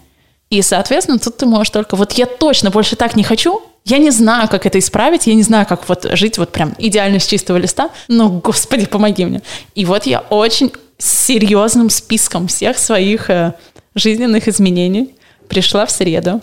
И, 0.50 0.62
соответственно, 0.62 1.20
тут 1.20 1.38
ты 1.38 1.46
можешь 1.46 1.72
только, 1.72 1.96
вот 1.96 2.14
я 2.14 2.26
точно 2.26 2.72
больше 2.72 2.96
так 2.96 3.16
не 3.16 3.24
хочу, 3.24 3.62
я 3.84 3.98
не 3.98 4.12
знаю, 4.12 4.50
как 4.50 4.66
это 4.66 4.80
исправить, 4.80 5.28
я 5.28 5.34
не 5.34 5.44
знаю, 5.44 5.66
как 5.66 5.88
вот 5.88 6.06
жить 6.14 6.38
вот 6.38 6.52
прям 6.52 6.74
идеально 6.78 7.20
с 7.20 7.28
чистого 7.28 7.58
листа, 7.58 7.90
но, 8.08 8.30
господи, 8.30 8.86
помоги 8.86 9.26
мне. 9.26 9.42
И 9.76 9.86
вот 9.86 10.06
я 10.06 10.20
очень 10.20 10.72
серьезным 10.98 11.90
списком 11.90 12.48
всех 12.48 12.78
своих 12.78 13.30
э, 13.30 13.54
жизненных 13.96 14.48
изменений 14.48 15.16
пришла 15.48 15.86
в 15.86 15.92
среду. 15.92 16.42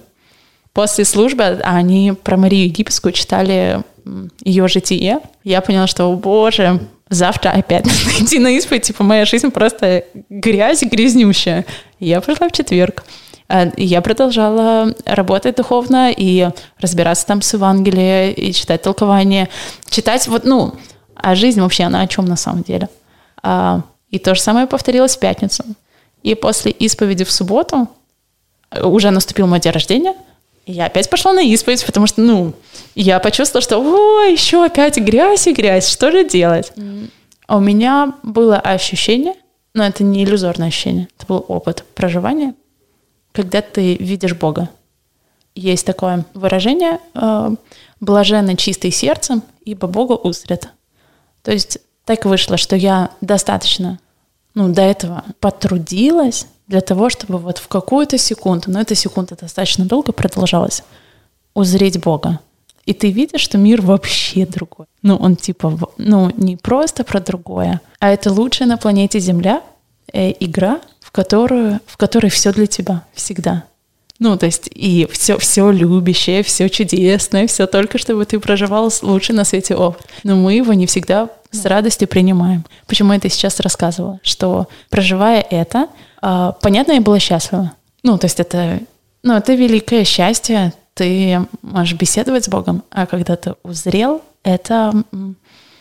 После 0.72 1.04
службы 1.04 1.60
они 1.62 2.12
про 2.12 2.36
Марию 2.36 2.64
Египетскую 2.64 3.12
читали 3.12 3.82
ее 4.44 4.68
житие. 4.68 5.20
Я 5.44 5.60
поняла, 5.60 5.86
что, 5.86 6.06
о 6.06 6.16
боже, 6.16 6.80
завтра 7.08 7.50
опять 7.50 7.86
идти 8.20 8.38
на 8.38 8.48
исповедь, 8.48 8.82
типа 8.82 9.02
моя 9.04 9.24
жизнь 9.24 9.50
просто 9.50 10.04
грязь 10.28 10.82
грязнющая. 10.82 11.64
Я 12.00 12.20
пришла 12.20 12.48
в 12.48 12.52
четверг. 12.52 13.04
Э, 13.48 13.70
я 13.76 14.00
продолжала 14.00 14.94
работать 15.04 15.56
духовно 15.56 16.12
и 16.16 16.48
разбираться 16.78 17.26
там 17.26 17.42
с 17.42 17.52
Евангелием, 17.52 18.34
и 18.34 18.52
читать 18.52 18.82
толкование, 18.82 19.48
читать 19.88 20.26
вот, 20.28 20.44
ну, 20.44 20.74
а 21.14 21.34
жизнь 21.34 21.60
вообще, 21.60 21.84
она 21.84 22.00
о 22.00 22.06
чем 22.06 22.24
на 22.24 22.36
самом 22.36 22.62
деле. 22.62 22.88
А, 23.42 23.82
и 24.10 24.18
то 24.18 24.34
же 24.34 24.40
самое 24.40 24.66
повторилось 24.66 25.16
в 25.16 25.20
пятницу. 25.20 25.64
И 26.22 26.34
после 26.34 26.70
исповеди 26.72 27.24
в 27.24 27.30
субботу 27.30 27.88
э, 28.70 28.84
уже 28.84 29.10
наступил 29.10 29.46
мой 29.46 29.60
день 29.60 29.72
рождения, 29.72 30.14
и 30.66 30.72
я 30.72 30.86
опять 30.86 31.10
пошла 31.10 31.32
на 31.32 31.40
исповедь, 31.40 31.84
потому 31.84 32.06
что, 32.06 32.22
ну, 32.22 32.54
я 32.94 33.18
почувствовала, 33.20 33.62
что, 33.62 33.78
ой, 33.78 34.32
еще 34.32 34.64
опять 34.64 34.96
грязь 34.96 35.46
и 35.46 35.52
грязь, 35.52 35.88
что 35.88 36.10
же 36.10 36.26
делать? 36.26 36.72
Mm. 36.76 37.10
А 37.46 37.56
у 37.58 37.60
меня 37.60 38.14
было 38.22 38.56
ощущение, 38.56 39.34
но 39.74 39.84
это 39.84 40.02
не 40.02 40.24
иллюзорное 40.24 40.68
ощущение, 40.68 41.08
это 41.18 41.26
был 41.26 41.44
опыт 41.48 41.84
проживания, 41.94 42.54
когда 43.34 43.60
ты 43.60 43.96
видишь 43.96 44.34
Бога. 44.34 44.70
Есть 45.54 45.84
такое 45.84 46.24
выражение 46.34 47.00
э, 47.14 47.54
«блаженно 48.00 48.56
чистый 48.56 48.90
сердцем, 48.90 49.42
ибо 49.64 49.88
Бога 49.88 50.12
узрят». 50.12 50.68
То 51.42 51.52
есть 51.52 51.78
так 52.04 52.24
вышло, 52.24 52.56
что 52.56 52.76
я 52.76 53.10
достаточно 53.20 53.98
ну, 54.54 54.72
до 54.72 54.82
этого 54.82 55.24
потрудилась 55.40 56.46
для 56.68 56.80
того, 56.80 57.10
чтобы 57.10 57.38
вот 57.38 57.58
в 57.58 57.66
какую-то 57.68 58.18
секунду, 58.18 58.70
но 58.70 58.80
эта 58.80 58.94
секунда 58.94 59.36
достаточно 59.36 59.84
долго 59.84 60.12
продолжалась, 60.12 60.84
узреть 61.54 62.00
Бога. 62.00 62.38
И 62.86 62.92
ты 62.92 63.10
видишь, 63.10 63.40
что 63.40 63.58
мир 63.58 63.82
вообще 63.82 64.46
другой. 64.46 64.86
Ну, 65.02 65.16
он 65.16 65.36
типа, 65.36 65.78
ну, 65.98 66.30
не 66.36 66.56
просто 66.56 67.02
про 67.02 67.20
другое, 67.20 67.80
а 67.98 68.10
это 68.10 68.32
лучшая 68.32 68.68
на 68.68 68.76
планете 68.76 69.18
Земля 69.18 69.62
э, 70.12 70.32
игра, 70.38 70.80
которую, 71.14 71.78
в 71.86 71.96
которой 71.96 72.28
все 72.28 72.52
для 72.52 72.66
тебя 72.66 73.04
всегда. 73.14 73.62
Ну, 74.18 74.36
то 74.36 74.46
есть 74.46 74.68
и 74.74 75.08
все, 75.12 75.38
все 75.38 75.70
любящее, 75.70 76.42
все 76.42 76.68
чудесное, 76.68 77.46
все 77.46 77.68
только 77.68 77.98
чтобы 77.98 78.24
ты 78.24 78.40
проживал 78.40 78.90
лучший 79.02 79.34
на 79.34 79.44
свете 79.44 79.76
опыт. 79.76 80.04
Но 80.24 80.34
мы 80.34 80.54
его 80.54 80.72
не 80.72 80.86
всегда 80.86 81.28
с 81.52 81.64
радостью 81.66 82.08
принимаем. 82.08 82.64
Почему 82.88 83.12
я 83.12 83.18
это 83.18 83.28
сейчас 83.28 83.60
рассказывала? 83.60 84.18
Что 84.24 84.66
проживая 84.90 85.40
это, 85.40 85.88
а, 86.20 86.52
понятно, 86.60 86.92
я 86.92 87.00
была 87.00 87.20
счастлива. 87.20 87.72
Ну, 88.02 88.18
то 88.18 88.24
есть 88.24 88.40
это, 88.40 88.80
ну, 89.22 89.34
это 89.34 89.54
великое 89.54 90.02
счастье. 90.04 90.72
Ты 90.94 91.46
можешь 91.62 91.96
беседовать 91.96 92.44
с 92.44 92.48
Богом, 92.48 92.82
а 92.90 93.06
когда 93.06 93.36
ты 93.36 93.54
узрел, 93.62 94.20
это, 94.42 94.92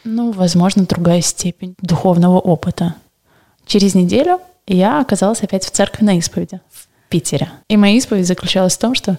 ну, 0.04 0.32
возможно, 0.32 0.86
другая 0.86 1.22
степень 1.22 1.76
духовного 1.82 2.40
опыта. 2.40 2.96
Через 3.66 3.96
неделю 3.96 4.40
я 4.68 5.00
оказалась 5.00 5.42
опять 5.42 5.66
в 5.66 5.72
церкви 5.72 6.04
на 6.04 6.18
исповеди 6.18 6.62
в 6.72 6.88
Питере. 7.10 7.52
И 7.68 7.78
моя 7.78 7.98
исповедь 7.98 8.28
заключалась 8.28 8.76
в 8.76 8.80
том, 8.80 8.96
что 8.96 9.18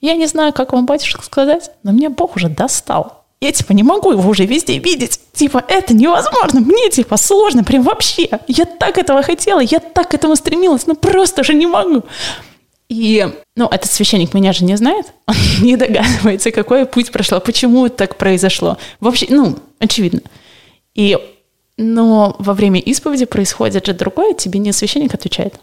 я 0.00 0.14
не 0.14 0.26
знаю, 0.26 0.52
как 0.52 0.72
вам, 0.72 0.86
батюшка, 0.86 1.22
сказать, 1.22 1.70
но 1.82 1.92
меня 1.92 2.10
Бог 2.10 2.36
уже 2.36 2.48
достал. 2.48 3.24
Я, 3.42 3.52
типа, 3.52 3.72
не 3.72 3.82
могу 3.82 4.12
его 4.12 4.28
уже 4.28 4.44
везде 4.44 4.78
видеть. 4.78 5.18
Типа, 5.32 5.64
это 5.66 5.94
невозможно. 5.94 6.60
Мне, 6.60 6.90
типа, 6.90 7.16
сложно. 7.16 7.64
Прям 7.64 7.82
вообще. 7.82 8.28
Я 8.46 8.66
так 8.66 8.98
этого 8.98 9.22
хотела. 9.22 9.60
Я 9.60 9.80
так 9.80 10.10
к 10.10 10.14
этому 10.14 10.36
стремилась. 10.36 10.86
Но 10.86 10.94
просто 10.94 11.42
же 11.42 11.54
не 11.54 11.66
могу. 11.66 12.02
И, 12.90 13.26
ну, 13.56 13.66
этот 13.66 13.90
священник 13.90 14.34
меня 14.34 14.52
же 14.52 14.64
не 14.64 14.76
знает. 14.76 15.06
Он 15.26 15.34
не 15.62 15.76
догадывается, 15.76 16.50
какой 16.50 16.84
путь 16.84 17.10
прошла, 17.12 17.40
почему 17.40 17.88
так 17.88 18.16
произошло. 18.16 18.76
Вообще, 19.00 19.26
ну, 19.30 19.56
очевидно. 19.78 20.20
И 20.94 21.16
но 21.80 22.36
во 22.38 22.52
время 22.52 22.78
исповеди 22.78 23.24
происходит 23.24 23.86
же 23.86 23.94
другое, 23.94 24.34
тебе 24.34 24.58
не 24.58 24.70
священник 24.70 25.14
отвечает. 25.14 25.54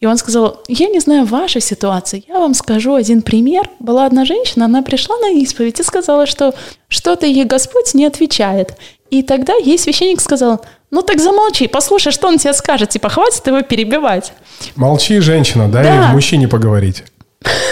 И 0.00 0.06
он 0.06 0.18
сказал, 0.18 0.60
я 0.68 0.88
не 0.88 1.00
знаю 1.00 1.24
вашей 1.24 1.62
ситуации, 1.62 2.24
я 2.28 2.40
вам 2.40 2.54
скажу 2.54 2.94
один 2.94 3.22
пример. 3.22 3.70
Была 3.78 4.04
одна 4.04 4.24
женщина, 4.26 4.66
она 4.66 4.82
пришла 4.82 5.16
на 5.18 5.30
исповедь 5.30 5.80
и 5.80 5.82
сказала, 5.82 6.26
что 6.26 6.54
что-то 6.88 7.26
ей 7.26 7.44
Господь 7.44 7.94
не 7.94 8.04
отвечает. 8.04 8.76
И 9.10 9.22
тогда 9.22 9.54
ей 9.54 9.78
священник 9.78 10.20
сказал, 10.20 10.60
ну 10.90 11.00
так 11.00 11.20
замолчи, 11.20 11.68
послушай, 11.68 12.12
что 12.12 12.28
он 12.28 12.36
тебе 12.36 12.52
скажет, 12.52 12.90
типа 12.90 13.08
хватит 13.08 13.46
его 13.46 13.62
перебивать. 13.62 14.34
Молчи, 14.74 15.20
женщина, 15.20 15.70
дай 15.70 15.84
да. 15.84 16.08
мужчине 16.12 16.48
поговорить. 16.48 17.04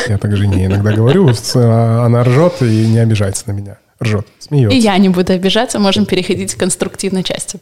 Я 0.09 0.17
так 0.17 0.37
жене 0.37 0.67
иногда 0.67 0.93
говорю, 0.93 1.31
а 1.55 2.07
она 2.07 2.25
ржет 2.25 2.63
и 2.63 2.87
не 2.87 2.99
обижается 2.99 3.45
на 3.47 3.53
меня 3.53 3.77
ржет, 4.03 4.27
смеется. 4.39 4.77
И 4.77 4.81
я 4.81 4.97
не 4.99 5.09
буду 5.09 5.33
обижаться, 5.33 5.79
можем 5.79 6.07
переходить 6.07 6.55
к 6.55 6.59
конструктивной 6.59 7.23
части. 7.23 7.61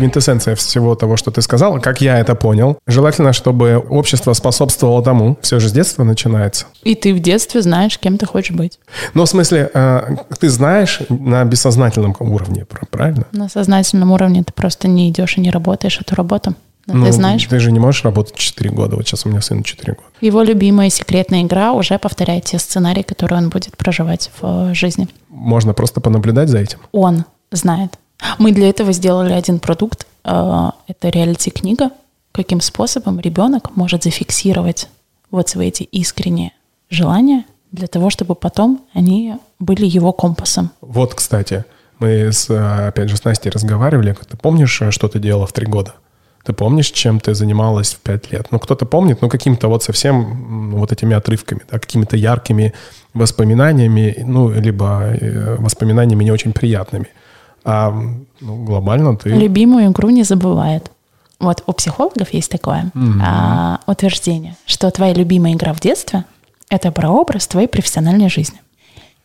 Квинтэссенция 0.00 0.54
всего 0.54 0.94
того, 0.94 1.16
что 1.18 1.30
ты 1.30 1.42
сказал, 1.42 1.78
как 1.78 2.00
я 2.00 2.18
это 2.18 2.34
понял. 2.34 2.78
Желательно, 2.86 3.34
чтобы 3.34 3.76
общество 3.76 4.32
способствовало 4.32 5.02
тому. 5.02 5.36
Все 5.42 5.60
же 5.60 5.68
с 5.68 5.72
детства 5.72 6.04
начинается. 6.04 6.64
И 6.84 6.94
ты 6.94 7.12
в 7.12 7.20
детстве 7.20 7.60
знаешь, 7.60 7.98
кем 7.98 8.16
ты 8.16 8.24
хочешь 8.24 8.56
быть. 8.56 8.78
Ну, 9.12 9.24
в 9.24 9.28
смысле, 9.28 9.70
э, 9.74 10.16
ты 10.38 10.48
знаешь 10.48 11.00
на 11.10 11.44
бессознательном 11.44 12.16
уровне, 12.18 12.64
правильно? 12.90 13.26
На 13.32 13.50
сознательном 13.50 14.10
уровне 14.10 14.42
ты 14.42 14.54
просто 14.54 14.88
не 14.88 15.10
идешь 15.10 15.36
и 15.36 15.42
не 15.42 15.50
работаешь 15.50 16.00
эту 16.00 16.14
работу. 16.14 16.54
Но 16.86 16.94
ну, 16.94 17.06
ты 17.06 17.12
знаешь. 17.12 17.44
Ты 17.44 17.60
же 17.60 17.70
не 17.70 17.78
можешь 17.78 18.02
работать 18.04 18.34
4 18.36 18.70
года. 18.70 18.96
Вот 18.96 19.06
сейчас 19.06 19.26
у 19.26 19.28
меня 19.28 19.42
сын 19.42 19.62
4 19.62 19.92
года. 19.92 20.08
Его 20.22 20.42
любимая 20.42 20.88
секретная 20.88 21.42
игра 21.42 21.72
уже 21.72 21.98
повторяет 21.98 22.44
те 22.44 22.58
сценарии, 22.58 23.02
которые 23.02 23.38
он 23.38 23.50
будет 23.50 23.76
проживать 23.76 24.30
в 24.40 24.70
э, 24.70 24.74
жизни. 24.74 25.08
Можно 25.28 25.74
просто 25.74 26.00
понаблюдать 26.00 26.48
за 26.48 26.58
этим? 26.58 26.78
Он 26.92 27.26
знает. 27.52 27.92
Мы 28.38 28.52
для 28.52 28.68
этого 28.68 28.92
сделали 28.92 29.32
один 29.32 29.58
продукт. 29.58 30.06
Э, 30.24 30.70
это 30.86 31.08
реалити-книга. 31.08 31.90
Каким 32.32 32.60
способом 32.60 33.20
ребенок 33.20 33.76
может 33.76 34.04
зафиксировать 34.04 34.88
вот 35.30 35.48
свои 35.48 35.68
эти 35.68 35.82
искренние 35.82 36.52
желания 36.90 37.44
для 37.72 37.86
того, 37.86 38.10
чтобы 38.10 38.34
потом 38.34 38.84
они 38.94 39.36
были 39.58 39.86
его 39.86 40.12
компасом. 40.12 40.70
Вот, 40.80 41.14
кстати, 41.14 41.64
мы, 41.98 42.32
с, 42.32 42.50
опять 42.50 43.10
же, 43.10 43.16
с 43.16 43.24
Настей 43.24 43.50
разговаривали. 43.50 44.16
Ты 44.28 44.36
помнишь, 44.36 44.82
что 44.90 45.08
ты 45.08 45.18
делала 45.18 45.46
в 45.46 45.52
три 45.52 45.66
года? 45.66 45.94
Ты 46.44 46.54
помнишь, 46.54 46.90
чем 46.90 47.20
ты 47.20 47.34
занималась 47.34 47.94
в 47.94 48.00
пять 48.00 48.32
лет? 48.32 48.46
Ну, 48.50 48.58
кто-то 48.58 48.86
помнит, 48.86 49.20
ну, 49.20 49.28
каким-то 49.28 49.68
вот 49.68 49.82
совсем 49.82 50.70
вот 50.70 50.90
этими 50.90 51.14
отрывками, 51.14 51.60
да, 51.70 51.78
какими-то 51.78 52.16
яркими 52.16 52.72
воспоминаниями, 53.12 54.16
ну, 54.24 54.50
либо 54.50 55.02
э, 55.02 55.56
воспоминаниями 55.58 56.24
не 56.24 56.30
очень 56.30 56.52
приятными. 56.52 57.08
А 57.64 57.92
ну, 58.40 58.64
глобально 58.64 59.16
ты... 59.16 59.30
Любимую 59.30 59.90
игру 59.90 60.10
не 60.10 60.22
забывает. 60.22 60.90
Вот 61.38 61.62
у 61.66 61.72
психологов 61.72 62.32
есть 62.34 62.50
такое 62.50 62.90
mm-hmm. 62.94 63.20
а, 63.22 63.80
утверждение, 63.86 64.56
что 64.66 64.90
твоя 64.90 65.14
любимая 65.14 65.54
игра 65.54 65.72
в 65.72 65.80
детстве— 65.80 66.24
это 66.68 66.92
прообраз 66.92 67.46
твоей 67.46 67.66
профессиональной 67.66 68.28
жизни. 68.28 68.60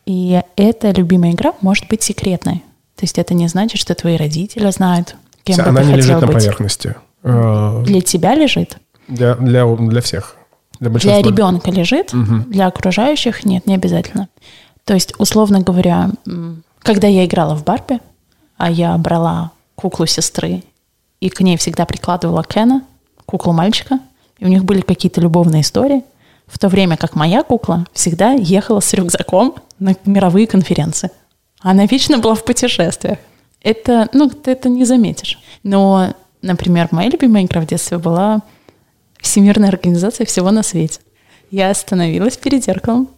И 0.06 0.40
эта 0.56 0.92
любимая 0.92 1.32
игра 1.32 1.52
может 1.60 1.88
быть 1.88 2.02
секретной. 2.02 2.62
То 2.94 3.02
есть 3.02 3.18
это 3.18 3.34
не 3.34 3.48
значит, 3.48 3.78
что 3.78 3.94
твои 3.94 4.16
родители 4.16 4.70
знают, 4.70 5.16
кем 5.44 5.60
Она 5.60 5.72
бы 5.72 5.78
ты 5.80 5.86
не 5.86 5.94
лежит 5.94 6.20
быть. 6.20 6.26
на 6.26 6.32
поверхности. 6.32 6.94
Э, 7.22 7.82
для 7.84 8.00
тебя 8.00 8.34
лежит. 8.34 8.78
Для, 9.08 9.34
для, 9.34 9.66
для 9.66 10.00
всех. 10.00 10.36
Для, 10.80 10.90
для 10.90 11.22
ребенка 11.22 11.70
лежит, 11.70 12.14
угу. 12.14 12.44
для 12.48 12.66
окружающих 12.66 13.44
нет, 13.44 13.66
не 13.66 13.74
обязательно. 13.74 14.28
То 14.84 14.94
есть, 14.94 15.14
условно 15.18 15.60
говоря, 15.60 16.10
когда 16.80 17.08
я 17.08 17.24
играла 17.24 17.54
в 17.54 17.64
Барби, 17.64 17.98
а 18.56 18.70
я 18.70 18.96
брала 18.96 19.52
куклу 19.74 20.06
сестры 20.06 20.62
и 21.20 21.28
к 21.28 21.40
ней 21.40 21.56
всегда 21.56 21.86
прикладывала 21.86 22.44
Кена, 22.44 22.82
куклу 23.24 23.52
мальчика, 23.52 24.00
и 24.38 24.44
у 24.44 24.48
них 24.48 24.64
были 24.64 24.80
какие-то 24.80 25.20
любовные 25.20 25.62
истории, 25.62 26.04
в 26.46 26.58
то 26.58 26.68
время 26.68 26.96
как 26.96 27.14
моя 27.14 27.42
кукла 27.42 27.86
всегда 27.92 28.32
ехала 28.32 28.80
с 28.80 28.92
рюкзаком 28.92 29.56
на 29.78 29.94
мировые 30.04 30.46
конференции. 30.46 31.10
Она 31.60 31.86
вечно 31.86 32.18
была 32.18 32.34
в 32.34 32.44
путешествиях. 32.44 33.18
Это, 33.62 34.08
ну, 34.12 34.28
ты 34.30 34.52
это 34.52 34.68
не 34.68 34.84
заметишь. 34.84 35.40
Но, 35.62 36.14
например, 36.42 36.88
моя 36.92 37.10
любимая 37.10 37.44
игра 37.44 37.60
в 37.60 37.66
детстве 37.66 37.98
была 37.98 38.42
Всемирная 39.20 39.70
организация 39.70 40.24
всего 40.26 40.50
на 40.50 40.62
свете. 40.62 41.00
Я 41.50 41.70
остановилась 41.70 42.36
перед 42.36 42.64
зеркалом. 42.64 43.08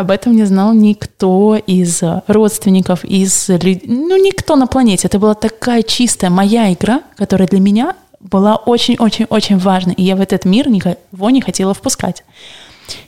Об 0.00 0.10
этом 0.10 0.34
не 0.34 0.44
знал 0.44 0.72
никто 0.72 1.56
из 1.56 2.00
родственников, 2.26 3.04
из 3.04 3.48
ну 3.48 4.16
никто 4.16 4.56
на 4.56 4.66
планете. 4.66 5.08
Это 5.08 5.18
была 5.18 5.34
такая 5.34 5.82
чистая 5.82 6.30
моя 6.30 6.72
игра, 6.72 7.02
которая 7.18 7.46
для 7.46 7.60
меня 7.60 7.94
была 8.18 8.56
очень-очень-очень 8.56 9.58
важна, 9.58 9.92
и 9.92 10.02
я 10.02 10.16
в 10.16 10.22
этот 10.22 10.46
мир 10.46 10.70
никого 10.70 11.28
не 11.28 11.42
хотела 11.42 11.74
впускать. 11.74 12.24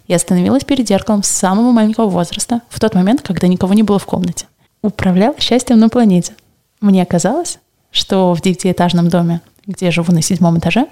Я 0.06 0.16
остановилась 0.16 0.64
перед 0.64 0.86
зеркалом 0.86 1.22
с 1.22 1.28
самого 1.28 1.72
маленького 1.72 2.10
возраста, 2.10 2.60
в 2.68 2.78
тот 2.78 2.94
момент, 2.94 3.22
когда 3.22 3.46
никого 3.46 3.72
не 3.72 3.84
было 3.84 3.98
в 3.98 4.04
комнате. 4.04 4.44
Управляла 4.82 5.34
счастьем 5.40 5.78
на 5.78 5.88
планете. 5.88 6.34
Мне 6.82 7.06
казалось, 7.06 7.58
что 7.90 8.34
в 8.34 8.42
девятиэтажном 8.42 9.08
доме, 9.08 9.40
где 9.66 9.86
я 9.86 9.92
живу 9.92 10.12
на 10.12 10.20
седьмом 10.20 10.58
этаже, 10.58 10.86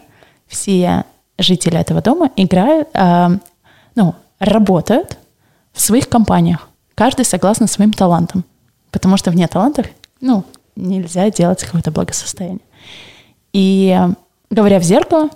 все 0.48 1.04
жители 1.36 1.78
этого 1.78 2.00
дома 2.00 2.30
играют, 2.36 2.88
э, 2.94 3.28
ну, 3.96 4.14
работают 4.38 5.18
в 5.80 5.82
своих 5.82 6.10
компаниях. 6.10 6.68
Каждый 6.94 7.24
согласно 7.24 7.66
своим 7.66 7.94
талантам. 7.94 8.44
Потому 8.90 9.16
что 9.16 9.30
вне 9.30 9.48
талантов, 9.48 9.86
ну, 10.20 10.44
нельзя 10.76 11.30
делать 11.30 11.62
какое-то 11.64 11.90
благосостояние. 11.90 12.60
И 13.54 13.98
говоря 14.50 14.78
в 14.78 14.82
зеркало, 14.82 15.30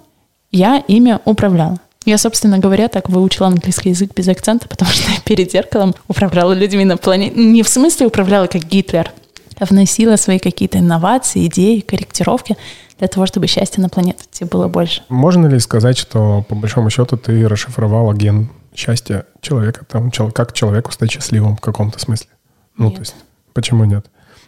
я 0.50 0.76
ими 0.86 1.18
управляла. 1.24 1.78
Я, 2.04 2.18
собственно 2.18 2.58
говоря, 2.58 2.88
так 2.88 3.08
выучила 3.08 3.46
английский 3.46 3.90
язык 3.90 4.12
без 4.14 4.28
акцента, 4.28 4.68
потому 4.68 4.90
что 4.90 5.10
перед 5.24 5.50
зеркалом 5.50 5.94
управляла 6.08 6.52
людьми 6.52 6.84
на 6.84 6.98
планете. 6.98 7.34
Не 7.36 7.62
в 7.62 7.68
смысле 7.68 8.06
управляла, 8.06 8.46
как 8.46 8.64
Гитлер, 8.64 9.10
а 9.58 9.64
вносила 9.64 10.16
свои 10.16 10.38
какие-то 10.38 10.78
инновации, 10.78 11.46
идеи, 11.46 11.80
корректировки 11.80 12.58
для 12.98 13.08
того, 13.08 13.24
чтобы 13.24 13.46
счастья 13.46 13.80
на 13.80 13.88
планете 13.88 14.44
было 14.44 14.68
больше. 14.68 15.02
Можно 15.08 15.46
ли 15.46 15.58
сказать, 15.58 15.96
что 15.96 16.44
по 16.46 16.54
большому 16.54 16.90
счету 16.90 17.16
ты 17.16 17.48
расшифровала 17.48 18.12
ген 18.12 18.50
счастья 18.74 19.26
человека, 19.40 19.84
там, 19.84 20.10
как 20.10 20.52
человеку 20.52 20.92
стать 20.92 21.10
счастливым 21.10 21.56
в 21.56 21.60
каком-то 21.60 21.98
смысле? 21.98 22.28
Ну, 22.76 22.86
нет. 22.86 22.94
то 22.94 23.00
есть, 23.00 23.14
почему 23.52 23.84
нет? 23.84 24.06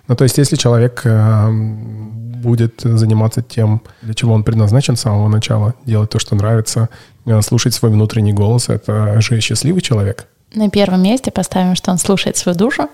Ну, 0.09 0.17
то 0.17 0.25
есть, 0.25 0.39
если 0.39 0.57
человек 0.57 1.03
э, 1.05 1.51
будет 1.51 2.81
заниматься 2.83 3.43
тем, 3.43 3.83
для 4.03 4.15
чего 4.15 4.35
он 4.35 4.45
предназначен 4.45 4.97
с 4.97 5.01
самого 5.01 5.29
начала, 5.29 5.75
делать 5.85 6.11
то, 6.11 6.19
что 6.19 6.35
нравится, 6.37 6.89
э, 7.25 7.41
слушать 7.43 7.75
свой 7.75 7.91
внутренний 7.91 8.33
голос, 8.33 8.69
это 8.69 9.21
же 9.21 9.41
счастливый 9.41 9.81
человек. 9.81 10.27
На 10.55 10.71
первом 10.71 11.03
месте 11.03 11.31
поставим, 11.31 11.75
что 11.75 11.91
он 11.91 11.99
слушает 11.99 12.37
свою 12.37 12.57
душу, 12.57 12.89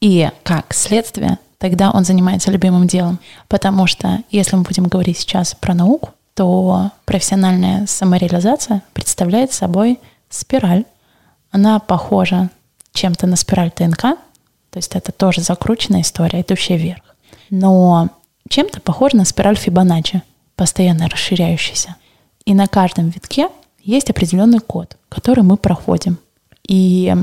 и 0.00 0.30
как 0.42 0.72
следствие, 0.72 1.38
тогда 1.58 1.90
он 1.90 2.04
занимается 2.04 2.50
любимым 2.50 2.86
делом. 2.86 3.18
Потому 3.48 3.86
что 3.86 4.18
если 4.30 4.56
мы 4.56 4.62
будем 4.62 4.84
говорить 4.84 5.18
сейчас 5.18 5.54
про 5.54 5.74
науку, 5.74 6.10
то 6.34 6.90
профессиональная 7.04 7.86
самореализация 7.86 8.82
представляет 8.92 9.52
собой 9.52 9.98
спираль. 10.30 10.84
Она 11.50 11.78
похожа 11.78 12.48
чем-то 12.92 13.26
на 13.26 13.36
спираль 13.36 13.70
ТНК, 13.70 14.00
то 14.00 14.76
есть 14.76 14.94
это 14.94 15.12
тоже 15.12 15.42
закрученная 15.42 16.00
история, 16.00 16.40
идущая 16.40 16.76
вверх. 16.76 17.02
Но 17.50 18.08
чем-то 18.48 18.80
похоже 18.80 19.16
на 19.16 19.24
спираль 19.24 19.56
Фибоначчи, 19.56 20.22
постоянно 20.56 21.08
расширяющаяся. 21.08 21.96
И 22.44 22.54
на 22.54 22.66
каждом 22.66 23.10
витке 23.10 23.48
есть 23.82 24.10
определенный 24.10 24.60
код, 24.60 24.96
который 25.08 25.42
мы 25.42 25.56
проходим. 25.56 26.18
И 26.66 27.14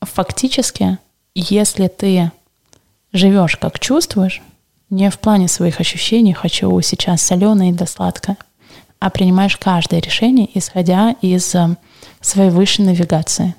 фактически, 0.00 0.98
если 1.34 1.88
ты 1.88 2.30
живешь 3.12 3.56
как 3.56 3.78
чувствуешь, 3.78 4.42
не 4.90 5.10
в 5.10 5.18
плане 5.18 5.48
своих 5.48 5.80
ощущений 5.80 6.32
«хочу 6.32 6.80
сейчас 6.80 7.22
соленое 7.22 7.72
да 7.72 7.86
сладкое», 7.86 8.36
а 9.00 9.10
принимаешь 9.10 9.56
каждое 9.56 10.00
решение, 10.00 10.48
исходя 10.56 11.16
из 11.22 11.54
э, 11.54 11.76
своей 12.20 12.50
высшей 12.50 12.84
навигации. 12.84 13.54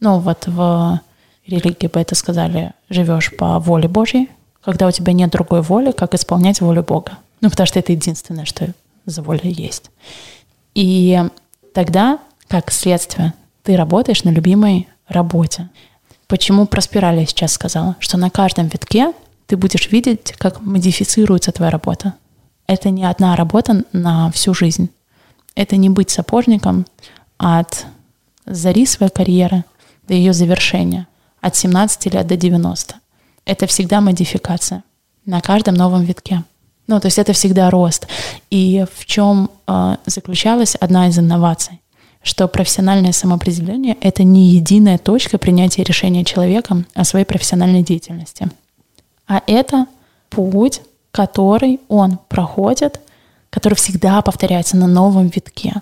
Ну 0.00 0.18
вот 0.18 0.46
в 0.46 1.00
религии 1.46 1.86
бы 1.86 2.00
это 2.00 2.14
сказали, 2.14 2.72
живешь 2.88 3.34
по 3.36 3.58
воле 3.60 3.88
Божьей, 3.88 4.28
когда 4.62 4.86
у 4.86 4.90
тебя 4.90 5.12
нет 5.12 5.30
другой 5.30 5.62
воли, 5.62 5.92
как 5.92 6.14
исполнять 6.14 6.60
волю 6.60 6.82
Бога. 6.82 7.12
Ну, 7.40 7.48
потому 7.48 7.66
что 7.66 7.78
это 7.78 7.92
единственное, 7.92 8.44
что 8.44 8.68
за 9.06 9.22
воля 9.22 9.40
есть. 9.44 9.90
И 10.74 11.22
тогда, 11.72 12.18
как 12.48 12.70
следствие, 12.70 13.32
ты 13.62 13.76
работаешь 13.76 14.24
на 14.24 14.30
любимой 14.30 14.88
работе. 15.08 15.68
Почему 16.26 16.66
про 16.66 16.80
спираль 16.80 17.20
я 17.20 17.26
сейчас 17.26 17.52
сказала? 17.52 17.96
Что 18.00 18.18
на 18.18 18.30
каждом 18.30 18.66
витке 18.66 19.12
ты 19.46 19.56
будешь 19.56 19.90
видеть, 19.90 20.32
как 20.38 20.60
модифицируется 20.60 21.52
твоя 21.52 21.70
работа. 21.70 22.14
Это 22.70 22.90
не 22.90 23.02
одна 23.02 23.34
работа 23.34 23.82
на 23.92 24.30
всю 24.30 24.54
жизнь. 24.54 24.90
Это 25.56 25.74
не 25.74 25.88
быть 25.88 26.10
сапожником 26.10 26.86
от 27.36 27.84
зари 28.46 28.86
своей 28.86 29.10
карьеры 29.10 29.64
до 30.06 30.14
ее 30.14 30.32
завершения 30.32 31.08
от 31.40 31.56
17 31.56 32.14
лет 32.14 32.28
до 32.28 32.36
90. 32.36 32.94
Это 33.44 33.66
всегда 33.66 34.00
модификация 34.00 34.84
на 35.26 35.40
каждом 35.40 35.74
новом 35.74 36.04
витке. 36.04 36.44
Ну, 36.86 37.00
то 37.00 37.06
есть 37.06 37.18
это 37.18 37.32
всегда 37.32 37.70
рост. 37.70 38.06
И 38.50 38.86
в 38.94 39.04
чем 39.04 39.50
э, 39.66 39.96
заключалась 40.06 40.76
одна 40.76 41.08
из 41.08 41.18
инноваций? 41.18 41.80
Что 42.22 42.46
профессиональное 42.46 43.10
самоопределение— 43.10 43.96
это 44.00 44.22
не 44.22 44.46
единая 44.50 44.98
точка 44.98 45.38
принятия 45.38 45.82
решения 45.82 46.24
человеком 46.24 46.86
о 46.94 47.02
своей 47.02 47.24
профессиональной 47.24 47.82
деятельности, 47.82 48.48
а 49.26 49.42
это 49.48 49.86
путь, 50.28 50.82
который 51.12 51.80
он 51.88 52.18
проходит, 52.28 53.00
который 53.50 53.74
всегда 53.74 54.22
повторяется 54.22 54.76
на 54.76 54.86
новом 54.86 55.28
витке. 55.28 55.74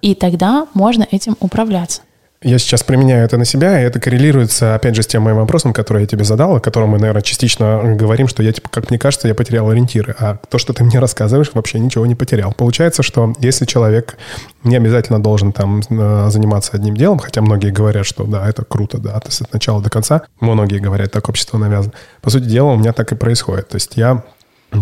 И 0.00 0.14
тогда 0.14 0.66
можно 0.74 1.06
этим 1.10 1.36
управляться. 1.40 2.02
Я 2.42 2.58
сейчас 2.58 2.82
применяю 2.82 3.26
это 3.26 3.36
на 3.36 3.44
себя, 3.44 3.78
и 3.78 3.84
это 3.84 4.00
коррелируется, 4.00 4.74
опять 4.74 4.96
же, 4.96 5.02
с 5.02 5.06
тем 5.06 5.24
моим 5.24 5.36
вопросом, 5.36 5.74
который 5.74 6.02
я 6.02 6.06
тебе 6.06 6.24
задал, 6.24 6.56
о 6.56 6.60
котором 6.60 6.88
мы, 6.88 6.98
наверное, 6.98 7.20
частично 7.20 7.94
говорим, 7.96 8.28
что 8.28 8.42
я, 8.42 8.50
типа, 8.50 8.70
как 8.70 8.88
мне 8.88 8.98
кажется, 8.98 9.28
я 9.28 9.34
потерял 9.34 9.68
ориентиры. 9.68 10.16
А 10.18 10.38
то, 10.48 10.56
что 10.56 10.72
ты 10.72 10.82
мне 10.82 10.98
рассказываешь, 10.98 11.50
вообще 11.52 11.78
ничего 11.78 12.06
не 12.06 12.14
потерял. 12.14 12.54
Получается, 12.54 13.02
что 13.02 13.34
если 13.40 13.66
человек 13.66 14.16
не 14.64 14.74
обязательно 14.74 15.22
должен 15.22 15.52
там 15.52 15.80
э, 15.80 16.30
заниматься 16.30 16.70
одним 16.72 16.96
делом, 16.96 17.18
хотя 17.18 17.42
многие 17.42 17.72
говорят, 17.72 18.06
что 18.06 18.24
да, 18.24 18.48
это 18.48 18.64
круто, 18.64 18.96
да, 18.96 19.16
от 19.16 19.28
начала 19.52 19.82
до 19.82 19.90
конца, 19.90 20.22
многие 20.40 20.78
говорят, 20.78 21.12
так 21.12 21.28
общество 21.28 21.58
навязано. 21.58 21.92
По 22.22 22.30
сути 22.30 22.44
дела, 22.44 22.72
у 22.72 22.76
меня 22.78 22.94
так 22.94 23.12
и 23.12 23.16
происходит. 23.16 23.68
То 23.68 23.76
есть 23.76 23.98
я 23.98 24.24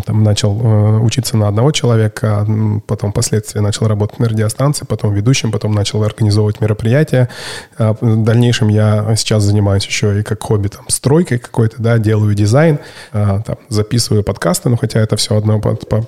там 0.04 0.22
начал 0.22 0.60
э, 0.60 0.98
учиться 0.98 1.36
на 1.36 1.48
одного 1.48 1.72
человека, 1.72 2.46
потом 2.86 3.12
впоследствии 3.12 3.60
начал 3.60 3.86
работать 3.86 4.18
на 4.18 4.28
радиостанции, 4.28 4.84
потом 4.84 5.14
ведущим, 5.14 5.50
потом 5.50 5.72
начал 5.72 6.02
организовывать 6.02 6.60
мероприятия. 6.60 7.28
А 7.78 7.94
в 7.98 8.22
дальнейшем 8.22 8.68
я 8.68 9.14
сейчас 9.16 9.42
занимаюсь 9.42 9.86
еще 9.86 10.20
и 10.20 10.22
как 10.22 10.42
хобби 10.42 10.68
там 10.68 10.88
стройкой 10.88 11.38
какой-то, 11.38 11.80
да, 11.82 11.98
делаю 11.98 12.34
дизайн, 12.34 12.78
а, 13.12 13.40
там, 13.40 13.56
записываю 13.68 14.22
подкасты, 14.22 14.68
ну 14.68 14.76
хотя 14.76 15.00
это 15.00 15.16
все 15.16 15.36
одно, 15.36 15.60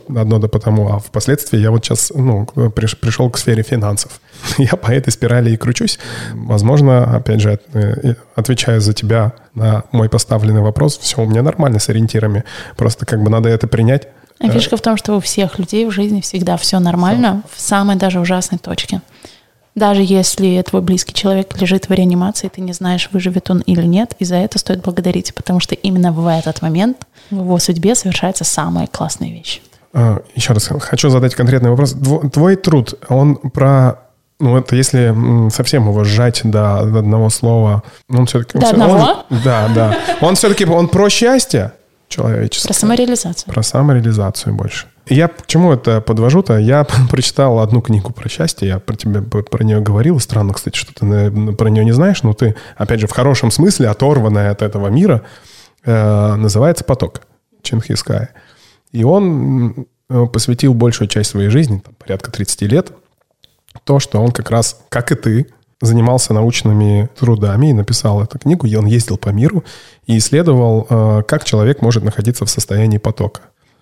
одно 0.09 0.39
да 0.39 0.49
потому, 0.49 0.93
а 0.93 0.99
впоследствии 0.99 1.59
я 1.59 1.71
вот 1.71 1.85
сейчас 1.85 2.13
ну, 2.15 2.47
приш, 2.75 2.99
пришел 2.99 3.31
к 3.31 3.39
сфере 3.39 3.63
финансов. 3.63 4.21
Я 4.59 4.77
по 4.77 4.91
этой 4.91 5.11
спирали 5.11 5.51
и 5.51 5.57
кручусь. 5.57 5.99
Возможно, 6.33 7.17
опять 7.17 7.41
же, 7.41 7.59
э, 7.73 8.15
отвечая 8.35 8.81
за 8.81 8.93
тебя 8.93 9.33
на 9.55 9.85
мой 9.93 10.09
поставленный 10.09 10.61
вопрос, 10.61 10.99
все 10.99 11.23
у 11.23 11.27
меня 11.27 11.43
нормально 11.43 11.79
с 11.79 11.89
ориентирами, 11.89 12.45
просто 12.77 13.07
как 13.07 13.23
бы 13.23 13.31
надо 13.31 13.49
это 13.49 13.67
принять. 13.67 14.09
А 14.41 14.49
фишка 14.49 14.77
в 14.77 14.81
том, 14.81 14.97
что 14.97 15.17
у 15.17 15.21
всех 15.21 15.59
людей 15.59 15.85
в 15.85 15.91
жизни 15.91 16.23
всегда 16.23 16.57
все 16.57 16.79
нормально, 16.79 17.43
все. 17.47 17.57
в 17.57 17.61
самой 17.61 17.97
даже 17.97 18.21
ужасной 18.21 18.59
точке. 18.59 19.03
Даже 19.75 20.03
если 20.03 20.61
твой 20.63 20.83
близкий 20.83 21.13
человек 21.13 21.61
лежит 21.61 21.89
в 21.89 21.93
реанимации, 21.93 22.49
ты 22.49 22.61
не 22.61 22.73
знаешь, 22.73 23.09
выживет 23.13 23.51
он 23.51 23.61
или 23.61 23.85
нет, 23.85 24.15
и 24.19 24.25
за 24.25 24.37
это 24.37 24.59
стоит 24.59 24.83
благодарить, 24.83 25.35
потому 25.35 25.61
что 25.61 25.75
именно 25.75 26.11
в 26.11 26.27
этот 26.27 26.63
момент 26.63 27.07
в 27.31 27.37
его 27.37 27.59
судьбе 27.59 27.95
совершается 27.95 28.45
самая 28.45 28.87
классная 28.89 29.31
вещь. 29.31 29.61
А, 29.93 30.23
еще 30.35 30.55
раз 30.55 30.69
хочу 30.81 31.09
задать 31.11 31.35
конкретный 31.35 31.71
вопрос. 31.71 31.95
Твой 32.33 32.57
труд, 32.57 32.95
он 33.09 33.37
про 33.37 34.10
ну, 34.41 34.57
это 34.57 34.75
если 34.75 35.15
совсем 35.51 35.89
его 35.89 36.03
сжать 36.05 36.41
до, 36.45 36.79
одного 36.81 37.31
слова, 37.31 37.83
он 38.09 38.27
все-таки... 38.27 38.59
До 38.59 38.67
он, 38.67 38.73
одного? 38.73 39.25
Он, 39.31 39.39
да, 39.45 39.69
да. 39.75 39.99
Он 40.21 40.35
все-таки, 40.35 40.65
он 40.65 40.89
про 40.89 41.09
счастье 41.11 41.73
человеческое. 42.09 42.69
Про 42.69 42.75
самореализацию. 42.75 43.53
Про 43.53 43.63
самореализацию 43.63 44.55
больше. 44.55 44.87
Я 45.09 45.29
к 45.29 45.47
чему 45.47 45.73
это 45.73 46.01
подвожу-то? 46.01 46.59
Я 46.59 46.85
прочитал 47.11 47.61
одну 47.61 47.81
книгу 47.81 48.13
про 48.13 48.29
счастье, 48.29 48.69
я 48.69 48.79
про 48.79 48.97
тебя 48.97 49.23
про 49.23 49.65
нее 49.65 49.81
говорил. 49.81 50.21
Странно, 50.21 50.55
кстати, 50.55 50.77
что 50.77 50.93
ты 50.95 51.31
про 51.53 51.69
нее 51.69 51.85
не 51.85 51.93
знаешь, 51.93 52.23
но 52.23 52.33
ты, 52.33 52.57
опять 52.77 53.01
же, 53.01 53.07
в 53.07 53.13
хорошем 53.13 53.51
смысле 53.51 53.89
оторванная 53.89 54.51
от 54.51 54.63
этого 54.63 54.89
мира. 54.89 55.23
Э, 55.85 56.35
называется 56.35 56.85
«Поток» 56.85 57.23
Чингисхая. 57.63 58.31
И 58.93 59.05
он 59.05 59.87
э, 60.09 60.27
посвятил 60.27 60.75
большую 60.75 61.09
часть 61.09 61.31
своей 61.31 61.49
жизни, 61.49 61.79
там, 61.79 61.95
порядка 61.95 62.31
30 62.31 62.63
лет, 62.63 62.93
то, 63.85 63.99
что 63.99 64.23
он 64.23 64.31
как 64.31 64.51
раз, 64.51 64.81
как 64.89 65.13
и 65.13 65.15
ты, 65.15 65.47
занимался 65.81 66.35
научными 66.35 67.09
трудами 67.19 67.69
и 67.69 67.73
написал 67.73 68.23
эту 68.23 68.39
книгу. 68.39 68.67
И 68.67 68.75
он 68.77 68.87
ездил 68.87 69.17
по 69.17 69.31
миру 69.31 69.65
и 70.07 70.19
исследовал, 70.19 70.87
э, 70.89 71.23
как 71.27 71.45
человек 71.45 71.81
может 71.81 72.05
находиться 72.05 72.45
в 72.45 72.51
состоянии 72.51 72.99
потока. 72.99 73.41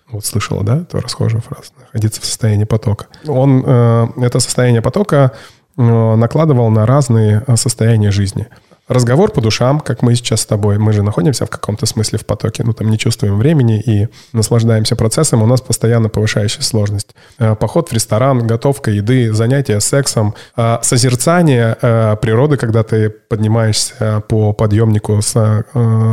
Вот 0.09 0.25
слышала, 0.25 0.63
да, 0.63 0.77
эту 0.77 0.99
расхожую 0.99 1.41
фразу? 1.41 1.71
Находиться 1.77 2.21
в 2.21 2.25
состоянии 2.25 2.63
потока. 2.63 3.07
Он 3.27 3.63
э, 3.65 4.07
это 4.21 4.39
состояние 4.39 4.81
потока 4.81 5.33
э, 5.77 6.15
накладывал 6.15 6.69
на 6.69 6.85
разные 6.85 7.43
состояния 7.55 8.11
жизни– 8.11 8.47
разговор 8.89 9.31
по 9.31 9.39
душам, 9.39 9.79
как 9.79 10.01
мы 10.01 10.15
сейчас 10.15 10.41
с 10.41 10.45
тобой. 10.45 10.77
Мы 10.77 10.91
же 10.91 11.03
находимся 11.03 11.45
в 11.45 11.49
каком-то 11.49 11.85
смысле 11.85 12.19
в 12.19 12.25
потоке, 12.25 12.63
ну 12.65 12.73
там 12.73 12.89
не 12.89 12.97
чувствуем 12.97 13.37
времени 13.37 13.79
и 13.79 14.09
наслаждаемся 14.33 14.95
процессом. 14.95 15.41
У 15.41 15.45
нас 15.45 15.61
постоянно 15.61 16.09
повышающая 16.09 16.63
сложность. 16.63 17.15
Э, 17.37 17.55
поход 17.55 17.89
в 17.89 17.93
ресторан, 17.93 18.45
готовка 18.45 18.91
еды, 18.91 19.31
занятия 19.31 19.79
сексом, 19.79 20.33
э, 20.57 20.79
созерцание 20.81 21.77
э, 21.81 22.15
природы, 22.21 22.57
когда 22.57 22.83
ты 22.83 23.09
поднимаешься 23.09 24.23
по 24.27 24.53
подъемнику 24.53 25.21
с, 25.21 25.63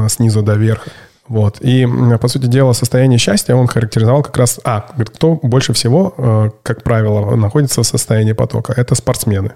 снизу 0.08 0.42
до 0.42 0.54
верха. 0.54 0.90
Вот. 1.28 1.58
И, 1.60 1.88
по 2.20 2.28
сути 2.28 2.46
дела, 2.46 2.72
состояние 2.72 3.18
счастья 3.18 3.54
он 3.56 3.66
характеризовал 3.66 4.22
как 4.22 4.36
раз... 4.36 4.60
А, 4.62 4.80
кто 4.80 5.34
больше 5.42 5.72
всего, 5.72 6.52
как 6.62 6.84
правило, 6.84 7.34
находится 7.34 7.82
в 7.82 7.86
состоянии 7.86 8.32
потока? 8.32 8.72
Это 8.76 8.94
спортсмены. 8.94 9.54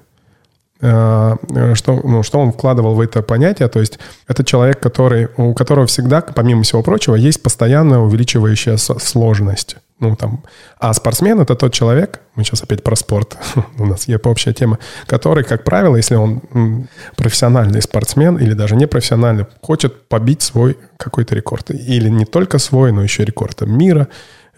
Э, 0.82 1.36
что, 1.74 2.00
ну, 2.02 2.22
что 2.22 2.38
он 2.38 2.52
вкладывал 2.52 2.94
в 2.94 3.00
это 3.00 3.22
понятие. 3.22 3.68
То 3.68 3.80
есть 3.80 3.98
это 4.26 4.44
человек, 4.44 4.80
который, 4.80 5.28
у 5.36 5.52
которого 5.54 5.86
всегда, 5.86 6.22
помимо 6.22 6.62
всего 6.62 6.82
прочего, 6.82 7.16
есть 7.16 7.42
постоянная 7.42 7.98
увеличивающая 7.98 8.76
сложность. 8.76 9.76
Ну, 9.98 10.16
там. 10.16 10.42
А 10.78 10.94
спортсмен— 10.94 11.40
это 11.42 11.54
тот 11.54 11.74
человек, 11.74 12.20
мы 12.34 12.42
сейчас 12.42 12.62
опять 12.62 12.82
про 12.82 12.96
спорт, 12.96 13.36
у 13.78 13.84
нас 13.84 14.08
есть 14.08 14.24
общая 14.24 14.54
тема, 14.54 14.78
который, 15.06 15.44
как 15.44 15.62
правило, 15.62 15.96
если 15.96 16.14
он 16.14 16.88
профессиональный 17.16 17.82
спортсмен 17.82 18.38
или 18.38 18.54
даже 18.54 18.76
не 18.76 18.86
профессиональный, 18.86 19.44
хочет 19.60 20.08
побить 20.08 20.40
свой 20.40 20.78
какой-то 20.96 21.34
рекорд. 21.34 21.70
Или 21.70 22.08
не 22.08 22.24
только 22.24 22.58
свой, 22.58 22.92
но 22.92 23.02
еще 23.02 23.26
рекорд 23.26 23.60
мира, 23.60 24.08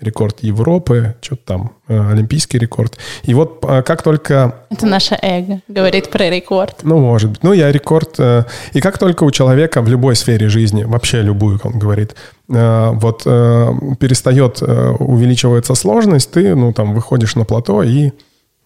рекорд 0.02 0.42
Европы, 0.42 1.14
что-то 1.20 1.42
там, 1.44 1.72
э, 1.88 2.12
олимпийский 2.12 2.58
рекорд. 2.58 2.98
И 3.22 3.34
вот 3.34 3.64
э, 3.66 3.82
как 3.82 4.02
только... 4.02 4.54
Это 4.70 4.86
наше 4.86 5.18
эго 5.22 5.60
говорит 5.68 6.10
про 6.10 6.28
рекорд. 6.28 6.80
Ну, 6.82 6.98
может 6.98 7.30
быть. 7.30 7.42
Ну, 7.42 7.52
я 7.52 7.72
рекорд... 7.72 8.16
Э, 8.18 8.44
и 8.72 8.80
как 8.80 8.98
только 8.98 9.24
у 9.24 9.30
человека 9.30 9.80
в 9.82 9.88
любой 9.88 10.16
сфере 10.16 10.48
жизни, 10.48 10.84
вообще 10.84 11.22
любую, 11.22 11.58
как 11.58 11.72
он 11.72 11.78
говорит, 11.78 12.14
вот 12.48 13.24
перестает 13.24 14.60
увеличиваться 14.60 15.74
сложность, 15.74 16.32
ты, 16.32 16.54
ну, 16.54 16.72
там, 16.72 16.92
выходишь 16.94 17.34
на 17.34 17.44
плато 17.44 17.82
и 17.82 18.10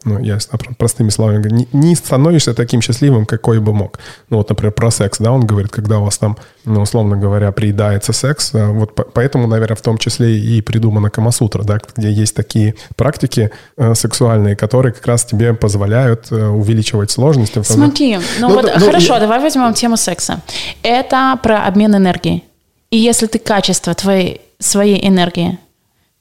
ну, 0.05 0.20
я 0.20 0.39
простыми 0.78 1.10
словами 1.10 1.39
говорю, 1.39 1.56
не, 1.56 1.68
не 1.73 1.94
становишься 1.97 2.55
таким 2.55 2.81
счастливым, 2.81 3.27
какой 3.27 3.59
бы 3.59 3.73
мог. 3.73 3.98
Ну, 4.31 4.36
вот, 4.36 4.48
например, 4.48 4.73
про 4.73 4.90
секс, 4.90 5.18
да, 5.18 5.32
он 5.32 5.44
говорит, 5.44 5.73
когда 5.73 5.98
у 5.98 6.05
вас 6.05 6.16
там, 6.18 6.36
ну, 6.64 6.82
условно 6.82 7.16
говоря, 7.16 7.51
приедается 7.51 8.12
секс, 8.12 8.55
э, 8.55 8.66
вот 8.68 8.94
по, 8.94 9.02
поэтому, 9.02 9.48
наверное, 9.48 9.77
в 9.77 9.82
том 9.82 9.98
числе 9.98 10.39
и 10.39 10.60
придумана 10.60 11.10
Камасутра, 11.10 11.64
да, 11.64 11.81
где 11.97 12.12
есть 12.12 12.36
такие 12.36 12.77
практики 12.94 13.51
э, 13.77 13.94
сексуальные, 13.94 14.55
которые 14.55 14.93
как 14.93 15.06
раз 15.06 15.24
тебе 15.24 15.55
позволяют 15.55 16.31
э, 16.31 16.47
увеличивать 16.47 17.10
сложности. 17.10 17.62
Смотри, 17.62 18.18
ну, 18.39 18.48
ну 18.48 18.55
вот, 18.55 18.70
ну, 18.78 18.86
хорошо, 18.86 19.14
я... 19.14 19.20
давай 19.20 19.40
возьмем 19.40 19.74
тему 19.74 19.97
секса. 19.97 20.40
Это 20.82 21.39
про 21.43 21.66
обмен 21.66 21.97
энергией. 21.97 22.44
И 22.90 22.97
если 22.97 23.27
ты 23.27 23.40
качество 23.40 23.93
твоей, 23.94 24.40
своей 24.60 25.05
энергии 25.06 25.59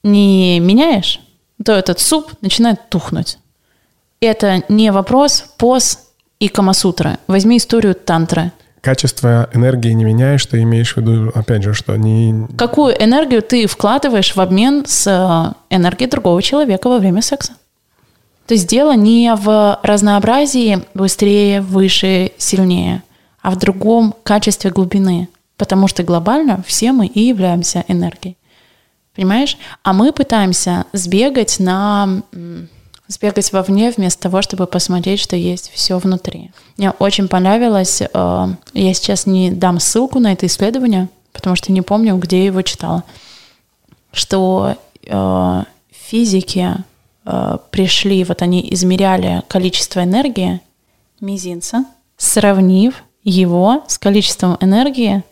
не 0.03 0.59
меняешь, 0.59 1.19
то 1.63 1.73
этот 1.73 1.99
суп 1.99 2.31
начинает 2.41 2.89
тухнуть 2.89 3.37
это 4.21 4.63
не 4.69 4.91
вопрос 4.91 5.45
поз 5.57 5.99
и 6.39 6.47
камасутры. 6.47 7.17
Возьми 7.27 7.57
историю 7.57 7.95
тантры. 7.95 8.51
Качество 8.81 9.49
энергии 9.53 9.91
не 9.91 10.03
меняешь, 10.03 10.45
ты 10.45 10.61
имеешь 10.61 10.93
в 10.93 10.97
виду, 10.97 11.31
опять 11.33 11.63
же, 11.63 11.73
что 11.73 11.95
не... 11.95 12.47
Какую 12.55 12.93
энергию 13.03 13.41
ты 13.41 13.65
вкладываешь 13.65 14.35
в 14.35 14.39
обмен 14.39 14.85
с 14.85 15.07
э, 15.07 15.75
энергией 15.75 16.09
другого 16.09 16.41
человека 16.43 16.87
во 16.87 16.99
время 16.99 17.23
секса? 17.23 17.53
То 18.45 18.53
есть 18.53 18.67
дело 18.67 18.95
не 18.95 19.33
в 19.33 19.79
разнообразии 19.81 20.83
быстрее, 20.93 21.61
выше, 21.61 22.31
сильнее, 22.37 23.01
а 23.41 23.49
в 23.49 23.57
другом 23.57 24.13
качестве 24.23 24.69
глубины. 24.69 25.29
Потому 25.57 25.87
что 25.87 26.03
глобально 26.03 26.63
все 26.67 26.91
мы 26.91 27.07
и 27.07 27.21
являемся 27.21 27.85
энергией. 27.87 28.37
Понимаешь? 29.15 29.57
А 29.83 29.93
мы 29.93 30.11
пытаемся 30.11 30.85
сбегать 30.93 31.59
на 31.59 32.21
сбегать 33.07 33.51
вовне 33.53 33.91
вместо 33.91 34.23
того, 34.23 34.41
чтобы 34.41 34.67
посмотреть, 34.67 35.19
что 35.19 35.35
есть 35.35 35.71
все 35.73 35.97
внутри. 35.97 36.51
Мне 36.77 36.91
очень 36.91 37.27
понравилось, 37.27 38.01
э, 38.01 38.47
я 38.73 38.93
сейчас 38.93 39.25
не 39.25 39.51
дам 39.51 39.79
ссылку 39.79 40.19
на 40.19 40.33
это 40.33 40.45
исследование, 40.47 41.09
потому 41.31 41.55
что 41.55 41.71
не 41.71 41.81
помню, 41.81 42.15
где 42.17 42.39
я 42.39 42.45
его 42.45 42.61
читала, 42.61 43.03
что 44.11 44.77
э, 45.03 45.63
физики 45.91 46.75
э, 47.25 47.57
пришли, 47.71 48.23
вот 48.23 48.41
они 48.41 48.67
измеряли 48.71 49.43
количество 49.47 50.03
энергии 50.03 50.61
мизинца, 51.19 51.85
сравнив 52.17 53.03
его 53.23 53.83
с 53.87 53.97
количеством 53.97 54.57
энергии, 54.59 55.23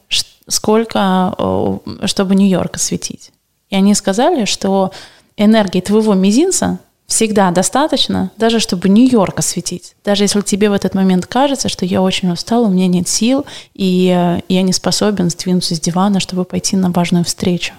сколько, 0.48 1.80
чтобы 2.06 2.36
Нью-Йорк 2.36 2.76
осветить. 2.76 3.32
И 3.70 3.76
они 3.76 3.94
сказали, 3.94 4.46
что 4.46 4.92
энергии 5.38 5.80
твоего 5.80 6.14
мизинца 6.14 6.80
всегда 7.14 7.52
достаточно, 7.52 8.32
даже 8.38 8.60
чтобы 8.60 8.90
Нью-Йорк 8.90 9.38
осветить. 9.38 9.96
Даже 10.04 10.24
если 10.24 10.42
тебе 10.42 10.72
в 10.72 10.74
этот 10.74 10.96
момент 10.96 11.28
кажется, 11.28 11.70
что 11.70 11.86
я 11.86 12.02
очень 12.02 12.32
устал, 12.32 12.64
у 12.64 12.70
меня 12.70 12.88
нет 12.88 13.08
сил, 13.08 13.46
и 13.76 14.08
э, 14.08 14.42
я 14.50 14.62
не 14.64 14.74
способен 14.74 15.30
сдвинуться 15.30 15.76
с 15.76 15.80
дивана, 15.80 16.20
чтобы 16.20 16.44
пойти 16.44 16.76
на 16.76 16.90
важную 16.90 17.24
встречу. 17.24 17.76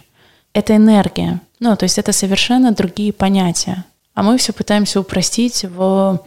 Это 0.53 0.77
энергия. 0.77 1.41
Ну, 1.59 1.75
то 1.77 1.83
есть 1.83 1.99
это 1.99 2.13
совершенно 2.13 2.71
другие 2.71 3.13
понятия. 3.13 3.85
А 4.15 4.23
мы 4.23 4.39
все 4.39 4.53
пытаемся 4.53 5.01
упростить 5.01 5.65
в 5.65 6.21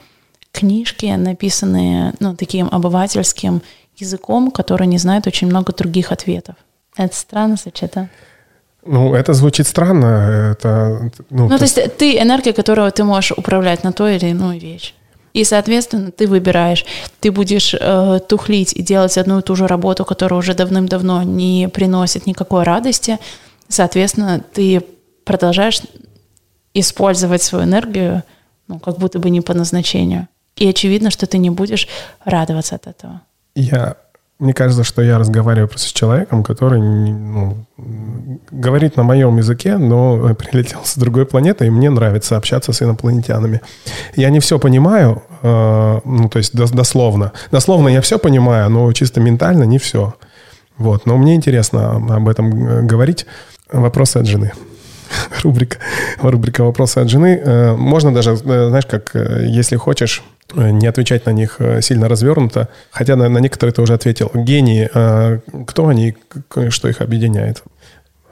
книжке, 0.52 1.16
написанные 1.16 2.14
ну, 2.20 2.36
таким 2.36 2.68
обывательским 2.70 3.62
языком, 3.96 4.52
который 4.52 4.86
не 4.86 4.98
знает 4.98 5.28
очень 5.28 5.48
много 5.48 5.72
других 5.72 6.12
ответов. 6.12 6.56
Это 6.98 7.16
странно 7.16 7.56
звучит, 7.56 7.92
да? 7.96 8.10
Ну, 8.86 9.14
это 9.14 9.34
звучит 9.34 9.68
странно. 9.68 10.52
Это, 10.52 11.12
ну, 11.30 11.50
ну 11.50 11.58
то 11.58 11.64
есть 11.64 11.98
ты 11.98 12.18
энергия, 12.18 12.54
которую 12.54 12.92
ты 12.92 13.04
можешь 13.04 13.32
управлять 13.32 13.84
на 13.84 13.92
той 13.92 14.16
или 14.16 14.28
иную 14.28 14.60
вещь. 14.60 14.94
И, 15.34 15.44
соответственно, 15.44 16.12
ты 16.12 16.28
выбираешь, 16.28 16.86
ты 17.20 17.32
будешь 17.32 17.76
э, 17.80 18.20
тухлить 18.28 18.74
и 18.74 18.82
делать 18.82 19.18
одну 19.18 19.40
и 19.40 19.42
ту 19.44 19.56
же 19.56 19.68
работу, 19.68 20.06
которая 20.06 20.40
уже 20.40 20.54
давным-давно 20.54 21.24
не 21.24 21.70
приносит 21.70 22.26
никакой 22.26 22.64
радости. 22.64 23.20
Соответственно, 23.68 24.42
ты 24.54 24.82
продолжаешь 25.26 25.82
использовать 26.74 27.44
свою 27.44 27.66
энергию, 27.66 28.24
ну, 28.68 28.80
как 28.80 28.98
будто 28.98 29.20
бы 29.20 29.30
не 29.30 29.42
по 29.42 29.54
назначению. 29.54 30.28
И 30.56 30.68
очевидно, 30.68 31.12
что 31.12 31.28
ты 31.28 31.38
не 31.38 31.50
будешь 31.50 31.88
радоваться 32.26 32.76
от 32.76 32.88
этого. 32.88 33.22
Я 33.54 33.98
мне 34.40 34.54
кажется, 34.54 34.84
что 34.84 35.02
я 35.02 35.18
разговариваю 35.18 35.68
просто 35.68 35.88
с 35.88 35.92
человеком, 35.92 36.44
который 36.44 36.80
ну, 36.80 37.66
говорит 38.52 38.96
на 38.96 39.04
моем 39.04 39.38
языке, 39.38 39.78
но 39.78 40.36
прилетел 40.36 40.82
с 40.84 40.96
другой 40.96 41.26
планеты, 41.26 41.66
и 41.66 41.70
мне 41.72 41.90
нравится 41.90 42.38
общаться 42.38 42.72
с 42.72 42.82
инопланетянами. 42.82 43.62
Я 44.16 44.30
не 44.30 44.40
все 44.40 44.60
понимаю, 44.60 45.24
э, 45.42 46.00
ну, 46.06 46.30
то 46.30 46.38
есть 46.38 46.56
дословно. 46.56 47.32
Дословно 47.52 47.90
я 47.90 48.02
все 48.02 48.20
понимаю, 48.20 48.70
но 48.70 48.92
чисто 48.94 49.20
ментально 49.20 49.64
не 49.64 49.80
все. 49.80 50.14
Вот. 50.78 51.06
Но 51.08 51.18
мне 51.18 51.36
интересно 51.36 51.96
об 51.96 52.30
этом 52.30 52.68
э, 52.68 52.82
говорить. 52.84 53.26
Вопросы 53.72 54.18
от 54.18 54.28
жены. 54.28 54.52
Рубрика, 55.44 55.78
рубрика 56.22 56.64
«Вопросы 56.64 57.00
от 57.00 57.10
жены». 57.10 57.42
Э, 57.44 57.76
можно 57.76 58.14
даже, 58.14 58.32
э, 58.34 58.36
знаешь, 58.70 58.86
как, 58.86 59.12
если 59.16 59.78
хочешь, 59.78 60.24
не 60.56 60.88
отвечать 60.88 61.26
на 61.26 61.32
них 61.32 61.58
э, 61.60 61.82
сильно 61.82 62.08
развернуто. 62.08 62.70
Хотя 62.92 63.16
на, 63.16 63.30
на 63.30 63.40
некоторые 63.40 63.74
ты 63.74 63.82
уже 63.82 63.94
ответил. 63.94 64.32
Гении, 64.34 64.90
э, 64.94 65.40
кто 65.66 65.88
они, 65.88 66.16
что 66.70 66.88
их 66.88 67.02
объединяет? 67.02 67.64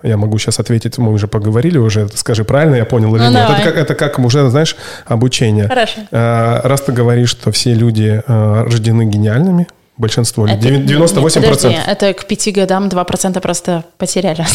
Я 0.03 0.17
могу 0.17 0.37
сейчас 0.37 0.59
ответить, 0.59 0.97
мы 0.97 1.11
уже 1.11 1.27
поговорили 1.27 1.77
уже. 1.77 2.07
Скажи, 2.13 2.43
правильно 2.43 2.75
я 2.75 2.85
понял 2.85 3.15
или 3.15 3.23
ну, 3.23 3.31
нет? 3.31 3.49
Это 3.49 3.63
как, 3.63 3.77
это 3.77 3.95
как 3.95 4.19
уже, 4.19 4.47
знаешь, 4.49 4.75
обучение. 5.05 5.67
Хорошо. 5.67 6.01
Раз 6.11 6.81
ты 6.81 6.91
говоришь, 6.91 7.29
что 7.29 7.51
все 7.51 7.73
люди 7.73 8.21
рождены 8.27 9.05
гениальными, 9.05 9.67
большинство 9.97 10.45
людей, 10.45 10.79
98%. 10.79 11.23
Нет, 11.23 11.33
подожди, 11.33 11.77
это 11.87 12.13
к 12.13 12.25
пяти 12.25 12.51
годам 12.51 12.87
2% 12.87 13.39
просто 13.41 13.83
потеряли 13.97 14.45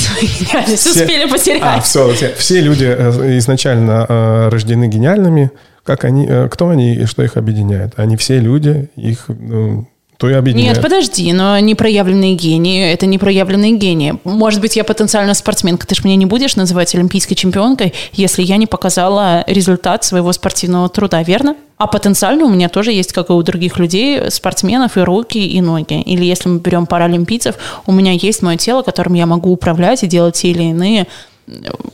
все, 0.66 0.90
успели 0.90 1.28
потерять. 1.28 1.62
А, 1.64 1.80
все, 1.80 2.12
все, 2.12 2.32
все 2.34 2.60
люди 2.60 2.84
изначально 2.84 4.06
рождены 4.50 4.86
гениальными, 4.86 5.50
как 5.84 6.04
они, 6.04 6.26
э, 6.26 6.48
кто 6.48 6.68
они 6.68 6.94
и 6.94 7.04
что 7.06 7.22
их 7.22 7.36
объединяет? 7.36 7.94
Они 7.96 8.16
все 8.16 8.38
люди, 8.38 8.88
их 8.96 9.26
ну, 9.28 9.86
то 10.20 10.28
и 10.28 10.34
объединяет. 10.34 10.76
Нет, 10.76 10.82
подожди, 10.82 11.32
но 11.32 11.58
непроявленные 11.58 12.34
гении– 12.34 12.84
это 12.92 13.06
непроявленные 13.06 13.72
гении. 13.72 14.18
Может 14.24 14.60
быть, 14.60 14.76
я 14.76 14.84
потенциально 14.84 15.32
спортсменка. 15.32 15.86
Ты 15.86 15.94
же 15.94 16.02
меня 16.04 16.16
не 16.16 16.26
будешь 16.26 16.56
называть 16.56 16.94
олимпийской 16.94 17.34
чемпионкой, 17.34 17.94
если 18.12 18.42
я 18.42 18.58
не 18.58 18.66
показала 18.66 19.44
результат 19.46 20.04
своего 20.04 20.30
спортивного 20.34 20.90
труда, 20.90 21.22
верно? 21.22 21.56
А 21.78 21.86
потенциально 21.86 22.44
у 22.44 22.50
меня 22.50 22.68
тоже 22.68 22.92
есть, 22.92 23.14
как 23.14 23.30
и 23.30 23.32
у 23.32 23.42
других 23.42 23.78
людей, 23.78 24.30
спортсменов 24.30 24.98
и 24.98 25.00
руки, 25.00 25.38
и 25.38 25.58
ноги. 25.62 26.02
Или 26.02 26.26
если 26.26 26.50
мы 26.50 26.58
берем 26.58 26.84
паралимпийцев, 26.84 27.54
у 27.86 27.92
меня 27.92 28.12
есть 28.12 28.42
мое 28.42 28.58
тело, 28.58 28.82
которым 28.82 29.14
я 29.14 29.24
могу 29.24 29.50
управлять 29.50 30.04
и 30.04 30.06
делать 30.06 30.34
те 30.34 30.50
или 30.50 30.64
иные 30.64 31.06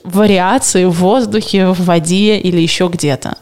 вариации 0.03 0.85
в 0.85 0.93
воздухе, 0.93 1.69
в 1.69 1.85
воде 1.85 2.39
или 2.39 2.61
еще 2.61 2.89
где-то. 2.93 3.37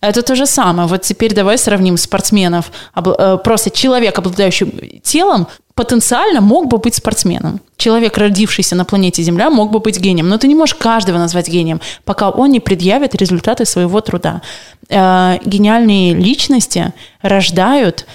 Это 0.00 0.22
то 0.22 0.34
же 0.34 0.46
самое. 0.46 0.88
Вот 0.88 1.02
теперь 1.02 1.34
давай 1.34 1.58
сравним 1.58 1.96
спортсменов. 1.96 2.70
Э, 2.94 3.38
просто 3.42 3.70
человек, 3.70 4.18
обладающий 4.18 5.00
телом, 5.02 5.46
потенциально 5.74 6.40
мог 6.40 6.68
бы 6.68 6.78
быть 6.78 6.94
спортсменом. 6.94 7.60
Человек, 7.76 8.18
родившийся 8.18 8.76
на 8.76 8.84
планете 8.84 9.22
Земля, 9.22 9.50
мог 9.50 9.70
бы 9.70 9.80
быть 9.80 9.98
гением. 9.98 10.28
Но 10.28 10.38
ты 10.38 10.48
не 10.48 10.54
можешь 10.54 10.74
каждого 10.74 11.18
назвать 11.18 11.48
гением, 11.48 11.80
пока 12.04 12.30
он 12.30 12.50
не 12.50 12.60
предъявит 12.60 13.14
результаты 13.14 13.64
своего 13.64 14.00
труда. 14.00 14.42
Э, 14.88 15.38
гениальные 15.44 16.14
личности 16.14 16.92
рождают 17.22 18.06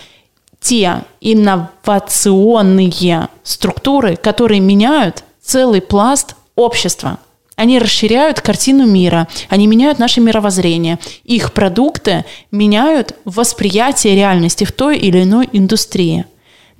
те 0.60 1.04
инновационные 1.20 3.30
структуры, 3.44 4.16
которые 4.16 4.62
меняют 4.62 5.24
целый 5.42 5.82
пласт 5.82 6.36
общества. 6.56 7.18
Они 7.62 7.78
расширяют 7.78 8.42
картину 8.42 8.88
мира, 8.88 9.28
они 9.48 9.68
меняют 9.68 10.00
наше 10.00 10.20
мировоззрение. 10.20 10.98
Их 11.24 11.54
продукты 11.54 12.26
меняют 12.50 13.14
восприятие 13.24 14.16
реальности 14.16 14.64
в 14.64 14.72
той 14.72 14.98
или 14.98 15.22
иной 15.22 15.48
индустрии. 15.52 16.26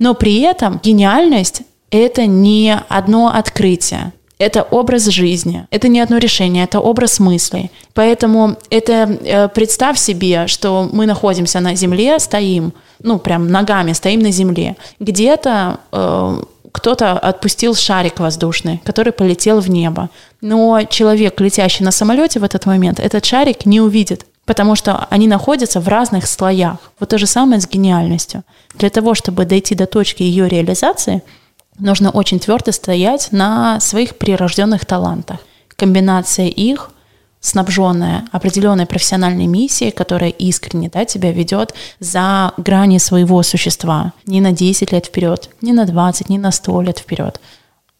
Но 0.00 0.14
при 0.14 0.40
этом 0.40 0.80
гениальность– 0.82 1.62
это 1.92 2.26
не 2.26 2.76
одно 2.88 3.28
открытие. 3.28 4.12
Это 4.38 4.64
образ 4.64 5.06
жизни, 5.06 5.68
это 5.70 5.86
не 5.86 6.00
одно 6.00 6.18
решение, 6.18 6.64
это 6.64 6.80
образ 6.80 7.20
мыслей. 7.20 7.70
Поэтому 7.94 8.56
это 8.68 8.92
э, 8.92 9.48
представь 9.50 9.96
себе, 9.96 10.48
что 10.48 10.90
мы 10.92 11.06
находимся 11.06 11.60
на 11.60 11.76
земле, 11.76 12.18
стоим, 12.18 12.72
ну 12.98 13.20
прям 13.20 13.46
ногами 13.52 13.92
стоим 13.92 14.18
на 14.18 14.32
земле. 14.32 14.74
Где-то 14.98 15.78
э, 15.92 16.42
кто-то 16.72 17.12
отпустил 17.12 17.74
шарик 17.74 18.18
воздушный, 18.18 18.80
который 18.84 19.12
полетел 19.12 19.60
в 19.60 19.70
небо. 19.70 20.08
Но 20.40 20.82
человек, 20.84 21.40
летящий 21.40 21.84
на 21.84 21.92
самолете 21.92 22.40
в 22.40 22.44
этот 22.44 22.66
момент, 22.66 22.98
этот 22.98 23.24
шарик 23.24 23.66
не 23.66 23.80
увидит, 23.80 24.26
потому 24.46 24.74
что 24.74 25.06
они 25.10 25.28
находятся 25.28 25.80
в 25.80 25.88
разных 25.88 26.26
слоях. 26.26 26.78
Вот 26.98 27.10
то 27.10 27.18
же 27.18 27.26
самое 27.26 27.60
с 27.60 27.68
гениальностью. 27.68 28.42
Для 28.74 28.90
того, 28.90 29.14
чтобы 29.14 29.44
дойти 29.44 29.74
до 29.74 29.86
точки 29.86 30.22
ее 30.22 30.48
реализации, 30.48 31.22
нужно 31.78 32.10
очень 32.10 32.40
твердо 32.40 32.72
стоять 32.72 33.28
на 33.32 33.78
своих 33.80 34.16
прирожденных 34.16 34.86
талантах. 34.86 35.38
Комбинация 35.76 36.46
их– 36.46 36.90
снабженная 37.42 38.24
определенной 38.30 38.86
профессиональной 38.86 39.46
миссией, 39.46 39.90
которая 39.90 40.30
искренне 40.30 40.88
да, 40.88 41.04
тебя 41.04 41.32
ведет 41.32 41.74
за 41.98 42.52
грани 42.56 42.98
своего 42.98 43.42
существа. 43.42 44.12
Не 44.24 44.40
на 44.40 44.52
10 44.52 44.92
лет 44.92 45.06
вперед, 45.06 45.50
не 45.60 45.72
на 45.72 45.84
20, 45.84 46.30
не 46.30 46.38
на 46.38 46.52
100 46.52 46.82
лет 46.82 46.98
вперед, 47.00 47.40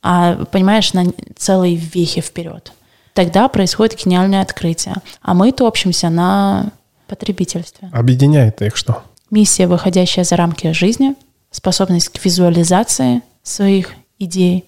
а, 0.00 0.44
понимаешь, 0.46 0.92
на 0.94 1.06
целые 1.36 1.74
вехи 1.74 2.20
вперед. 2.20 2.72
Тогда 3.14 3.48
происходит 3.48 4.02
гениальное 4.02 4.42
открытие. 4.42 4.94
А 5.20 5.34
мы 5.34 5.52
топчемся 5.52 6.08
на 6.08 6.70
потребительстве. 7.08 7.90
Объединяет 7.92 8.62
их 8.62 8.76
что? 8.76 9.02
Миссия, 9.30 9.66
выходящая 9.66 10.24
за 10.24 10.36
рамки 10.36 10.72
жизни, 10.72 11.14
способность 11.50 12.08
к 12.08 12.24
визуализации 12.24 13.22
своих 13.42 13.92
идей. 14.18 14.64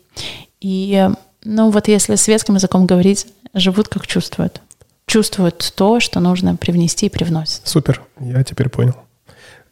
И, 0.60 1.09
ну 1.44 1.70
вот 1.70 1.88
если 1.88 2.16
светским 2.16 2.56
языком 2.56 2.86
говорить, 2.86 3.26
живут 3.55 3.89
как 3.89 4.06
чувствуют. 4.06 4.60
Чувствуют 5.06 5.72
то, 5.76 6.01
что 6.01 6.20
нужно 6.20 6.56
привнести 6.56 7.06
и 7.06 7.10
привносят. 7.10 7.66
Супер, 7.66 8.02
я 8.20 8.43
теперь 8.43 8.68
понял. 8.68 8.97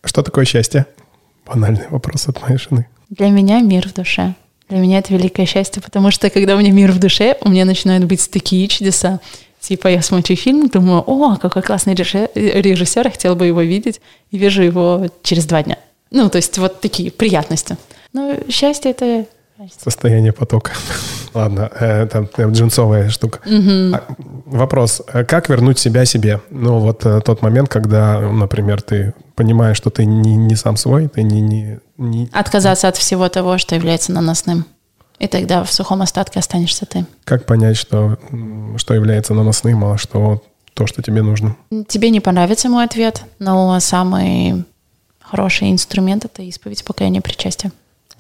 Что 0.05 0.23
такое 0.23 0.45
счастье? 0.45 0.87
Банальный 1.47 1.89
вопрос 1.89 2.29
от 2.29 2.41
моей 2.43 2.59
жены. 2.59 2.87
Для 3.11 3.29
меня 3.29 3.61
мир 3.61 3.89
в 3.89 3.95
душе. 3.95 4.35
Для 4.69 4.79
меня 4.79 4.99
это 4.99 5.13
великое 5.13 5.47
счастье, 5.47 5.83
потому 5.83 6.11
что 6.11 6.31
когда 6.31 6.57
у 6.57 6.59
меня 6.59 6.73
мир 6.73 6.93
в 6.93 6.99
душе, 6.99 7.37
у 7.43 7.49
меня 7.49 7.65
начинают 7.65 8.05
быть 8.05 8.31
такие 8.31 8.69
чудеса. 8.69 9.21
Типа 9.61 9.89
я 9.89 10.03
смотрю 10.03 10.35
фильм, 10.35 10.69
думаю, 10.69 11.03
о, 11.07 11.37
какой 11.37 11.63
классный 11.63 11.95
режиссер, 11.95 13.05
я 13.05 13.11
хотела 13.11 13.35
бы 13.35 13.47
его 13.47 13.61
видеть, 13.63 14.01
и 14.31 14.39
вижу 14.39 14.63
его 14.63 15.09
через 15.23 15.47
два 15.47 15.63
дня. 15.63 15.79
Ну, 16.11 16.29
то 16.29 16.37
есть 16.37 16.59
вот 16.59 16.81
такие 16.81 17.11
приятности. 17.11 17.77
Но 18.13 18.35
счастье— 18.49 18.91
это 18.93 19.27
Состояние 19.79 20.33
потока. 20.33 20.73
Ладно, 21.35 21.70
это 21.79 22.29
джинсовая 22.51 23.11
штука. 23.11 23.41
Угу. 23.47 24.57
Вопрос. 24.57 25.03
А 25.12 25.24
как 25.24 25.49
вернуть 25.49 25.79
себя 25.79 26.05
себе? 26.05 26.41
Ну, 26.51 26.79
вот 26.79 27.07
э, 27.07 27.20
тот 27.20 27.43
момент, 27.43 27.69
когда, 27.69 28.20
например, 28.20 28.83
ты 28.83 29.15
понимаешь, 29.35 29.77
что 29.77 29.91
ты 29.91 30.05
не, 30.05 30.37
не 30.37 30.57
сам 30.57 30.77
свой, 30.77 31.09
ты 31.09 31.23
не, 31.23 31.41
не, 31.41 31.79
не... 31.97 32.29
Отказаться 32.33 32.89
от 32.89 32.97
всего 32.97 33.29
того, 33.29 33.59
что 33.59 33.74
является 33.74 34.12
наносным. 34.12 34.66
И 35.19 35.29
тогда 35.29 35.62
в 35.62 35.73
сухом 35.73 36.03
остатке 36.03 36.41
останешься 36.41 36.85
ты. 36.85 37.07
Как 37.24 37.47
понять, 37.47 37.77
что, 37.77 38.19
что 38.77 38.95
является 38.95 39.35
наносным, 39.35 39.85
а 39.85 39.97
что 39.97 40.43
то, 40.74 40.87
что 40.87 41.03
тебе 41.03 41.23
нужно? 41.23 41.57
Тебе 41.87 42.11
не 42.11 42.20
понравится 42.20 42.69
мой 42.69 42.85
ответ, 42.85 43.23
но 43.39 43.79
самый 43.81 44.65
хороший 45.20 45.70
инструмент— 45.70 46.24
это 46.27 46.43
исповедь 46.43 46.85
покаяния 46.85 47.20
причастия. 47.20 47.73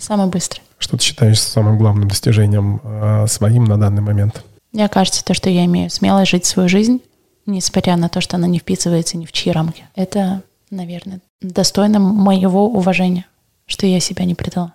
Самый 0.02 0.26
быстрый. 0.26 0.60
Что 0.80 0.96
ты 0.96 1.04
считаешь 1.04 1.40
самым 1.40 1.78
главным 1.78 2.08
достижением 2.08 2.80
э, 2.82 3.28
своим 3.28 3.62
на 3.64 3.78
данный 3.78 4.02
момент? 4.02 4.42
Мне 4.72 4.88
кажется, 4.88 5.24
то, 5.24 5.32
что 5.32 5.48
я 5.48 5.64
имею 5.66 5.90
смелость 5.90 6.32
жить 6.32 6.44
свою 6.44 6.68
жизнь, 6.68 7.00
несмотря 7.46 7.96
на 7.96 8.08
то, 8.08 8.20
что 8.20 8.36
она 8.36 8.48
не 8.48 8.58
вписывается 8.58 9.16
ни 9.16 9.26
в 9.26 9.30
чьи 9.30 9.52
рамки. 9.52 9.84
Это, 9.94 10.42
наверное, 10.70 11.20
достойно 11.40 12.00
моего 12.00 12.66
уважения, 12.66 13.26
что 13.66 13.86
я 13.86 14.00
себя 14.00 14.24
не 14.24 14.34
предала. 14.34 14.72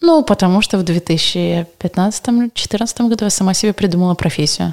Ну, 0.00 0.24
потому 0.24 0.62
что 0.62 0.78
в 0.78 0.84
2015-2014 0.84 3.08
году 3.08 3.26
я 3.26 3.30
сама 3.30 3.52
себе 3.52 3.74
придумала 3.74 4.14
профессию. 4.14 4.72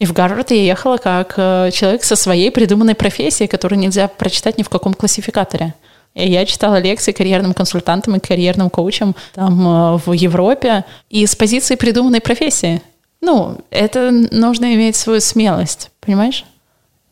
И 0.00 0.06
в 0.06 0.12
Гарвард 0.12 0.50
я 0.50 0.64
ехала 0.64 0.96
как 0.96 1.34
э, 1.36 1.70
человек 1.72 2.02
со 2.02 2.16
своей 2.16 2.50
придуманной 2.50 2.96
профессией, 2.96 3.46
которую 3.46 3.78
нельзя 3.78 4.08
прочитать 4.08 4.58
ни 4.58 4.64
в 4.64 4.68
каком 4.68 4.94
классификаторе. 4.94 5.74
И 6.14 6.28
я 6.28 6.44
читала 6.44 6.80
лекции 6.80 7.12
карьерным 7.12 7.54
консультантам 7.54 8.16
и 8.16 8.20
карьерным 8.20 8.68
коучам 8.68 9.14
там 9.32 9.66
э, 9.66 9.96
в 10.04 10.12
Европе 10.12 10.84
и 11.08 11.24
с 11.24 11.36
позиции 11.36 11.76
придуманной 11.76 12.20
профессии. 12.20 12.82
Ну, 13.20 13.58
это 13.70 14.10
нужно 14.10 14.74
иметь 14.74 14.96
свою 14.96 15.20
смелость, 15.20 15.90
понимаешь? 16.00 16.44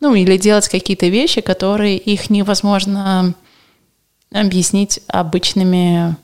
Ну, 0.01 0.15
или 0.15 0.37
делать 0.37 0.69
какие-то 0.69 1.07
вещи, 1.07 1.41
которые 1.41 1.97
их 1.97 2.31
невозможно 2.31 3.35
объяснить 4.33 5.01
обычными 5.07 6.17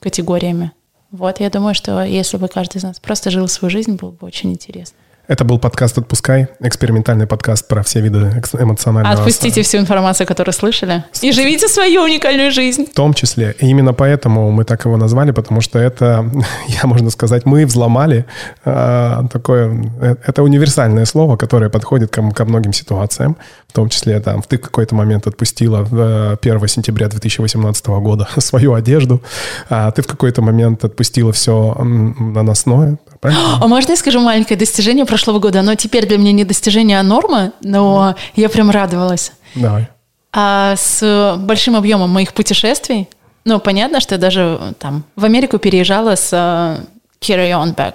категориями. 0.00 0.72
Вот, 1.10 1.40
я 1.40 1.50
думаю, 1.50 1.74
что 1.74 2.02
если 2.02 2.36
бы 2.38 2.48
каждый 2.48 2.78
из 2.78 2.82
нас 2.82 2.98
просто 2.98 3.30
жил 3.30 3.46
свою 3.48 3.70
жизнь, 3.70 3.96
было 3.96 4.10
бы 4.10 4.26
очень 4.26 4.52
интересно. 4.52 4.96
Это 5.28 5.44
был 5.44 5.60
подкаст 5.60 5.98
«Отпускай», 5.98 6.48
экспериментальный 6.58 7.28
подкаст 7.28 7.68
про 7.68 7.84
все 7.84 8.00
виды 8.00 8.42
эмоционального... 8.58 9.14
Отпустите 9.14 9.62
всю 9.62 9.78
информацию, 9.78 10.26
которую 10.26 10.52
слышали, 10.52 11.04
и 11.20 11.30
живите 11.30 11.68
свою 11.68 12.02
уникальную 12.02 12.50
жизнь. 12.50 12.86
В 12.90 12.94
том 12.94 13.14
числе. 13.14 13.54
И 13.60 13.68
именно 13.68 13.92
поэтому 13.92 14.50
мы 14.50 14.64
так 14.64 14.84
его 14.84 14.96
назвали, 14.96 15.30
потому 15.30 15.60
что 15.60 15.78
это, 15.78 16.28
я 16.66 16.88
можно 16.88 17.08
сказать, 17.10 17.46
мы 17.46 17.64
взломали 17.66 18.26
э, 18.64 19.22
такое... 19.32 19.92
Э, 20.00 20.16
это 20.26 20.42
универсальное 20.42 21.04
слово, 21.04 21.36
которое 21.36 21.70
подходит 21.70 22.10
ко, 22.10 22.28
ко 22.32 22.44
многим 22.44 22.72
ситуациям. 22.72 23.36
В 23.72 23.74
том 23.74 23.88
числе, 23.88 24.20
там, 24.20 24.42
ты 24.42 24.58
в 24.58 24.60
какой-то 24.60 24.94
момент 24.94 25.26
отпустила 25.26 25.80
1 25.80 26.68
сентября 26.68 27.08
2018 27.08 27.86
года 27.86 28.28
свою 28.36 28.74
одежду, 28.74 29.22
а 29.70 29.90
ты 29.92 30.02
в 30.02 30.06
какой-то 30.06 30.42
момент 30.42 30.84
отпустила 30.84 31.32
все 31.32 31.74
наносное, 31.80 32.98
правильно? 33.18 33.56
А 33.62 33.66
можно 33.66 33.92
я 33.92 33.96
скажу 33.96 34.20
маленькое 34.20 34.58
достижение 34.58 35.06
прошлого 35.06 35.38
года? 35.38 35.60
Оно 35.60 35.74
теперь 35.74 36.06
для 36.06 36.18
меня 36.18 36.32
не 36.32 36.44
достижение, 36.44 37.00
а 37.00 37.02
норма, 37.02 37.52
но 37.62 38.14
я 38.36 38.50
прям 38.50 38.68
радовалась. 38.70 39.32
Давай. 39.54 39.88
А 40.34 40.74
с 40.76 41.34
большим 41.38 41.74
объемом 41.74 42.10
моих 42.10 42.34
путешествий, 42.34 43.08
ну, 43.46 43.58
понятно, 43.58 44.00
что 44.00 44.16
я 44.16 44.20
даже 44.20 44.74
там 44.78 45.04
в 45.16 45.24
Америку 45.24 45.56
переезжала 45.56 46.14
с 46.14 46.30
uh, 46.30 46.78
carry-on 47.22 47.74
bag, 47.74 47.94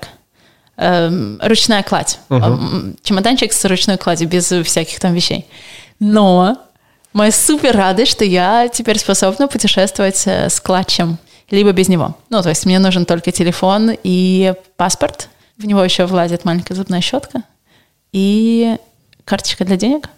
ручная 0.78 1.82
кладь, 1.84 2.20
uh-huh. 2.30 2.98
чемоданчик 3.02 3.52
с 3.52 3.66
ручной 3.66 3.98
кладью, 3.98 4.28
без 4.30 4.46
всяких 4.46 5.00
там 5.00 5.14
вещей. 5.14 5.48
Но 6.00 6.58
моя 7.14 7.32
супер 7.32 7.76
радость, 7.76 8.12
что 8.12 8.24
я 8.24 8.68
теперь 8.68 9.00
способна 9.00 9.48
путешествовать 9.48 10.22
э, 10.28 10.50
с 10.50 10.60
клатчем 10.60 11.18
либо 11.50 11.72
без 11.72 11.88
него. 11.88 12.16
Ну, 12.30 12.42
то 12.42 12.50
есть 12.50 12.66
мне 12.66 12.78
нужен 12.80 13.06
только 13.06 13.32
телефон 13.32 13.92
и 14.04 14.54
паспорт. 14.76 15.30
В 15.58 15.66
него 15.66 15.84
еще 15.84 16.06
влазит 16.06 16.46
маленькая 16.46 16.76
зубная 16.76 17.02
щетка 17.02 17.44
и 18.12 18.78
карточка 19.26 19.66
для 19.66 19.78
денег 19.78 20.10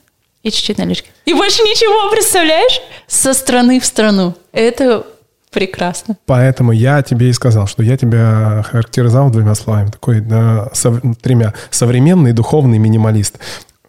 и 0.44 0.52
чуть-чуть 0.52 0.77
налички. 0.77 1.10
И 1.26 1.34
больше 1.34 1.61
ничего, 1.61 2.11
представляешь? 2.11 2.81
Со 3.07 3.34
страны 3.34 3.80
в 3.80 3.86
страну. 3.86 4.36
Это 4.52 5.06
прекрасно. 5.51 6.17
Поэтому 6.26 6.71
я 6.71 7.01
тебе 7.01 7.30
и 7.30 7.34
сказал, 7.34 7.67
что 7.67 7.84
я 7.84 7.97
тебя 7.97 8.63
характеризовал 8.69 9.30
двумя 9.30 9.55
словами. 9.55 9.89
Такой, 9.89 10.21
да, 10.21 10.69
сов, 10.73 11.01
тремя. 11.21 11.53
Современный 11.69 12.34
духовный 12.34 12.77
минималист, 12.77 13.39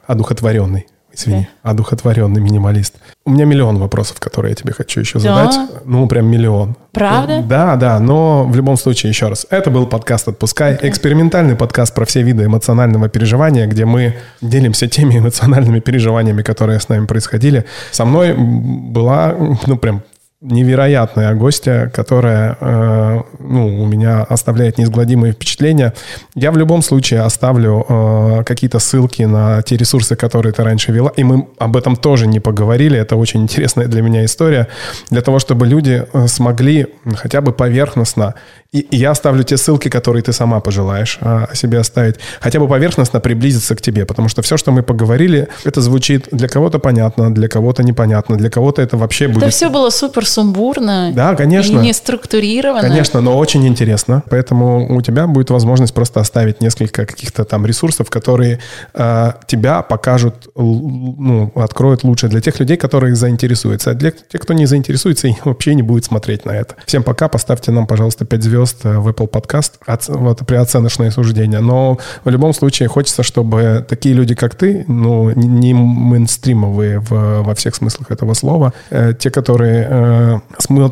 одухотворенный 0.07 0.87
извини, 1.13 1.49
да. 1.63 1.71
одухотворенный 1.71 2.41
минималист. 2.41 2.95
У 3.25 3.31
меня 3.31 3.45
миллион 3.45 3.79
вопросов, 3.79 4.21
которые 4.21 4.51
я 4.51 4.57
тебе 4.57 4.73
хочу 4.73 5.01
еще 5.01 5.19
задать. 5.19 5.55
Да. 5.55 5.69
Ну, 5.85 6.07
прям 6.07 6.27
миллион. 6.27 6.77
Правда? 6.93 7.43
Да, 7.43 7.77
да, 7.77 7.99
но 7.99 8.45
в 8.45 8.57
любом 8.57 8.77
случае, 8.77 9.11
еще 9.11 9.29
раз, 9.29 9.47
это 9.51 9.71
был 9.71 9.87
подкаст 9.87 10.29
«Отпускай», 10.29 10.75
okay. 10.75 10.89
экспериментальный 10.89 11.57
подкаст 11.57 11.95
про 11.95 12.05
все 12.05 12.23
виды 12.23 12.45
эмоционального 12.45 13.09
переживания, 13.09 13.67
где 13.67 13.85
мы 13.85 14.17
делимся 14.41 14.89
теми 14.89 15.15
эмоциональными 15.19 15.81
переживаниями, 15.81 16.43
которые 16.43 16.81
с 16.81 16.89
нами 16.89 17.07
происходили. 17.07 17.65
Со 17.91 18.05
мной 18.05 18.35
была, 18.35 19.35
ну, 19.67 19.77
прям 19.77 20.03
невероятная 20.41 21.35
гостья, 21.35 21.91
которая 21.93 22.57
э, 22.59 23.23
ну, 23.39 23.83
у 23.83 23.87
меня 23.87 24.23
оставляет 24.23 24.79
неизгладимые 24.79 25.35
впечатления. 25.35 25.93
Я 26.35 26.51
в 26.51 26.57
любом 26.57 26.81
случае 26.81 27.21
оставлю 27.21 27.85
э, 27.87 28.45
какие-то 28.45 28.79
ссылки 28.79 29.23
на 29.23 29.61
те 29.63 29.77
ресурсы, 29.77 30.17
которые 30.17 30.55
ты 30.55 30.65
раньше 30.65 30.93
вела, 30.93 31.13
и 31.15 31.25
мы 31.25 31.47
об 31.59 31.77
этом 31.77 31.95
тоже 31.95 32.27
не 32.27 32.41
поговорили. 32.41 32.99
Это 32.99 33.17
очень 33.17 33.43
интересная 33.43 33.87
для 33.87 34.01
меня 34.01 34.25
история, 34.25 34.69
для 35.11 35.21
того, 35.21 35.41
чтобы 35.41 35.67
люди 35.67 36.07
э, 36.11 36.27
смогли 36.27 36.87
хотя 37.17 37.43
бы 37.43 37.53
поверхностно 37.53 38.35
и 38.73 38.87
я 38.93 39.11
оставлю 39.11 39.43
те 39.43 39.57
ссылки, 39.57 39.89
которые 39.89 40.23
ты 40.23 40.33
сама 40.33 40.61
пожелаешь 40.61 41.19
а, 41.21 41.49
себе 41.55 41.79
оставить. 41.81 42.17
Хотя 42.41 42.61
бы 42.61 42.69
поверхностно 42.69 43.19
приблизиться 43.19 43.75
к 43.75 43.81
тебе. 43.81 44.07
Потому 44.07 44.29
что 44.29 44.43
все, 44.43 44.57
что 44.57 44.71
мы 44.71 44.85
поговорили, 44.85 45.49
это 45.65 45.81
звучит 45.81 46.29
для 46.31 46.47
кого-то 46.47 46.79
понятно, 46.79 47.35
для 47.35 47.49
кого-то 47.49 47.83
непонятно, 47.83 48.37
для 48.37 48.49
кого-то 48.49 48.81
это 48.81 48.97
вообще 48.97 49.27
будет... 49.27 49.43
Это 49.43 49.51
все 49.51 49.71
было 49.71 49.91
супер 49.91 50.25
сумбурно. 50.25 51.11
Да, 51.13 51.35
конечно. 51.35 51.79
И 51.79 51.83
не 51.83 51.93
структурировано. 51.93 52.83
Конечно, 52.83 53.21
но 53.21 53.37
очень 53.37 53.67
интересно. 53.67 54.23
Поэтому 54.31 54.97
у 54.97 55.03
тебя 55.03 55.27
будет 55.27 55.51
возможность 55.51 55.93
просто 55.93 56.21
оставить 56.21 56.61
несколько 56.61 57.07
каких-то 57.07 57.45
там 57.45 57.67
ресурсов, 57.67 58.09
которые 58.09 58.61
э, 58.95 59.33
тебя 59.49 59.83
покажут, 59.83 60.49
ну, 60.55 61.51
откроют 61.57 62.05
лучше 62.05 62.29
для 62.29 62.41
тех 62.41 62.61
людей, 62.61 62.77
которые 62.77 63.17
заинтересуются. 63.17 63.91
А 63.91 63.95
для 63.95 64.13
тех, 64.13 64.41
кто 64.41 64.53
не 64.53 64.67
заинтересуется 64.67 65.27
и 65.27 65.35
вообще 65.45 65.75
не 65.75 65.83
будет 65.83 66.05
смотреть 66.05 66.45
на 66.45 66.53
это. 66.53 66.77
Всем 66.87 67.03
пока. 67.03 67.29
Поставьте 67.29 67.73
нам, 67.73 67.89
пожалуйста, 67.89 68.25
5 68.25 68.43
звезд 68.45 68.60
звезд 68.61 68.85
в 68.85 69.09
Apple 69.09 69.31
Podcast 69.31 69.73
вот, 70.09 70.47
при 70.47 70.57
оценочное 70.57 71.11
суждение. 71.11 71.61
Но 71.61 71.99
в 72.25 72.31
любом 72.31 72.53
случае 72.53 72.89
хочется, 72.89 73.23
чтобы 73.23 73.85
такие 73.89 74.15
люди, 74.15 74.35
как 74.35 74.55
ты, 74.55 74.85
ну, 74.89 75.31
не 75.31 75.75
мейнстримовые 75.75 77.01
в, 77.01 77.43
во 77.43 77.55
всех 77.55 77.75
смыслах 77.75 78.11
этого 78.11 78.35
слова, 78.35 78.73
э, 78.91 79.13
те, 79.19 79.31
которые 79.31 79.87
э, 79.91 80.39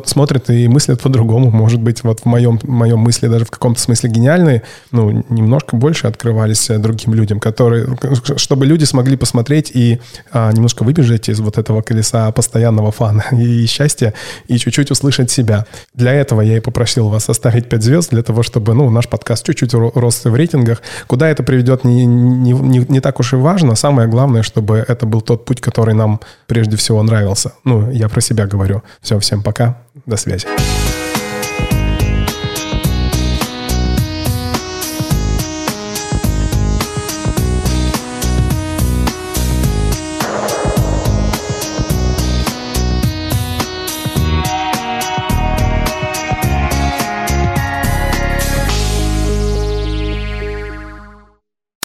смотрят 0.05 0.49
и 0.49 0.67
мыслят 0.67 1.01
по-другому, 1.01 1.51
может 1.51 1.81
быть, 1.81 2.03
вот 2.03 2.21
в 2.21 2.25
моем, 2.25 2.59
моем 2.63 2.99
мысли 2.99 3.27
даже 3.27 3.45
в 3.45 3.51
каком-то 3.51 3.81
смысле 3.81 4.09
гениальные, 4.09 4.63
ну, 4.91 5.23
немножко 5.29 5.75
больше 5.75 6.07
открывались 6.07 6.67
другим 6.67 7.13
людям, 7.13 7.39
которые, 7.39 7.97
чтобы 8.37 8.65
люди 8.65 8.85
смогли 8.85 9.15
посмотреть 9.15 9.71
и 9.73 9.99
а, 10.31 10.51
немножко 10.51 10.83
выбежать 10.83 11.29
из 11.29 11.39
вот 11.39 11.57
этого 11.57 11.81
колеса 11.81 12.31
постоянного 12.31 12.91
фана 12.91 13.23
и 13.31 13.65
счастья 13.65 14.13
и 14.47 14.57
чуть-чуть 14.57 14.91
услышать 14.91 15.31
себя. 15.31 15.65
Для 15.93 16.13
этого 16.13 16.41
я 16.41 16.57
и 16.57 16.59
попросил 16.59 17.09
вас 17.09 17.29
оставить 17.29 17.58
поставить 17.59 17.69
5 17.69 17.83
звезд 17.83 18.11
для 18.11 18.21
того, 18.21 18.43
чтобы 18.43 18.73
ну, 18.73 18.89
наш 18.89 19.07
подкаст 19.07 19.45
чуть-чуть 19.45 19.73
рос 19.73 20.25
в 20.25 20.35
рейтингах. 20.35 20.81
Куда 21.07 21.27
это 21.27 21.43
приведет, 21.43 21.85
не, 21.85 22.05
не, 22.05 22.53
не, 22.53 22.85
не 22.89 22.99
так 22.99 23.19
уж 23.19 23.33
и 23.33 23.35
важно. 23.35 23.75
Самое 23.75 24.07
главное, 24.07 24.43
чтобы 24.43 24.85
это 24.87 25.05
был 25.05 25.21
тот 25.21 25.45
путь, 25.45 25.61
который 25.61 25.93
нам 25.93 26.19
прежде 26.47 26.75
всего 26.75 27.03
нравился. 27.03 27.51
Ну, 27.65 27.91
я 27.91 28.07
про 28.09 28.21
себя 28.21 28.45
говорю. 28.45 28.81
Все, 29.01 29.17
всем 29.19 29.43
пока. 29.43 29.75
До 30.05 30.17
связи. 30.17 30.47